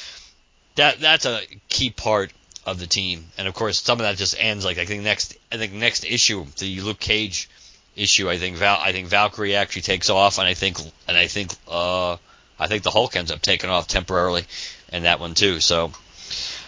that 0.77 1.01
that's 1.01 1.27
a 1.27 1.41
key 1.69 1.91
part 1.91 2.33
of 2.65 2.79
the 2.79 2.87
team, 2.87 3.25
and 3.39 3.49
of 3.49 3.55
course 3.55 3.81
some 3.83 3.99
of 3.99 4.05
that 4.05 4.17
just 4.17 4.37
ends 4.39 4.65
like 4.65 4.79
I 4.79 4.85
think 4.85 5.03
next 5.03 5.37
I 5.51 5.57
think 5.57 5.73
next 5.73 6.05
issue 6.05 6.47
the 6.59 6.81
Luke 6.81 7.01
Cage 7.01 7.49
issue 7.97 8.31
I 8.31 8.39
think 8.39 8.57
Val 8.57 8.79
I 8.81 8.93
think 8.93 9.09
Valkyrie 9.09 9.57
actually 9.57 9.83
takes 9.83 10.11
off, 10.11 10.39
and 10.39 10.47
I 10.47 10.55
think 10.55 10.79
and 11.09 11.17
I 11.17 11.27
think 11.27 11.53
uh 11.69 12.17
I 12.59 12.69
think 12.69 12.85
the 12.85 12.91
Hulk 12.91 13.17
ends 13.17 13.33
up 13.33 13.43
taking 13.43 13.69
off 13.71 13.89
temporarily 13.89 14.45
in 14.93 15.03
that 15.03 15.19
one 15.19 15.35
too. 15.35 15.59
So 15.61 15.91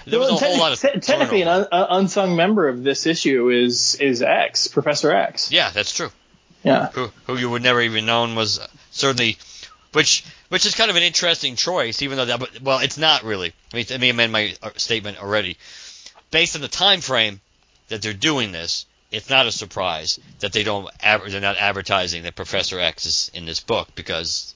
there 0.06 0.18
was 0.18 0.28
Well, 0.30 0.38
a 0.38 0.40
whole 0.44 0.58
lot 0.58 0.72
of 0.72 0.80
te- 0.80 0.98
technically, 1.00 1.42
an 1.42 1.48
un- 1.48 1.66
unsung 1.70 2.34
member 2.36 2.68
of 2.68 2.82
this 2.82 3.06
issue 3.06 3.48
is 3.50 3.94
is 3.94 4.20
X, 4.20 4.66
Professor 4.68 5.12
X. 5.12 5.50
yeah, 5.52 5.70
that's 5.70 5.94
true. 5.94 6.10
Yeah. 6.64 6.88
who 6.88 7.10
who 7.26 7.36
you 7.38 7.48
would 7.50 7.62
never 7.62 7.80
even 7.80 8.04
known 8.04 8.34
was 8.34 8.58
certainly 8.90 9.38
which 9.94 10.24
which 10.48 10.66
is 10.66 10.74
kind 10.74 10.90
of 10.90 10.96
an 10.96 11.02
interesting 11.02 11.56
choice, 11.56 12.02
even 12.02 12.16
though 12.16 12.24
that. 12.26 12.60
Well, 12.62 12.80
it's 12.80 12.98
not 12.98 13.24
really. 13.24 13.52
I 13.72 13.76
mean, 13.76 13.86
let 13.90 14.00
me 14.00 14.10
amend 14.10 14.32
my 14.32 14.54
uh, 14.62 14.70
statement 14.76 15.22
already. 15.22 15.56
Based 16.30 16.54
on 16.54 16.62
the 16.62 16.68
time 16.68 17.00
frame 17.00 17.40
that 17.88 18.02
they're 18.02 18.12
doing 18.12 18.52
this, 18.52 18.86
it's 19.10 19.30
not 19.30 19.46
a 19.46 19.52
surprise 19.52 20.18
that 20.40 20.52
they 20.52 20.64
don't 20.64 20.88
they're 21.00 21.40
not 21.40 21.56
advertising 21.56 22.24
that 22.24 22.34
Professor 22.34 22.80
X 22.80 23.06
is 23.06 23.30
in 23.34 23.46
this 23.46 23.60
book 23.60 23.88
because 23.94 24.54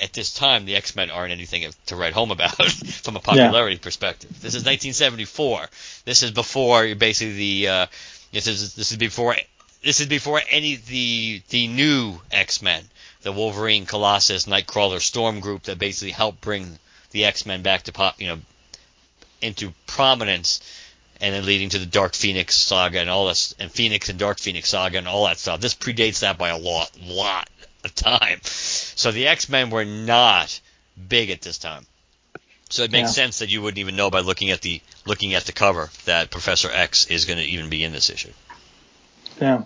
at 0.00 0.12
this 0.12 0.34
time 0.34 0.64
the 0.64 0.76
X 0.76 0.96
Men 0.96 1.10
aren't 1.10 1.32
anything 1.32 1.70
to 1.86 1.96
write 1.96 2.12
home 2.12 2.30
about 2.30 2.62
from 3.04 3.16
a 3.16 3.20
popularity 3.20 3.78
perspective. 3.78 4.30
This 4.30 4.54
is 4.54 4.64
1974. 4.64 5.68
This 6.04 6.22
is 6.22 6.30
before 6.30 6.94
basically 6.94 7.34
the. 7.34 7.68
Uh, 7.68 7.86
this 8.32 8.48
is 8.48 8.74
this 8.74 8.90
is 8.90 8.96
before 8.96 9.36
this 9.84 10.00
is 10.00 10.06
before 10.06 10.40
any 10.50 10.76
the 10.76 11.42
the 11.50 11.68
new 11.68 12.20
X 12.32 12.62
Men, 12.62 12.82
the 13.24 13.32
Wolverine, 13.32 13.86
Colossus, 13.86 14.44
Nightcrawler, 14.44 15.00
Storm 15.00 15.40
group 15.40 15.64
that 15.64 15.78
basically 15.78 16.12
helped 16.12 16.40
bring 16.40 16.78
the 17.10 17.24
X 17.24 17.46
Men 17.46 17.62
back 17.62 17.84
to 17.84 17.92
pop, 17.92 18.20
you 18.20 18.28
know, 18.28 18.38
into 19.40 19.72
prominence, 19.86 20.60
and 21.20 21.34
then 21.34 21.44
leading 21.44 21.70
to 21.70 21.78
the 21.78 21.86
Dark 21.86 22.14
Phoenix 22.14 22.54
saga 22.54 23.00
and 23.00 23.10
all 23.10 23.26
this, 23.26 23.54
and 23.58 23.70
Phoenix 23.72 24.08
and 24.08 24.18
Dark 24.18 24.38
Phoenix 24.38 24.68
saga 24.68 24.98
and 24.98 25.08
all 25.08 25.24
that 25.26 25.38
stuff. 25.38 25.60
This 25.60 25.74
predates 25.74 26.20
that 26.20 26.38
by 26.38 26.50
a 26.50 26.58
lot, 26.58 26.90
lot 27.02 27.48
of 27.82 27.94
time. 27.94 28.40
So 28.42 29.10
the 29.10 29.26
X 29.26 29.48
Men 29.48 29.70
were 29.70 29.84
not 29.84 30.60
big 31.08 31.30
at 31.30 31.40
this 31.40 31.58
time. 31.58 31.86
So 32.68 32.82
it 32.82 32.92
makes 32.92 33.10
Yeah. 33.10 33.24
sense 33.24 33.38
that 33.38 33.48
you 33.48 33.62
wouldn't 33.62 33.78
even 33.78 33.96
know 33.96 34.10
by 34.10 34.20
looking 34.20 34.50
at 34.50 34.60
the 34.60 34.80
looking 35.06 35.34
at 35.34 35.44
the 35.44 35.52
cover 35.52 35.90
that 36.04 36.30
Professor 36.30 36.70
X 36.70 37.06
is 37.06 37.24
going 37.24 37.38
to 37.38 37.44
even 37.44 37.68
be 37.70 37.84
in 37.84 37.92
this 37.92 38.10
issue. 38.10 38.32
Yeah. 39.40 39.62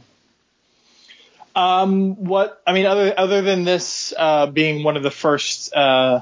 Um, 1.59 2.15
what 2.15 2.63
I 2.65 2.73
mean, 2.73 2.87
other 2.87 3.13
other 3.19 3.43
than 3.43 3.65
this 3.65 4.15
uh, 4.17 4.47
being 4.47 4.85
one 4.85 4.97
of 4.97 5.03
the 5.03 5.11
first, 5.11 5.75
uh, 5.75 6.21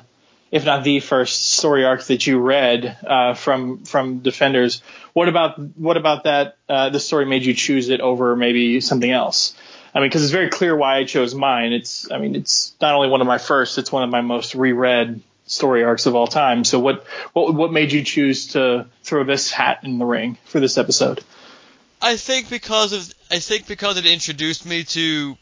if 0.50 0.64
not 0.64 0.82
the 0.82 1.00
first 1.00 1.52
story 1.52 1.84
arc 1.84 2.04
that 2.04 2.26
you 2.26 2.38
read 2.38 2.96
uh, 3.06 3.34
from 3.34 3.84
from 3.84 4.20
Defenders, 4.20 4.80
what 5.12 5.28
about 5.28 5.58
what 5.58 5.98
about 5.98 6.24
that? 6.24 6.56
Uh, 6.66 6.88
the 6.88 7.00
story 7.00 7.26
made 7.26 7.44
you 7.44 7.52
choose 7.52 7.90
it 7.90 8.00
over 8.00 8.34
maybe 8.34 8.80
something 8.80 9.10
else. 9.10 9.54
I 9.94 10.00
mean, 10.00 10.08
because 10.08 10.22
it's 10.22 10.32
very 10.32 10.48
clear 10.48 10.74
why 10.74 10.96
I 10.96 11.04
chose 11.04 11.34
mine. 11.34 11.74
It's 11.74 12.10
I 12.10 12.16
mean, 12.16 12.34
it's 12.34 12.74
not 12.80 12.94
only 12.94 13.10
one 13.10 13.20
of 13.20 13.26
my 13.26 13.38
first, 13.38 13.76
it's 13.76 13.92
one 13.92 14.04
of 14.04 14.08
my 14.08 14.22
most 14.22 14.54
reread 14.54 15.20
story 15.44 15.84
arcs 15.84 16.06
of 16.06 16.14
all 16.14 16.26
time. 16.26 16.64
So 16.64 16.80
what 16.80 17.04
what 17.34 17.52
what 17.54 17.72
made 17.74 17.92
you 17.92 18.02
choose 18.04 18.48
to 18.54 18.86
throw 19.02 19.22
this 19.24 19.50
hat 19.50 19.80
in 19.82 19.98
the 19.98 20.06
ring 20.06 20.38
for 20.46 20.60
this 20.60 20.78
episode? 20.78 21.22
I 22.06 22.16
think 22.16 22.48
because 22.48 22.92
of 22.92 23.12
I 23.32 23.40
think 23.40 23.66
because 23.66 23.96
it 23.96 24.06
introduced 24.06 24.64
me 24.64 24.84
to 24.84 25.36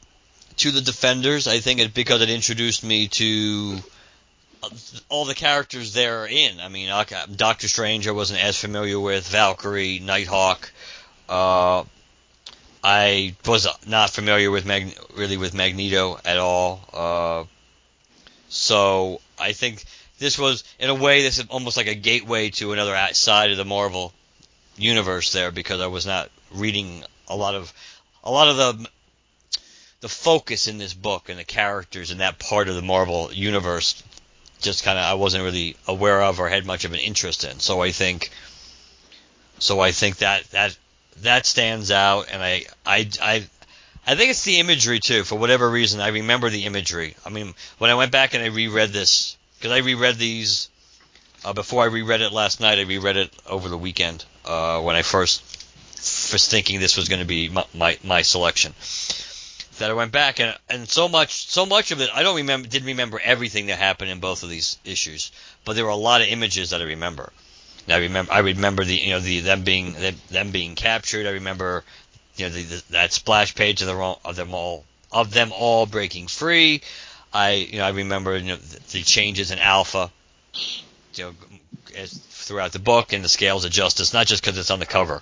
to 0.57 0.71
the 0.71 0.81
defenders. 0.81 1.47
I 1.47 1.59
think 1.59 1.79
it 1.79 1.93
because 1.93 2.23
it 2.23 2.31
introduced 2.31 2.83
me 2.83 3.09
to 3.09 3.77
uh, 4.63 4.71
all 5.11 5.27
the 5.27 5.35
characters 5.35 5.93
they're 5.93 6.27
in. 6.27 6.61
I 6.61 6.69
mean, 6.69 6.89
Doctor 7.37 7.69
Strange 7.69 8.09
I 8.09 8.13
wasn't 8.13 8.43
as 8.43 8.59
familiar 8.59 8.99
with. 8.99 9.29
Valkyrie, 9.29 9.99
Nighthawk. 9.99 10.73
Uh, 11.29 11.85
I 12.83 13.37
was 13.45 13.69
not 13.87 14.09
familiar 14.09 14.51
with 14.51 14.65
Mag- 14.65 14.99
really 15.15 15.37
with 15.37 15.53
Magneto 15.53 16.19
at 16.25 16.39
all. 16.39 16.81
Uh, 16.95 17.45
so 18.49 19.21
I 19.39 19.53
think 19.53 19.85
this 20.19 20.39
was 20.39 20.65
in 20.79 20.89
a 20.89 20.95
way 20.95 21.21
this 21.21 21.39
is 21.39 21.45
almost 21.51 21.77
like 21.77 21.89
a 21.89 21.95
gateway 21.95 22.49
to 22.51 22.73
another 22.73 22.97
side 23.13 23.51
of 23.51 23.59
the 23.59 23.67
Marvel 23.67 24.15
universe 24.79 25.31
there 25.33 25.51
because 25.51 25.83
I 25.83 25.89
was 25.89 26.07
not 26.07 26.31
reading 26.55 27.05
a 27.29 27.37
lot 27.37 27.55
of 27.55 27.73
a 28.23 28.31
lot 28.31 28.49
of 28.49 28.57
the 28.57 28.89
the 30.01 30.09
focus 30.09 30.69
in 30.69 30.79
this 30.79 30.95
book 30.95 31.29
and 31.29 31.39
the 31.39 31.45
characters 31.45 32.11
in 32.11 32.19
that 32.19 32.39
part 32.39 32.69
of 32.69 32.75
the 32.75 32.83
Marvel 32.83 33.33
universe 33.33 34.03
just 34.61 34.85
kind 34.85 34.99
of 34.99 35.05
I 35.05 35.15
wasn't 35.15 35.45
really 35.45 35.77
aware 35.87 36.23
of 36.23 36.41
or 36.41 36.49
had 36.49 36.67
much 36.67 36.85
of 36.85 36.93
an 36.93 36.99
interest 36.99 37.45
in. 37.45 37.61
So 37.61 37.83
I 37.83 37.91
think 37.91 38.31
so 39.59 39.81
I 39.81 39.93
think 39.93 40.17
that 40.17 40.45
that 40.51 40.77
that 41.23 41.47
stands 41.47 41.91
out 41.91 42.29
and 42.31 42.43
I 42.43 42.67
I 42.85 43.09
I 43.21 43.47
I 44.07 44.15
think 44.17 44.31
it's 44.31 44.45
the 44.45 44.59
imagery 44.59 45.01
too. 45.01 45.25
For 45.25 45.39
whatever 45.39 45.69
reason, 45.71 46.01
I 46.01 46.09
remember 46.09 46.51
the 46.51 46.67
imagery. 46.67 47.17
I 47.25 47.31
mean, 47.31 47.55
when 47.79 47.91
I 47.91 47.95
went 47.95 48.13
back 48.13 48.35
and 48.35 48.43
I 48.43 48.49
reread 48.49 48.91
this, 48.91 49.39
because 49.57 49.73
I 49.73 49.79
reread 49.79 50.17
these 50.17 50.69
uh, 51.45 51.53
before 51.53 51.83
I 51.83 51.87
reread 51.87 52.21
it 52.21 52.33
last 52.33 52.61
night. 52.61 52.79
I 52.79 52.83
reread 52.83 53.17
it 53.17 53.33
over 53.47 53.69
the 53.69 53.79
weekend 53.79 54.25
uh, 54.45 54.81
when 54.81 54.97
I 54.97 55.03
first 55.03 55.64
was 56.33 56.47
thinking 56.49 56.81
this 56.81 56.97
was 56.97 57.09
going 57.09 57.21
to 57.21 57.27
be 57.27 57.49
my, 57.49 57.65
my 57.75 57.99
my 58.03 58.23
selection. 58.23 58.75
That 59.79 59.91
I 59.91 59.95
went 59.95 60.13
back 60.13 60.41
and 60.41 60.57
and 60.69 60.89
so 60.89 61.09
much 61.09 61.49
so 61.49 61.67
much 61.67 61.91
of 61.91 62.01
it 62.01 62.11
I 62.15 62.23
don't 62.23 62.37
remember 62.37 62.69
didn't 62.69 62.87
remember 62.87 63.21
everything 63.23 63.67
that 63.67 63.79
happened 63.79 64.11
in 64.11 64.21
both 64.21 64.43
of 64.43 64.51
these 64.51 64.79
issues, 64.85 65.33
but 65.65 65.75
there 65.75 65.85
were 65.85 65.91
a 65.91 65.97
lot 65.97 66.21
of 66.21 66.29
images 66.29 66.71
that 66.71 66.81
I 66.81 66.85
remember. 66.85 67.33
And 67.87 67.95
I 67.95 67.99
remember 67.99 68.33
I 68.33 68.39
remember 68.39 68.85
the 68.85 68.97
you 68.97 69.11
know 69.11 69.21
the 69.21 69.41
them 69.41 69.63
being 69.63 69.97
them, 70.31 70.51
being 70.51 70.75
captured. 70.75 71.27
I 71.27 71.31
remember 71.31 71.85
you 72.37 72.47
know 72.47 72.53
the, 72.53 72.63
the, 72.63 72.83
that 72.91 73.13
splash 73.13 73.55
page 73.55 73.83
of, 73.83 73.89
the, 73.89 74.17
of 74.25 74.37
them 74.37 74.55
all 74.55 74.85
of 75.11 75.33
them 75.33 75.53
all 75.53 75.87
breaking 75.87 76.29
free. 76.29 76.83
I 77.33 77.53
you 77.53 77.79
know 77.79 77.85
I 77.85 77.91
remember 77.91 78.37
you 78.37 78.45
know 78.45 78.57
the, 78.57 78.81
the 78.93 79.03
changes 79.03 79.51
in 79.51 79.59
Alpha, 79.59 80.11
you 81.15 81.25
know, 81.25 81.35
as, 81.97 82.13
throughout 82.13 82.73
the 82.73 82.79
book 82.79 83.13
and 83.13 83.25
the 83.25 83.29
scales 83.29 83.65
of 83.65 83.73
justice. 83.73 84.13
Not 84.13 84.27
just 84.27 84.43
because 84.43 84.57
it's 84.57 84.71
on 84.71 84.79
the 84.79 84.87
cover 84.87 85.21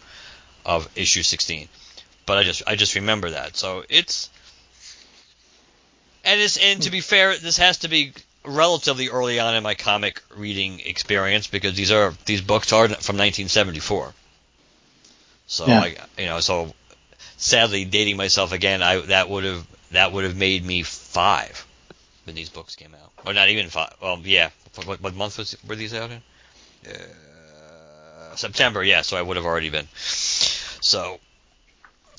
of 0.65 0.89
issue 0.97 1.23
16, 1.23 1.69
but 2.27 2.39
I 2.39 2.43
just 2.43 2.63
I 2.67 2.77
just 2.77 2.95
remember 2.95 3.31
that. 3.31 3.57
So 3.57 3.85
it's 3.89 4.31
and 6.25 6.41
it's 6.41 6.57
and 6.57 6.83
to 6.83 6.91
be 6.91 7.01
fair, 7.01 7.37
this 7.37 7.59
has 7.59 7.79
to 7.79 7.89
be 7.89 8.13
relatively 8.45 9.09
early 9.09 9.39
on 9.39 9.55
in 9.55 9.63
my 9.63 9.75
comic 9.75 10.21
reading 10.37 10.81
experience 10.81 11.47
because 11.47 11.75
these 11.75 11.93
are 11.93 12.15
these 12.27 12.41
books 12.41 12.73
are 12.73 12.89
from 12.89 13.17
1974. 13.17 14.13
So 15.47 15.67
Yeah. 15.67 15.81
I 15.81 15.97
you 16.19 16.27
know 16.27 16.41
so 16.41 16.75
sadly 17.37 17.85
dating 17.85 18.17
myself 18.17 18.53
again, 18.53 18.83
I 18.83 19.01
that 19.01 19.29
would 19.29 19.45
have 19.45 19.67
that 19.91 20.13
would 20.13 20.25
have 20.25 20.37
made 20.37 20.65
me 20.65 20.83
five 20.83 21.67
when 22.25 22.35
these 22.35 22.49
books 22.49 22.77
came 22.77 22.95
out, 22.95 23.13
or 23.27 23.33
not 23.33 23.49
even 23.49 23.69
five. 23.69 23.95
Well, 24.01 24.21
yeah. 24.25 24.51
What, 24.85 25.03
what 25.03 25.15
month 25.15 25.39
was 25.39 25.57
were 25.67 25.77
these 25.77 25.93
out 25.93 26.11
in? 26.11 26.23
Uh, 26.89 26.99
September. 28.37 28.83
Yeah. 28.83 29.03
So 29.03 29.17
I 29.17 29.23
would 29.23 29.37
have 29.37 29.47
already 29.47 29.71
been. 29.71 29.89
So 29.95 31.19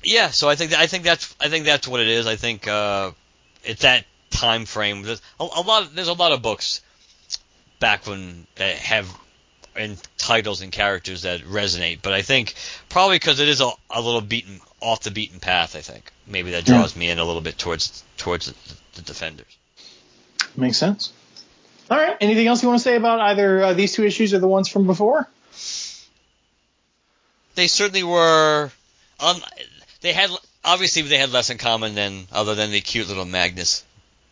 yeah. 0.03 0.29
So 0.29 0.49
I 0.49 0.55
think 0.55 0.73
I 0.73 0.87
think 0.87 1.03
that's 1.03 1.35
I 1.39 1.49
think 1.49 1.65
that's 1.65 1.87
what 1.87 2.01
it 2.01 2.07
is. 2.07 2.27
I 2.27 2.35
think 2.35 2.67
uh, 2.67 3.11
it's 3.63 3.81
that 3.81 4.05
time 4.29 4.65
frame. 4.65 5.03
There's 5.03 5.21
a, 5.39 5.43
a 5.43 5.61
lot. 5.61 5.83
Of, 5.83 5.95
there's 5.95 6.07
a 6.07 6.13
lot 6.13 6.31
of 6.31 6.41
books 6.41 6.81
back 7.79 8.07
when 8.07 8.47
that 8.55 8.75
have 8.77 9.07
and 9.75 9.99
titles 10.17 10.61
and 10.61 10.71
characters 10.71 11.23
that 11.23 11.41
resonate. 11.41 11.99
But 12.01 12.13
I 12.13 12.21
think 12.21 12.53
probably 12.89 13.15
because 13.15 13.39
it 13.39 13.47
is 13.47 13.59
a, 13.59 13.71
a 13.89 14.01
little 14.01 14.21
beaten 14.21 14.61
off 14.79 15.01
the 15.01 15.11
beaten 15.11 15.39
path. 15.39 15.75
I 15.75 15.81
think 15.81 16.11
maybe 16.27 16.51
that 16.51 16.67
Yeah. 16.67 16.75
draws 16.77 16.95
me 16.95 17.09
in 17.09 17.17
a 17.19 17.25
little 17.25 17.41
bit 17.41 17.57
towards 17.57 18.03
towards 18.17 18.45
the, 18.47 18.55
the 18.95 19.01
defenders. 19.01 19.57
Makes 20.55 20.77
sense. 20.77 21.11
All 21.89 21.97
right. 21.97 22.15
Anything 22.21 22.47
else 22.47 22.61
you 22.61 22.69
want 22.69 22.79
to 22.79 22.83
say 22.83 22.95
about 22.95 23.19
either 23.19 23.63
uh, 23.63 23.73
these 23.73 23.93
two 23.93 24.03
issues 24.03 24.33
or 24.33 24.39
the 24.39 24.47
ones 24.47 24.67
from 24.67 24.85
before? 24.85 25.27
They 27.55 27.67
certainly 27.67 28.03
were. 28.03 28.71
Um, 29.19 29.41
they 30.01 30.13
had 30.13 30.29
obviously 30.63 31.01
they 31.03 31.17
had 31.17 31.31
less 31.31 31.49
in 31.49 31.57
common 31.57 31.95
than 31.95 32.27
other 32.31 32.55
than 32.55 32.71
the 32.71 32.81
cute 32.81 33.07
little 33.07 33.25
Magnus 33.25 33.83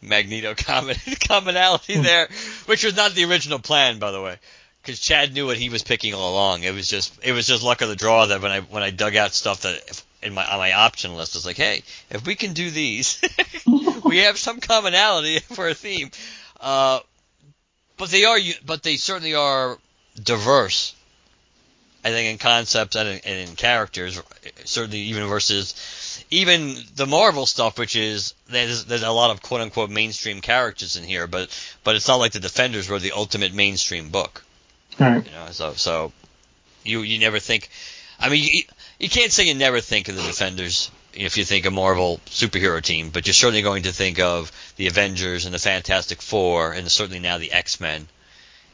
Magneto 0.01 0.55
common, 0.57 0.95
commonality 1.27 1.97
there, 1.97 2.27
which 2.65 2.83
was 2.83 2.95
not 2.95 3.13
the 3.13 3.25
original 3.25 3.59
plan, 3.59 3.99
by 3.99 4.11
the 4.11 4.21
way. 4.21 4.37
Because 4.81 4.99
Chad 4.99 5.33
knew 5.33 5.45
what 5.45 5.57
he 5.57 5.69
was 5.69 5.83
picking 5.83 6.15
all 6.15 6.33
along. 6.33 6.63
It 6.63 6.73
was 6.73 6.87
just 6.87 7.13
it 7.23 7.33
was 7.33 7.45
just 7.45 7.61
luck 7.61 7.81
of 7.81 7.89
the 7.89 7.95
draw 7.95 8.25
that 8.25 8.41
when 8.41 8.51
I 8.51 8.61
when 8.61 8.81
I 8.81 8.89
dug 8.89 9.15
out 9.15 9.33
stuff 9.33 9.61
that 9.61 9.75
if, 9.87 10.03
in 10.23 10.33
my 10.33 10.43
on 10.45 10.57
my 10.57 10.73
option 10.73 11.15
list 11.15 11.35
was 11.35 11.45
like, 11.45 11.57
hey, 11.57 11.83
if 12.09 12.25
we 12.25 12.35
can 12.35 12.53
do 12.53 12.71
these, 12.71 13.21
we 14.03 14.19
have 14.19 14.39
some 14.39 14.59
commonality 14.59 15.39
for 15.53 15.67
a 15.67 15.75
theme. 15.75 16.09
Uh, 16.59 16.99
but 17.97 18.09
they 18.09 18.25
are 18.25 18.39
but 18.65 18.81
they 18.81 18.97
certainly 18.97 19.35
are 19.35 19.77
diverse. 20.21 20.95
I 22.03 22.09
think 22.09 22.31
in 22.31 22.37
concepts 22.39 22.95
and 22.95 23.07
in, 23.07 23.19
and 23.25 23.49
in 23.49 23.55
characters, 23.55 24.21
certainly 24.65 24.99
even 24.99 25.27
versus 25.27 26.25
even 26.31 26.75
the 26.95 27.05
Marvel 27.05 27.45
stuff, 27.45 27.77
which 27.77 27.95
is 27.95 28.33
there's 28.49 28.85
there's 28.85 29.03
a 29.03 29.11
lot 29.11 29.29
of 29.29 29.41
quote 29.41 29.61
unquote 29.61 29.89
mainstream 29.89 30.41
characters 30.41 30.95
in 30.95 31.03
here, 31.03 31.27
but 31.27 31.49
but 31.83 31.95
it's 31.95 32.07
not 32.07 32.15
like 32.15 32.31
the 32.31 32.39
Defenders 32.39 32.89
were 32.89 32.99
the 32.99 33.11
ultimate 33.11 33.53
mainstream 33.53 34.09
book. 34.09 34.43
Right. 34.99 35.23
You 35.23 35.31
know, 35.31 35.47
so 35.51 35.73
so 35.73 36.11
you 36.83 37.01
you 37.01 37.19
never 37.19 37.39
think. 37.39 37.69
I 38.19 38.29
mean, 38.29 38.43
you, 38.43 38.61
you 38.99 39.09
can't 39.09 39.31
say 39.31 39.47
you 39.47 39.53
never 39.53 39.79
think 39.79 40.07
of 40.07 40.15
the 40.15 40.23
Defenders 40.23 40.89
if 41.13 41.37
you 41.37 41.45
think 41.45 41.65
of 41.65 41.73
Marvel 41.73 42.19
superhero 42.27 42.81
team, 42.81 43.09
but 43.09 43.27
you're 43.27 43.33
certainly 43.33 43.61
going 43.61 43.83
to 43.83 43.91
think 43.91 44.19
of 44.19 44.51
the 44.77 44.87
Avengers 44.87 45.45
and 45.45 45.53
the 45.53 45.59
Fantastic 45.59 46.21
Four, 46.21 46.73
and 46.73 46.89
certainly 46.89 47.19
now 47.19 47.37
the 47.37 47.51
X 47.51 47.79
Men, 47.79 48.07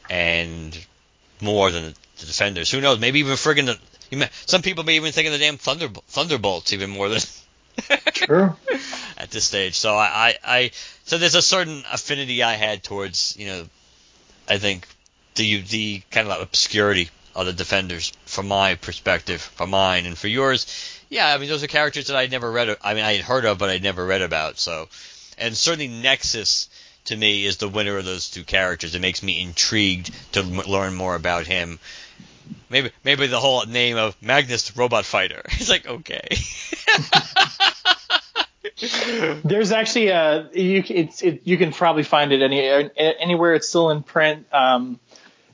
and 0.10 0.78
more 1.42 1.72
than 1.72 1.94
the, 2.18 2.22
the 2.22 2.28
Defenders. 2.28 2.72
Who 2.72 2.82
knows? 2.82 3.00
Maybe 3.00 3.20
even 3.20 3.34
friggin' 3.34 3.66
the. 3.66 3.78
You 4.10 4.18
may, 4.20 4.30
some 4.46 4.62
people 4.62 4.84
may 4.84 4.96
even 4.96 5.12
think 5.12 5.28
of 5.28 5.34
the 5.34 5.40
damn 5.40 5.58
Thunder, 5.58 5.88
Thunderbolts 6.08 6.74
even 6.74 6.90
more 6.90 7.10
than. 7.10 7.20
True. 8.14 8.56
at 9.18 9.30
this 9.30 9.44
stage. 9.46 9.76
So 9.78 9.94
I, 9.94 10.06
I, 10.06 10.36
I 10.44 10.72
so 11.06 11.20
there's 11.20 11.36
a 11.36 11.44
certain 11.44 11.84
affinity 11.92 12.42
I 12.42 12.54
had 12.54 12.84
towards 12.84 13.36
you 13.38 13.46
know 13.48 13.66
I 14.50 14.58
think 14.58 14.88
the 15.36 15.62
the 15.62 16.02
kind 16.10 16.28
of 16.28 16.42
obscurity 16.42 17.10
of 17.36 17.46
the 17.46 17.54
defenders 17.54 18.14
from 18.26 18.48
my 18.48 18.74
perspective, 18.76 19.42
from 19.42 19.70
mine, 19.70 20.08
and 20.08 20.18
for 20.18 20.28
yours. 20.28 20.66
Yeah, 21.10 21.32
I 21.32 21.38
mean 21.38 21.50
those 21.50 21.64
are 21.64 21.68
characters 21.68 22.08
that 22.08 22.16
I'd 22.16 22.32
never 22.32 22.52
read. 22.52 22.76
I 22.84 22.96
mean 22.96 23.04
I 23.04 23.14
had 23.14 23.26
heard 23.26 23.46
of, 23.46 23.60
but 23.60 23.70
I'd 23.70 23.84
never 23.84 24.04
read 24.04 24.24
about. 24.24 24.58
So, 24.58 24.90
and 25.38 25.56
certainly 25.56 25.88
Nexus 25.88 26.70
to 27.06 27.16
me 27.16 27.46
is 27.46 27.58
the 27.58 27.70
winner 27.70 27.98
of 27.98 28.06
those 28.06 28.30
two 28.32 28.44
characters. 28.44 28.96
It 28.96 29.02
makes 29.02 29.22
me 29.22 29.40
intrigued 29.40 30.12
to 30.34 30.40
m- 30.40 30.58
learn 30.66 30.96
more 30.96 31.14
about 31.14 31.46
him. 31.46 31.78
Maybe 32.70 32.92
maybe 33.04 33.28
the 33.28 33.40
whole 33.40 33.66
name 33.66 33.98
of 33.98 34.16
Magnus 34.22 34.76
Robot 34.76 35.06
Fighter. 35.06 35.42
It's 35.52 35.70
like 35.70 35.88
okay. 35.88 36.28
There's 39.44 39.72
actually 39.72 40.10
a 40.10 40.50
you 40.54 40.84
it's 40.88 41.24
it, 41.24 41.42
you 41.46 41.58
can 41.58 41.72
probably 41.72 42.04
find 42.04 42.32
it 42.32 42.42
any 42.42 42.90
anywhere 42.98 43.56
it's 43.56 43.68
still 43.68 43.90
in 43.90 44.04
print. 44.04 44.46
Um, 44.54 45.00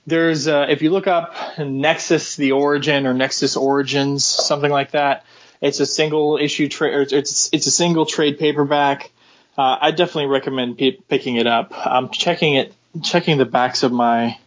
there's 0.06 0.48
uh, 0.48 0.65
if 0.70 0.82
you 0.82 0.90
look 0.90 1.07
up 1.07 1.34
Nexus 1.57 2.36
the 2.36 2.52
Origin 2.52 3.07
or 3.07 3.14
Nexus 3.14 3.56
Origins 3.56 4.26
something 4.26 4.72
like 4.72 4.91
that. 4.91 5.26
It's 5.64 5.80
a 5.80 5.86
single 5.86 6.38
issue 6.38 6.68
trade. 6.68 7.14
It's 7.14 7.49
it's 7.53 7.68
a 7.68 7.72
single 7.72 8.06
trade 8.06 8.38
paperback. 8.38 9.11
Uh, 9.57 9.78
I 9.80 9.91
definitely 9.91 10.26
recommend 10.26 10.78
picking 10.78 11.38
it 11.38 11.48
up. 11.48 11.72
I'm 11.74 12.10
checking 12.10 12.56
it, 12.56 12.74
checking 13.02 13.38
the 13.38 13.45
backs 13.45 13.84
of 13.84 13.94
my. 13.94 14.38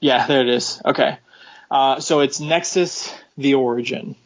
Yeah, 0.00 0.26
there 0.26 0.40
it 0.40 0.48
is. 0.48 0.80
Okay, 0.82 1.18
uh, 1.70 2.00
so 2.00 2.20
it's 2.20 2.40
Nexus 2.40 3.14
the 3.36 3.54
Origin. 3.54 4.16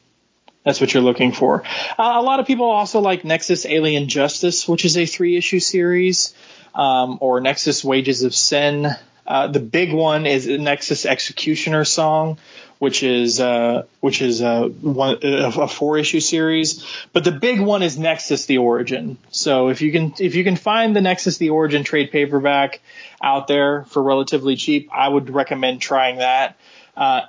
That's 0.65 0.81
what 0.81 0.95
you're 0.95 1.03
looking 1.03 1.33
for. 1.33 1.62
Uh, 1.99 2.15
a 2.16 2.23
lot 2.23 2.41
of 2.41 2.47
people 2.47 2.66
also 2.66 3.01
like 3.01 3.25
Nexus 3.25 3.66
Alien 3.66 4.09
Justice, 4.09 4.66
which 4.66 4.85
is 4.85 4.97
a 4.97 5.05
three 5.05 5.37
issue 5.37 5.61
series, 5.61 6.35
um, 6.75 7.19
or 7.21 7.41
Nexus 7.41 7.85
Wages 7.85 8.23
of 8.23 8.35
Sin. 8.35 8.89
Uh, 9.27 9.49
the 9.49 9.61
big 9.61 9.93
one 9.93 10.27
is 10.27 10.47
Nexus 10.47 11.05
Executioner 11.05 11.85
Song, 11.85 12.39
which 12.79 13.03
is 13.03 13.41
uh, 13.41 13.85
which 14.01 14.23
is 14.23 14.41
uh, 14.41 14.69
one, 14.69 15.19
a 15.23 15.69
four 15.69 15.99
issue 15.99 16.21
series. 16.21 16.85
But 17.12 17.25
the 17.25 17.33
big 17.33 17.61
one 17.61 17.83
is 17.83 17.99
Nexus: 17.99 18.47
The 18.47 18.59
Origin. 18.59 19.19
So 19.31 19.69
if 19.69 19.83
you 19.83 19.93
can 19.93 20.15
if 20.19 20.35
you 20.35 20.45
can 20.45 20.57
find 20.57 20.97
the 20.97 21.03
Nexus: 21.03 21.37
The 21.37 21.51
Origin 21.51 21.85
trade 21.85 22.11
paperback 22.11 22.81
out 23.23 23.49
there 23.49 23.85
for 23.85 24.03
relatively 24.03 24.57
cheap, 24.57 24.89
I 24.93 25.09
would 25.09 25.29
recommend 25.29 25.83
trying 25.83 26.19
that. 26.19 26.57
Uh, 26.97 27.23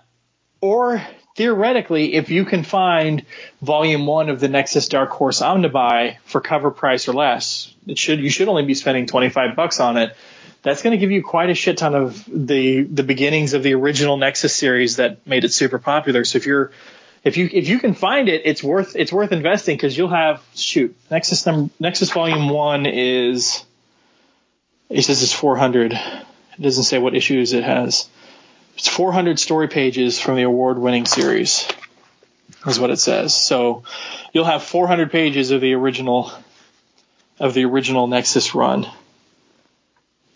or 0.65 1.05
theoretically, 1.35 2.15
if 2.15 2.29
you 2.29 2.43
can 2.43 2.63
find 2.63 3.23
volume 3.61 4.07
one 4.07 4.29
of 4.29 4.39
the 4.39 4.47
Nexus 4.47 4.87
Dark 4.87 5.11
Horse 5.11 5.41
Omnibuy 5.41 6.17
for 6.25 6.41
cover 6.41 6.71
price 6.71 7.07
or 7.07 7.13
less, 7.13 7.73
it 7.85 7.99
should 7.99 8.19
you 8.19 8.31
should 8.31 8.47
only 8.47 8.65
be 8.65 8.73
spending 8.73 9.05
25 9.05 9.55
bucks 9.55 9.79
on 9.79 9.97
it. 9.97 10.15
That's 10.63 10.81
going 10.81 10.91
to 10.91 10.97
give 10.97 11.11
you 11.11 11.23
quite 11.23 11.51
a 11.51 11.53
shit 11.53 11.77
ton 11.77 11.93
of 11.93 12.25
the 12.27 12.81
the 12.81 13.03
beginnings 13.03 13.53
of 13.53 13.61
the 13.61 13.75
original 13.75 14.17
Nexus 14.17 14.55
series 14.55 14.95
that 14.95 15.27
made 15.27 15.43
it 15.43 15.53
super 15.53 15.77
popular. 15.77 16.23
So 16.25 16.37
if 16.37 16.47
you're 16.47 16.71
if 17.23 17.37
you 17.37 17.47
if 17.51 17.67
you 17.69 17.77
can 17.77 17.93
find 17.93 18.27
it, 18.27 18.41
it's 18.45 18.63
worth 18.63 18.95
it's 18.95 19.13
worth 19.13 19.31
investing 19.31 19.77
because 19.77 19.95
you'll 19.95 20.07
have 20.07 20.43
shoot 20.55 20.95
Nexus 21.11 21.45
number 21.45 21.71
Nexus 21.79 22.11
Volume 22.11 22.49
One 22.49 22.87
is 22.87 23.63
it 24.89 25.03
says 25.03 25.21
it's 25.21 25.33
400. 25.33 25.93
It 25.93 26.61
doesn't 26.61 26.85
say 26.85 26.97
what 26.97 27.15
issues 27.15 27.53
it 27.53 27.63
has. 27.63 28.09
It's 28.75 28.87
400 28.87 29.39
story 29.39 29.67
pages 29.67 30.19
from 30.19 30.35
the 30.35 30.43
award-winning 30.43 31.05
series, 31.05 31.67
is 32.67 32.79
what 32.79 32.89
it 32.89 32.99
says. 32.99 33.33
So 33.33 33.83
you'll 34.33 34.45
have 34.45 34.63
400 34.63 35.11
pages 35.11 35.51
of 35.51 35.61
the 35.61 35.73
original 35.73 36.31
of 37.39 37.53
the 37.53 37.65
original 37.65 38.07
Nexus 38.07 38.55
run. 38.55 38.87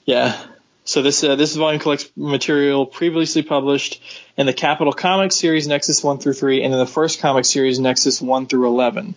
Yeah. 0.05 0.37
So 0.85 1.01
this 1.01 1.23
uh, 1.23 1.35
this 1.35 1.55
volume 1.55 1.79
collects 1.79 2.09
material 2.15 2.85
previously 2.85 3.43
published 3.43 4.01
in 4.37 4.47
the 4.47 4.53
Capital 4.53 4.91
Comics 4.91 5.35
series 5.35 5.67
Nexus 5.67 6.03
1 6.03 6.19
through 6.19 6.33
3 6.33 6.63
and 6.63 6.73
in 6.73 6.79
the 6.79 6.87
first 6.87 7.19
comic 7.19 7.45
series 7.45 7.79
Nexus 7.79 8.21
1 8.21 8.47
through 8.47 8.67
11. 8.67 9.15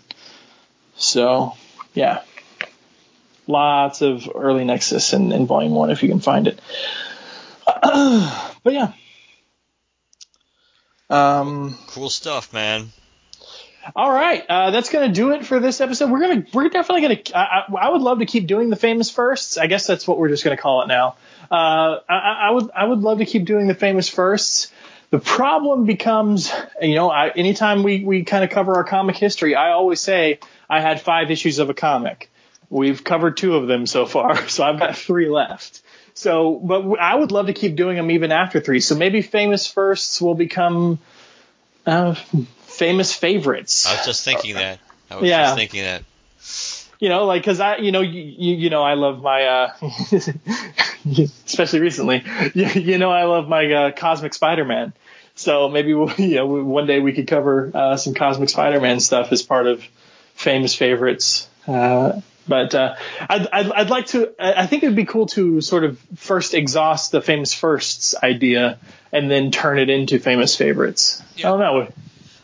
So, 0.96 1.54
yeah. 1.94 2.22
Lots 3.46 4.02
of 4.02 4.28
early 4.34 4.64
Nexus 4.64 5.12
in, 5.12 5.32
in 5.32 5.46
volume 5.46 5.72
1 5.72 5.90
if 5.90 6.02
you 6.02 6.08
can 6.08 6.20
find 6.20 6.46
it. 6.46 6.60
but 8.62 8.72
yeah. 8.72 8.92
Um, 11.12 11.76
cool 11.88 12.08
stuff, 12.08 12.54
man. 12.54 12.90
All 13.94 14.10
right, 14.10 14.44
uh, 14.48 14.70
that's 14.70 14.88
gonna 14.88 15.12
do 15.12 15.32
it 15.32 15.44
for 15.44 15.60
this 15.60 15.80
episode. 15.80 16.10
We're 16.10 16.20
gonna, 16.20 16.46
we're 16.54 16.68
definitely 16.68 17.02
gonna. 17.02 17.20
I, 17.34 17.64
I, 17.86 17.90
would 17.90 18.00
love 18.00 18.20
to 18.20 18.26
keep 18.26 18.46
doing 18.46 18.70
the 18.70 18.76
famous 18.76 19.10
firsts. 19.10 19.58
I 19.58 19.66
guess 19.66 19.86
that's 19.86 20.08
what 20.08 20.18
we're 20.18 20.28
just 20.28 20.42
gonna 20.42 20.56
call 20.56 20.82
it 20.82 20.86
now. 20.86 21.16
Uh, 21.50 21.98
I, 22.08 22.46
I, 22.48 22.50
would, 22.52 22.70
I 22.74 22.84
would 22.84 23.00
love 23.00 23.18
to 23.18 23.26
keep 23.26 23.44
doing 23.44 23.66
the 23.66 23.74
famous 23.74 24.08
firsts. 24.08 24.72
The 25.10 25.18
problem 25.18 25.84
becomes, 25.84 26.50
you 26.80 26.94
know, 26.94 27.10
I, 27.10 27.28
anytime 27.28 27.82
we 27.82 28.04
we 28.04 28.24
kind 28.24 28.44
of 28.44 28.50
cover 28.50 28.76
our 28.76 28.84
comic 28.84 29.16
history, 29.16 29.54
I 29.54 29.72
always 29.72 30.00
say 30.00 30.38
I 30.70 30.80
had 30.80 31.02
five 31.02 31.30
issues 31.30 31.58
of 31.58 31.68
a 31.68 31.74
comic. 31.74 32.30
We've 32.70 33.04
covered 33.04 33.36
two 33.36 33.56
of 33.56 33.66
them 33.66 33.86
so 33.86 34.06
far, 34.06 34.48
so 34.48 34.64
I've 34.64 34.78
got 34.78 34.96
three 34.96 35.28
left. 35.28 35.82
So, 36.14 36.54
but 36.56 36.98
I 36.98 37.14
would 37.14 37.32
love 37.32 37.46
to 37.46 37.52
keep 37.52 37.74
doing 37.74 37.96
them 37.96 38.10
even 38.10 38.32
after 38.32 38.60
three. 38.60 38.80
So 38.80 38.94
maybe 38.94 39.22
famous 39.22 39.66
firsts 39.66 40.20
will 40.20 40.34
become 40.34 40.98
uh, 41.86 42.14
famous 42.66 43.14
favorites. 43.14 43.86
I 43.86 43.96
was 43.96 44.06
just 44.06 44.24
thinking 44.24 44.54
that. 44.54 44.78
I 45.10 45.16
was 45.16 45.28
yeah. 45.28 45.44
just 45.44 45.56
thinking 45.56 45.82
that. 45.82 46.04
You 47.00 47.08
know, 47.08 47.24
like, 47.24 47.44
cause 47.44 47.58
I, 47.58 47.78
you 47.78 47.90
know, 47.90 48.00
you, 48.00 48.54
you 48.54 48.70
know, 48.70 48.82
I 48.82 48.94
love 48.94 49.22
my, 49.22 49.44
uh, 49.44 49.72
especially 51.46 51.80
recently, 51.80 52.22
you, 52.54 52.66
you, 52.66 52.98
know, 52.98 53.10
I 53.10 53.24
love 53.24 53.48
my, 53.48 53.72
uh, 53.72 53.90
Cosmic 53.90 54.34
Spider-Man. 54.34 54.92
So 55.34 55.68
maybe, 55.68 55.94
we'll, 55.94 56.12
you 56.18 56.36
know, 56.36 56.46
one 56.46 56.86
day 56.86 57.00
we 57.00 57.12
could 57.12 57.26
cover, 57.26 57.72
uh, 57.74 57.96
some 57.96 58.14
Cosmic 58.14 58.50
Spider-Man 58.50 59.00
stuff 59.00 59.32
as 59.32 59.42
part 59.42 59.66
of 59.66 59.82
famous 60.34 60.76
favorites. 60.76 61.48
Uh, 61.66 62.20
but 62.46 62.74
uh, 62.74 62.94
I'd, 63.20 63.46
I'd, 63.52 63.72
I'd, 63.72 63.90
like 63.90 64.06
to. 64.06 64.32
I 64.38 64.66
think 64.66 64.82
it'd 64.82 64.96
be 64.96 65.04
cool 65.04 65.26
to 65.28 65.60
sort 65.60 65.84
of 65.84 65.98
first 66.16 66.54
exhaust 66.54 67.12
the 67.12 67.20
famous 67.20 67.54
firsts 67.54 68.14
idea 68.22 68.78
and 69.12 69.30
then 69.30 69.50
turn 69.50 69.78
it 69.78 69.90
into 69.90 70.18
famous 70.18 70.56
favorites. 70.56 71.22
Yeah. 71.36 71.48
I 71.48 71.50
don't 71.50 71.60
know. 71.60 71.92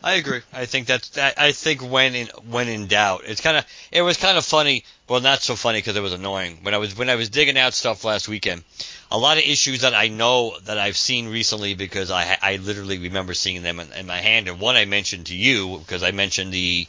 I 0.03 0.15
agree. 0.15 0.41
I 0.53 0.67
think 0.67 0.87
that's. 0.87 1.11
That, 1.11 1.41
I 1.41 1.53
think 1.53 1.83
when 1.83 2.15
in 2.15 2.29
when 2.49 2.69
in 2.69 2.87
doubt, 2.87 3.23
it's 3.25 3.41
kind 3.41 3.57
of. 3.57 3.67
It 3.91 4.03
was 4.03 4.17
kind 4.17 4.39
of 4.39 4.45
funny. 4.45 4.85
Well, 5.09 5.21
not 5.21 5.43
so 5.43 5.57
funny 5.57 5.79
because 5.79 5.97
it 5.97 6.03
was 6.03 6.13
annoying. 6.13 6.59
When 6.63 6.73
I 6.73 6.79
was 6.79 6.97
when 6.97 7.11
I 7.11 7.17
was 7.17 7.31
digging 7.31 7.59
out 7.59 7.75
stuff 7.75 8.05
last 8.05 8.29
weekend, 8.29 8.63
a 9.11 9.19
lot 9.19 9.39
of 9.39 9.43
issues 9.45 9.81
that 9.81 9.95
I 9.95 10.09
know 10.09 10.57
that 10.67 10.79
I've 10.79 10.97
seen 10.97 11.29
recently 11.29 11.75
because 11.75 12.13
I 12.13 12.39
I 12.41 12.57
literally 12.57 12.99
remember 12.99 13.35
seeing 13.35 13.63
them 13.63 13.81
in, 13.81 13.93
in 13.93 14.07
my 14.07 14.19
hand. 14.19 14.47
And 14.47 14.61
one 14.61 14.77
I 14.77 14.85
mentioned 14.85 15.27
to 15.27 15.35
you 15.35 15.79
because 15.79 16.05
I 16.05 16.13
mentioned 16.13 16.53
the 16.53 16.87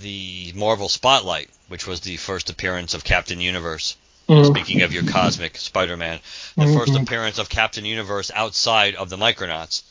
the 0.00 0.52
Marvel 0.54 0.90
Spotlight, 0.90 1.48
which 1.72 1.86
was 1.86 2.02
the 2.02 2.18
first 2.18 2.50
appearance 2.50 2.92
of 2.92 3.02
Captain 3.02 3.40
Universe. 3.40 3.96
Mm-hmm. 4.28 4.52
Speaking 4.52 4.82
of 4.82 4.92
your 4.92 5.04
cosmic 5.04 5.56
Spider-Man, 5.56 6.20
the 6.54 6.64
mm-hmm. 6.64 6.78
first 6.78 6.94
appearance 6.94 7.38
of 7.38 7.48
Captain 7.48 7.86
Universe 7.86 8.30
outside 8.34 8.94
of 8.94 9.08
the 9.08 9.16
Micronauts. 9.16 9.82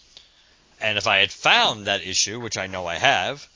And 0.80 1.00
if 1.00 1.08
I 1.08 1.18
had 1.18 1.32
found 1.32 1.88
that 1.88 2.06
issue, 2.06 2.40
which 2.40 2.56
I 2.56 2.68
know 2.68 2.86
I 2.86 2.98
have, 2.98 3.48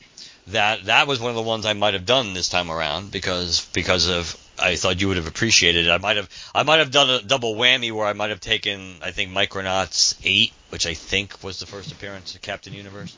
that 0.48 0.86
that 0.86 1.06
was 1.06 1.20
one 1.20 1.30
of 1.30 1.36
the 1.36 1.44
ones 1.44 1.68
I 1.68 1.74
might 1.74 1.94
have 1.94 2.08
done 2.08 2.34
this 2.34 2.50
time 2.50 2.72
around 2.72 3.12
because 3.12 3.64
because 3.74 4.10
of 4.10 4.36
I 4.58 4.76
thought 4.76 5.00
you 5.00 5.08
would 5.10 5.18
have 5.18 5.28
appreciated 5.28 5.86
it. 5.86 5.92
I 5.92 6.00
might 6.00 6.18
have 6.18 6.30
I 6.56 6.64
might 6.64 6.80
have 6.80 6.90
done 6.90 7.12
a 7.12 7.22
double 7.22 7.54
whammy 7.54 7.92
where 7.92 8.08
I 8.08 8.14
might 8.14 8.32
have 8.32 8.42
taken 8.42 8.96
I 9.04 9.12
think 9.12 9.30
Micronauts 9.34 10.16
eight, 10.24 10.52
which 10.72 10.88
I 10.88 10.96
think 10.96 11.44
was 11.44 11.60
the 11.60 11.68
first 11.68 11.92
appearance 11.92 12.34
of 12.34 12.42
Captain 12.42 12.74
Universe 12.74 13.16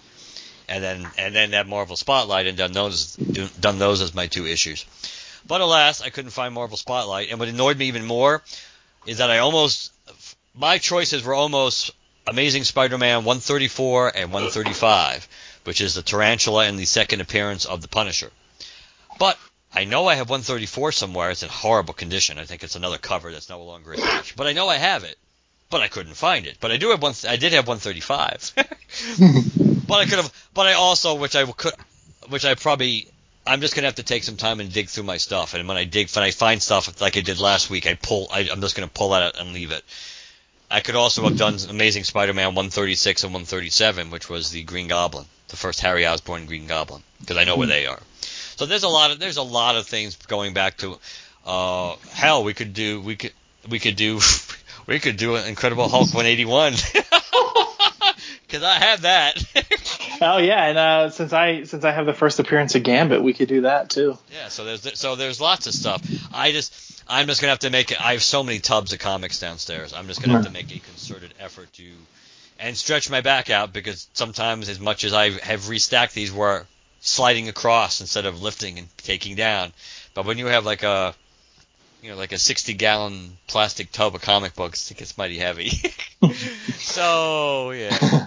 and 0.67 0.84
then 0.84 1.07
and 1.17 1.35
then 1.35 1.51
that 1.51 1.67
Marvel 1.67 1.95
Spotlight 1.95 2.47
and 2.47 2.57
done 2.57 2.73
those 2.73 3.15
done 3.15 3.79
those 3.79 4.01
as 4.01 4.13
my 4.13 4.27
two 4.27 4.45
issues. 4.45 4.85
But 5.45 5.61
alas, 5.61 6.01
I 6.01 6.09
couldn't 6.09 6.31
find 6.31 6.53
Marvel 6.53 6.77
Spotlight, 6.77 7.30
and 7.30 7.39
what 7.39 7.49
annoyed 7.49 7.77
me 7.77 7.88
even 7.88 8.05
more 8.05 8.41
is 9.05 9.18
that 9.19 9.31
I 9.31 9.39
almost 9.39 9.91
my 10.55 10.77
choices 10.77 11.23
were 11.23 11.34
almost 11.34 11.91
Amazing 12.26 12.64
Spider-Man 12.64 13.23
134 13.23 14.14
and 14.15 14.34
135, 14.34 15.27
which 15.64 15.81
is 15.81 15.93
the 15.93 16.01
Tarantula 16.01 16.65
and 16.65 16.77
the 16.77 16.85
second 16.85 17.22
appearance 17.22 17.65
of 17.65 17.81
the 17.81 17.88
Punisher. 17.88 18.31
But 19.19 19.38
I 19.73 19.85
know 19.85 20.07
I 20.07 20.15
have 20.15 20.30
134 20.30 20.91
somewhere. 20.91 21.30
It's 21.30 21.43
in 21.43 21.49
horrible 21.49 21.93
condition. 21.93 22.38
I 22.38 22.45
think 22.45 22.64
it's 22.64 22.76
another 22.76 22.97
cover 22.97 23.31
that's 23.31 23.49
no 23.49 23.64
longer 23.64 23.93
attached. 23.93 24.35
But 24.35 24.47
I 24.47 24.53
know 24.53 24.68
I 24.68 24.76
have 24.76 25.03
it 25.03 25.18
but 25.69 25.81
I 25.81 25.88
couldn't 25.88 26.14
find 26.14 26.45
it. 26.45 26.57
But 26.59 26.72
I 26.72 26.77
do 26.77 26.89
have 26.89 27.01
one. 27.01 27.14
I 27.27 27.35
did 27.35 27.53
have 27.53 27.68
135. 27.68 28.53
but 29.88 29.95
I 29.95 30.05
could 30.05 30.19
have. 30.19 30.34
But 30.53 30.68
I 30.68 30.73
also, 30.73 31.15
which 31.15 31.35
I 31.35 31.45
could, 31.45 31.73
which 32.30 32.45
I 32.45 32.55
probably. 32.55 33.07
I'm 33.48 33.61
just 33.61 33.76
gonna 33.76 33.88
have 33.88 33.95
to 33.95 34.03
take 34.03 34.24
some 34.24 34.38
time 34.38 34.60
and 34.60 34.72
dig 34.72 34.90
through 34.90 35.06
my 35.06 35.18
stuff. 35.18 35.53
And 35.53 35.68
when 35.68 35.78
I 35.78 35.86
dig, 35.86 36.10
when 36.11 36.24
I 36.24 36.32
find 36.32 36.61
stuff 36.61 37.02
like 37.02 37.18
I 37.18 37.22
did 37.22 37.40
last 37.40 37.69
week, 37.69 37.88
I 37.88 37.95
pull. 37.95 38.28
I, 38.32 38.49
I'm 38.52 38.61
just 38.61 38.76
gonna 38.76 38.88
pull 38.88 39.10
that 39.11 39.22
out 39.22 39.40
and 39.40 39.53
leave 39.53 39.72
it. 39.72 39.84
I 40.69 40.82
could 40.82 40.95
also 40.95 41.24
have 41.24 41.38
done 41.38 41.57
Amazing 41.69 42.03
Spider-Man 42.03 42.48
136 42.48 43.24
and 43.24 43.34
137, 43.34 44.11
which 44.11 44.30
was 44.30 44.52
the 44.52 44.64
Green 44.64 44.90
Goblin, 44.90 45.26
the 45.48 45.56
first 45.56 45.80
Harry 45.80 46.06
Osborn 46.06 46.45
Green 46.45 46.68
Goblin, 46.68 47.02
because 47.22 47.38
I 47.38 47.45
know 47.45 47.56
where 47.56 47.68
they 47.68 47.86
are. 47.86 47.99
So 48.57 48.65
there's 48.65 48.84
a 48.84 48.90
lot 48.90 49.11
of 49.11 49.19
there's 49.19 49.38
a 49.38 49.44
lot 49.44 49.78
of 49.78 49.88
things 49.88 50.15
going 50.15 50.53
back 50.53 50.78
to 50.78 50.99
uh, 51.45 51.95
hell. 52.11 52.44
We 52.44 52.53
could 52.53 52.74
do 52.74 52.99
we 52.99 53.15
could 53.15 53.34
we 53.69 53.80
could 53.80 53.95
do 53.95 54.19
we 54.88 54.99
could 54.99 55.18
do 55.18 55.36
an 55.36 55.48
Incredible 55.48 55.88
Hulk 55.88 56.14
181 56.14 56.74
because 58.41 58.64
I 58.64 58.80
have 58.80 59.02
that. 59.03 59.41
Oh 60.22 60.38
yeah, 60.38 60.65
and 60.65 60.77
uh, 60.77 61.10
since 61.10 61.34
I 61.34 61.64
since 61.64 61.84
I 61.84 61.91
have 61.91 62.06
the 62.06 62.14
first 62.14 62.39
appearance 62.39 62.76
of 62.76 62.84
Gambit, 62.84 63.22
we 63.22 63.34
could 63.34 63.48
do 63.48 63.61
that 63.61 63.89
too. 63.89 64.18
yeah, 64.34 64.49
so 64.49 64.64
there's 64.65 64.99
so 64.99 65.15
there's 65.15 65.39
lots 65.41 65.68
of 65.68 65.73
stuff. 65.73 66.02
I 66.34 66.52
just 66.52 67.03
I'm 67.07 67.27
just 67.27 67.41
gonna 67.41 67.52
have 67.52 67.60
to 67.60 67.69
make 67.69 67.91
it. 67.91 68.03
I 68.03 68.14
have 68.14 68.23
so 68.23 68.44
many 68.44 68.60
tubs 68.60 68.94
of 68.94 68.99
comics 68.99 69.39
downstairs. 69.39 69.94
I'm 69.94 70.07
just 70.07 70.22
gonna 70.22 70.38
have 70.38 70.45
to 70.45 70.52
make 70.52 70.76
a 70.76 70.80
concerted 70.80 71.34
effort 71.39 71.72
to 71.73 71.85
and 72.60 72.76
stretch 72.76 73.10
my 73.10 73.22
back 73.22 73.49
out 73.49 73.73
because 73.73 74.07
sometimes 74.14 74.69
as 74.69 74.80
much 74.80 75.03
as 75.03 75.14
I 75.14 75.30
have 75.30 75.61
restacked 75.61 76.14
these, 76.14 76.31
we're 76.31 76.64
sliding 77.02 77.49
across 77.49 78.02
instead 78.02 78.26
of 78.26 78.41
lifting 78.41 78.80
and 78.80 78.98
taking 78.98 79.35
down. 79.35 79.72
But 80.14 80.26
when 80.26 80.38
you 80.38 80.48
have 80.48 80.65
like 80.65 80.84
a 80.84 81.14
you 82.02 82.11
know, 82.11 82.18
like 82.18 82.31
a 82.31 82.38
60 82.38 82.73
gallon 82.76 83.38
plastic 83.48 83.91
tub 83.91 84.15
of 84.15 84.22
comic 84.22 84.56
books, 84.56 84.91
it 84.91 84.98
gets 84.98 85.18
mighty 85.18 85.38
heavy. 85.38 85.69
so, 86.77 87.72
yeah. 87.72 88.27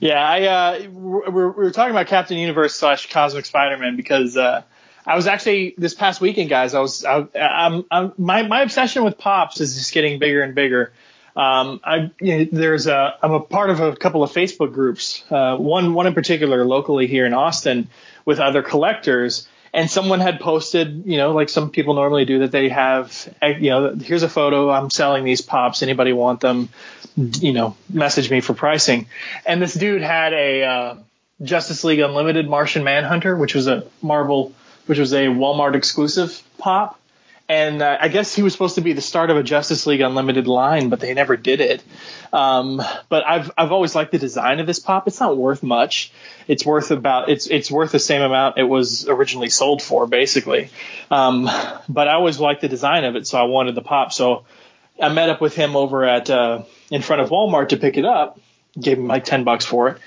Yeah, 0.00 0.22
I 0.22 0.42
uh, 0.44 0.90
we're, 0.90 1.50
we're 1.50 1.70
talking 1.72 1.90
about 1.90 2.06
Captain 2.06 2.38
Universe 2.38 2.74
slash 2.74 3.10
Cosmic 3.10 3.46
Spider-Man 3.46 3.96
because 3.96 4.36
uh, 4.36 4.62
I 5.04 5.16
was 5.16 5.26
actually 5.26 5.74
this 5.76 5.94
past 5.94 6.20
weekend, 6.20 6.50
guys. 6.50 6.74
I 6.74 6.80
was 6.80 7.04
I, 7.04 7.26
I'm, 7.34 7.84
I'm 7.90 8.12
my 8.16 8.42
my 8.42 8.62
obsession 8.62 9.04
with 9.04 9.18
pops 9.18 9.60
is 9.60 9.74
just 9.74 9.92
getting 9.92 10.18
bigger 10.18 10.42
and 10.42 10.54
bigger. 10.54 10.92
Um, 11.34 11.80
I 11.82 12.10
you 12.20 12.38
know, 12.38 12.46
there's 12.52 12.86
a 12.86 13.16
I'm 13.22 13.32
a 13.32 13.40
part 13.40 13.70
of 13.70 13.80
a 13.80 13.96
couple 13.96 14.22
of 14.22 14.30
Facebook 14.30 14.72
groups. 14.72 15.24
Uh, 15.30 15.56
one 15.56 15.94
one 15.94 16.06
in 16.06 16.14
particular 16.14 16.64
locally 16.64 17.06
here 17.06 17.26
in 17.26 17.34
Austin 17.34 17.88
with 18.24 18.38
other 18.38 18.62
collectors. 18.62 19.48
And 19.72 19.90
someone 19.90 20.20
had 20.20 20.40
posted, 20.40 21.04
you 21.06 21.16
know, 21.16 21.32
like 21.32 21.48
some 21.48 21.70
people 21.70 21.94
normally 21.94 22.24
do, 22.24 22.40
that 22.40 22.52
they 22.52 22.68
have, 22.68 23.28
eh, 23.42 23.56
you 23.58 23.70
know, 23.70 23.94
here's 23.94 24.22
a 24.22 24.28
photo. 24.28 24.70
I'm 24.70 24.90
selling 24.90 25.24
these 25.24 25.40
pops. 25.40 25.82
Anybody 25.82 26.12
want 26.12 26.40
them? 26.40 26.68
You 27.16 27.52
know, 27.52 27.76
message 27.90 28.30
me 28.30 28.40
for 28.40 28.54
pricing. 28.54 29.06
And 29.44 29.60
this 29.60 29.74
dude 29.74 30.02
had 30.02 30.32
a 30.32 30.64
uh, 30.64 30.96
Justice 31.42 31.84
League 31.84 32.00
Unlimited 32.00 32.48
Martian 32.48 32.84
Manhunter, 32.84 33.36
which 33.36 33.54
was 33.54 33.66
a 33.66 33.86
Marvel, 34.02 34.52
which 34.86 34.98
was 34.98 35.12
a 35.12 35.26
Walmart 35.26 35.74
exclusive 35.74 36.42
pop. 36.58 36.98
And 37.50 37.80
uh, 37.80 37.96
I 37.98 38.08
guess 38.08 38.34
he 38.34 38.42
was 38.42 38.52
supposed 38.52 38.74
to 38.74 38.82
be 38.82 38.92
the 38.92 39.00
start 39.00 39.30
of 39.30 39.38
a 39.38 39.42
Justice 39.42 39.86
League 39.86 40.02
Unlimited 40.02 40.46
line, 40.46 40.90
but 40.90 41.00
they 41.00 41.14
never 41.14 41.34
did 41.34 41.62
it. 41.62 41.82
Um, 42.30 42.82
but 43.08 43.26
I've 43.26 43.50
I've 43.56 43.72
always 43.72 43.94
liked 43.94 44.12
the 44.12 44.18
design 44.18 44.60
of 44.60 44.66
this 44.66 44.78
pop. 44.78 45.08
It's 45.08 45.18
not 45.18 45.34
worth 45.34 45.62
much. 45.62 46.12
It's 46.46 46.66
worth 46.66 46.90
about 46.90 47.30
it's 47.30 47.46
it's 47.46 47.70
worth 47.70 47.90
the 47.90 47.98
same 47.98 48.20
amount 48.20 48.58
it 48.58 48.64
was 48.64 49.08
originally 49.08 49.48
sold 49.48 49.80
for, 49.82 50.06
basically. 50.06 50.68
Um, 51.10 51.48
but 51.88 52.06
I 52.06 52.12
always 52.12 52.38
liked 52.38 52.60
the 52.60 52.68
design 52.68 53.04
of 53.04 53.16
it, 53.16 53.26
so 53.26 53.38
I 53.38 53.44
wanted 53.44 53.74
the 53.74 53.82
pop. 53.82 54.12
So 54.12 54.44
I 55.00 55.08
met 55.08 55.30
up 55.30 55.40
with 55.40 55.54
him 55.54 55.74
over 55.74 56.04
at 56.04 56.28
uh, 56.28 56.64
in 56.90 57.00
front 57.00 57.22
of 57.22 57.30
Walmart 57.30 57.70
to 57.70 57.78
pick 57.78 57.96
it 57.96 58.04
up. 58.04 58.38
Gave 58.78 58.98
him 58.98 59.06
like 59.06 59.24
ten 59.24 59.44
bucks 59.44 59.64
for 59.64 59.88
it. 59.88 59.98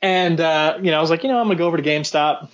And 0.00 0.40
uh, 0.40 0.78
you 0.80 0.92
know, 0.92 0.98
I 0.98 1.00
was 1.00 1.10
like, 1.10 1.24
you 1.24 1.28
know, 1.28 1.40
I'm 1.40 1.46
gonna 1.46 1.56
go 1.56 1.66
over 1.66 1.76
to 1.76 1.82
GameStop, 1.82 2.50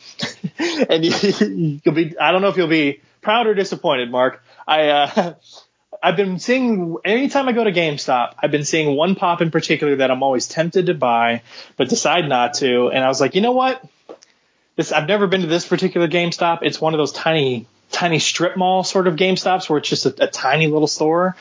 and 0.89 1.05
you, 1.05 1.81
you'll 1.85 1.95
be. 1.95 2.17
I 2.19 2.33
don't 2.33 2.41
know 2.41 2.49
if 2.49 2.57
you'll 2.57 2.69
be 2.69 3.03
proud 3.21 3.47
or 3.47 3.55
disappointed, 3.55 4.11
Mark. 4.11 4.43
I 4.67 4.89
uh, 4.89 5.35
I've 6.03 6.17
been 6.17 6.39
seeing 6.39 6.97
anytime 7.05 7.49
I 7.49 7.53
go 7.53 7.65
to 7.65 7.73
GameStop, 7.73 8.35
I've 8.39 8.51
been 8.51 8.65
seeing 8.65 8.97
one 8.97 9.17
pop 9.17 9.43
in 9.43 9.51
particular 9.51 9.97
that 9.97 10.11
I'm 10.11 10.23
always 10.23 10.49
tempted 10.49 10.87
to 10.87 10.95
buy, 10.95 11.43
but 11.77 11.89
decide 11.89 12.29
not 12.29 12.55
to. 12.55 12.89
And 12.89 13.05
I 13.05 13.09
was 13.09 13.21
like, 13.21 13.35
you 13.35 13.43
know 13.43 13.53
what? 13.53 13.85
This 14.77 14.93
I've 14.93 15.09
never 15.09 15.27
been 15.27 15.43
to 15.43 15.47
this 15.47 15.67
particular 15.67 16.09
GameStop. 16.09 16.61
It's 16.63 16.81
one 16.81 16.95
of 16.95 16.99
those 16.99 17.13
tiny 17.13 17.67
tiny 17.91 18.19
strip 18.19 18.57
mall 18.57 18.85
sort 18.85 19.09
of 19.09 19.17
GameStops 19.17 19.69
where 19.69 19.79
it's 19.79 19.89
just 19.89 20.07
a, 20.07 20.25
a 20.25 20.27
tiny 20.27 20.69
little 20.69 20.89
store. 20.89 21.37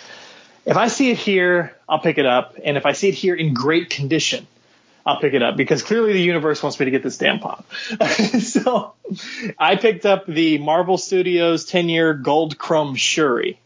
If 0.65 0.76
I 0.77 0.88
see 0.88 1.10
it 1.11 1.18
here, 1.18 1.76
I'll 1.88 1.99
pick 1.99 2.18
it 2.18 2.26
up, 2.26 2.57
and 2.64 2.76
if 2.76 2.85
I 2.85 2.91
see 2.91 3.07
it 3.07 3.15
here 3.15 3.34
in 3.34 3.53
great 3.53 3.89
condition, 3.89 4.45
I'll 5.05 5.19
pick 5.19 5.34
it 5.34 5.41
up 5.41 5.55
because 5.55 5.81
clearly 5.81 6.13
the 6.13 6.21
universe 6.21 6.61
wants 6.61 6.80
me 6.80 6.85
to 6.85 6.91
get 6.91 7.03
this 7.03 7.17
damn 7.17 7.39
pop. 7.39 7.65
so 8.41 8.93
I 9.57 9.76
picked 9.76 10.05
up 10.05 10.26
the 10.27 10.57
Marvel 10.57 10.97
Studios 10.97 11.65
10 11.65 11.89
year 11.89 12.13
gold 12.13 12.57
chrome 12.57 12.95
Shuri, 12.95 13.59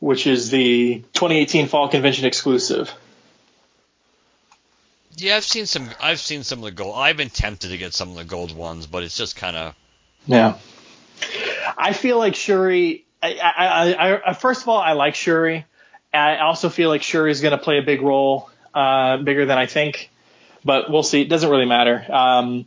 which 0.00 0.26
is 0.26 0.50
the 0.50 0.96
2018 1.14 1.68
Fall 1.68 1.88
Convention 1.88 2.26
exclusive. 2.26 2.92
Yeah, 5.16 5.36
I've 5.36 5.44
seen 5.44 5.66
some. 5.66 5.88
I've 6.00 6.18
seen 6.18 6.42
some 6.42 6.58
of 6.58 6.64
the 6.64 6.72
gold. 6.72 6.96
I've 6.96 7.16
been 7.16 7.30
tempted 7.30 7.68
to 7.68 7.78
get 7.78 7.94
some 7.94 8.10
of 8.10 8.16
the 8.16 8.24
gold 8.24 8.54
ones, 8.54 8.86
but 8.86 9.04
it's 9.04 9.16
just 9.16 9.36
kind 9.36 9.56
of. 9.56 9.74
Yeah. 10.26 10.58
I 11.76 11.92
feel 11.92 12.18
like 12.18 12.34
Shuri. 12.34 13.04
I, 13.22 13.38
I, 13.38 13.92
I, 13.92 14.30
I, 14.30 14.34
first 14.34 14.62
of 14.62 14.68
all, 14.68 14.78
I 14.78 14.92
like 14.92 15.14
Shuri. 15.14 15.64
I 16.12 16.38
also 16.38 16.68
feel 16.68 16.88
like 16.88 17.02
Shuri 17.02 17.30
is 17.30 17.40
going 17.40 17.56
to 17.56 17.62
play 17.62 17.78
a 17.78 17.82
big 17.82 18.02
role, 18.02 18.50
uh, 18.74 19.18
bigger 19.18 19.46
than 19.46 19.56
I 19.56 19.66
think. 19.66 20.10
But 20.64 20.90
we'll 20.90 21.02
see. 21.02 21.20
It 21.22 21.28
doesn't 21.28 21.48
really 21.50 21.66
matter. 21.66 22.04
Um, 22.10 22.66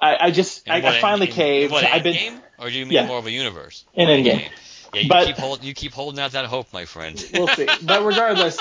I, 0.00 0.16
I 0.26 0.30
just 0.30 0.68
I, 0.68 0.76
I 0.76 1.00
finally 1.00 1.28
in, 1.28 1.32
caved. 1.32 1.72
What, 1.72 1.84
I've 1.84 2.02
been 2.02 2.14
game? 2.14 2.40
Or 2.58 2.68
do 2.70 2.76
you 2.78 2.84
mean 2.86 2.94
Yeah. 2.94 3.06
more 3.06 3.18
of 3.18 3.26
a 3.26 3.30
universe? 3.30 3.84
in 3.94 4.08
Endgame. 4.08 4.48
Yeah, 4.94 5.00
you 5.02 5.08
But- 5.08 5.26
keep 5.26 5.36
hold, 5.36 5.64
you 5.64 5.74
keep 5.74 5.92
holding 5.92 6.18
out 6.20 6.32
that 6.32 6.46
hope, 6.46 6.72
my 6.72 6.84
friend. 6.84 7.22
we'll 7.34 7.48
see. 7.48 7.66
But 7.82 8.04
regardless, 8.04 8.58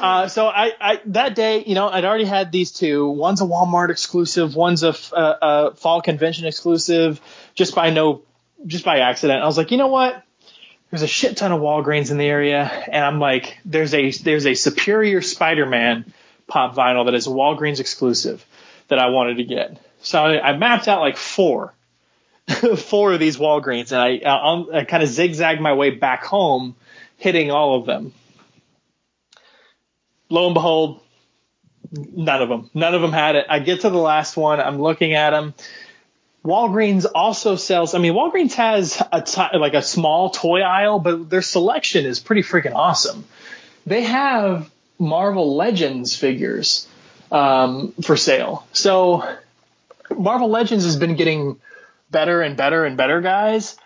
uh, 0.00 0.28
so 0.28 0.46
I, 0.46 0.72
I 0.80 1.00
that 1.06 1.34
day, 1.34 1.64
you 1.66 1.74
know, 1.74 1.88
I'd 1.88 2.04
already 2.04 2.24
had 2.24 2.50
these 2.52 2.72
two. 2.72 3.08
One's 3.08 3.40
a 3.42 3.44
Walmart 3.44 3.90
exclusive. 3.90 4.54
One's 4.56 4.82
a 4.82 4.94
a 5.14 5.74
fall 5.74 6.00
convention 6.00 6.46
exclusive. 6.46 7.20
Just 7.54 7.74
by 7.74 7.90
no, 7.90 8.22
just 8.66 8.84
by 8.84 9.00
accident, 9.00 9.42
I 9.42 9.46
was 9.46 9.58
like, 9.58 9.70
you 9.70 9.76
know 9.78 9.88
what? 9.88 10.22
There's 10.90 11.02
a 11.02 11.08
shit 11.08 11.36
ton 11.36 11.50
of 11.52 11.60
Walgreens 11.60 12.10
in 12.12 12.18
the 12.18 12.24
area, 12.24 12.62
and 12.62 13.04
I'm 13.04 13.18
like, 13.18 13.58
there's 13.64 13.92
a 13.94 14.10
there's 14.12 14.46
a 14.46 14.54
Superior 14.54 15.20
Spider-Man 15.22 16.12
pop 16.46 16.74
vinyl 16.74 17.06
that 17.06 17.14
is 17.14 17.26
a 17.26 17.30
Walgreens 17.30 17.80
exclusive 17.80 18.44
that 18.88 18.98
I 18.98 19.08
wanted 19.08 19.36
to 19.38 19.44
get. 19.44 19.78
So 20.02 20.22
I, 20.22 20.50
I 20.50 20.56
mapped 20.56 20.88
out 20.88 21.00
like 21.00 21.16
four, 21.16 21.74
four 22.76 23.12
of 23.12 23.20
these 23.20 23.36
Walgreens, 23.36 23.92
and 23.92 24.00
I 24.00 24.18
uh, 24.18 24.36
um, 24.36 24.68
I, 24.72 24.78
I 24.78 24.84
kind 24.84 25.02
of 25.02 25.08
zigzagged 25.08 25.60
my 25.60 25.72
way 25.72 25.90
back 25.90 26.24
home, 26.24 26.76
hitting 27.16 27.50
all 27.50 27.78
of 27.78 27.86
them 27.86 28.12
lo 30.34 30.46
and 30.46 30.54
behold, 30.54 31.00
none 31.92 32.42
of 32.42 32.48
them, 32.48 32.70
none 32.74 32.94
of 32.94 33.02
them 33.02 33.12
had 33.12 33.36
it. 33.36 33.46
I 33.48 33.60
get 33.60 33.82
to 33.82 33.90
the 33.90 33.98
last 33.98 34.36
one. 34.36 34.60
I'm 34.60 34.80
looking 34.80 35.14
at 35.14 35.30
them. 35.30 35.54
Walgreens 36.44 37.06
also 37.14 37.56
sells. 37.56 37.94
I 37.94 37.98
mean, 37.98 38.12
Walgreens 38.12 38.54
has 38.54 39.02
a 39.12 39.22
t- 39.22 39.56
like 39.58 39.72
a 39.72 39.80
small 39.80 40.30
toy 40.30 40.60
aisle, 40.60 40.98
but 40.98 41.30
their 41.30 41.40
selection 41.40 42.04
is 42.04 42.20
pretty 42.20 42.42
freaking 42.42 42.74
awesome. 42.74 43.24
They 43.86 44.02
have 44.02 44.70
Marvel 44.98 45.56
Legends 45.56 46.16
figures 46.16 46.86
um, 47.30 47.92
for 48.02 48.16
sale. 48.16 48.66
So 48.72 49.28
Marvel 50.16 50.48
Legends 50.48 50.84
has 50.84 50.96
been 50.96 51.16
getting 51.16 51.60
better 52.10 52.42
and 52.42 52.56
better 52.56 52.84
and 52.84 52.96
better, 52.96 53.20
guys, 53.20 53.76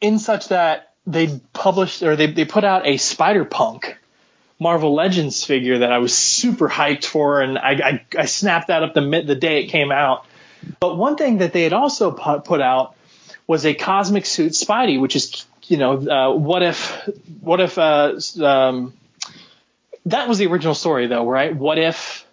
in 0.00 0.18
such 0.18 0.48
that 0.48 0.94
they 1.06 1.40
published 1.52 2.02
or 2.02 2.16
they, 2.16 2.26
they 2.26 2.44
put 2.44 2.64
out 2.64 2.86
a 2.86 2.96
Spider 2.96 3.44
Punk 3.44 3.96
Marvel 4.60 4.94
Legends 4.94 5.42
figure 5.42 5.78
that 5.78 5.90
I 5.90 5.98
was 5.98 6.16
super 6.16 6.68
hyped 6.68 7.06
for, 7.06 7.40
and 7.40 7.58
I, 7.58 7.70
I, 7.70 8.04
I 8.18 8.24
snapped 8.26 8.68
that 8.68 8.82
up 8.82 8.92
the 8.92 9.22
the 9.26 9.34
day 9.34 9.64
it 9.64 9.68
came 9.68 9.90
out. 9.90 10.26
But 10.78 10.98
one 10.98 11.16
thing 11.16 11.38
that 11.38 11.54
they 11.54 11.62
had 11.62 11.72
also 11.72 12.10
pu- 12.10 12.40
put 12.40 12.60
out 12.60 12.94
was 13.46 13.64
a 13.64 13.72
Cosmic 13.72 14.26
Suit 14.26 14.52
Spidey, 14.52 15.00
which 15.00 15.16
is 15.16 15.46
you 15.64 15.78
know 15.78 15.94
uh, 15.94 16.34
what 16.34 16.62
if 16.62 17.08
what 17.40 17.60
if 17.60 17.78
uh, 17.78 18.20
um, 18.42 18.92
that 20.10 20.28
was 20.28 20.38
the 20.38 20.46
original 20.46 20.74
story 20.74 21.06
though, 21.06 21.28
right? 21.28 21.54
What 21.54 21.78
if 21.78 22.26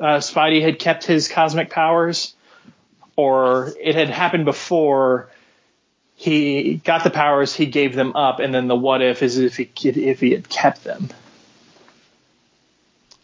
uh, 0.00 0.18
Spidey 0.18 0.62
had 0.62 0.78
kept 0.78 1.04
his 1.04 1.28
cosmic 1.28 1.70
powers, 1.70 2.34
or 3.16 3.72
it 3.80 3.94
had 3.94 4.10
happened 4.10 4.44
before 4.44 5.30
he 6.16 6.80
got 6.84 7.04
the 7.04 7.10
powers, 7.10 7.54
he 7.54 7.66
gave 7.66 7.94
them 7.94 8.16
up, 8.16 8.40
and 8.40 8.52
then 8.52 8.68
the 8.68 8.76
what 8.76 9.02
if 9.02 9.22
is 9.22 9.38
if 9.38 9.56
he 9.56 9.70
if 9.84 10.20
he 10.20 10.32
had 10.32 10.48
kept 10.48 10.84
them. 10.84 11.08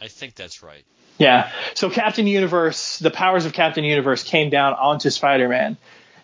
I 0.01 0.09
think 0.09 0.35
that's 0.35 0.63
right. 0.63 0.85
Yeah. 1.19 1.51
So 1.75 1.91
Captain 1.91 2.27
Universe, 2.27 2.99
the 2.99 3.11
powers 3.11 3.47
of 3.47 3.53
Captain 3.53 3.85
Universe 3.85 4.23
came 4.23 4.51
down 4.51 4.75
onto 4.75 5.11
Spider-Man. 5.11 5.77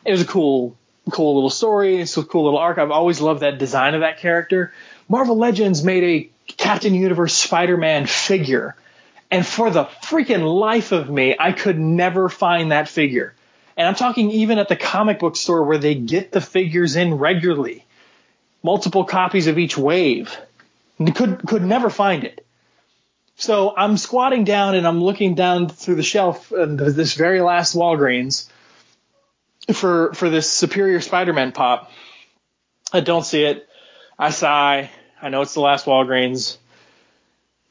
It 0.05 0.11
was 0.11 0.20
a 0.20 0.27
cool, 0.27 0.77
cool 1.11 1.35
little 1.36 1.51
story. 1.51 2.01
It's 2.01 2.16
a 2.16 2.24
cool 2.24 2.44
little 2.44 2.59
arc. 2.59 2.78
I've 2.78 2.90
always 2.90 3.20
loved 3.20 3.40
that 3.40 3.59
design 3.59 3.94
of 3.94 4.01
that 4.01 4.19
character. 4.19 4.73
Marvel 5.09 5.36
Legends 5.36 5.82
made 5.82 6.05
a 6.05 6.31
Captain 6.56 6.94
Universe 6.94 7.35
Spider-Man 7.35 8.06
figure. 8.06 8.77
And 9.31 9.47
for 9.47 9.70
the 9.70 9.85
freaking 9.85 10.43
life 10.43 10.93
of 10.93 11.09
me, 11.09 11.36
I 11.39 11.52
could 11.52 11.78
never 11.78 12.28
find 12.28 12.72
that 12.72 12.89
figure. 12.89 13.35
And 13.77 13.86
I'm 13.86 13.94
talking 13.94 14.31
even 14.31 14.59
at 14.59 14.68
the 14.68 14.77
comic 14.77 15.20
book 15.20 15.36
store 15.36 15.62
where 15.62 15.78
they 15.78 15.94
get 15.94 16.32
the 16.32 16.40
figures 16.40 16.97
in 16.97 17.14
regularly. 17.14 17.86
Multiple 18.62 19.05
copies 19.05 19.47
of 19.47 19.59
each 19.59 19.78
wave. 19.78 20.36
Could 21.14 21.47
could 21.47 21.62
never 21.62 21.89
find 21.89 22.24
it. 22.24 22.44
So 23.36 23.74
I'm 23.74 23.97
squatting 23.97 24.44
down 24.44 24.74
and 24.74 24.86
I'm 24.86 25.02
looking 25.02 25.35
down 25.35 25.70
through 25.70 25.94
the 25.94 26.02
shelf 26.02 26.51
this 26.51 27.14
very 27.14 27.40
last 27.40 27.74
Walgreens. 27.74 28.51
for 29.72 30.12
for 30.14 30.28
this 30.31 30.51
Superior 30.51 31.01
Spider-Man 31.01 31.52
pop. 31.52 31.90
I 32.93 33.01
don't 33.01 33.24
see 33.24 33.44
it. 33.44 33.68
I 34.18 34.31
sigh. 34.31 34.90
I 35.22 35.28
know 35.28 35.42
it's 35.42 35.55
the 35.55 35.60
last 35.60 35.86
Walgreens. 35.86 36.56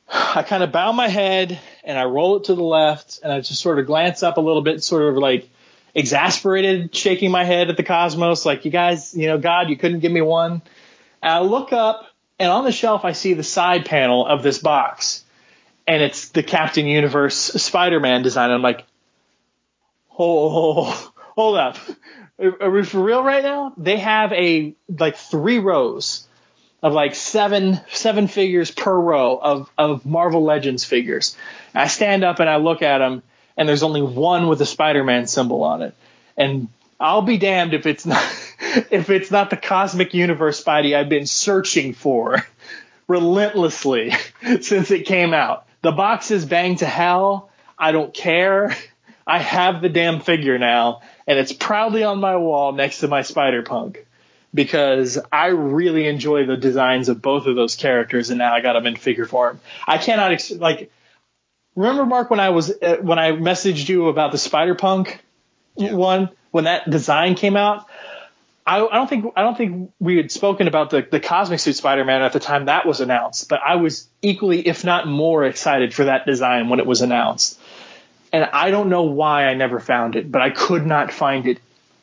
I 0.07 0.43
kind 0.43 0.63
of 0.63 0.71
bow 0.71 0.91
my 0.91 1.07
head 1.07 1.59
and 1.83 1.97
I 1.97 2.05
roll 2.05 2.37
it 2.37 2.45
to 2.45 2.55
the 2.55 2.63
left 2.63 3.19
and 3.23 3.31
I 3.31 3.41
just 3.41 3.61
sort 3.61 3.79
of 3.79 3.85
glance 3.85 4.23
up 4.23 4.37
a 4.37 4.41
little 4.41 4.61
bit, 4.61 4.83
sort 4.83 5.03
of 5.03 5.15
like 5.15 5.49
exasperated, 5.95 6.95
shaking 6.95 7.31
my 7.31 7.43
head 7.43 7.69
at 7.69 7.77
the 7.77 7.83
cosmos, 7.83 8.45
like, 8.45 8.65
you 8.65 8.71
guys, 8.71 9.15
you 9.15 9.27
know, 9.27 9.37
God, 9.37 9.69
you 9.69 9.77
couldn't 9.77 9.99
give 9.99 10.11
me 10.11 10.21
one. 10.21 10.61
And 11.21 11.31
I 11.33 11.39
look 11.39 11.73
up 11.73 12.05
and 12.37 12.51
on 12.51 12.63
the 12.65 12.71
shelf 12.71 13.03
I 13.03 13.13
see 13.13 13.33
the 13.33 13.43
side 13.43 13.85
panel 13.85 14.25
of 14.25 14.43
this 14.43 14.59
box 14.59 15.23
and 15.87 16.03
it's 16.03 16.29
the 16.29 16.43
Captain 16.43 16.85
Universe 16.85 17.35
Spider-Man 17.35 18.21
design. 18.21 18.51
I'm 18.51 18.61
like, 18.61 18.85
oh, 20.17 21.11
hold 21.35 21.57
up. 21.57 21.77
Are 22.39 22.69
we 22.69 22.83
for 22.83 23.03
real 23.03 23.23
right 23.23 23.43
now? 23.43 23.73
They 23.75 23.97
have 23.97 24.31
a 24.33 24.75
like 24.87 25.17
three 25.17 25.59
rows 25.59 26.27
of 26.81 26.93
like 26.93 27.15
seven 27.15 27.79
seven 27.91 28.27
figures 28.27 28.71
per 28.71 28.93
row 28.93 29.37
of 29.37 29.69
of 29.77 30.05
Marvel 30.05 30.43
Legends 30.43 30.85
figures. 30.85 31.35
I 31.73 31.87
stand 31.87 32.23
up 32.23 32.39
and 32.39 32.49
I 32.49 32.57
look 32.57 32.81
at 32.81 32.99
them, 32.99 33.23
and 33.57 33.67
there's 33.67 33.83
only 33.83 34.01
one 34.01 34.47
with 34.47 34.61
a 34.61 34.65
Spider-Man 34.65 35.27
symbol 35.27 35.63
on 35.63 35.81
it. 35.81 35.93
And 36.37 36.69
I'll 36.99 37.21
be 37.21 37.37
damned 37.37 37.73
if 37.73 37.85
it's 37.85 38.05
not 38.05 38.23
if 38.91 39.09
it's 39.09 39.31
not 39.31 39.49
the 39.49 39.57
cosmic 39.57 40.13
universe 40.13 40.63
Spidey 40.63 40.95
I've 40.95 41.09
been 41.09 41.27
searching 41.27 41.93
for 41.93 42.45
relentlessly 43.07 44.13
since 44.61 44.91
it 44.91 45.05
came 45.05 45.33
out. 45.33 45.65
The 45.81 45.91
box 45.91 46.31
is 46.31 46.45
banged 46.45 46.79
to 46.79 46.85
hell. 46.85 47.49
I 47.77 47.91
don't 47.91 48.13
care. 48.13 48.75
I 49.25 49.39
have 49.39 49.81
the 49.81 49.89
damn 49.89 50.21
figure 50.21 50.57
now, 50.57 51.01
and 51.27 51.37
it's 51.37 51.53
proudly 51.53 52.03
on 52.03 52.19
my 52.19 52.35
wall 52.35 52.71
next 52.71 52.99
to 52.99 53.07
my 53.07 53.21
Spider 53.21 53.61
Punk 53.61 54.05
because 54.53 55.19
I 55.31 55.47
really 55.47 56.07
enjoy 56.07 56.45
the 56.45 56.57
designs 56.57 57.09
of 57.09 57.21
both 57.21 57.45
of 57.45 57.55
those 57.55 57.75
characters, 57.75 58.29
and 58.29 58.39
now 58.39 58.53
I 58.53 58.61
got 58.61 58.73
them 58.73 58.87
in 58.87 58.95
figure 58.95 59.25
form. 59.25 59.59
I 59.87 59.97
cannot 59.97 60.31
ex- 60.31 60.51
like. 60.51 60.91
Remember, 61.75 62.05
Mark, 62.05 62.29
when 62.29 62.39
I 62.39 62.49
was 62.49 62.71
uh, 62.71 62.97
when 63.01 63.19
I 63.19 63.31
messaged 63.31 63.87
you 63.87 64.07
about 64.09 64.31
the 64.31 64.37
Spider 64.37 64.75
Punk 64.75 65.23
Yeah. 65.75 65.93
one 65.93 66.29
when 66.51 66.65
that 66.65 66.89
design 66.89 67.35
came 67.35 67.55
out. 67.55 67.85
I, 68.65 68.85
I 68.85 68.95
don't 68.95 69.07
think 69.09 69.33
I 69.35 69.41
don't 69.41 69.57
think 69.57 69.91
we 69.99 70.17
had 70.17 70.31
spoken 70.31 70.67
about 70.67 70.89
the, 70.89 71.07
the 71.09 71.19
Cosmic 71.19 71.59
Suit 71.59 71.75
Spider-Man 71.75 72.21
at 72.21 72.33
the 72.33 72.39
time 72.39 72.65
that 72.65 72.85
was 72.85 73.01
announced, 73.01 73.49
but 73.49 73.61
I 73.65 73.75
was 73.77 74.07
equally, 74.21 74.67
if 74.67 74.83
not 74.83 75.07
more, 75.07 75.45
excited 75.45 75.93
for 75.93 76.05
that 76.05 76.25
design 76.25 76.69
when 76.69 76.79
it 76.79 76.85
was 76.85 77.01
announced. 77.01 77.59
And 78.31 78.43
I 78.43 78.69
don't 78.69 78.89
know 78.89 79.03
why 79.03 79.45
I 79.45 79.55
never 79.55 79.79
found 79.79 80.15
it, 80.15 80.31
but 80.31 80.41
I 80.41 80.51
could 80.51 80.85
not 80.85 81.11
find 81.11 81.47
it 81.47 81.59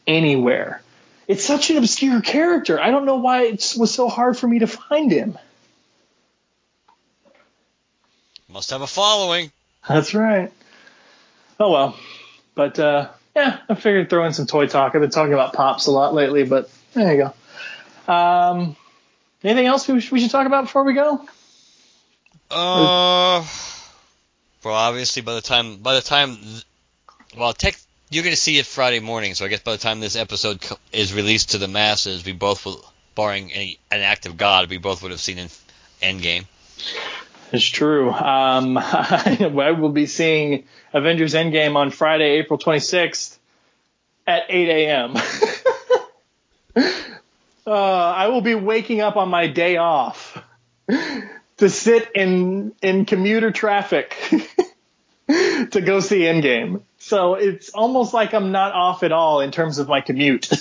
anywhere. 0.08 0.82
It's 1.28 1.44
such 1.44 1.70
an 1.70 1.78
obscure 1.78 2.20
character. 2.20 2.80
I 2.80 2.90
don't 2.90 3.04
know 3.04 3.16
why 3.16 3.44
it 3.44 3.74
was 3.76 3.92
so 3.92 4.08
hard 4.08 4.38
for 4.38 4.46
me 4.46 4.60
to 4.60 4.66
find 4.66 5.10
him. 5.10 5.38
Must 8.48 8.70
have 8.70 8.82
a 8.82 8.86
following. 8.86 9.50
That's 9.88 10.14
right. 10.14 10.52
Oh 11.58 11.72
well, 11.72 11.98
but 12.54 12.78
uh, 12.78 13.08
yeah, 13.34 13.58
I 13.68 13.74
figured 13.74 14.08
throw 14.08 14.24
in 14.24 14.32
some 14.32 14.46
toy 14.46 14.66
talk. 14.66 14.94
I've 14.94 15.00
been 15.00 15.10
talking 15.10 15.32
about 15.32 15.52
pops 15.52 15.86
a 15.86 15.90
lot 15.90 16.14
lately, 16.14 16.44
but 16.44 16.70
there 16.94 17.14
you 17.14 17.32
go. 18.06 18.12
Um, 18.12 18.76
anything 19.42 19.66
else 19.66 19.88
we 19.88 20.00
should, 20.00 20.12
we 20.12 20.20
should 20.20 20.30
talk 20.30 20.46
about 20.46 20.64
before 20.64 20.84
we 20.84 20.94
go? 20.94 21.20
Uh, 22.50 23.44
well, 24.62 24.74
obviously 24.74 25.22
by 25.22 25.34
the 25.34 25.40
time 25.40 25.78
by 25.78 25.94
the 25.94 26.00
time, 26.00 26.36
well, 27.36 27.52
tech, 27.52 27.76
you're 28.10 28.24
gonna 28.24 28.36
see 28.36 28.58
it 28.58 28.66
Friday 28.66 29.00
morning, 29.00 29.34
so 29.34 29.44
I 29.44 29.48
guess 29.48 29.60
by 29.60 29.72
the 29.72 29.78
time 29.78 30.00
this 30.00 30.16
episode 30.16 30.64
is 30.92 31.12
released 31.12 31.50
to 31.50 31.58
the 31.58 31.68
masses, 31.68 32.24
we 32.24 32.32
both 32.32 32.64
will, 32.64 32.84
barring 33.14 33.52
any, 33.52 33.78
an 33.90 34.00
act 34.00 34.26
of 34.26 34.36
God, 34.36 34.70
we 34.70 34.78
both 34.78 35.02
would 35.02 35.10
have 35.10 35.20
seen 35.20 35.38
in 35.38 35.48
Endgame. 36.02 36.46
It's 37.52 37.64
true. 37.64 38.10
Um, 38.10 38.76
I 38.80 39.74
will 39.78 39.90
be 39.90 40.06
seeing 40.06 40.64
Avengers 40.92 41.34
Endgame 41.34 41.76
on 41.76 41.90
Friday, 41.90 42.38
April 42.38 42.58
26th 42.58 43.38
at 44.26 44.44
8 44.48 44.68
a.m. 44.68 45.16
uh, 47.66 47.70
I 47.70 48.28
will 48.28 48.40
be 48.40 48.54
waking 48.54 49.00
up 49.00 49.16
on 49.16 49.28
my 49.28 49.46
day 49.46 49.76
off 49.76 50.38
to 50.88 51.70
sit 51.70 52.10
in 52.14 52.72
in 52.82 53.04
commuter 53.04 53.50
traffic 53.50 54.16
to 55.70 55.80
go 55.84 56.00
see 56.00 56.20
Endgame. 56.20 56.82
So 56.98 57.34
it's 57.34 57.70
almost 57.70 58.14
like 58.14 58.32
I'm 58.34 58.52
not 58.52 58.72
off 58.72 59.02
at 59.02 59.12
all 59.12 59.40
in 59.40 59.50
terms 59.50 59.78
of 59.78 59.88
my 59.88 60.00
commute. 60.00 60.50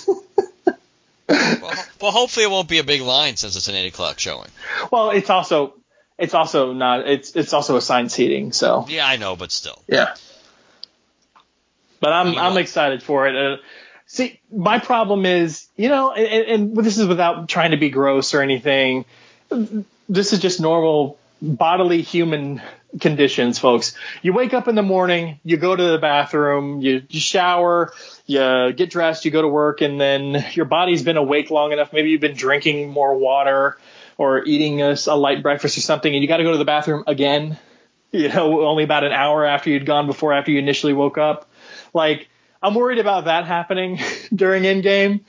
Well, 1.28 1.74
well, 2.00 2.12
hopefully 2.12 2.46
it 2.46 2.52
won't 2.52 2.70
be 2.70 2.78
a 2.78 2.84
big 2.84 3.02
line 3.02 3.36
since 3.36 3.56
it's 3.56 3.68
an 3.68 3.74
eight 3.74 3.88
o'clock 3.88 4.20
showing. 4.20 4.50
well, 4.92 5.10
it's 5.10 5.32
also 5.32 5.74
it's 6.20 6.36
also 6.36 6.72
not 6.74 7.08
it's 7.08 7.36
it's 7.36 7.52
also 7.52 7.78
assigned 7.78 8.12
seating. 8.12 8.52
So 8.52 8.86
Yeah, 8.88 9.08
I 9.08 9.16
know, 9.18 9.36
but 9.36 9.52
still. 9.52 9.82
Yeah. 9.88 10.14
But 12.00 12.14
I'm 12.14 12.34
You 12.34 12.40
I'm 12.40 12.54
know. 12.54 12.60
excited 12.60 13.02
for 13.02 13.28
it. 13.28 13.36
Uh, 13.36 13.58
see, 14.06 14.40
my 14.52 14.78
problem 14.78 15.26
is, 15.26 15.66
you 15.76 15.90
know, 15.90 16.12
and, 16.12 16.48
and 16.76 16.78
this 16.86 17.00
is 17.00 17.08
without 17.08 17.50
trying 17.50 17.72
to 17.72 17.78
be 17.78 17.90
gross 17.90 18.36
or 18.36 18.42
anything. 18.42 19.06
This 20.08 20.32
is 20.32 20.40
just 20.40 20.60
normal 20.62 21.18
bodily 21.42 22.04
human 22.04 22.62
conditions, 23.00 23.60
folks. 23.60 23.96
You 24.22 24.34
wake 24.34 24.54
up 24.54 24.68
in 24.68 24.76
the 24.76 24.84
morning, 24.84 25.40
you 25.44 25.58
go 25.58 25.76
to 25.76 25.84
the 25.84 25.98
bathroom, 25.98 26.82
you, 26.82 27.04
you 27.10 27.20
shower, 27.20 27.94
you 28.26 28.74
get 28.74 28.90
dressed, 28.90 29.26
you 29.26 29.32
go 29.32 29.42
to 29.42 29.48
work, 29.48 29.82
and 29.82 30.00
then 30.00 30.46
your 30.54 30.66
body's 30.66 31.04
been 31.04 31.18
awake 31.18 31.50
long 31.52 31.72
enough. 31.72 31.94
Maybe 31.94 32.10
you've 32.10 32.22
been 32.22 32.36
drinking 32.36 32.90
more 32.90 33.18
water 33.18 33.78
or 34.18 34.44
eating 34.46 34.82
a, 34.82 34.96
a 35.08 35.16
light 35.16 35.44
breakfast 35.44 35.78
or 35.78 35.82
something, 35.82 36.14
and 36.14 36.22
you 36.22 36.28
got 36.28 36.38
to 36.38 36.44
go 36.44 36.52
to 36.52 36.58
the 36.58 36.66
bathroom 36.66 37.04
again. 37.08 37.58
You 38.12 38.30
know, 38.30 38.66
only 38.66 38.86
about 38.86 39.04
an 39.04 39.12
hour 39.12 39.46
after 39.46 39.70
you'd 39.70 39.86
gone 39.86 40.08
before, 40.08 40.32
after 40.32 40.50
you 40.50 40.60
initially 40.60 40.94
woke 40.94 41.18
up. 41.18 41.50
Like, 41.94 42.30
I'm 42.64 42.74
worried 42.74 43.00
about 43.00 43.26
that 43.26 43.46
happening 43.46 44.00
during 44.34 44.64
Endgame 44.64 45.22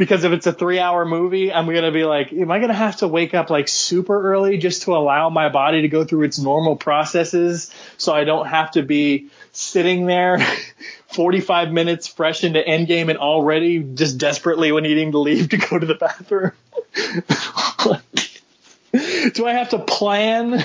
because 0.00 0.24
if 0.24 0.32
it's 0.32 0.46
a 0.46 0.52
three 0.54 0.78
hour 0.78 1.04
movie, 1.04 1.52
I'm 1.52 1.66
going 1.66 1.82
to 1.82 1.90
be 1.90 2.04
like, 2.04 2.32
am 2.32 2.50
I 2.50 2.56
going 2.56 2.70
to 2.70 2.74
have 2.74 2.96
to 2.96 3.06
wake 3.06 3.34
up 3.34 3.50
like 3.50 3.68
super 3.68 4.32
early 4.32 4.56
just 4.56 4.84
to 4.84 4.96
allow 4.96 5.28
my 5.28 5.50
body 5.50 5.82
to 5.82 5.88
go 5.88 6.04
through 6.04 6.22
its 6.22 6.38
normal 6.38 6.74
processes 6.74 7.70
so 7.98 8.14
I 8.14 8.24
don't 8.24 8.46
have 8.46 8.70
to 8.70 8.82
be 8.82 9.28
sitting 9.52 10.06
there 10.06 10.38
45 11.08 11.70
minutes 11.72 12.06
fresh 12.06 12.44
into 12.44 12.60
Endgame 12.60 13.10
and 13.10 13.18
already 13.18 13.80
just 13.80 14.16
desperately 14.16 14.72
needing 14.80 15.12
to 15.12 15.18
leave 15.18 15.50
to 15.50 15.58
go 15.58 15.78
to 15.78 15.84
the 15.84 15.96
bathroom? 15.96 16.52
Do 19.34 19.46
I 19.46 19.52
have 19.52 19.68
to 19.68 19.80
plan 19.80 20.64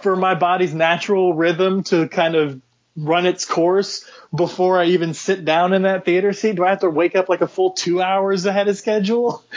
for 0.00 0.16
my 0.16 0.34
body's 0.34 0.74
natural 0.74 1.32
rhythm 1.32 1.82
to 1.84 2.08
kind 2.08 2.34
of 2.34 2.60
run 2.96 3.26
its 3.26 3.44
course 3.44 4.04
before 4.34 4.80
I 4.80 4.86
even 4.86 5.14
sit 5.14 5.44
down 5.44 5.72
in 5.74 5.82
that 5.82 6.04
theater 6.04 6.32
seat? 6.32 6.56
Do 6.56 6.64
I 6.64 6.70
have 6.70 6.80
to 6.80 6.90
wake 6.90 7.14
up 7.16 7.28
like 7.28 7.40
a 7.42 7.46
full 7.48 7.72
two 7.72 8.00
hours 8.02 8.46
ahead 8.46 8.68
of 8.68 8.76
schedule? 8.76 9.44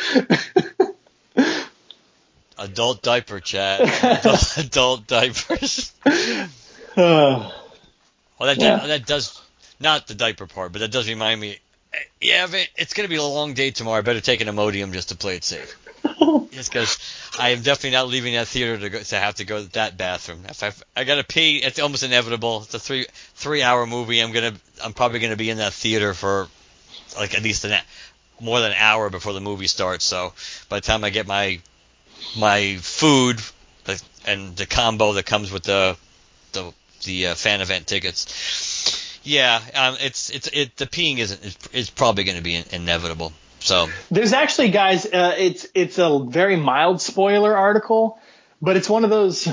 Adult 2.57 3.01
diaper 3.01 3.39
chat. 3.39 3.79
adult, 4.03 4.57
adult 4.57 5.07
diapers. 5.07 5.93
Uh, 6.05 7.49
Well, 8.37 8.47
that 8.47 8.57
Yeah. 8.57 8.77
does, 8.79 8.87
that 8.87 9.05
does 9.05 9.41
not 9.79 10.07
the 10.07 10.15
diaper 10.15 10.45
part, 10.45 10.73
but 10.73 10.79
that 10.79 10.91
does 10.91 11.07
remind 11.07 11.39
me. 11.39 11.57
eh, 11.93 11.97
Yeah, 12.19 12.47
it's 12.75 12.93
gonna 12.93 13.07
be 13.07 13.15
a 13.15 13.23
long 13.23 13.53
day 13.53 13.71
tomorrow. 13.71 13.99
I 13.99 14.01
better 14.01 14.19
take 14.19 14.41
an 14.41 14.47
Imodium 14.49 14.91
just 14.91 15.09
to 15.09 15.15
play 15.15 15.37
it 15.37 15.45
safe. 15.45 15.77
Just 16.51 16.71
because 16.71 16.97
I 17.39 17.49
am 17.49 17.61
definitely 17.61 17.91
not 17.91 18.07
leaving 18.07 18.33
that 18.33 18.47
theater 18.47 18.77
to 18.77 18.89
go 18.89 18.99
to 19.01 19.15
have 19.15 19.35
to 19.35 19.45
go 19.45 19.63
to 19.63 19.71
that 19.73 19.97
bathroom. 19.97 20.43
If 20.47 20.63
I, 20.63 20.71
I 21.01 21.03
gotta 21.03 21.23
pee, 21.23 21.57
it's 21.57 21.79
almost 21.79 22.03
inevitable. 22.03 22.63
It's 22.63 22.73
a 22.73 22.79
three 22.79 23.07
three 23.35 23.63
hour 23.63 23.85
movie. 23.85 24.19
I'm 24.19 24.31
gonna 24.31 24.53
I'm 24.83 24.93
probably 24.93 25.19
gonna 25.19 25.35
be 25.35 25.49
in 25.49 25.57
that 25.57 25.73
theater 25.73 26.13
for 26.13 26.47
like 27.17 27.35
at 27.35 27.43
least 27.43 27.65
an 27.65 27.79
more 28.39 28.59
than 28.59 28.71
an 28.71 28.77
hour 28.79 29.09
before 29.09 29.33
the 29.33 29.41
movie 29.41 29.67
starts. 29.67 30.05
So 30.05 30.33
by 30.69 30.77
the 30.77 30.85
time 30.85 31.03
I 31.03 31.09
get 31.09 31.27
my 31.27 31.59
my 32.37 32.77
food 32.77 33.41
and 34.25 34.55
the 34.55 34.65
combo 34.65 35.13
that 35.13 35.25
comes 35.25 35.51
with 35.51 35.63
the 35.63 35.97
the 36.51 36.73
the 37.03 37.27
uh, 37.27 37.35
fan 37.35 37.61
event 37.61 37.87
tickets. 37.87 39.19
Yeah, 39.23 39.61
um, 39.75 39.97
it's 39.99 40.29
it's 40.29 40.47
it 40.47 40.77
the 40.77 40.85
peeing 40.85 41.17
isn't 41.17 41.43
is, 41.43 41.57
is 41.73 41.89
probably 41.89 42.23
going 42.23 42.37
to 42.37 42.43
be 42.43 42.55
in, 42.55 42.65
inevitable. 42.71 43.33
So 43.59 43.89
There's 44.09 44.33
actually, 44.33 44.69
guys, 44.69 45.05
uh, 45.05 45.35
it's 45.37 45.67
it's 45.73 45.97
a 45.97 46.19
very 46.19 46.55
mild 46.55 47.01
spoiler 47.01 47.55
article, 47.55 48.19
but 48.61 48.77
it's 48.77 48.89
one 48.89 49.03
of 49.03 49.09
those. 49.09 49.47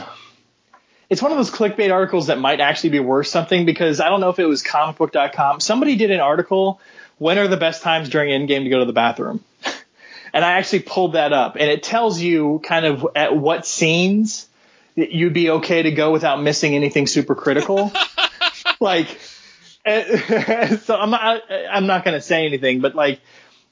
It's 1.08 1.22
one 1.22 1.30
of 1.30 1.38
those 1.38 1.50
clickbait 1.50 1.92
articles 1.92 2.26
that 2.26 2.38
might 2.38 2.60
actually 2.60 2.90
be 2.90 3.00
worth 3.00 3.28
something 3.28 3.64
because 3.64 4.00
I 4.00 4.08
don't 4.08 4.20
know 4.20 4.30
if 4.30 4.40
it 4.40 4.46
was 4.46 4.64
comicbook.com. 4.64 5.60
Somebody 5.60 5.94
did 5.94 6.10
an 6.10 6.18
article, 6.18 6.80
when 7.18 7.38
are 7.38 7.46
the 7.46 7.56
best 7.56 7.82
times 7.82 8.08
during 8.08 8.30
Endgame 8.30 8.64
to 8.64 8.70
go 8.70 8.80
to 8.80 8.84
the 8.84 8.92
bathroom? 8.92 9.44
and 10.32 10.44
I 10.44 10.52
actually 10.52 10.80
pulled 10.80 11.12
that 11.12 11.32
up, 11.32 11.56
and 11.56 11.70
it 11.70 11.82
tells 11.82 12.20
you 12.20 12.60
kind 12.64 12.86
of 12.86 13.06
at 13.14 13.36
what 13.36 13.66
scenes 13.66 14.48
you'd 14.96 15.32
be 15.32 15.50
okay 15.50 15.82
to 15.82 15.90
go 15.92 16.10
without 16.10 16.42
missing 16.42 16.74
anything 16.74 17.06
super 17.06 17.34
critical. 17.34 17.92
like, 18.80 19.06
so 19.86 20.96
I'm 20.96 21.10
not, 21.10 21.42
I'm 21.50 21.86
not 21.86 22.04
going 22.04 22.14
to 22.14 22.20
say 22.20 22.46
anything, 22.46 22.80
but 22.80 22.94
like, 22.94 23.20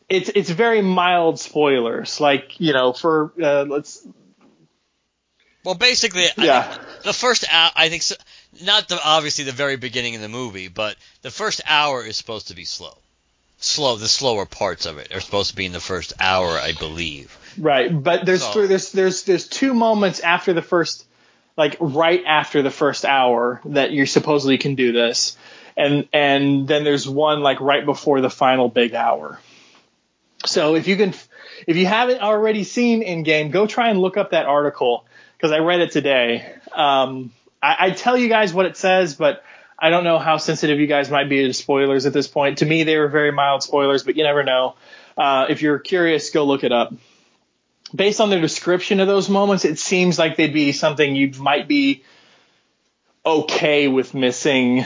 it's 0.09 0.29
it's 0.35 0.51
very 0.51 0.83
mild 0.83 1.39
spoilers. 1.41 2.21
Like 2.21 2.61
you 2.61 2.73
know, 2.73 2.93
for 2.93 3.33
uh, 3.41 3.65
let's 3.65 4.07
Well, 5.65 5.75
basically, 5.75 6.27
Yeah. 6.37 6.77
the 7.05 7.13
first 7.15 7.45
hour, 7.51 7.71
I 7.75 7.89
think, 7.89 8.03
so, 8.03 8.15
not 8.63 8.89
the 8.89 8.99
obviously 9.03 9.45
the 9.45 9.53
very 9.53 9.77
beginning 9.77 10.15
of 10.15 10.21
the 10.21 10.29
movie, 10.29 10.69
but 10.69 10.97
the 11.23 11.31
first 11.31 11.63
hour 11.67 12.05
is 12.05 12.17
supposed 12.17 12.49
to 12.49 12.55
be 12.55 12.65
slow. 12.65 12.97
Slow, 13.59 13.97
the 13.97 14.09
slower 14.09 14.45
parts 14.45 14.85
of 14.85 14.99
it 14.99 15.15
are 15.15 15.21
supposed 15.21 15.51
to 15.51 15.57
be 15.57 15.65
in 15.65 15.73
the 15.73 15.81
first 15.81 16.13
hour, 16.21 16.49
I 16.59 16.73
believe. 16.73 17.37
right, 17.57 17.89
but 17.91 18.27
there's 18.27 18.43
So- 18.43 18.67
there's 18.67 18.93
there's 18.93 19.23
there's 19.23 19.49
two 19.49 19.73
moments 19.73 20.21
after 20.21 20.53
the 20.53 20.61
first, 20.63 21.07
like 21.57 21.77
right 21.81 22.23
after 22.27 22.61
the 22.63 22.71
first 22.71 23.05
hour 23.07 23.63
that 23.67 23.91
you 23.93 24.05
supposedly 24.05 24.59
can 24.59 24.75
do 24.75 24.93
this, 24.93 25.37
and 25.79 26.07
and 26.13 26.69
then 26.69 26.85
there's 26.85 27.09
one 27.09 27.41
like 27.41 27.61
right 27.63 27.87
before 27.87 28.21
the 28.21 28.29
final 28.29 28.69
big 28.69 28.95
hour. 28.95 29.39
So 30.47 30.75
if 30.75 30.87
you 30.89 30.97
can, 30.97 31.15
if 31.67 31.77
you 31.77 31.87
haven't 31.87 32.21
already 32.21 32.65
seen 32.65 33.03
Endgame, 33.03 33.51
go 33.51 33.67
try 33.67 33.91
and 33.91 34.01
look 34.01 34.17
up 34.17 34.31
that 34.31 34.47
article 34.47 35.07
because 35.37 35.53
I 35.53 35.59
read 35.59 35.81
it 35.81 35.93
today. 35.93 36.55
Um, 36.73 37.33
I, 37.63 37.77
I 37.81 37.91
tell 37.91 38.17
you 38.17 38.29
guys 38.29 38.53
what 38.53 38.67
it 38.67 38.77
says, 38.77 39.15
but 39.15 39.43
I 39.79 39.91
don't 39.91 40.05
know 40.05 40.19
how 40.19 40.37
sensitive 40.37 40.79
you 40.79 40.87
guys 40.87 41.11
might 41.11 41.29
be 41.29 41.47
to 41.47 41.53
spoilers 41.53 42.07
at 42.07 42.13
this 42.13 42.29
point. 42.29 42.59
To 42.59 42.67
me, 42.67 42.85
they 42.85 42.97
were 42.97 43.09
very 43.09 43.33
mild 43.33 43.63
spoilers, 43.63 44.03
but 44.03 44.17
you 44.17 44.23
never 44.25 44.43
know. 44.43 44.77
Uh, 45.17 45.47
if 45.49 45.63
you're 45.63 45.79
curious, 45.79 46.31
go 46.31 46.45
look 46.45 46.65
it 46.65 46.73
up. 46.73 46.95
Based 47.95 48.21
on 48.21 48.31
the 48.31 48.41
description 48.41 49.01
of 49.01 49.07
those 49.07 49.29
moments, 49.29 49.65
it 49.65 49.79
seems 49.79 50.19
like 50.19 50.37
they'd 50.37 50.53
be 50.53 50.73
something 50.73 51.15
you 51.15 51.33
might 51.39 51.69
be 51.69 52.03
okay 53.25 53.89
with 53.89 54.15
missing 54.15 54.85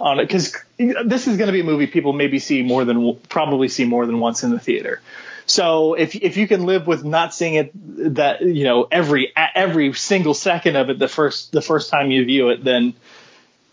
on 0.00 0.18
it 0.18 0.26
because 0.26 0.56
this 0.78 1.28
is 1.28 1.36
going 1.36 1.46
to 1.46 1.52
be 1.52 1.60
a 1.60 1.64
movie 1.64 1.86
people 1.86 2.12
maybe 2.12 2.38
see 2.38 2.62
more 2.62 2.84
than 2.84 3.16
probably 3.28 3.68
see 3.68 3.84
more 3.84 4.06
than 4.06 4.18
once 4.18 4.42
in 4.42 4.50
the 4.50 4.58
theater. 4.58 5.00
So 5.46 5.94
if 5.94 6.14
if 6.14 6.36
you 6.36 6.46
can 6.46 6.64
live 6.64 6.86
with 6.86 7.04
not 7.04 7.34
seeing 7.34 7.54
it 7.54 7.72
that 8.14 8.40
you 8.40 8.64
know 8.64 8.86
every 8.90 9.32
every 9.36 9.92
single 9.92 10.34
second 10.34 10.76
of 10.76 10.90
it 10.90 10.98
the 10.98 11.08
first 11.08 11.52
the 11.52 11.62
first 11.62 11.90
time 11.90 12.10
you 12.10 12.24
view 12.24 12.50
it, 12.50 12.62
then 12.62 12.94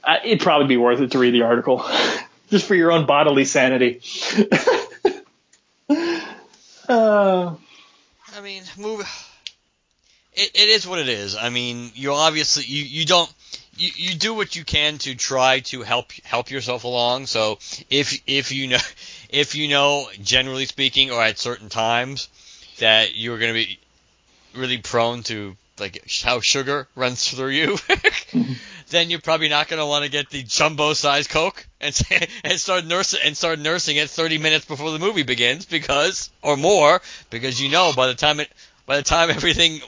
uh, 0.03 0.17
it'd 0.23 0.41
probably 0.41 0.67
be 0.67 0.77
worth 0.77 0.99
it 1.01 1.11
to 1.11 1.19
read 1.19 1.33
the 1.35 1.43
article 1.43 1.85
just 2.49 2.65
for 2.65 2.75
your 2.75 2.91
own 2.91 3.05
bodily 3.05 3.45
sanity. 3.45 4.01
uh, 6.89 7.55
I 8.35 8.41
mean, 8.41 8.63
move. 8.77 9.01
It, 10.33 10.51
it 10.53 10.69
is 10.69 10.87
what 10.87 10.99
it 10.99 11.09
is. 11.09 11.35
I 11.35 11.49
mean, 11.49 11.91
you 11.93 12.11
obviously 12.13 12.63
you, 12.65 12.83
you 12.83 13.05
don't 13.05 13.31
you, 13.77 13.91
you 13.95 14.15
do 14.15 14.33
what 14.33 14.55
you 14.55 14.63
can 14.63 14.97
to 14.99 15.15
try 15.15 15.59
to 15.61 15.81
help 15.81 16.11
help 16.23 16.51
yourself 16.51 16.83
along. 16.83 17.27
So 17.27 17.59
if 17.89 18.21
if 18.27 18.51
you 18.51 18.67
know 18.67 18.77
if 19.29 19.55
you 19.55 19.67
know 19.67 20.07
generally 20.21 20.65
speaking 20.65 21.11
or 21.11 21.21
at 21.21 21.37
certain 21.37 21.69
times 21.69 22.29
that 22.79 23.15
you're 23.15 23.39
going 23.39 23.53
to 23.53 23.65
be 23.65 23.79
really 24.55 24.77
prone 24.77 25.23
to 25.23 25.55
like 25.79 26.03
how 26.23 26.39
sugar 26.39 26.87
runs 26.95 27.29
through 27.29 27.49
you, 27.49 27.67
mm-hmm. 27.75 28.53
then 28.89 29.09
you're 29.09 29.21
probably 29.21 29.49
not 29.49 29.67
going 29.67 29.79
to 29.79 29.85
want 29.85 30.03
to 30.05 30.11
get 30.11 30.29
the 30.29 30.41
jumbo 30.43 30.93
size 30.93 31.27
Coke 31.27 31.65
and 31.79 31.99
and 32.43 32.59
start 32.59 32.85
nursing 32.85 33.19
and 33.23 33.37
start 33.37 33.59
nursing 33.59 33.97
it 33.97 34.09
30 34.09 34.37
minutes 34.39 34.65
before 34.65 34.91
the 34.91 34.99
movie 34.99 35.23
begins 35.23 35.65
because 35.65 36.31
or 36.41 36.57
more 36.57 37.01
because 37.29 37.61
you 37.61 37.69
know 37.69 37.93
by 37.95 38.07
the 38.07 38.15
time 38.15 38.39
it 38.39 38.51
by 38.85 38.97
the 38.97 39.03
time 39.03 39.29
everything 39.29 39.81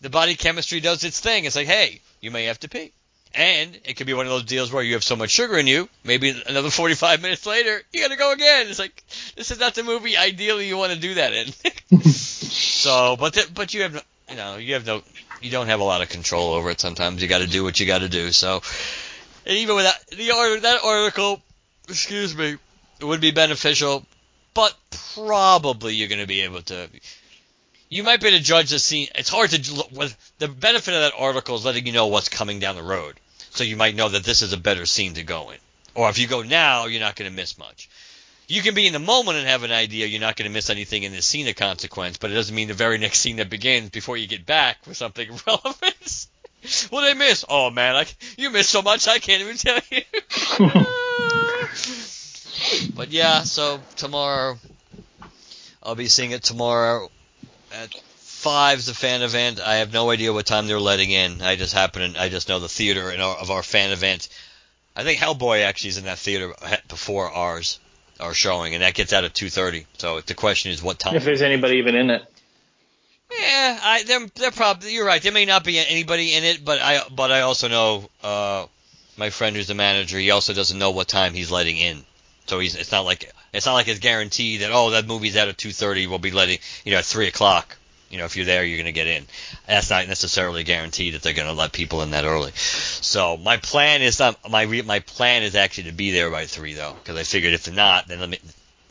the 0.00 0.10
body 0.10 0.34
chemistry 0.34 0.80
does 0.80 1.04
its 1.04 1.20
thing, 1.20 1.44
it's 1.44 1.56
like 1.56 1.66
hey 1.66 2.00
you 2.20 2.30
may 2.30 2.44
have 2.44 2.60
to 2.60 2.68
pee. 2.68 2.92
And 3.34 3.78
it 3.84 3.96
could 3.96 4.06
be 4.06 4.14
one 4.14 4.24
of 4.24 4.32
those 4.32 4.44
deals 4.44 4.72
where 4.72 4.82
you 4.82 4.94
have 4.94 5.04
so 5.04 5.14
much 5.14 5.30
sugar 5.30 5.58
in 5.58 5.66
you, 5.66 5.90
maybe 6.04 6.42
another 6.46 6.70
45 6.70 7.20
minutes 7.20 7.44
later, 7.44 7.82
you 7.92 8.00
gotta 8.00 8.16
go 8.16 8.32
again. 8.32 8.68
It's 8.68 8.78
like, 8.78 9.04
this 9.36 9.50
is 9.50 9.60
not 9.60 9.74
the 9.74 9.82
movie 9.82 10.16
ideally 10.16 10.68
you 10.68 10.78
want 10.78 10.92
to 10.92 10.98
do 10.98 11.14
that 11.14 11.34
in. 11.34 12.00
so, 12.02 13.16
but 13.18 13.34
th- 13.34 13.52
but 13.52 13.74
you 13.74 13.82
have, 13.82 13.92
no, 13.94 14.00
you 14.30 14.36
know, 14.36 14.56
you 14.56 14.74
have 14.74 14.86
no, 14.86 15.02
you 15.42 15.50
don't 15.50 15.66
have 15.66 15.80
a 15.80 15.84
lot 15.84 16.00
of 16.00 16.08
control 16.08 16.54
over 16.54 16.70
it. 16.70 16.80
Sometimes 16.80 17.20
you 17.20 17.28
got 17.28 17.40
to 17.40 17.46
do 17.46 17.62
what 17.62 17.78
you 17.78 17.86
got 17.86 17.98
to 17.98 18.08
do. 18.08 18.32
So, 18.32 18.62
and 19.44 19.56
even 19.58 19.76
with 19.76 19.84
that, 19.84 20.06
the 20.08 20.58
that 20.62 20.80
article, 20.82 21.42
excuse 21.88 22.34
me, 22.34 22.56
would 23.02 23.20
be 23.20 23.32
beneficial, 23.32 24.06
but 24.54 24.74
probably 25.14 25.94
you're 25.94 26.08
going 26.08 26.20
to 26.20 26.26
be 26.26 26.40
able 26.40 26.62
to. 26.62 26.88
You 27.88 28.02
might 28.02 28.20
be 28.20 28.28
able 28.28 28.38
to 28.38 28.44
judge 28.44 28.70
the 28.70 28.78
scene. 28.78 29.08
It's 29.14 29.28
hard 29.28 29.50
to 29.50 29.86
with 29.92 30.16
the 30.38 30.48
benefit 30.48 30.94
of 30.94 31.00
that 31.00 31.12
article 31.16 31.54
is 31.54 31.64
letting 31.64 31.86
you 31.86 31.92
know 31.92 32.08
what's 32.08 32.28
coming 32.28 32.58
down 32.58 32.74
the 32.74 32.82
road, 32.82 33.14
so 33.50 33.62
you 33.62 33.76
might 33.76 33.94
know 33.94 34.08
that 34.08 34.24
this 34.24 34.42
is 34.42 34.52
a 34.52 34.56
better 34.56 34.86
scene 34.86 35.14
to 35.14 35.22
go 35.22 35.50
in. 35.50 35.58
Or 35.94 36.10
if 36.10 36.18
you 36.18 36.26
go 36.26 36.42
now, 36.42 36.86
you're 36.86 37.00
not 37.00 37.16
going 37.16 37.30
to 37.30 37.36
miss 37.36 37.58
much. 37.58 37.88
You 38.48 38.62
can 38.62 38.74
be 38.74 38.86
in 38.86 38.92
the 38.92 38.98
moment 38.98 39.38
and 39.38 39.46
have 39.46 39.62
an 39.62 39.72
idea 39.72 40.06
you're 40.06 40.20
not 40.20 40.36
going 40.36 40.48
to 40.48 40.54
miss 40.54 40.70
anything 40.70 41.04
in 41.04 41.12
this 41.12 41.26
scene 41.26 41.48
of 41.48 41.56
consequence, 41.56 42.16
but 42.16 42.30
it 42.30 42.34
doesn't 42.34 42.54
mean 42.54 42.68
the 42.68 42.74
very 42.74 42.98
next 42.98 43.20
scene 43.20 43.36
that 43.36 43.50
begins 43.50 43.90
before 43.90 44.16
you 44.16 44.26
get 44.26 44.46
back 44.46 44.78
with 44.86 44.96
something 44.96 45.28
relevant. 45.46 46.26
what 46.90 47.02
did 47.02 47.10
I 47.10 47.14
miss? 47.14 47.44
Oh 47.48 47.70
man, 47.70 47.96
I, 47.96 48.06
you 48.36 48.50
missed 48.50 48.70
so 48.70 48.82
much 48.82 49.08
I 49.08 49.18
can't 49.18 49.42
even 49.42 49.56
tell 49.56 49.80
you. 49.90 50.02
but 52.94 53.10
yeah, 53.10 53.42
so 53.42 53.80
tomorrow 53.96 54.58
I'll 55.82 55.94
be 55.94 56.08
seeing 56.08 56.32
it 56.32 56.42
tomorrow 56.42 57.10
at 57.82 57.94
five's 58.18 58.86
the 58.86 58.94
fan 58.94 59.22
event. 59.22 59.60
I 59.60 59.76
have 59.76 59.92
no 59.92 60.10
idea 60.10 60.32
what 60.32 60.46
time 60.46 60.66
they're 60.66 60.80
letting 60.80 61.10
in. 61.10 61.42
I 61.42 61.56
just 61.56 61.74
happen 61.74 62.14
to, 62.14 62.20
I 62.20 62.28
just 62.28 62.48
know 62.48 62.60
the 62.60 62.68
theater 62.68 63.10
in 63.10 63.20
our, 63.20 63.36
of 63.36 63.50
our 63.50 63.62
fan 63.62 63.90
event. 63.90 64.28
I 64.94 65.02
think 65.02 65.20
Hellboy 65.20 65.62
actually 65.62 65.90
is 65.90 65.98
in 65.98 66.04
that 66.04 66.18
theater 66.18 66.54
before 66.88 67.30
ours 67.30 67.78
are 68.18 68.34
showing, 68.34 68.74
and 68.74 68.82
that 68.82 68.94
gets 68.94 69.12
out 69.12 69.24
at 69.24 69.34
two 69.34 69.50
thirty. 69.50 69.86
So 69.98 70.20
the 70.20 70.34
question 70.34 70.72
is 70.72 70.82
what 70.82 70.98
time. 70.98 71.16
if 71.16 71.24
there's 71.24 71.42
anybody 71.42 71.76
even 71.76 71.94
in 71.94 72.10
it. 72.10 72.22
Yeah, 73.30 73.78
I 73.82 74.02
they're, 74.04 74.26
they're 74.36 74.50
probably 74.52 74.94
you're 74.94 75.04
right. 75.04 75.20
There 75.20 75.32
may 75.32 75.44
not 75.44 75.64
be 75.64 75.78
anybody 75.78 76.34
in 76.34 76.44
it, 76.44 76.64
but 76.64 76.80
I 76.80 77.02
but 77.14 77.30
I 77.30 77.42
also 77.42 77.68
know 77.68 78.08
uh, 78.22 78.66
my 79.18 79.30
friend 79.30 79.54
who's 79.54 79.66
the 79.66 79.74
manager. 79.74 80.18
He 80.18 80.30
also 80.30 80.54
doesn't 80.54 80.78
know 80.78 80.92
what 80.92 81.08
time 81.08 81.34
he's 81.34 81.50
letting 81.50 81.76
in. 81.76 82.04
So 82.46 82.58
he's 82.58 82.74
it's 82.74 82.92
not 82.92 83.04
like 83.04 83.30
it's 83.56 83.66
not 83.66 83.74
like 83.74 83.88
it's 83.88 84.00
guaranteed 84.00 84.60
that 84.60 84.70
oh 84.72 84.90
that 84.90 85.06
movie's 85.06 85.36
out 85.36 85.48
at 85.48 85.58
two 85.58 85.72
thirty. 85.72 86.06
We'll 86.06 86.18
be 86.18 86.30
letting 86.30 86.58
you 86.84 86.92
know 86.92 86.98
at 86.98 87.04
three 87.04 87.28
o'clock. 87.28 87.76
You 88.10 88.18
know 88.18 88.24
if 88.24 88.36
you're 88.36 88.46
there 88.46 88.64
you're 88.64 88.78
gonna 88.78 88.92
get 88.92 89.06
in. 89.06 89.26
That's 89.66 89.90
not 89.90 90.06
necessarily 90.06 90.62
guaranteed 90.62 91.14
that 91.14 91.22
they're 91.22 91.32
gonna 91.32 91.52
let 91.52 91.72
people 91.72 92.02
in 92.02 92.10
that 92.10 92.24
early. 92.24 92.52
So 92.54 93.36
my 93.36 93.56
plan 93.56 94.02
is 94.02 94.18
not 94.18 94.50
my 94.50 94.62
re- 94.62 94.82
my 94.82 95.00
plan 95.00 95.42
is 95.42 95.54
actually 95.54 95.84
to 95.84 95.92
be 95.92 96.12
there 96.12 96.30
by 96.30 96.46
three 96.46 96.74
though 96.74 96.94
because 96.94 97.16
I 97.16 97.24
figured 97.24 97.54
if 97.54 97.72
not 97.72 98.08
then 98.08 98.20
let 98.20 98.30
me 98.30 98.38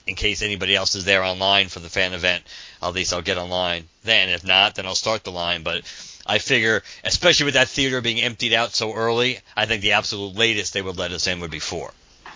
in 0.08 0.16
case 0.16 0.42
anybody 0.42 0.76
else 0.76 0.96
is 0.96 1.06
there 1.06 1.24
online 1.24 1.68
for 1.68 1.80
the 1.80 1.90
fan 1.90 2.14
event, 2.14 2.44
at 2.82 2.94
least 2.94 3.14
I'll 3.14 3.22
get 3.22 3.38
online 3.38 3.86
then. 4.04 4.30
If 4.30 4.46
not, 4.46 4.76
then 4.76 4.86
I'll 4.86 4.96
start 4.96 5.24
the 5.24 5.32
line. 5.32 5.64
But 5.64 5.84
I 6.26 6.38
figure, 6.38 6.84
especially 7.04 7.46
with 7.46 7.56
that 7.56 7.70
theater 7.70 8.02
being 8.02 8.22
emptied 8.22 8.54
out 8.54 8.74
so 8.74 8.94
early, 8.94 9.40
I 9.56 9.66
think 9.66 9.82
the 9.82 9.94
absolute 9.94 10.36
latest 10.36 10.74
they 10.74 10.82
would 10.82 10.98
let 10.98 11.12
us 11.12 11.28
in 11.28 11.40
would 11.40 11.52
be 11.52 11.60
four. 11.60 11.92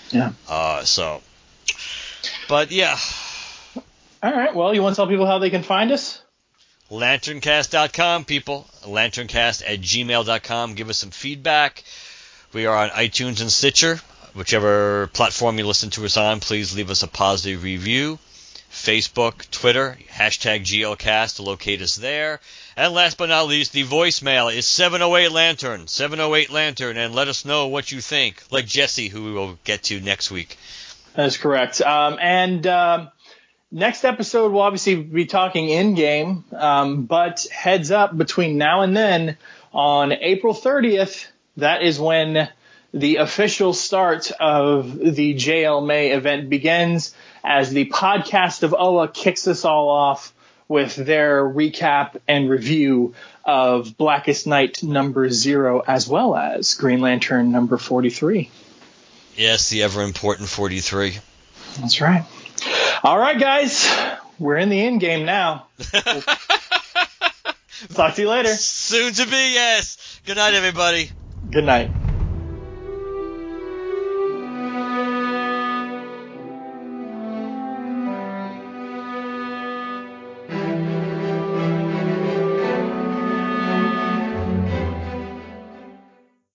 Yeah. 0.10 0.32
Uh, 0.48 0.84
so, 0.84 1.22
but 2.48 2.72
yeah, 2.72 2.98
All 4.22 4.34
right. 4.34 4.54
Well, 4.54 4.74
you 4.74 4.82
want 4.82 4.96
to 4.96 4.98
tell 4.98 5.08
people 5.08 5.26
how 5.26 5.40
they 5.40 5.50
can 5.50 5.64
find 5.64 5.91
us? 5.91 6.22
lanterncast.com, 6.91 8.26
people. 8.26 8.66
Lanterncast 8.84 9.64
at 9.66 9.80
gmail.com. 9.80 10.74
Give 10.74 10.90
us 10.90 10.98
some 10.98 11.12
feedback. 11.12 11.84
We 12.54 12.66
are 12.66 12.76
on 12.76 12.90
iTunes 12.90 13.41
and 13.41 13.52
Stitcher. 13.52 14.00
Whichever 14.34 15.08
platform 15.08 15.58
you 15.58 15.68
listen 15.68 15.90
to 15.91 16.06
us 16.06 16.18
on, 16.18 16.40
please 16.40 16.76
leave 16.76 16.90
us 16.90 17.04
a 17.04 17.08
positive 17.08 17.64
review. 17.64 18.20
Facebook, 18.72 19.50
Twitter, 19.50 19.98
hashtag 20.12 20.62
GLCast 20.62 21.38
to 21.38 21.44
locate 21.44 21.82
us 21.82 21.96
there. 21.96 22.40
And 22.78 22.94
last 22.94 23.18
but 23.18 23.30
not 23.30 23.48
least, 23.48 23.74
the 23.74 23.84
voicemail 23.84 24.54
is 24.54 24.68
708 24.68 25.32
Lantern, 25.32 25.88
708 25.88 26.52
Lantern, 26.52 26.98
and 26.98 27.16
let 27.16 27.28
us 27.28 27.46
know 27.46 27.68
what 27.68 27.91
you 27.91 28.00
think, 28.00 28.41
like 28.52 28.68
Jesse, 28.68 29.08
who 29.10 29.26
we 29.26 29.32
will 29.32 29.58
get 29.64 29.84
to 29.84 30.00
next 30.00 30.30
week. 30.30 30.58
That 31.15 31.26
is 31.26 31.38
correct. 31.38 31.81
Um, 31.81 32.18
and 32.22 32.65
um, 32.68 33.10
next 33.72 34.06
episode, 34.06 34.52
we'll 34.52 34.61
obviously 34.61 34.95
be 34.95 35.26
talking 35.26 35.68
Endgame, 35.68 36.52
um, 36.53 37.06
but 37.06 37.45
heads 37.52 37.91
up 37.91 38.18
between 38.18 38.57
now 38.57 38.81
and 38.81 38.95
then, 38.95 39.38
on 39.73 40.11
April 40.11 40.53
30th, 40.53 41.27
that 41.57 41.84
is 41.84 41.99
when 41.99 42.49
the 42.94 43.18
official 43.18 43.73
start 43.73 44.31
of 44.40 44.98
the 44.98 45.36
JL 45.36 45.86
May 45.86 46.11
event 46.11 46.49
begins 46.49 47.14
as 47.44 47.69
the 47.72 47.86
podcast 47.86 48.64
of 48.64 48.73
Oa 48.73 49.07
kicks 49.07 49.48
us 49.48 49.65
all 49.65 49.90
off 49.90 50.34
with 50.68 50.95
their 50.95 51.44
recap 51.44 52.18
and 52.27 52.49
review 52.49 53.14
of 53.45 53.98
Blackest 53.98 54.48
Night 54.48 54.84
number 54.84 55.30
zero 55.30 55.81
as 55.86 56.07
well 56.07 56.36
as 56.36 56.76
Green 56.76 57.02
Lantern 57.02 57.52
number 57.52 57.77
43. 57.77 58.49
Yes, 59.40 59.70
the 59.70 59.84
ever 59.84 60.03
important 60.03 60.49
43. 60.49 61.18
That's 61.80 62.02
right. 62.02 62.26
All 63.06 63.18
right, 63.18 63.40
guys, 63.40 63.90
we're 64.38 64.57
in 64.57 64.68
the 64.68 64.82
end 64.82 64.99
game 64.99 65.26
now. 65.26 65.68
Talk 67.94 68.16
to 68.16 68.22
you 68.22 68.28
later. 68.30 68.49
Soon 68.49 69.14
to 69.14 69.24
be, 69.24 69.53
yes. 69.53 70.20
Good 70.26 70.36
night, 70.36 70.56
everybody. 70.56 71.10
Good 71.49 71.64
night. 71.64 71.90